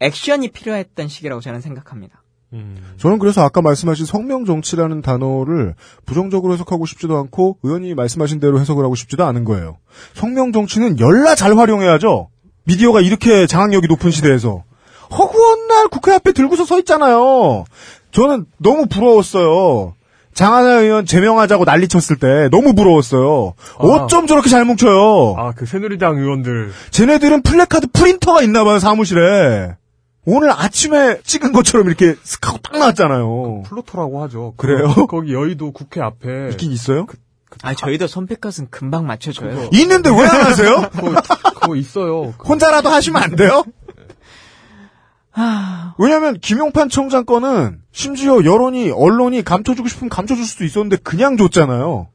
액션이 0.00 0.48
필요했던 0.50 1.08
시기라고 1.08 1.40
저는 1.40 1.62
생각합니다. 1.62 2.22
음. 2.52 2.76
저는 2.98 3.18
그래서 3.20 3.42
아까 3.42 3.62
말씀하신 3.62 4.04
성명 4.04 4.44
정치라는 4.44 5.00
단어를 5.00 5.76
부정적으로 6.04 6.52
해석하고 6.52 6.84
싶지도 6.84 7.16
않고 7.16 7.56
의원님이 7.62 7.94
말씀하신 7.94 8.38
대로 8.38 8.60
해석을 8.60 8.84
하고 8.84 8.94
싶지도 8.94 9.24
않은 9.24 9.44
거예요. 9.44 9.78
성명 10.12 10.52
정치는 10.52 11.00
열나 11.00 11.36
잘 11.36 11.56
활용해야죠. 11.56 12.28
미디어가 12.70 13.00
이렇게 13.00 13.46
장악력이 13.46 13.88
높은 13.88 14.10
시대에서 14.12 14.62
허구한 15.10 15.66
날 15.66 15.88
국회 15.88 16.12
앞에 16.12 16.32
들고서 16.32 16.64
서 16.64 16.78
있잖아요. 16.78 17.64
저는 18.12 18.46
너무 18.58 18.86
부러웠어요. 18.86 19.94
장하나 20.34 20.74
의원 20.80 21.04
제명하자고 21.04 21.64
난리 21.64 21.88
쳤을 21.88 22.16
때 22.16 22.48
너무 22.52 22.74
부러웠어요. 22.74 23.54
어쩜 23.78 24.28
저렇게 24.28 24.48
잘 24.48 24.64
뭉쳐요. 24.64 25.34
아, 25.36 25.52
그 25.52 25.66
새누리당 25.66 26.18
의원들. 26.18 26.70
쟤네들은 26.92 27.42
플래카드 27.42 27.88
프린터가 27.92 28.42
있나 28.42 28.62
봐요, 28.62 28.78
사무실에. 28.78 29.74
오늘 30.24 30.50
아침에 30.52 31.18
찍은 31.24 31.50
것처럼 31.52 31.88
이렇게 31.88 32.14
슥 32.22 32.46
하고 32.46 32.58
딱 32.62 32.78
나왔잖아요. 32.78 33.64
플로터라고 33.66 34.22
하죠. 34.22 34.54
그래요? 34.56 34.92
그- 34.94 35.06
거기 35.08 35.32
여의도 35.34 35.72
국회 35.72 36.00
앞에. 36.00 36.50
있긴 36.52 36.70
있어요? 36.70 37.06
아 37.62 37.74
저희도 37.74 38.06
손패컷은 38.06 38.68
금방 38.70 39.06
맞춰줘요. 39.08 39.70
있는데 39.72 40.08
왜 40.10 40.18
안 40.20 40.46
하세요? 40.46 40.88
그거, 41.60 41.76
있어요. 41.76 42.32
그- 42.38 42.48
혼자라도 42.48 42.88
하시면 42.88 43.22
안 43.22 43.36
돼요? 43.36 43.64
왜냐면 45.98 46.38
김용판 46.38 46.88
청장 46.88 47.24
거는 47.24 47.80
심지어 47.92 48.44
여론이 48.44 48.90
언론이 48.90 49.42
감춰주고 49.42 49.88
싶으면 49.88 50.08
감춰줄 50.10 50.44
수도 50.44 50.64
있었는데 50.64 50.96
그냥 50.96 51.36
줬잖아요. 51.36 52.08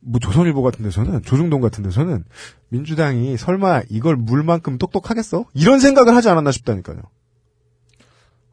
뭐 0.00 0.20
조선일보 0.20 0.62
같은 0.62 0.84
데서는 0.84 1.22
조중동 1.22 1.60
같은 1.60 1.82
데서는 1.82 2.24
민주당이 2.68 3.36
설마 3.36 3.82
이걸 3.90 4.16
물만큼 4.16 4.78
똑똑하겠어? 4.78 5.44
이런 5.54 5.80
생각을 5.80 6.14
하지 6.14 6.28
않았나 6.28 6.50
싶다니까요. 6.52 6.98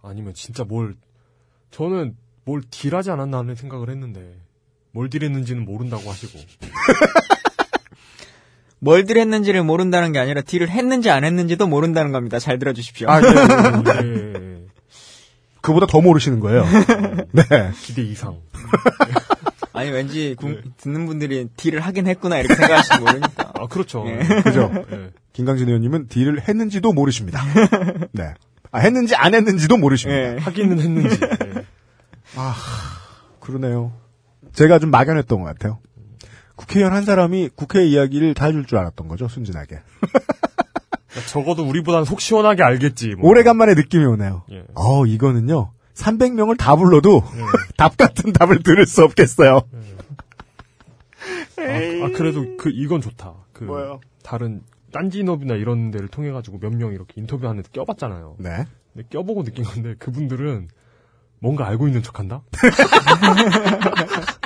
아니면 0.02 0.34
진짜 0.34 0.64
뭘, 0.64 0.96
저는 1.72 2.16
뭘 2.46 2.62
딜하지 2.70 3.10
않았나 3.12 3.40
하는 3.40 3.56
생각을 3.56 3.90
했는데, 3.90 4.40
뭘 4.92 5.10
딜했는지는 5.10 5.66
모른다고 5.66 6.10
하시고. 6.10 6.40
뭘 8.86 9.04
딜했는지를 9.06 9.64
모른다는 9.64 10.12
게 10.12 10.20
아니라 10.20 10.42
딜을 10.42 10.70
했는지 10.70 11.10
안 11.10 11.24
했는지도 11.24 11.66
모른다는 11.66 12.12
겁니다. 12.12 12.38
잘 12.38 12.60
들어주십시오. 12.60 13.10
아, 13.10 13.20
예, 13.20 13.26
예, 13.26 14.34
예. 14.36 14.62
그보다 15.60 15.88
더 15.88 16.02
모르시는 16.02 16.40
거예요. 16.40 16.64
네. 17.32 17.44
기대 17.82 18.04
이상. 18.04 18.38
아니 19.74 19.90
왠지 19.90 20.36
구- 20.38 20.62
듣는 20.78 21.08
분들이 21.08 21.48
딜을 21.58 21.80
하긴 21.80 22.06
했구나 22.06 22.38
이렇게 22.38 22.54
생각하실지 22.54 23.00
모르니까. 23.02 23.52
아, 23.56 23.66
그렇죠. 23.68 24.06
예. 24.08 24.20
그죠? 24.44 24.72
예. 24.92 25.10
김강진 25.34 25.68
의원님은 25.68 26.08
딜을 26.08 26.48
했는지도 26.48 26.94
모르십니다. 26.94 27.42
네. 28.14 28.36
아, 28.72 28.78
했는지 28.80 29.16
안 29.16 29.34
했는지도 29.34 29.78
모르십니다. 29.78 30.22
예. 30.36 30.38
하기는 30.38 30.80
했는지. 30.80 31.20
아, 32.36 32.56
그러네요. 33.40 33.94
제가 34.54 34.78
좀 34.78 34.92
막연했던 34.92 35.40
것 35.40 35.46
같아요. 35.46 35.80
국회의원 36.56 36.94
한 36.94 37.04
사람이 37.04 37.50
국회 37.56 37.86
이야기를 37.86 38.34
다 38.34 38.46
해줄 38.46 38.66
줄 38.66 38.78
알았던 38.78 39.08
거죠, 39.08 39.28
순진하게. 39.28 39.80
적어도 41.28 41.64
우리보다는 41.68 42.06
속 42.06 42.20
시원하게 42.22 42.64
알겠지. 42.64 43.16
뭐. 43.16 43.30
오래간만에 43.30 43.74
느낌이 43.76 44.04
오네요. 44.06 44.44
예. 44.52 44.64
어, 44.76 45.06
이거는요, 45.06 45.72
300명을 45.94 46.58
다 46.58 46.76
불러도 46.76 47.24
답 47.78 47.96
같은 47.98 48.34
답을 48.34 48.64
들을 48.64 48.86
수 48.86 49.04
없겠어요. 49.04 49.62
아, 51.58 51.62
아, 51.62 52.10
그래도 52.16 52.58
그 52.58 52.70
이건 52.70 53.02
좋다. 53.02 53.34
그 53.54 53.64
뭐요? 53.64 54.02
다른 54.24 54.62
딴지인업이나 54.92 55.56
이런 55.56 55.92
데를 55.92 56.08
통해 56.10 56.32
가지고 56.32 56.60
몇 56.60 56.72
명 56.74 56.94
이렇게 56.94 57.14
인터뷰하는 57.16 57.64
데 57.64 57.70
껴봤잖아요. 57.72 58.36
네. 58.40 58.66
근데 58.94 59.08
껴보고 59.10 59.44
느낀 59.44 59.64
건데 59.66 59.96
그분들은 60.00 60.68
뭔가 61.40 61.68
알고 61.68 61.88
있는 61.88 62.02
척한다. 62.04 62.42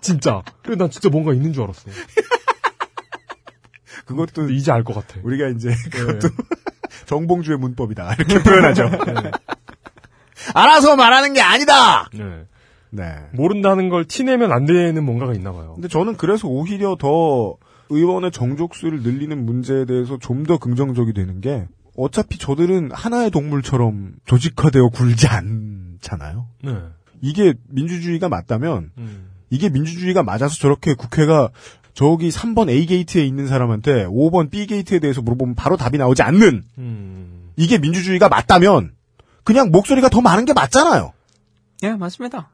진짜. 0.00 0.42
그래 0.62 0.76
난 0.76 0.90
진짜 0.90 1.08
뭔가 1.08 1.32
있는 1.32 1.52
줄 1.52 1.64
알았어. 1.64 1.90
그것도 4.06 4.50
이제 4.50 4.72
알 4.72 4.84
것 4.84 4.94
같아. 4.94 5.20
우리가 5.22 5.48
이제 5.48 5.68
네. 5.70 5.76
그것도 5.90 6.28
정봉주의 7.06 7.58
문법이다. 7.58 8.14
이렇게 8.14 8.42
표현하죠. 8.42 8.90
알아서 10.54 10.96
말하는 10.96 11.34
게 11.34 11.40
아니다! 11.42 12.08
네. 12.14 12.44
네. 12.90 13.16
모른다는 13.32 13.88
걸 13.90 14.06
티내면 14.06 14.50
안 14.52 14.64
되는 14.64 15.04
뭔가가 15.04 15.34
있나 15.34 15.52
봐요. 15.52 15.72
근데 15.74 15.88
저는 15.88 16.16
그래서 16.16 16.48
오히려 16.48 16.96
더 16.98 17.56
의원의 17.90 18.30
정족수를 18.32 19.02
늘리는 19.02 19.44
문제에 19.44 19.84
대해서 19.84 20.18
좀 20.18 20.44
더 20.44 20.56
긍정적이 20.58 21.12
되는 21.12 21.40
게 21.42 21.66
어차피 21.96 22.38
저들은 22.38 22.90
하나의 22.92 23.30
동물처럼 23.30 24.14
조직화되어 24.24 24.88
굴지 24.90 25.26
않잖아요. 25.26 26.46
네. 26.62 26.78
이게 27.20 27.52
민주주의가 27.68 28.28
맞다면 28.30 28.90
음. 28.96 29.28
이게 29.50 29.68
민주주의가 29.68 30.22
맞아서 30.22 30.56
저렇게 30.56 30.94
국회가 30.94 31.50
저기 31.94 32.28
3번 32.30 32.70
A 32.70 32.86
게이트에 32.86 33.24
있는 33.24 33.48
사람한테 33.48 34.06
5번 34.06 34.50
B 34.50 34.66
게이트에 34.66 35.00
대해서 35.00 35.20
물어보면 35.20 35.54
바로 35.54 35.76
답이 35.76 35.98
나오지 35.98 36.22
않는 36.22 36.64
음. 36.78 37.50
이게 37.56 37.78
민주주의가 37.78 38.28
맞다면 38.28 38.94
그냥 39.42 39.70
목소리가 39.70 40.08
더 40.08 40.20
많은 40.20 40.44
게 40.44 40.52
맞잖아요. 40.52 41.12
예, 41.82 41.94
맞습니다. 41.94 42.50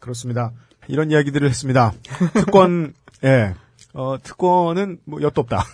그렇습니다. 0.00 0.52
이런 0.88 1.10
이야기들을 1.10 1.48
했습니다. 1.48 1.92
특권, 2.34 2.92
예, 3.24 3.54
어, 3.94 4.16
특권은 4.22 4.98
뭐 5.04 5.22
엿도 5.22 5.42
없다. 5.42 5.64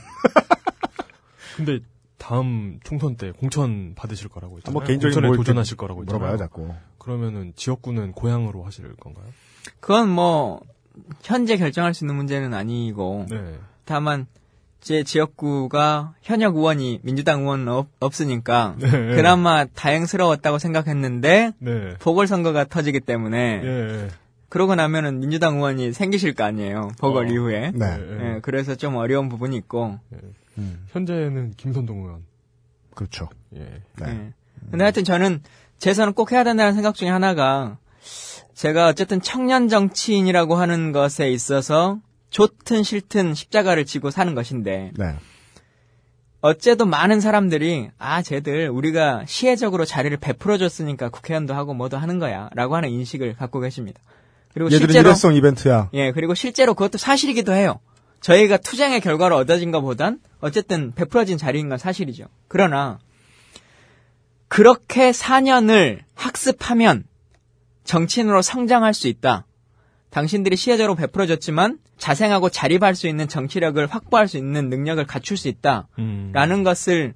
근데 1.57 1.81
다음 2.19 2.79
총선 2.85 3.17
때 3.17 3.33
공천 3.33 3.95
받으실 3.95 4.29
거라고 4.29 4.59
했잖아요. 4.59 4.73
뭐 4.73 4.85
개인적인 4.85 5.15
공천에 5.15 5.27
뭘 5.29 5.37
도전하실 5.39 5.77
거라고 5.77 6.03
했잖아요. 6.03 6.19
물어봐요, 6.19 6.39
자꾸. 6.39 6.75
그러면은 6.99 7.53
지역구는 7.57 8.13
고향으로 8.13 8.65
하실 8.65 8.95
건가요? 8.97 9.27
그건 9.81 10.09
뭐 10.09 10.61
현재 11.23 11.57
결정할 11.57 11.95
수 11.95 12.05
있는 12.05 12.17
문제는 12.17 12.55
아니고 12.55 13.27
네. 13.31 13.55
다만 13.85 14.27
제 14.81 15.03
지역구가 15.03 16.15
현역 16.23 16.57
의원이 16.57 17.01
민주당 17.03 17.43
의원 17.43 17.69
없, 17.69 17.89
없으니까 18.01 18.77
네. 18.79 18.91
그나마 18.91 19.65
다행스러웠다고 19.65 20.59
생각했는데 20.59 21.53
네. 21.59 21.95
보궐선거가 21.99 22.65
터지기 22.65 23.01
때문에 23.01 23.61
예. 23.65 24.09
그러고 24.49 24.75
나면은 24.75 25.21
민주당 25.21 25.57
의원이 25.57 25.93
생기실 25.93 26.35
거 26.35 26.45
아니에요 26.45 26.91
보궐 27.01 27.27
어. 27.27 27.31
이후에 27.31 27.73
네. 27.75 27.87
예, 28.21 28.41
그래서 28.41 28.77
좀 28.77 28.97
어려운 28.97 29.29
부분이 29.29 29.57
있고 29.57 29.99
현재는 30.89 31.55
김선동 31.57 31.99
의원. 31.99 32.25
그렇죠. 32.95 33.29
예. 33.55 33.83
네. 33.97 34.09
예. 34.09 34.33
근데 34.71 34.85
하여튼 34.85 35.05
저는 35.05 35.43
재선은 35.79 36.15
꼭 36.15 36.33
해야 36.33 36.45
된다는 36.45 36.75
생각 36.75 36.95
중에 36.95 37.09
하나가 37.09 37.79
제가 38.59 38.89
어쨌든 38.89 39.20
청년 39.20 39.68
정치인이라고 39.68 40.56
하는 40.56 40.90
것에 40.90 41.30
있어서 41.30 42.01
좋든 42.30 42.82
싫든 42.82 43.35
십자가를 43.35 43.85
지고 43.85 44.10
사는 44.10 44.35
것인데 44.35 44.90
네. 44.97 45.14
어째도 46.40 46.85
많은 46.85 47.20
사람들이 47.20 47.90
아 47.98 48.20
쟤들 48.20 48.68
우리가 48.68 49.22
시혜적으로 49.26 49.85
자리를 49.85 50.16
베풀어줬으니까 50.16 51.09
국회의원도 51.09 51.55
하고 51.55 51.72
뭐도 51.72 51.98
하는 51.98 52.18
거야라고 52.18 52.74
하는 52.74 52.89
인식을 52.89 53.36
갖고 53.36 53.60
계십니다. 53.60 54.01
그리고 54.52 54.66
얘들은 54.72 54.89
실제로 54.89 55.10
일회성 55.10 55.35
이벤트야. 55.36 55.90
예 55.93 56.10
그리고 56.10 56.35
실제로 56.35 56.74
그것도 56.74 56.98
사실이기도 56.98 57.52
해요. 57.52 57.78
저희가 58.22 58.56
투쟁의 58.56 59.01
결과로 59.02 59.36
얻어진 59.36 59.70
것보단 59.70 60.18
어쨌든 60.40 60.90
베풀어진 60.97 61.39
자리인 61.39 61.68
건 61.68 61.78
사실이죠. 61.78 62.24
그러나 62.48 62.98
그렇게 64.48 65.12
4년을 65.12 66.01
학습하면 66.16 67.05
정치인으로 67.89 68.43
성장할 68.43 68.94
수 68.94 69.09
있다. 69.09 69.47
당신들이 70.10 70.56
시혜적으로 70.56 70.94
베풀어줬지만 70.94 71.78
자생하고 71.97 72.51
자립할 72.51 72.94
수 72.94 73.09
있는 73.09 73.28
정치력을 73.28 73.85
확보할 73.86 74.28
수 74.28 74.36
있는 74.36 74.69
능력을 74.69 75.05
갖출 75.06 75.36
수 75.36 75.48
있다. 75.48 75.89
음. 75.98 76.31
라는 76.32 76.62
것을 76.62 77.15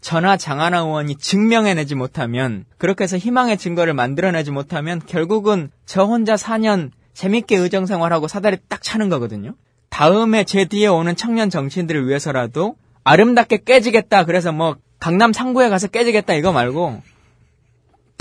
전하 0.00 0.36
장하나 0.36 0.78
의원이 0.78 1.16
증명해내지 1.16 1.94
못하면 1.94 2.64
그렇게 2.78 3.04
해서 3.04 3.16
희망의 3.16 3.58
증거를 3.58 3.94
만들어내지 3.94 4.50
못하면 4.50 5.00
결국은 5.06 5.70
저 5.86 6.04
혼자 6.04 6.34
4년 6.34 6.90
재밌게 7.14 7.56
의정생활하고 7.56 8.26
사다리 8.26 8.56
딱 8.68 8.82
차는 8.82 9.08
거거든요. 9.08 9.54
다음에 9.90 10.44
제 10.44 10.64
뒤에 10.64 10.86
오는 10.86 11.14
청년 11.14 11.50
정치인들을 11.50 12.08
위해서라도 12.08 12.76
아름답게 13.04 13.62
깨지겠다. 13.64 14.24
그래서 14.24 14.52
뭐 14.52 14.76
강남 14.98 15.32
상구에 15.32 15.68
가서 15.68 15.88
깨지겠다 15.88 16.34
이거 16.34 16.52
말고 16.52 17.02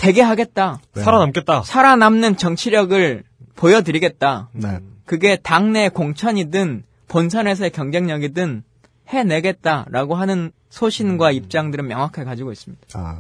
되게 0.02 0.22
하겠다. 0.22 0.80
살아남겠다. 0.96 1.62
살아남는 1.64 2.38
정치력을 2.38 3.24
보여드리겠다. 3.56 4.50
네. 4.54 4.80
그게 5.06 5.36
당내 5.38 5.90
공천이든 5.90 6.84
본선에서의 7.08 7.70
경쟁력이든 7.72 8.64
해내겠다라고 9.10 10.16
하는 10.16 10.52
소신과 10.70 11.32
입장들은 11.32 11.88
명확하게 11.88 12.24
가지고 12.26 12.52
있습니다. 12.52 12.82
아, 12.94 13.20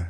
네. 0.00 0.06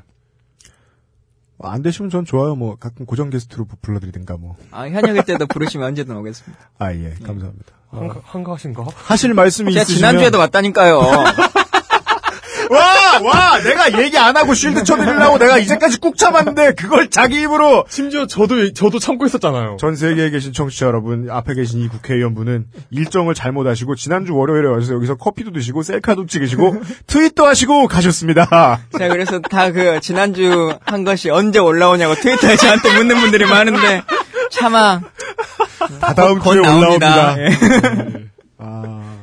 어, 1.59 1.69
안 1.69 1.83
되시면 1.83 2.11
전 2.11 2.25
좋아요. 2.25 2.55
뭐, 2.55 2.77
가끔 2.77 3.05
고정 3.07 3.29
게스트로 3.29 3.65
부- 3.67 3.77
불러드리든가 3.83 4.37
뭐. 4.37 4.57
아, 4.71 4.89
현역일 4.89 5.25
때도 5.25 5.47
부르시면 5.49 5.89
언제든 5.89 6.17
오겠습니다. 6.17 6.71
아, 6.79 6.93
예. 6.95 7.15
감사합니다. 7.25 7.73
한가, 7.91 8.21
한가하신가? 8.25 8.85
하실 8.95 9.35
말씀이 9.35 9.73
제가 9.73 9.83
있으시면. 9.83 9.99
지난주에도 10.13 10.39
왔다니까요. 10.41 10.97
와! 10.99 11.25
와! 13.23 13.59
내가 13.63 14.03
얘기 14.03 14.19
안 14.19 14.37
하고 14.37 14.55
쉴드 14.55 14.85
쳐드리려고 14.85 15.39
내가 15.39 15.59
이제까지 15.59 16.01
꾹 16.01 16.17
참았는데, 16.17 16.75
그걸 16.75 17.09
자기 17.11 17.43
입으로! 17.43 17.85
심지어 17.89 18.27
저도 18.27 18.73
저도 18.73 18.99
참고 18.99 19.27
있었잖아요. 19.27 19.77
전 19.79 19.95
세계에 19.95 20.31
계신 20.31 20.53
청취자 20.53 20.87
여러분, 20.87 21.29
앞에 21.31 21.55
계신 21.55 21.81
이 21.81 21.89
국회의원분은 21.89 22.67
일정을 22.91 23.35
잘못하시고, 23.35 23.95
지난주 23.95 24.35
월요일에 24.35 24.69
와서 24.69 24.95
여기서 24.95 25.15
커피도 25.17 25.53
드시고, 25.53 25.83
셀카도 25.83 26.27
찍으시고, 26.27 26.83
트윗도 27.07 27.47
하시고 27.47 27.87
가셨습니다. 27.89 28.81
제가 28.99 29.13
그래서 29.13 29.39
다 29.41 29.67
그 29.77 30.01
지난주 30.01 30.73
한 30.87 31.05
것이 31.05 31.29
언제 31.29 31.59
올라오냐고 31.59 32.15
트위터에 32.15 32.57
저한테 32.57 32.95
묻는 32.95 33.17
분들이 33.21 33.45
많은데 33.45 34.03
차마 34.51 35.01
다 36.01 36.15
다음 36.15 36.39
곧 36.39 36.53
주에. 36.55 36.61
올라옵니다. 36.61 37.37
예. 37.39 37.49
아, 38.59 39.16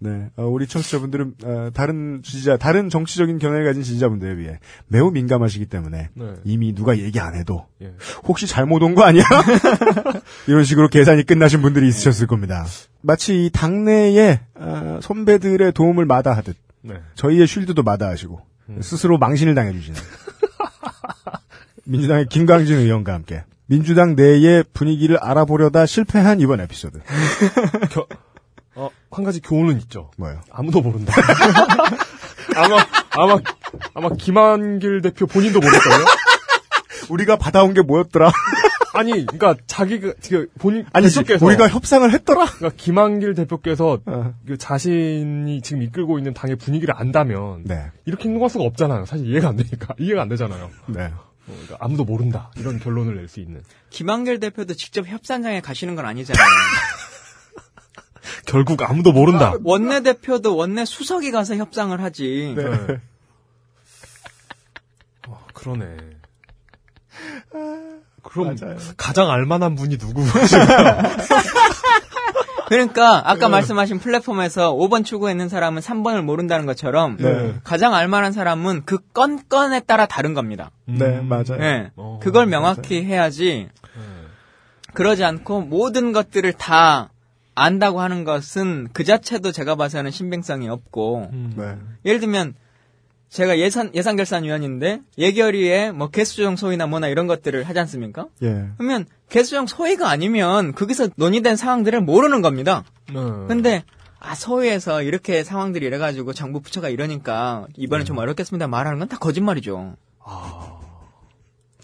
네. 0.00 0.30
어, 0.36 0.44
우리 0.46 0.66
청취자분들은, 0.68 1.34
어, 1.44 1.70
다른 1.74 2.20
지지자, 2.22 2.56
다른 2.56 2.88
정치적인 2.88 3.38
견해를 3.38 3.64
가진 3.64 3.82
지지자분들에 3.82 4.36
비해 4.36 4.58
매우 4.86 5.10
민감하시기 5.10 5.66
때문에 5.66 6.10
네. 6.14 6.34
이미 6.44 6.72
누가 6.74 6.96
얘기 6.98 7.18
안 7.18 7.34
해도 7.34 7.66
예. 7.82 7.92
혹시 8.24 8.46
잘못 8.46 8.82
온 8.82 8.94
거 8.94 9.02
아니야? 9.02 9.24
이런 10.46 10.64
식으로 10.64 10.88
계산이 10.88 11.24
끝나신 11.24 11.62
분들이 11.62 11.88
있으셨을 11.88 12.26
겁니다. 12.28 12.64
마치 13.00 13.44
이 13.46 13.50
당내의 13.50 14.40
어, 14.54 15.00
선배들의 15.02 15.72
도움을 15.72 16.04
마다하듯 16.06 16.56
네. 16.82 16.94
저희의 17.16 17.46
쉴드도 17.46 17.82
마다하시고 17.82 18.40
스스로 18.82 19.18
망신을 19.18 19.54
당해주시는 19.54 19.98
민주당의 21.84 22.26
김광진 22.26 22.76
의원과 22.78 23.14
함께 23.14 23.44
민주당 23.66 24.14
내의 24.14 24.64
분위기를 24.72 25.18
알아보려다 25.18 25.84
실패한 25.86 26.40
이번 26.40 26.60
에피소드. 26.60 27.00
겨- 28.78 28.84
어, 28.84 28.90
한 29.10 29.24
가지 29.24 29.40
교훈은 29.40 29.78
있죠. 29.82 30.10
뭐요? 30.16 30.40
아무도 30.50 30.80
모른다. 30.80 31.12
아마 32.56 32.84
아마 33.10 33.38
아마 33.94 34.08
김한길 34.16 35.02
대표 35.02 35.26
본인도 35.26 35.60
모를걸요? 35.60 36.04
우리가 37.10 37.36
받아온 37.36 37.74
게 37.74 37.82
뭐였더라? 37.82 38.30
아니, 38.94 39.26
그러니까 39.26 39.54
자기가 39.66 40.14
지금 40.20 40.46
본인 40.58 40.84
아니지, 40.92 41.16
대표께서 41.16 41.44
우리가 41.46 41.68
협상을 41.68 42.10
했더라? 42.12 42.46
그러니까 42.46 42.70
김한길 42.76 43.34
대표께서 43.34 43.98
어. 44.06 44.34
그 44.46 44.56
자신이 44.56 45.60
지금 45.62 45.82
이끌고 45.82 46.18
있는 46.18 46.32
당의 46.34 46.56
분위기를 46.56 46.94
안다면 46.96 47.64
네. 47.64 47.90
이렇게 48.06 48.24
행동할 48.28 48.50
수가 48.50 48.64
없잖아요. 48.64 49.04
사실 49.06 49.26
이해가 49.26 49.48
안 49.48 49.56
되니까 49.56 49.94
이해가 49.98 50.22
안 50.22 50.28
되잖아요. 50.28 50.70
네. 50.86 51.02
어, 51.04 51.28
그러니까 51.46 51.76
아무도 51.80 52.04
모른다 52.04 52.50
이런 52.56 52.78
결론을 52.78 53.16
낼 53.16 53.28
수 53.28 53.40
있는 53.40 53.62
김한길 53.90 54.40
대표도 54.40 54.74
직접 54.74 55.06
협상장에 55.06 55.60
가시는 55.60 55.94
건 55.94 56.06
아니잖아요. 56.06 56.44
결국 58.46 58.82
아무도 58.82 59.12
모른다. 59.12 59.54
원내 59.64 60.02
대표도 60.02 60.56
원내 60.56 60.84
수석이 60.84 61.30
가서 61.30 61.56
협상을 61.56 61.98
하지. 62.00 62.54
네. 62.56 62.98
그러네. 65.54 65.96
그럼 68.22 68.56
가장 68.96 69.30
알만한 69.30 69.74
분이 69.74 69.96
누구신가요? 69.96 71.02
그러니까 72.68 73.22
아까 73.24 73.46
네. 73.46 73.48
말씀하신 73.48 73.98
플랫폼에서 73.98 74.74
5번 74.74 75.04
추구했는 75.04 75.48
사람은 75.48 75.80
3번을 75.80 76.20
모른다는 76.20 76.66
것처럼 76.66 77.16
네. 77.16 77.54
가장 77.64 77.94
알만한 77.94 78.32
사람은 78.32 78.82
그 78.84 78.98
건건에 79.14 79.80
따라 79.80 80.04
다른 80.04 80.34
겁니다. 80.34 80.70
네, 80.84 81.20
맞아요. 81.22 81.56
네. 81.58 81.90
어, 81.96 82.20
그걸 82.22 82.46
명확히 82.46 83.02
해야지 83.02 83.68
그러지 84.92 85.24
않고 85.24 85.62
모든 85.62 86.12
것들을 86.12 86.52
다 86.52 87.10
안다고 87.62 88.00
하는 88.00 88.24
것은 88.24 88.88
그 88.92 89.04
자체도 89.04 89.52
제가 89.52 89.74
봐서는 89.76 90.10
신빙성이 90.10 90.68
없고 90.68 91.30
네. 91.56 91.76
예를 92.04 92.20
들면 92.20 92.54
제가 93.28 93.58
예산 93.58 93.90
예산 93.94 94.16
결산 94.16 94.44
위원인데 94.44 95.00
예결위에 95.18 95.92
뭐 95.92 96.08
개수조정 96.08 96.56
소위나 96.56 96.86
뭐나 96.86 97.08
이런 97.08 97.26
것들을 97.26 97.62
하지 97.64 97.78
않습니까? 97.80 98.28
예. 98.42 98.68
그러면 98.78 99.04
개수정 99.28 99.66
소위가 99.66 100.08
아니면 100.08 100.72
거기서 100.72 101.08
논의된 101.16 101.56
상황들을 101.56 102.00
모르는 102.00 102.40
겁니다. 102.40 102.84
네. 103.12 103.20
근데 103.46 103.84
아 104.18 104.34
소위에서 104.34 105.02
이렇게 105.02 105.44
상황들이 105.44 105.84
이래 105.86 105.98
가지고 105.98 106.32
정부 106.32 106.60
부처가 106.60 106.88
이러니까 106.88 107.66
이번에 107.76 108.04
좀 108.04 108.18
어렵겠습니다 108.18 108.66
말하는 108.66 108.98
건 108.98 109.08
다 109.08 109.18
거짓말이죠. 109.18 109.94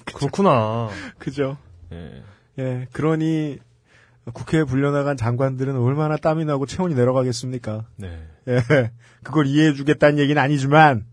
그렇구나. 0.05 0.89
그죠. 1.19 1.57
예. 1.93 2.23
예, 2.59 2.87
그러니 2.93 3.59
국회에 4.33 4.65
불려나간 4.65 5.17
장관들은 5.17 5.77
얼마나 5.77 6.17
땀이 6.17 6.45
나고 6.45 6.67
체온이 6.67 6.95
내려가겠습니까? 6.95 7.85
네. 7.97 8.27
예, 8.49 8.91
그걸 9.23 9.47
이해해주겠다는 9.47 10.19
얘기는 10.19 10.41
아니지만 10.41 11.05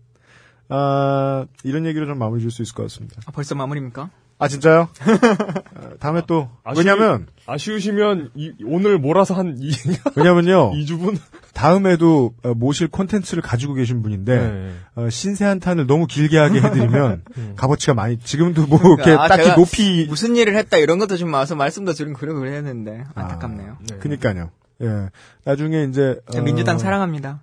아, 0.68 1.46
이런 1.64 1.84
얘기로 1.86 2.06
좀 2.06 2.18
마무리 2.18 2.40
줄 2.40 2.50
수 2.50 2.62
있을 2.62 2.74
것 2.74 2.84
같습니다. 2.84 3.20
아, 3.26 3.30
벌써 3.32 3.54
마무리입니까? 3.54 4.10
아 4.42 4.48
진짜요? 4.48 4.88
어, 5.76 5.90
다음에 6.00 6.22
또 6.26 6.50
아쉬- 6.64 6.78
왜냐면 6.80 7.26
아쉬우시면 7.46 8.30
이- 8.34 8.52
오늘 8.66 8.98
몰아서 8.98 9.34
한 9.34 9.56
이, 9.60 9.70
왜냐면요 10.16 10.72
이주분 10.74 11.16
다음에도 11.54 12.34
어, 12.42 12.54
모실 12.54 12.88
콘텐츠를 12.88 13.42
가지고 13.42 13.74
계신 13.74 14.02
분인데 14.02 14.36
네. 14.36 14.72
어, 14.96 15.08
신세 15.10 15.44
한탄을 15.44 15.86
너무 15.86 16.06
길게 16.06 16.36
하게 16.38 16.60
해드리면 16.60 17.22
값어치가 17.56 17.94
많이 17.94 18.18
지금도 18.18 18.66
뭐 18.66 18.78
이렇게 18.78 19.02
그러니까 19.04 19.24
아, 19.24 19.28
딱히 19.28 19.54
높이 19.54 20.06
무슨 20.08 20.34
일을 20.36 20.56
했다 20.56 20.76
이런 20.78 20.98
것도 20.98 21.16
좀 21.16 21.32
와서 21.32 21.54
말씀도 21.54 21.92
드리고 21.92 22.18
그러고 22.18 22.40
그랬는데 22.40 23.04
안타깝네요. 23.14 23.78
그니까요. 24.00 24.50
예. 24.82 25.10
나중에 25.44 25.84
이제 25.84 26.18
저 26.32 26.40
어, 26.40 26.42
민주당 26.42 26.78
사랑합니다. 26.78 27.40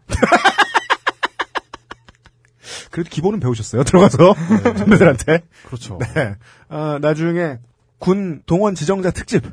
그래도 2.92 3.10
기본은 3.10 3.40
배우셨어요. 3.40 3.84
들어가서 3.86 4.36
선배들한테. 4.78 5.44
그렇죠. 5.66 6.00
네. 6.16 6.36
어, 6.70 6.98
나중에 7.02 7.60
군 8.00 8.42
동원 8.46 8.76
지정자 8.76 9.12
특집. 9.12 9.44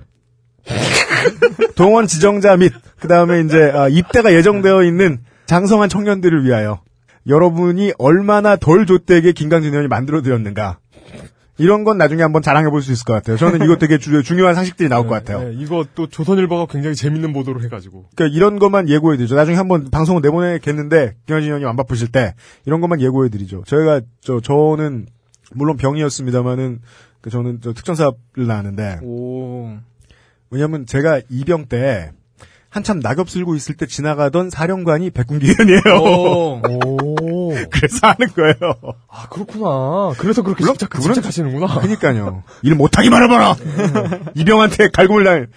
동원 1.76 2.06
지정자 2.06 2.56
및 2.56 2.72
그다음에 2.98 3.40
이제 3.40 3.56
어, 3.70 3.88
입대가 3.88 4.32
예정되어 4.32 4.82
있는 4.82 5.20
장성한 5.46 5.88
청년들을 5.88 6.44
위하여 6.44 6.80
여러분이 7.28 7.92
얼마나 7.98 8.56
덜 8.56 8.86
좆되게 8.86 9.32
김강진 9.32 9.70
의원이 9.72 9.88
만들어 9.88 10.22
드렸는가. 10.22 10.78
이런 11.58 11.84
건 11.84 11.96
나중에 11.98 12.22
한번 12.22 12.42
자랑해 12.42 12.68
볼 12.70 12.82
수 12.82 12.92
있을 12.92 13.04
것 13.04 13.12
같아요. 13.14 13.36
저는 13.36 13.64
이거 13.64 13.76
되게 13.76 13.98
주, 13.98 14.22
중요한 14.22 14.54
상식들이 14.54 14.88
나올 14.88 15.06
것 15.06 15.14
같아요. 15.14 15.48
네, 15.48 15.54
이거 15.58 15.86
또 15.94 16.06
조선일보가 16.06 16.66
굉장히 16.70 16.94
재밌는 16.96 17.32
보도를 17.32 17.62
해가지고. 17.64 18.06
그러니까 18.14 18.36
이런 18.36 18.58
것만 18.58 18.88
예고해 18.88 19.16
드리죠. 19.16 19.34
나중에 19.34 19.56
한번 19.56 19.90
방송을 19.90 20.20
내보내겠는데 20.22 21.14
김현진 21.26 21.48
의원이 21.50 21.64
안 21.64 21.76
바쁘실 21.76 22.08
때 22.08 22.34
이런 22.66 22.80
것만 22.80 23.00
예고해 23.00 23.30
드리죠. 23.30 23.64
저희가 23.66 24.02
저 24.20 24.40
저는 24.40 25.06
물론 25.54 25.76
병이었습니다만은 25.76 26.80
그 27.22 27.30
저는 27.30 27.60
저 27.62 27.72
특전사를 27.72 28.12
나왔는데 28.36 29.00
오. 29.02 29.76
왜냐면 30.50 30.86
제가 30.86 31.20
이병 31.30 31.66
때 31.66 32.10
한참 32.68 33.00
낙엽 33.00 33.30
쓸고 33.30 33.54
있을 33.56 33.74
때 33.76 33.86
지나가던 33.86 34.50
사령관이 34.50 35.10
백군기 35.10 35.46
의원이에요. 35.48 36.02
오. 36.02 36.60
오. 37.02 37.05
그래서 37.70 37.98
하는 38.06 38.28
거예요. 38.34 38.74
아, 39.08 39.28
그렇구나. 39.28 40.12
그래서 40.18 40.42
그렇게 40.42 40.62
물론 40.62 40.74
집착, 40.76 40.90
그분은- 40.90 41.14
집착하시는구나. 41.14 41.80
그니까요. 41.80 42.42
일 42.62 42.74
못하기만 42.74 43.22
해봐라! 43.24 43.56
이병한테 44.34 44.88
갈굼을 44.88 45.24
날. 45.24 45.48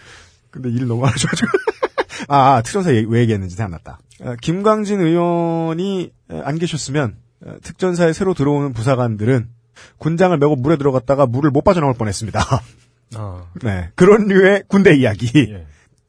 근데 0.52 0.70
일을 0.70 0.88
너무 0.88 1.06
안 1.06 1.14
하셔가지고. 1.14 1.48
아, 2.28 2.56
아, 2.56 2.62
특전사 2.62 2.94
얘기- 2.94 3.08
왜 3.10 3.22
얘기했는지 3.22 3.56
생각났다. 3.56 4.00
아, 4.24 4.36
김광진 4.42 5.00
의원이 5.02 6.12
에, 6.32 6.42
안 6.44 6.58
계셨으면 6.58 7.16
어, 7.46 7.54
특전사에 7.64 8.12
새로 8.14 8.34
들어오는 8.34 8.74
부사관들은 8.74 9.48
군장을 9.98 10.38
메고 10.38 10.56
물에 10.58 10.76
들어갔다가 10.78 11.26
물을 11.26 11.52
못 11.52 11.64
빠져나올 11.64 11.94
뻔했습니다. 11.94 12.42
아. 13.16 13.44
네. 13.64 13.90
그런 13.96 14.28
류의 14.28 14.64
군대 14.68 14.94
이야기. 14.96 15.32
예. 15.52 15.66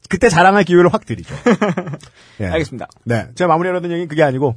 그때 0.08 0.28
자랑할 0.28 0.64
기회를 0.64 0.92
확 0.92 1.06
드리죠. 1.06 1.32
예. 2.40 2.46
알겠습니다. 2.46 2.88
네. 3.04 3.28
제가 3.36 3.46
마무리하려던 3.46 3.92
얘기는 3.92 4.08
그게 4.08 4.24
아니고, 4.24 4.56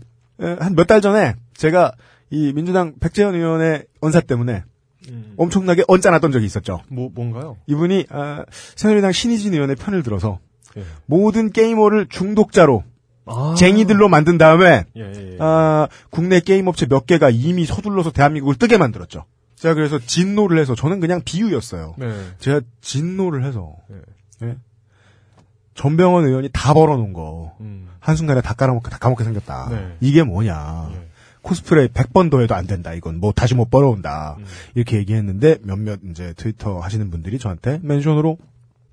한 0.60 0.74
몇 0.76 0.86
달 0.88 1.02
전에 1.02 1.36
제가 1.56 1.94
이 2.30 2.52
민주당 2.54 2.94
백재현 3.00 3.36
의원의 3.36 3.86
언사 4.02 4.20
때문에 4.22 4.64
엄청나게 5.38 5.84
언짢았던 5.88 6.32
적이 6.32 6.46
있었죠. 6.46 6.80
뭐, 6.90 7.10
뭔가요? 7.14 7.58
이분이, 7.68 8.06
아, 8.10 8.46
새누리당 8.76 9.12
신희진 9.12 9.54
의원의 9.54 9.76
편을 9.76 10.02
들어서 10.04 10.40
예. 10.78 10.84
모든 11.06 11.52
게이머를 11.52 12.08
중독자로 12.08 12.84
아. 13.26 13.54
쟁이들로 13.58 14.08
만든 14.10 14.38
다음에 14.38 14.86
예, 14.96 15.02
예, 15.02 15.32
예. 15.34 15.38
아, 15.40 15.88
국내 16.10 16.40
게임 16.40 16.68
업체 16.68 16.86
몇 16.86 17.06
개가 17.06 17.30
이미 17.30 17.66
서둘러서 17.66 18.12
대한민국을 18.12 18.56
뜨게 18.56 18.78
만들었죠. 18.78 19.26
제가 19.56 19.76
그래서 19.76 20.00
진노를 20.00 20.58
해서 20.60 20.74
저는 20.76 21.00
그냥 21.00 21.22
비유였어요. 21.24 21.96
네. 21.98 22.08
제가 22.40 22.62
진노를 22.82 23.44
해서 23.46 23.76
예? 24.42 24.56
전병헌 25.76 26.26
의원이 26.26 26.50
다 26.54 26.74
벌어놓은 26.74 27.14
거 27.14 27.56
음. 27.62 27.88
한순간에 28.04 28.42
다 28.42 28.54
깔아먹게 28.54 28.90
다 28.90 28.98
까먹게 28.98 29.24
생겼다. 29.24 29.70
네. 29.72 29.98
이게 30.02 30.24
뭐냐. 30.24 30.92
코스프레 31.42 31.88
100번 31.88 32.30
더 32.30 32.40
해도 32.40 32.56
안 32.56 32.68
된다. 32.68 32.94
이건 32.94 33.20
뭐 33.20 33.32
다시 33.34 33.56
못 33.56 33.70
벌어온다. 33.70 34.36
음. 34.40 34.46
이렇게 34.76 34.98
얘기했는데 34.98 35.58
몇몇 35.64 36.00
이제 36.10 36.34
트위터 36.38 36.80
하시는 36.80 37.10
분들이 37.10 37.40
저한테 37.40 37.80
멘션으로 37.82 38.38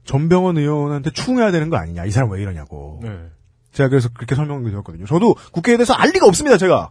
전병헌 0.04 0.58
의원한테 0.58 1.10
충해야 1.10 1.50
되는 1.50 1.70
거 1.70 1.76
아니냐. 1.76 2.04
이 2.04 2.10
사람 2.10 2.30
왜 2.30 2.40
이러냐고. 2.40 3.00
네. 3.02 3.10
제가 3.72 3.88
그래서 3.88 4.08
그렇게 4.12 4.34
설명을 4.34 4.64
드렸거든요. 4.70 5.06
저도 5.06 5.36
국회에 5.52 5.76
대해서 5.76 5.94
알 5.94 6.10
리가 6.10 6.26
없습니다. 6.26 6.56
제가. 6.56 6.90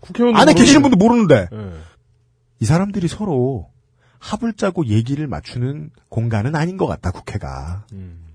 국회의원 0.00 0.36
안에 0.36 0.54
계시는 0.54 0.82
분도 0.82 0.96
모르는데. 0.96 1.48
예. 1.52 1.72
이 2.60 2.64
사람들이 2.64 3.06
서로 3.08 3.70
합을 4.18 4.54
짜고 4.54 4.86
얘기를 4.86 5.26
맞추는 5.26 5.90
공간은 6.08 6.56
아닌 6.56 6.76
것 6.76 6.86
같다. 6.86 7.10
국회가. 7.10 7.84
음. 7.92 8.25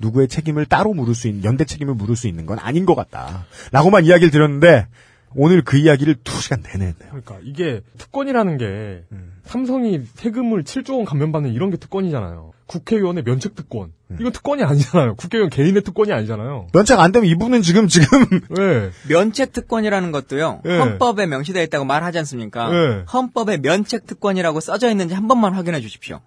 누구의 0.00 0.28
책임을 0.28 0.66
따로 0.66 0.92
물을 0.92 1.14
수 1.14 1.28
있는 1.28 1.44
연대 1.44 1.64
책임을 1.64 1.94
물을 1.94 2.16
수 2.16 2.26
있는 2.26 2.46
건 2.46 2.58
아닌 2.58 2.84
것 2.86 2.94
같다. 2.94 3.46
라고만 3.70 4.04
이야기를 4.04 4.30
드렸는데 4.30 4.86
오늘 5.34 5.62
그 5.62 5.76
이야기를 5.76 6.16
두 6.24 6.40
시간 6.40 6.62
내내 6.62 6.86
했네요. 6.86 7.08
그러니까 7.10 7.38
이게 7.44 7.82
특권이라는 7.98 8.58
게 8.58 9.04
음. 9.12 9.32
삼성이 9.44 10.00
세금을 10.14 10.64
7조 10.64 10.96
원 10.96 11.04
감면받는 11.04 11.52
이런 11.52 11.70
게 11.70 11.76
특권이잖아요. 11.76 12.52
국회의원의 12.66 13.24
면책 13.24 13.54
특권. 13.54 13.92
음. 14.10 14.16
이건 14.20 14.32
특권이 14.32 14.62
아니잖아요. 14.62 15.16
국회의원 15.16 15.50
개인의 15.50 15.82
특권이 15.82 16.12
아니잖아요. 16.12 16.68
면책 16.72 16.98
안 16.98 17.12
되면 17.12 17.28
이분은 17.28 17.62
지금 17.62 17.88
지금 17.88 18.24
네. 18.56 18.90
면책 19.08 19.52
특권이라는 19.52 20.12
것도요. 20.12 20.62
예. 20.66 20.78
헌법에 20.78 21.26
명시되어 21.26 21.62
있다고 21.64 21.84
말하지 21.84 22.18
않습니까? 22.18 22.70
예. 22.72 23.04
헌법에 23.12 23.58
면책 23.58 24.06
특권이라고 24.06 24.60
써져 24.60 24.88
있는지 24.90 25.14
한 25.14 25.28
번만 25.28 25.54
확인해 25.54 25.80
주십시오. 25.80 26.20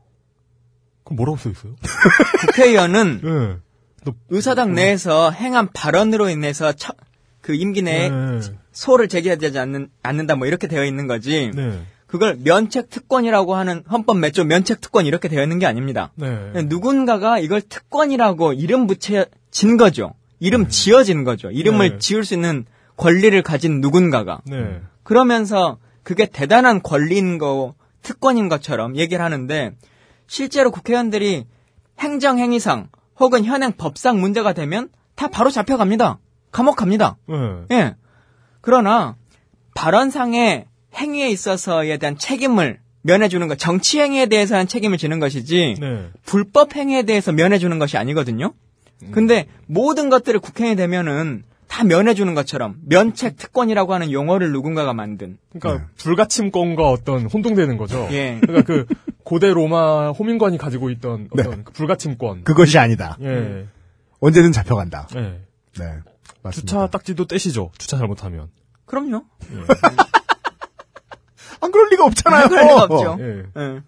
그럼 1.04 1.18
뭐라고 1.18 1.38
써 1.38 1.50
있어요? 1.50 1.76
국회의원은 2.42 3.20
네. 3.24 3.58
의사당 4.30 4.74
내에서 4.74 5.32
행한 5.32 5.70
발언으로 5.74 6.30
인해서 6.30 6.72
처- 6.74 6.94
그 7.42 7.54
임기 7.54 7.82
내에 7.82 8.10
네. 8.10 8.40
소를 8.72 9.08
제기하지 9.08 9.58
않는, 9.60 9.90
않는다 10.02 10.36
뭐 10.36 10.48
이렇게 10.48 10.68
되어 10.68 10.86
있는 10.86 11.08
거지. 11.08 11.52
네. 11.54 11.82
그걸 12.08 12.38
면책 12.44 12.90
특권이라고 12.90 13.56
하는 13.56 13.84
헌법 13.92 14.18
몇 14.20 14.32
조 14.34 14.44
면책 14.44 14.82
특권 14.82 15.06
이렇게 15.06 15.28
되어 15.28 15.42
있는 15.44 15.60
게 15.60 15.66
아닙니다. 15.66 16.12
네. 16.16 16.52
누군가가 16.66 17.40
이걸 17.40 17.62
특권이라고 17.62 18.54
이름 18.54 18.88
붙여진 18.88 19.78
거죠. 19.78 20.14
이름 20.40 20.68
지어진 20.70 21.24
거죠. 21.24 21.50
이름을 21.52 21.90
네. 21.94 21.98
지을 22.00 22.24
수 22.24 22.34
있는 22.36 22.66
권리를 22.98 23.42
가진 23.42 23.82
누군가가. 23.82 24.42
네. 24.46 24.82
그러면서 25.04 25.80
그게 26.04 26.26
대단한 26.28 26.82
권리인 26.84 27.38
거, 27.38 27.74
특권인 28.04 28.48
것처럼 28.50 28.96
얘기를 28.98 29.24
하는데 29.24 29.72
실제로 30.28 30.70
국회의원들이 30.72 31.46
행정행위상 32.00 32.90
혹은 33.20 33.46
현행 33.46 33.72
법상 33.74 34.20
문제가 34.20 34.54
되면 34.54 34.90
다 35.16 35.28
바로 35.28 35.50
잡혀갑니다. 35.50 36.20
감옥 36.52 36.76
갑니다. 36.76 37.18
네. 37.28 37.76
예. 37.78 37.96
그러나 38.62 39.16
발언상의 39.76 40.66
행위에 40.96 41.30
있어서에 41.30 41.98
대한 41.98 42.18
책임을 42.18 42.80
면해주는 43.02 43.48
것, 43.48 43.58
정치 43.58 44.00
행위에 44.00 44.28
대해서는 44.28 44.68
책임을 44.68 44.98
지는 44.98 45.20
것이지 45.20 45.76
네. 45.80 46.10
불법 46.26 46.76
행위에 46.76 47.04
대해서 47.04 47.32
면해주는 47.32 47.78
것이 47.80 47.98
아니거든요. 47.98 48.54
근데 49.12 49.48
모든 49.66 50.10
것들을 50.10 50.40
국회에 50.40 50.76
되면은 50.76 51.44
다 51.74 51.84
면해주는 51.84 52.36
것처럼 52.36 52.76
면책 52.86 53.36
특권이라고 53.36 53.96
하는 53.96 54.12
용어를 54.12 54.52
누군가가 54.52 54.94
만든. 54.94 55.40
그러니까 55.60 55.88
불가침권과 55.98 56.88
어떤 56.88 57.26
혼동되는 57.26 57.78
거죠. 57.78 58.08
예. 58.12 58.38
그러니까 58.42 58.62
그 58.62 58.86
고대 59.24 59.52
로마 59.52 60.12
호민관이 60.12 60.60
가지고 60.60 60.92
있던 60.92 61.30
어떤 61.32 61.64
그 61.64 61.74
불가침권. 61.74 62.44
그것이 62.44 62.78
아니다. 62.78 63.18
예. 63.24 63.66
언제든 64.20 64.52
잡혀간다. 64.52 65.08
예. 65.16 65.40
네. 65.80 65.86
맞습니다. 66.44 66.52
주차 66.52 66.86
딱지도 66.86 67.26
떼시죠. 67.26 67.72
주차 67.80 67.98
잘못하면. 67.98 68.50
그럼요. 68.86 69.24
안 71.60 71.72
그럴 71.72 71.90
리가 71.90 72.06
없잖아요. 72.06 72.50
그럴 72.50 72.66
리가 72.66 72.84
없죠. 72.84 73.18
예. 73.20 73.46
예. 73.60 73.82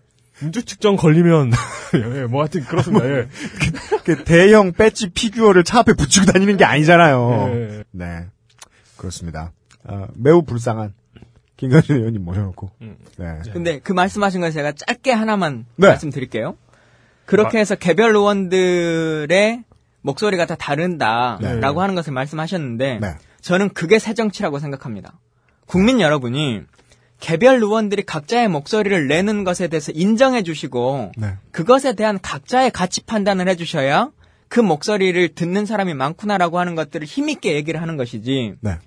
음주 0.43 0.65
측정 0.65 0.95
걸리면 0.95 1.51
예, 1.95 2.23
뭐 2.25 2.41
하여튼 2.41 2.63
그렇습니다. 2.65 3.09
예. 3.09 3.27
그 4.03 4.23
대형 4.23 4.73
배지 4.73 5.09
피규어를 5.09 5.63
차 5.63 5.79
앞에 5.79 5.93
붙이고 5.93 6.25
다니는 6.25 6.57
게 6.57 6.65
아니잖아요. 6.65 7.49
예. 7.53 7.83
네. 7.91 8.25
그렇습니다. 8.97 9.51
아, 9.87 10.07
매우 10.15 10.43
불쌍한 10.43 10.93
김관진 11.57 11.97
의원님 11.97 12.23
모셔놓고. 12.23 12.71
음. 12.81 12.97
네. 13.17 13.39
근데 13.53 13.79
그 13.79 13.93
말씀하신 13.93 14.41
거 14.41 14.51
제가 14.51 14.73
짧게 14.73 15.11
하나만 15.11 15.65
네. 15.77 15.87
말씀드릴게요. 15.87 16.57
그렇게 17.25 17.59
해서 17.59 17.75
개별 17.75 18.15
의원들의 18.15 19.63
목소리가 20.01 20.45
다 20.45 20.55
다른다라고 20.55 21.79
네. 21.79 21.79
하는 21.79 21.95
것을 21.95 22.13
말씀하셨는데 22.13 22.99
네. 22.99 23.15
저는 23.41 23.69
그게 23.69 23.99
새 23.99 24.13
정치라고 24.13 24.59
생각합니다. 24.59 25.13
국민 25.65 25.99
여러분이 25.99 26.61
개별 27.25 27.55
의원들이 27.55 28.03
각자의 28.03 28.49
목소리를 28.49 29.07
내는 29.07 29.43
것에 29.43 29.67
대해서 29.67 29.91
인정해 29.95 30.43
주시고 30.43 31.13
네. 31.17 31.33
그것에 31.49 31.93
대한 31.93 32.19
각자의 32.21 32.69
가치 32.69 33.01
판단을 33.01 33.49
해 33.49 33.55
주셔야 33.55 34.11
그 34.47 34.59
목소리를 34.59 35.33
듣는 35.33 35.65
사람이 35.65 35.95
많구나라고 35.95 36.59
하는 36.59 36.75
것들을 36.75 37.07
힘있게 37.07 37.55
얘기를 37.55 37.81
하는 37.81 37.97
것이지 37.97 38.53
네. 38.61 38.77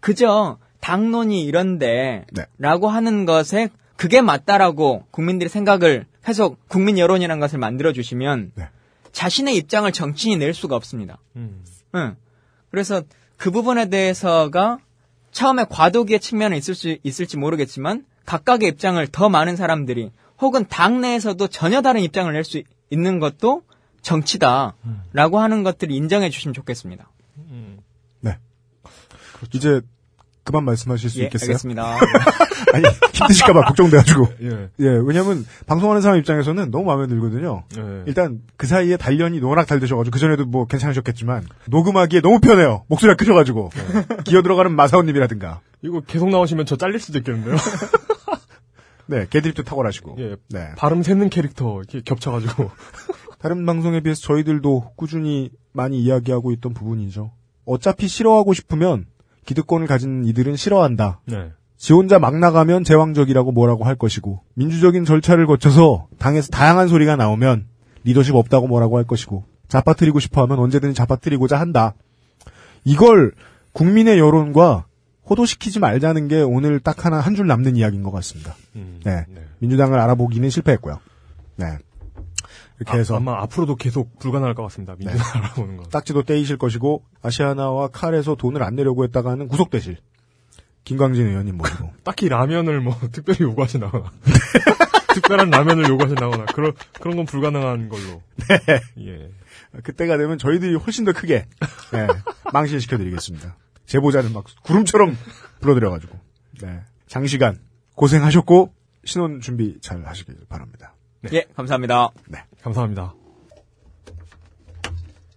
그저 0.00 0.56
당론이 0.80 1.44
이런데 1.44 2.24
네. 2.32 2.46
라고 2.56 2.88
하는 2.88 3.26
것에 3.26 3.68
그게 3.96 4.22
맞다라고 4.22 5.04
국민들이 5.10 5.50
생각을 5.50 6.06
해서 6.26 6.56
국민 6.68 6.96
여론이라는 6.96 7.40
것을 7.40 7.58
만들어 7.58 7.92
주시면 7.92 8.52
네. 8.54 8.68
자신의 9.12 9.54
입장을 9.56 9.92
정치인이 9.92 10.38
낼 10.38 10.54
수가 10.54 10.76
없습니다. 10.76 11.18
음. 11.36 11.62
응. 11.94 12.16
그래서 12.70 13.02
그 13.36 13.50
부분에 13.50 13.90
대해서가 13.90 14.78
처음에 15.32 15.64
과도기의 15.68 16.20
측면은 16.20 16.56
있을 16.56 16.74
수 16.74 16.96
있을지 17.02 17.36
모르겠지만 17.36 18.04
각각의 18.26 18.68
입장을 18.68 19.04
더 19.08 19.28
많은 19.28 19.56
사람들이 19.56 20.10
혹은 20.40 20.66
당내에서도 20.68 21.46
전혀 21.48 21.82
다른 21.82 22.02
입장을 22.02 22.32
낼 22.32 22.44
수 22.44 22.62
있는 22.90 23.18
것도 23.18 23.62
정치다라고 24.02 25.38
하는 25.38 25.62
것들을 25.62 25.94
인정해 25.94 26.28
주시면 26.28 26.52
좋겠습니다. 26.54 27.10
네. 28.20 28.36
이제 29.54 29.80
그만 30.44 30.64
말씀하실 30.64 31.10
수 31.10 31.20
예, 31.20 31.24
있겠어요? 31.24 31.50
알겠습니다. 31.50 31.96
아니 32.74 32.84
힘드실까봐 33.12 33.62
걱정돼가지고. 33.66 34.28
예. 34.42 34.68
예, 34.80 34.88
왜냐면 35.04 35.46
방송하는 35.66 36.02
사람 36.02 36.18
입장에서는 36.18 36.70
너무 36.70 36.84
마음에 36.84 37.06
들거든요. 37.06 37.64
예. 37.76 38.02
일단 38.06 38.40
그 38.56 38.66
사이에 38.66 38.96
단련이 38.96 39.40
워낙 39.40 39.66
잘 39.66 39.78
되셔가지고 39.78 40.12
그 40.12 40.18
전에도 40.18 40.44
뭐 40.46 40.66
괜찮으셨겠지만 40.66 41.46
녹음하기에 41.68 42.20
너무 42.22 42.40
편해요. 42.40 42.84
목소리가 42.88 43.16
크셔가지고 43.16 43.70
기어 44.24 44.42
들어가는 44.42 44.74
마사오님이라든가. 44.74 45.60
이거 45.82 46.00
계속 46.00 46.28
나오시면 46.30 46.66
저 46.66 46.76
잘릴 46.76 46.98
수도 46.98 47.18
있겠는데요. 47.18 47.56
네, 49.06 49.26
개드립도 49.28 49.62
탁월하시고. 49.64 50.16
예. 50.20 50.36
네. 50.48 50.68
발음 50.76 51.02
샜는 51.02 51.30
캐릭터 51.30 51.78
이렇게 51.78 52.00
겹쳐가지고. 52.04 52.70
다른 53.38 53.66
방송에 53.66 54.00
비해서 54.00 54.20
저희들도 54.22 54.92
꾸준히 54.96 55.50
많이 55.72 56.00
이야기하고 56.00 56.52
있던 56.52 56.72
부분이죠. 56.74 57.32
어차피 57.64 58.06
싫어하고 58.08 58.54
싶으면 58.54 59.06
기득권을 59.46 59.86
가진 59.86 60.24
이들은 60.24 60.56
싫어한다. 60.56 61.20
네. 61.26 61.50
지 61.76 61.92
혼자 61.92 62.18
막 62.20 62.38
나가면 62.38 62.84
제왕적이라고 62.84 63.50
뭐라고 63.52 63.84
할 63.84 63.96
것이고 63.96 64.40
민주적인 64.54 65.04
절차를 65.04 65.46
거쳐서 65.46 66.06
당에서 66.18 66.48
다양한 66.50 66.86
소리가 66.88 67.16
나오면 67.16 67.66
리더십 68.04 68.36
없다고 68.36 68.68
뭐라고 68.68 68.98
할 68.98 69.04
것이고 69.04 69.44
잡아뜨리고 69.68 70.20
싶어하면 70.20 70.58
언제든지 70.60 70.94
잡아뜨리고자 70.94 71.58
한다. 71.58 71.94
이걸 72.84 73.32
국민의 73.72 74.18
여론과 74.18 74.86
호도시키지 75.28 75.78
말자는 75.80 76.28
게 76.28 76.42
오늘 76.42 76.78
딱 76.80 77.04
하나 77.04 77.18
한 77.20 77.34
줄 77.34 77.46
남는 77.46 77.76
이야기인 77.76 78.02
것 78.02 78.10
같습니다. 78.12 78.54
음, 78.76 79.00
네. 79.04 79.24
민주당을 79.58 79.98
알아보기는 79.98 80.50
실패했고요. 80.50 80.98
네. 81.56 81.66
해서 82.90 83.16
아, 83.16 83.20
마 83.20 83.40
앞으로도 83.42 83.76
계속 83.76 84.18
불가능할 84.18 84.54
것 84.54 84.62
같습니다. 84.64 84.94
민주당 84.98 85.24
알아보는 85.34 85.76
건. 85.76 85.88
딱지도 85.90 86.22
떼이실 86.22 86.58
것이고 86.58 87.04
아시아나와 87.22 87.88
칼에서 87.88 88.34
돈을 88.34 88.62
안 88.62 88.74
내려고 88.74 89.04
했다가는 89.04 89.48
구속되실 89.48 89.98
김광진 90.84 91.26
의원님 91.26 91.56
모시고 91.56 91.92
딱히 92.04 92.28
라면을 92.28 92.80
뭐 92.80 92.96
특별히 93.12 93.42
요구하시나거나 93.42 94.10
특별한 95.14 95.50
라면을 95.50 95.88
요구하시나거나 95.88 96.46
그런 96.46 96.72
그런 96.94 97.16
건 97.16 97.26
불가능한 97.26 97.88
걸로. 97.88 98.22
네. 98.48 98.80
예. 99.06 99.30
그때가 99.82 100.16
되면 100.16 100.38
저희들이 100.38 100.74
훨씬 100.76 101.04
더 101.04 101.12
크게 101.12 101.46
네, 101.92 102.06
망신시켜드리겠습니다. 102.52 103.56
제보자는 103.86 104.32
막 104.32 104.44
구름처럼 104.62 105.16
불러드려가지고 105.60 106.18
네. 106.62 106.80
장시간 107.06 107.58
고생하셨고 107.94 108.72
신혼 109.04 109.40
준비 109.40 109.78
잘 109.80 110.06
하시길 110.06 110.34
바랍니다. 110.48 110.94
예, 111.32 111.42
감사합니다. 111.54 112.10
네. 112.26 112.44
감사합니다. 112.62 113.14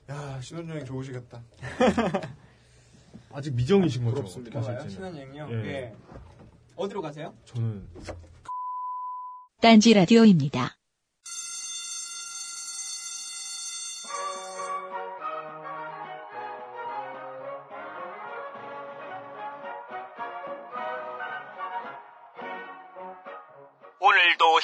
야 0.10 0.42
신혼여행 0.42 0.86
좋으시겠다. 0.86 1.42
아직 3.32 3.54
미정이신 3.54 4.04
거죠? 4.06 4.16
부럽습니다. 4.16 4.88
신혼여행요? 4.90 5.48
예. 5.52 5.56
예. 5.66 5.96
어디로 6.76 7.02
가세요? 7.02 7.34
저는 7.46 7.88
딴지 9.62 9.94
라디오입니다. 9.94 10.76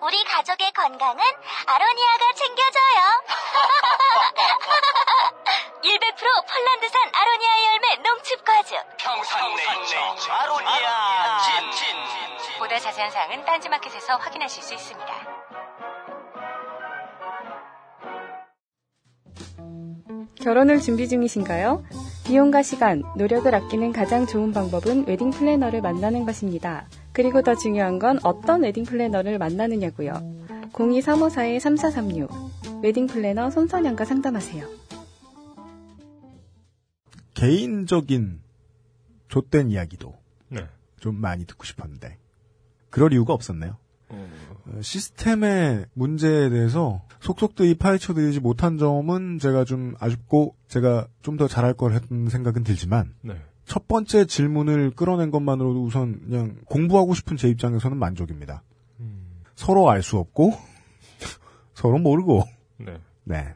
우리 0.00 0.24
가족의 0.24 0.72
건강은 0.72 1.24
아로니아가 1.66 2.32
챙겨줘요. 2.34 3.22
100% 5.84 6.16
폴란드산 6.16 7.10
아로니아 7.12 7.50
열매 7.72 7.96
농축 7.96 8.44
과즙. 8.44 8.76
평산네이처 8.98 10.32
아로니아 10.32 11.40
친 11.40 12.58
보다 12.58 12.78
자세한 12.78 13.10
사항은 13.10 13.44
딴지마켓에서 13.44 14.16
확인하실 14.16 14.62
수 14.62 14.74
있습니다. 14.74 15.12
결혼을 20.42 20.80
준비 20.80 21.08
중이신가요? 21.08 21.84
비용과 22.26 22.62
시간, 22.62 23.02
노력을 23.16 23.52
아끼는 23.54 23.92
가장 23.92 24.26
좋은 24.26 24.52
방법은 24.52 25.06
웨딩 25.06 25.30
플래너를 25.30 25.80
만나는 25.80 26.24
것입니다. 26.26 26.86
그리고 27.14 27.42
더 27.42 27.54
중요한 27.54 27.98
건 27.98 28.18
어떤 28.24 28.62
웨딩 28.62 28.84
플래너를 28.84 29.38
만나느냐고요. 29.38 30.12
02-354-3436 30.72 32.82
웨딩 32.82 33.06
플래너 33.06 33.50
손선영과 33.50 34.04
상담하세요. 34.04 34.66
개인적인 37.34 38.40
좆된 39.28 39.70
이야기도 39.70 40.14
네. 40.48 40.66
좀 41.00 41.16
많이 41.20 41.44
듣고 41.46 41.64
싶었는데 41.64 42.18
그럴 42.90 43.12
이유가 43.12 43.32
없었네요. 43.32 43.76
어, 44.10 44.28
시스템의 44.80 45.86
문제에 45.94 46.50
대해서 46.50 47.02
속속들이 47.20 47.74
파헤쳐드리지 47.76 48.40
못한 48.40 48.76
점은 48.78 49.38
제가 49.38 49.64
좀 49.64 49.94
아쉽고 49.98 50.54
제가 50.68 51.08
좀 51.22 51.36
더 51.36 51.48
잘할 51.48 51.74
걸 51.74 51.94
했던 51.94 52.28
생각은 52.28 52.62
들지만 52.64 53.14
네. 53.22 53.40
첫 53.64 53.88
번째 53.88 54.26
질문을 54.26 54.90
끌어낸 54.90 55.30
것만으로도 55.30 55.84
우선 55.84 56.20
그냥 56.20 56.56
공부하고 56.66 57.14
싶은 57.14 57.36
제 57.36 57.48
입장에서는 57.48 57.96
만족입니다. 57.96 58.62
서로 59.56 59.88
알 59.88 60.02
수 60.02 60.18
없고 60.18 60.52
서로 61.74 61.98
모르고 61.98 62.42
네. 62.78 62.98
네 63.24 63.54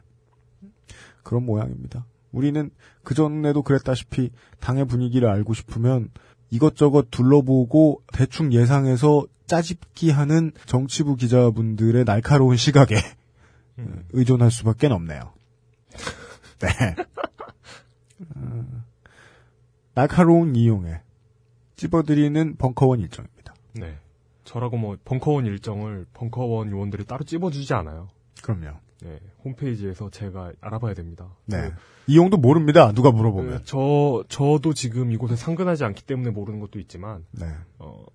그런 1.23 1.45
모양입니다. 1.45 2.05
우리는 2.31 2.69
그 3.03 3.13
전에도 3.13 3.63
그랬다시피 3.63 4.31
당의 4.59 4.85
분위기를 4.85 5.29
알고 5.29 5.53
싶으면 5.53 6.09
이것저것 6.49 7.11
둘러보고 7.11 8.01
대충 8.13 8.53
예상해서 8.53 9.25
짜집기 9.45 10.11
하는 10.11 10.51
정치부 10.65 11.15
기자분들의 11.15 12.05
날카로운 12.05 12.55
시각에 12.55 12.95
의존할 14.11 14.51
수밖에 14.51 14.87
없네요. 14.87 15.33
네. 16.59 16.95
어, 18.35 18.83
날카로운 19.99 20.55
이용에 20.55 21.01
찝어드리는 21.75 22.55
벙커원 22.55 23.01
일정입니다. 23.01 23.53
네. 23.73 23.97
저라고 24.45 24.77
뭐 24.77 24.95
벙커원 25.03 25.45
일정을 25.45 26.05
벙커원 26.13 26.71
요원들이 26.71 27.03
따로 27.03 27.25
찝어주지 27.25 27.73
않아요. 27.73 28.07
그럼요. 28.41 28.77
네. 29.01 29.19
홈페이지에서 29.43 30.09
제가 30.09 30.53
알아봐야 30.61 30.93
됩니다. 30.93 31.35
네. 31.47 31.73
이용도 32.07 32.37
모릅니다. 32.37 32.93
누가 32.93 33.11
물어보면. 33.11 33.57
그, 33.57 33.63
저 33.65 34.23
저도 34.29 34.73
지금 34.73 35.11
이곳에 35.11 35.35
상근하지 35.35 35.83
않기 35.83 36.05
때문에 36.05 36.29
모르는 36.29 36.61
것도 36.61 36.79
있지만 36.79 37.25
네. 37.31 37.47
어 37.77 38.05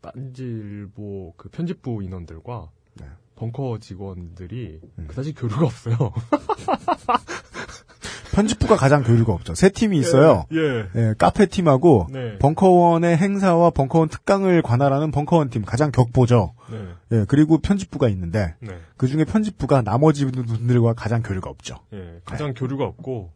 딴지일보 0.00 1.34
그 1.36 1.50
편집부 1.50 2.02
인원들과 2.02 2.70
네. 2.94 3.06
벙커 3.34 3.76
직원들이 3.80 4.80
음. 4.98 5.06
그다지 5.06 5.34
교류가 5.34 5.66
없어요. 5.66 5.96
편집부가 8.36 8.76
가장 8.76 9.02
교류가 9.02 9.32
없죠. 9.32 9.54
세 9.54 9.70
팀이 9.70 9.96
있어요. 9.98 10.44
예. 10.52 10.88
예, 10.94 11.14
카페 11.16 11.46
팀하고 11.46 12.06
네. 12.10 12.36
벙커원의 12.38 13.16
행사와 13.16 13.70
벙커원 13.70 14.10
특강을 14.10 14.60
관할하는 14.60 15.10
벙커원 15.10 15.48
팀 15.48 15.64
가장 15.64 15.90
격보죠. 15.90 16.52
네. 16.70 16.86
예, 17.12 17.24
그리고 17.26 17.56
편집부가 17.58 18.10
있는데 18.10 18.54
네. 18.60 18.78
그 18.98 19.06
중에 19.06 19.24
편집부가 19.24 19.80
나머지 19.80 20.26
분들과 20.26 20.92
가장 20.92 21.22
교류가 21.22 21.48
없죠. 21.48 21.76
예, 21.94 22.20
가장 22.26 22.52
교류가 22.52 22.84
없고 22.84 23.32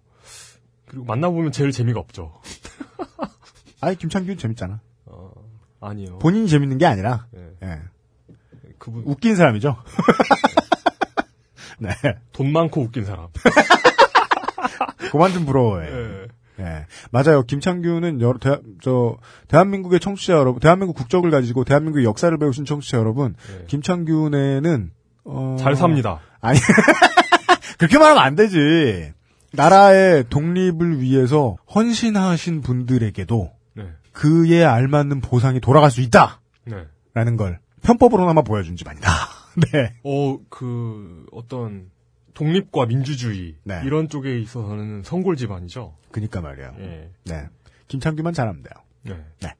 그리고 0.87 1.07
만나보면 1.07 1.51
제일 1.53 1.73
재미가 1.73 1.99
없죠. 1.99 2.35
아이 3.81 3.97
김창규 3.97 4.37
재밌잖아. 4.37 4.81
어, 5.07 5.31
아니요. 5.81 6.19
본인이 6.19 6.47
재밌는 6.47 6.77
게 6.77 6.85
아니라 6.85 7.27
예. 7.35 7.67
예. 7.67 7.79
그분 8.77 9.03
웃긴 9.07 9.35
사람이죠. 9.35 9.77
네. 11.79 11.89
돈 12.33 12.53
많고 12.53 12.83
웃긴 12.83 13.07
사람. 13.07 13.29
그만 15.11 15.33
좀 15.33 15.45
부러워해. 15.47 15.89
예. 15.91 16.27
예. 16.61 16.87
맞아요. 17.11 17.43
김창규는 17.43 18.21
여러, 18.21 18.39
대, 18.39 18.59
저, 18.83 19.17
대한민국의 19.49 20.01
청취자 20.01 20.35
여러분, 20.35 20.61
대한민국 20.61 20.95
국적을 20.95 21.31
가지고 21.31 21.65
대한민국의 21.65 22.05
역사를 22.05 22.37
배우신 22.37 22.65
청취자 22.65 22.99
여러분, 22.99 23.35
예. 23.51 23.65
김창규네는, 23.67 24.91
어. 25.25 25.57
잘 25.59 25.77
삽니다. 25.77 26.21
아니, 26.41 26.59
그렇게 27.79 27.99
말하면 27.99 28.23
안 28.23 28.35
되지. 28.35 29.13
나라의 29.53 30.27
독립을 30.29 31.01
위해서 31.01 31.57
헌신하신 31.75 32.61
분들에게도 32.61 33.51
네. 33.75 33.89
그에 34.13 34.65
알맞는 34.65 35.21
보상이 35.21 35.61
돌아갈 35.61 35.91
수 35.91 36.01
있다! 36.01 36.41
네. 36.65 36.85
라는 37.15 37.37
걸 37.37 37.59
편법으로나마 37.83 38.43
보여준 38.43 38.77
집안이다. 38.77 39.11
네. 39.73 39.95
어, 40.05 40.39
그, 40.49 41.27
어떤, 41.33 41.91
독립과 42.45 42.87
민주주의, 42.87 43.55
네. 43.65 43.83
이런 43.85 44.09
쪽에 44.09 44.39
있어서는 44.41 45.03
성골 45.05 45.37
집안이죠. 45.37 45.95
그니까 46.11 46.41
말이에요. 46.41 46.73
예. 46.81 47.11
네. 47.27 47.49
김창규만 47.89 48.33
잘하면 48.33 48.63
돼요. 48.63 48.73
네. 49.03 49.23
네. 49.43 49.55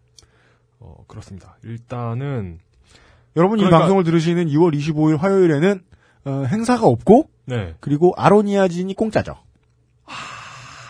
어, 0.79 1.05
그렇습니다. 1.07 1.59
일단은, 1.63 2.59
여러분 3.37 3.59
이 3.59 3.63
그러니까- 3.63 3.81
방송을 3.81 4.03
들으시는 4.05 4.47
2월 4.47 4.75
25일 4.75 5.19
화요일에는 5.19 5.83
어, 6.25 6.45
행사가 6.49 6.87
없고 6.87 7.29
네. 7.45 7.75
그리고 7.81 8.15
아로니아진이 8.17 8.95
공짜죠. 8.95 9.33
아, 10.07 10.13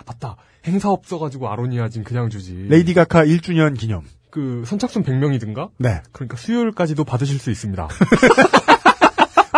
맞다. 0.07 0.37
행사 0.67 0.91
없어가지고 0.91 1.49
아로니아진 1.51 2.05
그냥 2.05 2.31
주지. 2.31 2.55
레이디 2.69 2.95
가카 2.95 3.25
1주년 3.25 3.77
기념. 3.77 4.03
그, 4.31 4.63
선착순 4.65 5.03
100명이든가? 5.03 5.71
네. 5.79 6.03
그러니까 6.13 6.37
수요일까지도 6.37 7.03
받으실 7.03 7.41
수 7.41 7.51
있습니다. 7.51 7.89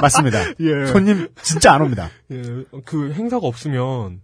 맞습니다. 0.02 0.38
예. 0.60 0.86
손님 0.86 1.28
진짜 1.42 1.72
안 1.72 1.82
옵니다. 1.82 2.10
예, 2.30 2.42
그 2.84 3.12
행사가 3.12 3.46
없으면, 3.46 4.20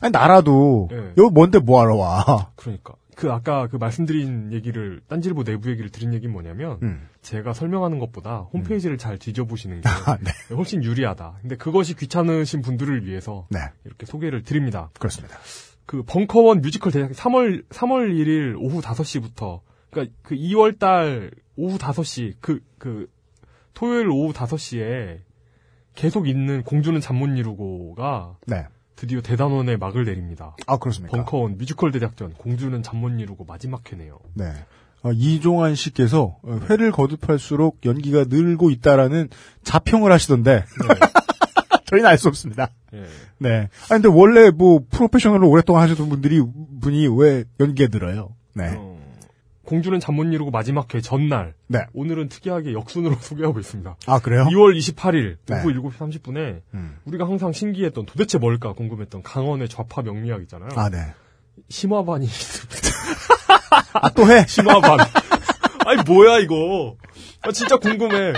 아니 0.00 0.10
나라도 0.12 0.88
예. 0.92 1.12
여기 1.16 1.32
뭔데 1.32 1.58
뭐하러 1.58 1.96
와. 1.96 2.50
그러니까. 2.56 2.94
그 3.14 3.30
아까 3.30 3.68
그 3.68 3.76
말씀드린 3.76 4.52
얘기를, 4.52 5.00
딴지일보 5.06 5.44
내부 5.44 5.70
얘기를 5.70 5.90
드린 5.90 6.14
얘기는 6.14 6.32
뭐냐면, 6.32 6.78
음. 6.82 7.08
제가 7.20 7.52
설명하는 7.52 7.98
것보다 7.98 8.48
홈페이지를 8.52 8.98
잘 8.98 9.18
뒤져보시는 9.18 9.80
게 9.82 9.88
아, 9.88 10.16
네. 10.16 10.32
훨씬 10.54 10.82
유리하다. 10.82 11.38
근데 11.42 11.56
그것이 11.56 11.94
귀찮으신 11.94 12.62
분들을 12.62 13.06
위해서 13.06 13.46
네. 13.50 13.60
이렇게 13.84 14.06
소개를 14.06 14.42
드립니다. 14.42 14.90
그렇습니다. 14.98 15.36
그 15.86 16.02
벙커원 16.04 16.62
뮤지컬 16.62 16.92
대작 16.92 17.12
3월 17.12 17.64
3월 17.68 18.12
1일 18.14 18.56
오후 18.58 18.80
5시부터 18.80 19.60
그러니까 19.90 20.14
그 20.22 20.34
2월 20.34 20.78
달 20.78 21.30
오후 21.56 21.76
5시 21.78 22.34
그그 22.40 23.08
토요일 23.74 24.08
오후 24.10 24.32
5시에 24.32 25.18
계속 25.94 26.28
있는 26.28 26.62
공주는 26.62 26.98
잠 27.00 27.16
못 27.16 27.26
이루고가 27.28 28.36
네. 28.46 28.66
드디어 28.96 29.20
대단원의 29.20 29.78
막을 29.78 30.04
내립니다. 30.04 30.56
아 30.66 30.76
그렇습니까? 30.78 31.16
벙커원 31.16 31.58
뮤지컬 31.58 31.90
대작전 31.92 32.32
공주는 32.34 32.82
잠 32.82 32.98
못 33.00 33.08
이루고 33.10 33.44
마지막 33.44 33.90
회네요. 33.92 34.18
네. 34.34 34.52
어, 35.02 35.10
이종환 35.12 35.74
씨께서 35.74 36.38
어, 36.42 36.60
회를 36.70 36.92
거듭할수록 36.92 37.80
연기가 37.84 38.24
늘고 38.28 38.70
있다라는 38.70 39.28
자평을 39.64 40.12
하시던데 40.12 40.64
저희는 41.86 42.08
알 42.08 42.16
수 42.18 42.28
없습니다. 42.28 42.70
예. 42.94 43.04
네. 43.38 43.68
아 43.86 43.94
근데 43.94 44.08
원래 44.08 44.50
뭐 44.50 44.80
프로페셔널로 44.90 45.48
오랫동안 45.50 45.82
하셨던 45.82 46.08
분들이 46.08 46.40
분이 46.80 47.08
왜 47.18 47.44
연기가 47.60 47.88
늘어요? 47.92 48.34
네. 48.54 48.72
어, 48.76 48.91
공주는 49.64 49.98
잠 50.00 50.14
못 50.16 50.24
이루고 50.24 50.50
마지막 50.50 50.92
회 50.94 51.00
전날 51.00 51.54
네. 51.68 51.80
오늘은 51.94 52.28
특이하게 52.28 52.72
역순으로 52.74 53.16
소개하고 53.22 53.58
있습니다. 53.60 53.96
아 54.06 54.18
그래요? 54.20 54.44
2월 54.50 54.76
28일 54.76 55.36
네. 55.46 55.56
오후 55.60 55.72
7시 55.72 56.22
30분에 56.22 56.60
음. 56.74 56.96
우리가 57.04 57.24
항상 57.26 57.52
신기했던 57.52 58.06
도대체 58.06 58.38
뭘까 58.38 58.72
궁금했던 58.72 59.22
강원의 59.22 59.68
좌파 59.68 60.02
명리학 60.02 60.42
있잖아요. 60.42 60.68
아 60.76 60.90
네. 60.90 60.98
심화반이 61.68 62.28
아 63.94 64.08
또 64.10 64.30
해? 64.30 64.44
심화반. 64.46 64.98
아니 65.86 66.02
뭐야 66.06 66.38
이거. 66.38 66.96
아 67.42 67.52
진짜 67.52 67.76
궁금해. 67.76 68.32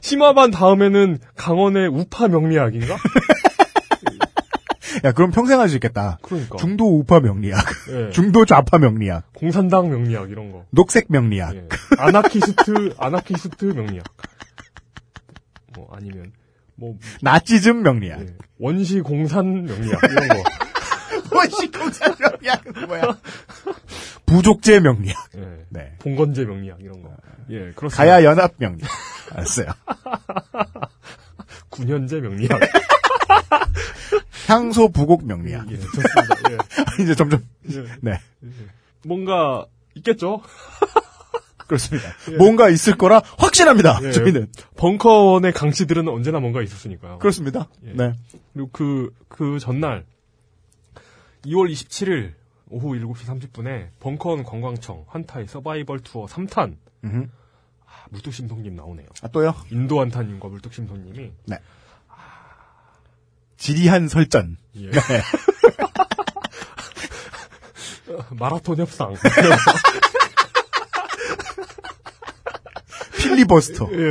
심화반 0.00 0.50
다음에는 0.50 1.18
강원의 1.36 1.88
우파 1.88 2.28
명리학인가? 2.28 2.96
야 5.04 5.12
그럼 5.12 5.30
평생 5.30 5.60
할 5.60 5.68
수 5.68 5.76
있겠다. 5.76 6.18
그러니까. 6.22 6.58
중도 6.58 6.98
우파 6.98 7.20
명리학, 7.20 7.64
예. 7.90 8.10
중도 8.12 8.44
좌파 8.44 8.78
명리학, 8.78 9.32
공산당 9.32 9.88
명리학 9.90 10.30
이런 10.30 10.52
거. 10.52 10.64
녹색 10.70 11.06
명리학. 11.08 11.54
예. 11.54 11.68
아나키스트 11.98 12.94
아나키스트 12.98 13.64
명리학. 13.66 14.04
뭐 15.74 15.88
아니면 15.92 16.32
뭐 16.76 16.96
나치즘 17.22 17.82
명리학. 17.82 18.20
예. 18.20 18.26
원시 18.58 19.00
공산 19.00 19.64
명리학 19.64 20.00
이런 20.10 20.28
거. 20.28 20.42
원시 21.36 21.70
공산 21.70 22.14
명리학은 22.18 22.86
뭐야? 22.88 23.18
부족제 24.26 24.80
명리학. 24.80 25.16
예. 25.36 25.64
네. 25.68 25.92
봉건제 26.00 26.44
명리학 26.44 26.80
이런 26.80 27.02
거. 27.02 27.10
예, 27.50 27.72
그렇습니다. 27.72 27.96
가야 27.96 28.24
연합 28.24 28.52
명리학. 28.58 28.90
알았어요. 29.32 29.66
9년제 31.84 32.20
명리학. 32.20 32.60
향소 34.48 34.88
부곡 34.88 35.26
명리학. 35.26 35.70
예, 35.70 35.76
좋습니다. 35.76 36.50
예. 36.50 36.58
이제 37.02 37.14
점점 37.14 37.44
예. 37.70 37.84
네 38.00 38.20
뭔가 39.04 39.66
있겠죠? 39.94 40.42
그렇습니다. 41.66 42.08
예. 42.32 42.36
뭔가 42.36 42.68
있을 42.68 42.96
거라 42.96 43.22
확신합니다. 43.38 44.00
예. 44.02 44.10
저희는 44.10 44.48
벙커원의 44.76 45.52
강씨들은 45.52 46.08
언제나 46.08 46.40
뭔가 46.40 46.62
있었으니까요. 46.62 47.18
그렇습니다. 47.20 47.68
예. 47.86 47.92
네. 47.92 48.12
그리고 48.52 48.70
그, 48.72 49.14
그 49.28 49.58
전날, 49.60 50.04
2월 51.44 51.70
27일 51.70 52.32
오후 52.70 52.94
7시 52.98 53.26
30분에 53.26 53.88
벙커원 54.00 54.42
관광청 54.42 55.04
환타의 55.06 55.46
서바이벌 55.46 56.00
투어 56.00 56.26
3탄. 56.26 56.74
음흠. 57.04 57.28
아, 58.10 58.12
물뚝심송님 58.12 58.74
나오네요. 58.76 59.06
아 59.22 59.28
또요? 59.28 59.54
인도 59.70 60.00
한타님과 60.00 60.48
물뚝심송님이. 60.48 61.32
네. 61.46 61.58
지리한 63.56 64.08
설전. 64.08 64.56
예. 64.76 64.90
네. 64.90 65.22
마라톤 68.30 68.78
협상. 68.78 69.14
필리버스터. 73.18 73.88
예. 73.92 74.10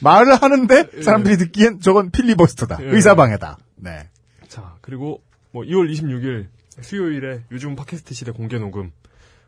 말을 0.00 0.34
하는데 0.34 1.02
사람들이 1.02 1.36
듣기엔 1.38 1.80
저건 1.80 2.10
필리버스터다. 2.10 2.78
예. 2.82 2.86
의사방해다. 2.86 3.58
네. 3.76 4.08
자, 4.48 4.74
그리고 4.80 5.22
뭐 5.52 5.62
2월 5.62 5.90
26일 5.90 6.48
수요일에 6.82 7.44
요즘 7.52 7.76
팟캐스트 7.76 8.12
시대 8.14 8.32
공개 8.32 8.58
녹음. 8.58 8.90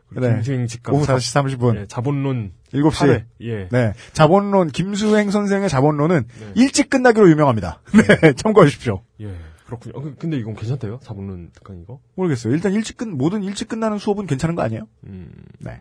그리고 0.09 0.27
네. 0.27 0.33
김수행 0.35 0.67
직감 0.67 0.95
오후 0.95 1.05
5시 1.05 1.57
30분. 1.57 1.81
예, 1.81 1.85
자본론 1.87 2.53
7시. 2.73 2.91
8회. 2.91 3.25
예. 3.41 3.67
네. 3.69 3.93
자본론, 4.13 4.69
김수행 4.69 5.31
선생의 5.31 5.69
자본론은 5.69 6.27
네. 6.27 6.51
일찍 6.55 6.89
끝나기로 6.89 7.29
유명합니다. 7.29 7.81
네. 8.21 8.33
참고하십시오. 8.33 9.03
예. 9.21 9.35
그렇군요. 9.65 9.93
어, 9.97 10.13
근데 10.17 10.37
이건 10.37 10.55
괜찮대요? 10.55 10.99
자본론 11.03 11.51
특강 11.53 11.77
이거? 11.79 11.99
모르겠어요. 12.15 12.53
일단 12.53 12.73
일찍 12.73 12.95
끝 12.95 13.05
모든 13.05 13.43
일찍 13.43 13.67
끝나는 13.67 13.97
수업은 13.97 14.25
괜찮은 14.25 14.55
거 14.55 14.61
아니에요? 14.61 14.87
음. 15.07 15.29
네. 15.59 15.79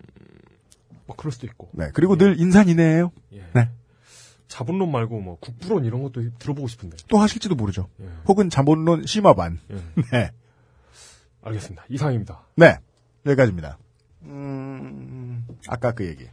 뭐 1.06 1.14
그럴 1.16 1.30
수도 1.30 1.46
있고. 1.46 1.68
네. 1.72 1.90
그리고 1.94 2.16
늘 2.16 2.40
인산인해예요. 2.40 3.12
예. 3.34 3.44
네. 3.54 3.70
자본론 4.48 4.90
말고 4.90 5.20
뭐 5.20 5.38
국부론 5.40 5.84
이런 5.84 6.02
것도 6.02 6.22
들어보고 6.38 6.66
싶은데. 6.66 6.96
또 7.08 7.18
하실지도 7.18 7.54
모르죠. 7.54 7.88
예. 8.00 8.06
혹은 8.26 8.50
자본론 8.50 9.06
심화반. 9.06 9.60
예. 9.70 9.76
네. 10.12 10.30
알겠습니다. 11.42 11.84
이상입니다. 11.88 12.44
네. 12.56 12.78
여기까지입니다. 13.24 13.78
음, 14.26 15.46
아까 15.68 15.92
그 15.92 16.06
얘기. 16.06 16.28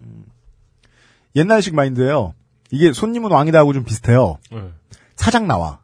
음, 0.00 0.26
옛날식 1.36 1.74
마인드예요. 1.74 2.34
이게 2.70 2.92
손님은 2.92 3.30
왕이다 3.30 3.58
하고 3.58 3.72
좀 3.72 3.84
비슷해요. 3.84 4.38
예. 4.52 4.72
사장 5.16 5.46
나와. 5.46 5.80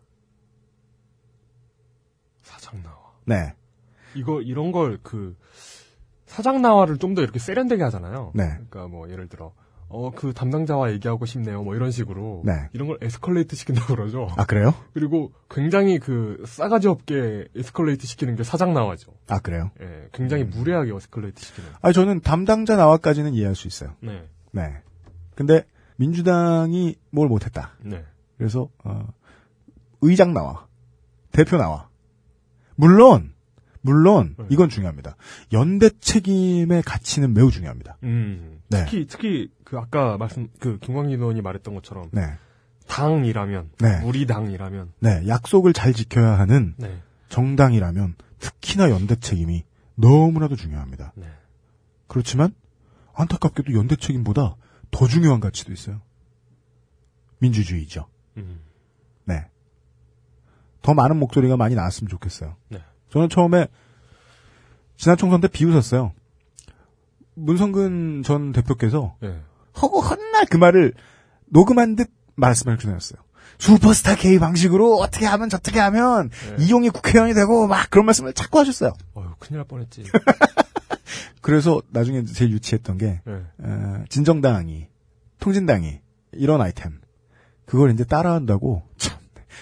사장 2.42 2.82
나와. 2.82 2.96
네. 3.24 3.54
이거 4.14 4.40
이런 4.42 4.70
걸 4.72 4.98
그 5.02 5.36
사장 6.26 6.60
나와를 6.62 6.98
좀 6.98 7.14
더 7.14 7.22
이렇게 7.22 7.38
세련되게 7.38 7.82
하잖아요. 7.84 8.32
네. 8.34 8.48
그러니까 8.48 8.88
뭐 8.88 9.08
예를 9.10 9.28
들어 9.28 9.52
어 9.94 10.10
그 10.10 10.32
담당자와 10.32 10.92
얘기하고 10.92 11.24
싶네요. 11.26 11.62
뭐 11.62 11.74
이런 11.76 11.90
식으로 11.90 12.42
네. 12.44 12.52
이런 12.72 12.88
걸 12.88 12.98
에스컬레이트 13.00 13.54
시킨다고 13.56 13.94
그러죠. 13.94 14.28
아, 14.36 14.44
그래요? 14.44 14.74
그리고 14.92 15.32
굉장히 15.48 15.98
그 15.98 16.42
싸가지 16.46 16.88
없게 16.88 17.48
에스컬레이트 17.56 18.06
시키는 18.06 18.36
게 18.36 18.42
사장 18.44 18.74
나와죠. 18.74 19.12
아, 19.28 19.38
그래요? 19.38 19.70
예, 19.80 20.08
굉장히 20.12 20.44
무례하게 20.44 20.92
에스컬레이트 20.94 21.42
시키는. 21.42 21.70
아, 21.80 21.92
저는 21.92 22.20
담당자 22.20 22.76
나와까지는 22.76 23.34
이해할 23.34 23.54
수 23.54 23.68
있어요. 23.68 23.94
네. 24.00 24.24
네. 24.52 24.82
근데 25.34 25.64
민주당이 25.96 26.96
뭘 27.10 27.28
못했다. 27.28 27.72
네. 27.80 28.04
그래서 28.36 28.68
어, 28.82 29.06
의장 30.00 30.34
나와, 30.34 30.66
대표 31.32 31.56
나와. 31.56 31.88
물론 32.76 33.32
물론 33.80 34.34
네. 34.38 34.46
이건 34.48 34.70
중요합니다. 34.70 35.16
연대 35.52 35.90
책임의 35.90 36.82
가치는 36.82 37.34
매우 37.34 37.50
중요합니다. 37.50 37.98
음. 38.02 38.60
네. 38.70 38.84
특히 38.86 39.06
특히 39.06 39.48
그 39.74 39.78
아까 39.80 40.16
말씀 40.16 40.48
그 40.60 40.78
김광진 40.78 41.18
의원이 41.18 41.42
말했던 41.42 41.74
것처럼 41.74 42.08
네. 42.12 42.22
당이라면 42.86 43.70
네. 43.80 44.02
우리 44.04 44.24
당이라면 44.24 44.92
네, 45.00 45.26
약속을 45.26 45.72
잘 45.72 45.92
지켜야 45.92 46.38
하는 46.38 46.74
네. 46.76 47.02
정당이라면 47.28 48.14
특히나 48.38 48.90
연대 48.90 49.16
책임이 49.16 49.64
너무나도 49.96 50.54
중요합니다. 50.54 51.12
네. 51.16 51.26
그렇지만 52.06 52.54
안타깝게도 53.14 53.74
연대 53.74 53.96
책임보다 53.96 54.54
더 54.92 55.08
중요한 55.08 55.40
가치도 55.40 55.72
있어요. 55.72 56.00
민주주의죠. 57.38 58.06
음. 58.36 58.60
네. 59.24 59.44
더 60.82 60.94
많은 60.94 61.16
목소리가 61.16 61.56
많이 61.56 61.74
나왔으면 61.74 62.08
좋겠어요. 62.08 62.54
네. 62.68 62.78
저는 63.08 63.28
처음에 63.28 63.66
지난 64.96 65.16
총선 65.16 65.40
때 65.40 65.48
비웃었어요. 65.48 66.12
문성근 67.34 68.22
전 68.22 68.52
대표께서 68.52 69.16
네. 69.20 69.40
허구 69.80 70.00
헛날 70.00 70.46
그 70.46 70.56
말을 70.56 70.92
녹음한 71.46 71.96
듯 71.96 72.08
말씀을 72.36 72.78
주셨어요. 72.78 73.20
슈퍼스타 73.58 74.16
K 74.16 74.38
방식으로 74.38 74.96
어떻게 74.96 75.26
하면 75.26 75.48
저떻게 75.48 75.78
하면 75.80 76.30
이용이 76.58 76.90
국회의원이 76.90 77.34
되고 77.34 77.66
막 77.68 77.88
그런 77.90 78.06
말씀을 78.06 78.32
자꾸 78.32 78.58
하셨어요. 78.58 78.92
어휴, 79.14 79.26
큰일 79.38 79.58
날 79.58 79.66
뻔했지. 79.66 80.04
그래서 81.40 81.80
나중에 81.90 82.24
제일 82.24 82.50
유치했던 82.52 82.98
게 82.98 83.20
네. 83.24 83.32
어, 83.58 84.04
진정당이 84.08 84.88
통진당이 85.40 86.00
이런 86.32 86.60
아이템 86.60 87.00
그걸 87.66 87.90
이제 87.92 88.02
따라한다고 88.04 88.82
참 88.96 89.18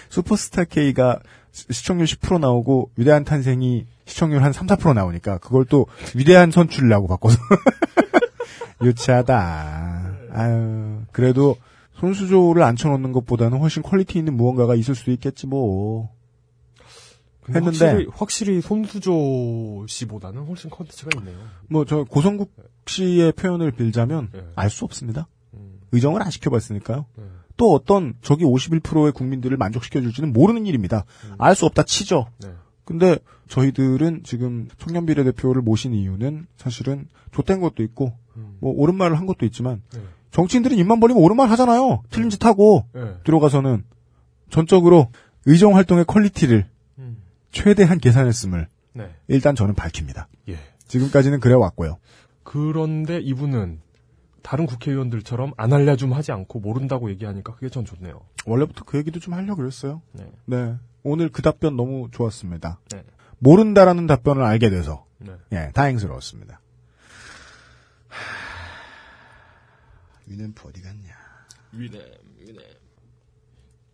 슈퍼스타 0.09 0.63
K가 0.65 1.19
시- 1.51 1.65
시청률 1.71 2.05
10% 2.07 2.39
나오고 2.39 2.91
위대한 2.95 3.23
탄생이 3.25 3.85
시청률 4.05 4.43
한 4.43 4.53
3, 4.53 4.65
4% 4.67 4.93
나오니까 4.93 5.37
그걸 5.39 5.65
또 5.65 5.87
위대한 6.15 6.51
선출이라고 6.51 7.07
바꿔서 7.07 7.37
유치하다. 8.85 10.17
아유 10.31 11.01
그래도 11.11 11.55
손수조를 11.99 12.63
앉혀놓는 12.63 13.11
것보다는 13.11 13.59
훨씬 13.59 13.83
quality 13.83 14.19
있는 14.19 14.35
무언가가 14.35 14.75
있을 14.75 14.95
수도 14.95 15.11
있겠지 15.11 15.47
뭐. 15.47 16.09
했는데 17.49 17.85
확실히, 17.85 18.07
확실히 18.13 18.61
손수조 18.61 19.85
씨보다는 19.87 20.45
훨씬 20.45 20.69
컨텐츠가 20.69 21.09
있네요. 21.19 21.37
뭐 21.67 21.83
저 21.85 22.03
고성국 22.05 22.51
씨의 22.85 23.33
표현을 23.33 23.71
빌자면 23.71 24.29
네. 24.33 24.45
알수 24.55 24.85
없습니다. 24.85 25.27
음. 25.53 25.79
의정을 25.91 26.21
안 26.21 26.31
시켜봤으니까요. 26.31 27.05
네. 27.17 27.23
또 27.57 27.73
어떤 27.73 28.13
저기 28.21 28.45
51%의 28.45 29.11
국민들을 29.11 29.57
만족시켜줄지는 29.57 30.33
모르는 30.33 30.65
일입니다. 30.65 31.05
알수 31.37 31.65
없다 31.65 31.83
치죠. 31.83 32.27
네. 32.41 32.49
근데 32.85 33.17
저희들은 33.47 34.23
지금 34.23 34.67
청년 34.77 35.05
비례 35.05 35.23
대표를 35.23 35.61
모신 35.61 35.93
이유는 35.93 36.47
사실은 36.57 37.07
좆된 37.33 37.59
것도 37.61 37.83
있고 37.83 38.07
음. 38.07 38.22
뭐 38.59 38.73
옳은 38.73 38.95
말을 38.95 39.17
한 39.17 39.25
것도 39.25 39.45
있지만 39.45 39.81
네. 39.93 40.01
정치인들은 40.31 40.77
입만 40.77 40.99
벌리면 40.99 41.21
옳은 41.23 41.37
말 41.37 41.49
하잖아요. 41.51 42.03
틀린 42.09 42.29
짓 42.29 42.43
하고 42.45 42.87
네. 42.93 43.15
들어가서는 43.23 43.83
전적으로 44.49 45.09
의정 45.45 45.75
활동의 45.75 46.05
quality를 46.05 46.65
음. 46.97 47.17
최대한 47.51 47.99
계산했음을 47.99 48.67
네. 48.93 49.15
일단 49.27 49.55
저는 49.55 49.75
밝힙니다. 49.75 50.27
예. 50.49 50.57
지금까지는 50.87 51.39
그래 51.39 51.53
왔고요. 51.53 51.97
그런데 52.43 53.19
이분은 53.19 53.79
다른 54.41 54.65
국회의원들처럼 54.65 55.53
안 55.57 55.73
알려줌 55.73 56.11
하지 56.11 56.31
않고 56.31 56.59
모른다고 56.59 57.09
얘기하니까 57.09 57.55
그게 57.55 57.69
전 57.69 57.85
좋네요. 57.85 58.21
원래부터 58.45 58.83
그 58.85 58.97
얘기도 58.97 59.19
좀 59.19 59.33
하려고 59.33 59.57
그랬어요. 59.57 60.01
네. 60.11 60.29
네. 60.45 60.75
오늘 61.03 61.29
그 61.29 61.41
답변 61.41 61.75
너무 61.75 62.09
좋았습니다. 62.11 62.79
네. 62.91 63.03
모른다라는 63.39 64.07
답변을 64.07 64.43
알게 64.43 64.69
돼서 64.69 65.05
네. 65.19 65.33
예, 65.51 65.71
다행스러웠습니다. 65.73 66.59
위nem프 70.27 70.67
어디 70.67 70.81
갔냐? 70.81 71.15
위냄, 71.71 72.01
위냄. 72.39 72.59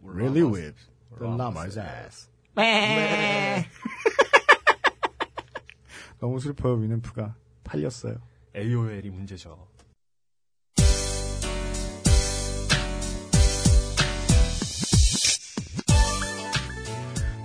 Really 0.04 0.44
whip 0.44 0.76
the 1.18 1.28
llama's 1.28 1.78
ass. 1.78 2.28
너무 6.20 6.40
슬퍼요, 6.40 6.76
위nem프가. 6.76 7.36
팔렸어요. 7.64 8.16
AOL이 8.56 9.10
문제죠. 9.10 9.68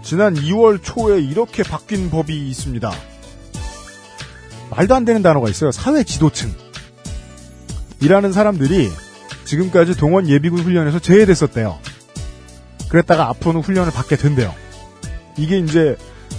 지난 0.02 0.34
2월 0.34 0.80
초에 0.82 1.20
이렇게 1.20 1.62
바뀐 1.62 2.10
법이 2.10 2.48
있습니다. 2.50 2.90
말도 4.70 4.94
안 4.94 5.04
되는 5.04 5.22
단어가 5.22 5.48
있어요. 5.48 5.70
사회 5.72 6.04
지도층. 6.04 6.50
일하는 8.04 8.32
사람들이 8.32 8.90
지금까지 9.44 9.96
동원 9.96 10.28
예비군 10.28 10.60
훈련에서 10.60 10.98
제외됐었대요. 10.98 11.78
그랬다가 12.90 13.28
앞으로는 13.30 13.62
훈련을 13.62 13.92
받게 13.92 14.16
된대요. 14.16 14.54
이게 15.38 15.58
이제 15.58 15.96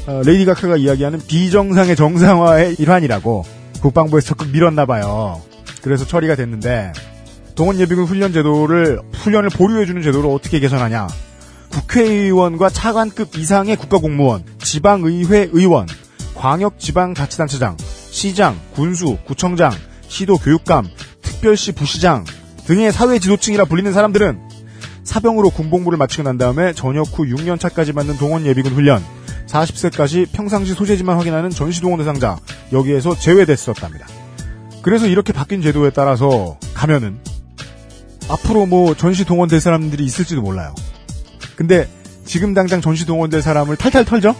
어, 0.08 0.22
레이디 0.24 0.46
가크가 0.46 0.78
이야기하는 0.78 1.20
비정상의 1.28 1.96
정상화의 1.96 2.76
일환이라고 2.78 3.46
국방부에서 3.82 4.28
적극 4.28 4.50
밀었나 4.52 4.86
봐요. 4.86 5.42
그래서 5.82 6.06
처리가 6.06 6.36
됐는데 6.36 6.94
동원 7.56 7.80
예비군 7.80 8.06
훈련 8.06 8.32
제도를 8.32 9.00
훈련을 9.14 9.50
보류해 9.50 9.86
주는 9.86 10.02
제도를 10.02 10.30
어떻게 10.30 10.60
개선하냐? 10.60 11.08
국회의원과 11.72 12.70
차관급 12.70 13.36
이상의 13.36 13.76
국가공무원, 13.76 14.44
지방의회 14.60 15.50
의원, 15.52 15.88
광역지방자치단체장, 16.36 17.78
시장, 17.80 18.60
군수, 18.74 19.18
구청장, 19.26 19.72
시도 20.08 20.38
교육감, 20.38 20.88
특별시 21.46 21.74
부시장 21.74 22.26
등의 22.66 22.92
사회 22.92 23.20
지도층이라 23.20 23.66
불리는 23.66 23.94
사람들은 23.94 24.40
사병으로 25.04 25.52
군복무를 25.52 25.96
마치고 25.96 26.24
난 26.24 26.40
다음에 26.40 26.74
전역 26.74 27.08
후 27.14 27.24
6년 27.24 27.60
차까지 27.60 27.94
받는 27.94 28.18
동원 28.18 28.48
예비군 28.48 28.74
훈련, 28.74 29.06
40세까지 29.46 30.26
평상시 30.32 30.74
소재지만 30.74 31.18
확인하는 31.18 31.52
전시 31.52 31.82
동원 31.82 32.00
대상자 32.00 32.40
여기에서 32.72 33.16
제외됐었답니다. 33.16 34.08
그래서 34.82 35.06
이렇게 35.06 35.34
바뀐 35.34 35.62
제도에 35.62 35.92
따라서 35.92 36.58
가면은 36.74 37.20
앞으로 38.28 38.66
뭐 38.66 38.96
전시 38.96 39.24
동원 39.24 39.48
될 39.48 39.62
사람들이 39.62 40.04
있을지도 40.04 40.42
몰라요. 40.42 40.74
근데 41.56 41.88
지금 42.26 42.56
당장 42.56 42.82
전시 42.82 43.06
동원 43.06 43.30
될 43.30 43.44
사람을 43.44 43.76
탈탈 43.78 44.04
털죠? 44.06 44.36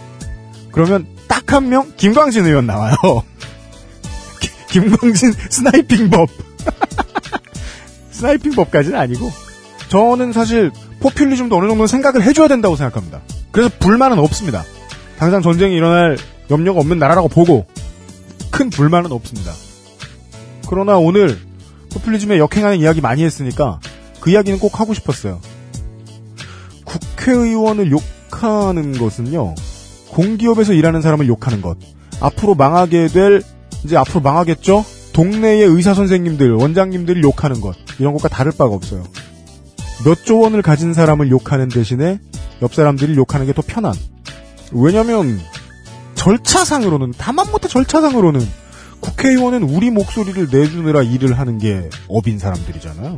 그러면 0.72 1.06
딱 1.28 1.52
한 1.52 1.68
명 1.68 1.92
김광진 1.96 2.44
의원 2.46 2.66
나와요. 2.66 2.96
기- 4.40 4.50
김광진 4.80 5.32
스나이핑법. 5.50 6.45
스나이핑법까지는 8.10 8.98
아니고 8.98 9.30
저는 9.88 10.32
사실 10.32 10.70
포퓰리즘도 11.00 11.56
어느 11.56 11.68
정도 11.68 11.86
생각을 11.86 12.22
해줘야 12.22 12.48
된다고 12.48 12.76
생각합니다. 12.76 13.20
그래서 13.52 13.70
불만은 13.78 14.18
없습니다. 14.18 14.64
당장 15.18 15.42
전쟁이 15.42 15.76
일어날 15.76 16.16
염려가 16.50 16.80
없는 16.80 16.98
나라라고 16.98 17.28
보고 17.28 17.66
큰 18.50 18.70
불만은 18.70 19.12
없습니다. 19.12 19.52
그러나 20.68 20.96
오늘 20.98 21.38
포퓰리즘에 21.92 22.38
역행하는 22.38 22.78
이야기 22.78 23.00
많이 23.00 23.24
했으니까 23.24 23.80
그 24.20 24.30
이야기는 24.30 24.58
꼭 24.58 24.80
하고 24.80 24.94
싶었어요. 24.94 25.40
국회의원을 26.84 27.90
욕하는 27.90 28.98
것은요. 28.98 29.54
공기업에서 30.08 30.72
일하는 30.72 31.02
사람을 31.02 31.28
욕하는 31.28 31.60
것. 31.60 31.76
앞으로 32.20 32.54
망하게 32.54 33.08
될 33.08 33.42
이제 33.84 33.96
앞으로 33.96 34.20
망하겠죠? 34.20 34.84
동네의 35.16 35.62
의사 35.66 35.94
선생님들, 35.94 36.52
원장님들을 36.52 37.22
욕하는 37.22 37.62
것. 37.62 37.74
이런 37.98 38.12
것과 38.12 38.28
다를 38.28 38.52
바가 38.52 38.74
없어요. 38.74 39.02
몇 40.04 40.24
조 40.26 40.40
원을 40.40 40.60
가진 40.60 40.92
사람을 40.92 41.30
욕하는 41.30 41.68
대신에 41.68 42.20
옆 42.60 42.74
사람들을 42.74 43.16
욕하는 43.16 43.46
게 43.46 43.54
더 43.54 43.62
편한. 43.66 43.94
왜냐면 44.72 45.40
절차상으로는 46.16 47.14
다만 47.16 47.50
못해 47.50 47.66
절차상으로는 47.66 48.46
국회의원은 49.00 49.62
우리 49.62 49.90
목소리를 49.90 50.48
내주느라 50.52 51.02
일을 51.02 51.38
하는 51.38 51.56
게 51.56 51.88
업인 52.08 52.38
사람들이잖아요. 52.38 53.16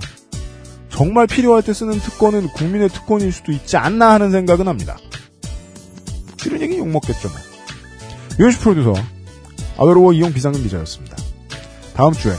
정말 0.90 1.26
필요할 1.26 1.62
때 1.64 1.72
쓰는 1.72 1.98
특권은 1.98 2.46
국민의 2.50 2.90
특권일 2.90 3.32
수도 3.32 3.50
있지 3.50 3.76
않나 3.76 4.12
하는 4.12 4.30
생각은 4.30 4.68
합니다. 4.68 4.96
이런 6.46 6.60
얘기 6.60 6.78
욕먹겠죠, 6.78 7.28
뭐. 7.28 7.36
유현수 8.38 8.60
프로듀서, 8.60 8.94
아웨로워 9.78 10.12
이용 10.12 10.32
비상금 10.32 10.62
기자였습니다. 10.62 11.17
다음 11.98 12.12
주에 12.12 12.30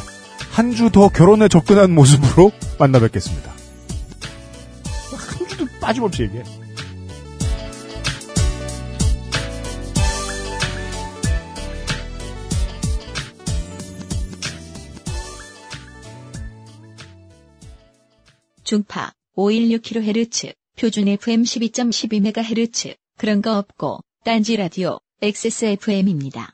한 0.52 0.72
주 0.72 0.90
더 0.90 1.10
결혼에 1.10 1.50
접근한 1.50 1.94
모습으로 1.94 2.54
만나 2.80 2.98
뵙겠습니다. 3.02 3.52
한 3.52 5.48
주도 5.50 5.66
빠짐없이 5.82 6.24
얘기해. 6.24 6.44
중파 18.64 19.12
516kHz, 19.36 20.54
표준 20.78 21.08
FM 21.08 21.44
12.12MHz, 21.44 22.96
그런 23.18 23.42
거 23.42 23.58
없고, 23.58 24.00
딴지 24.24 24.56
라디오, 24.56 25.00
XSFM입니다. 25.22 26.54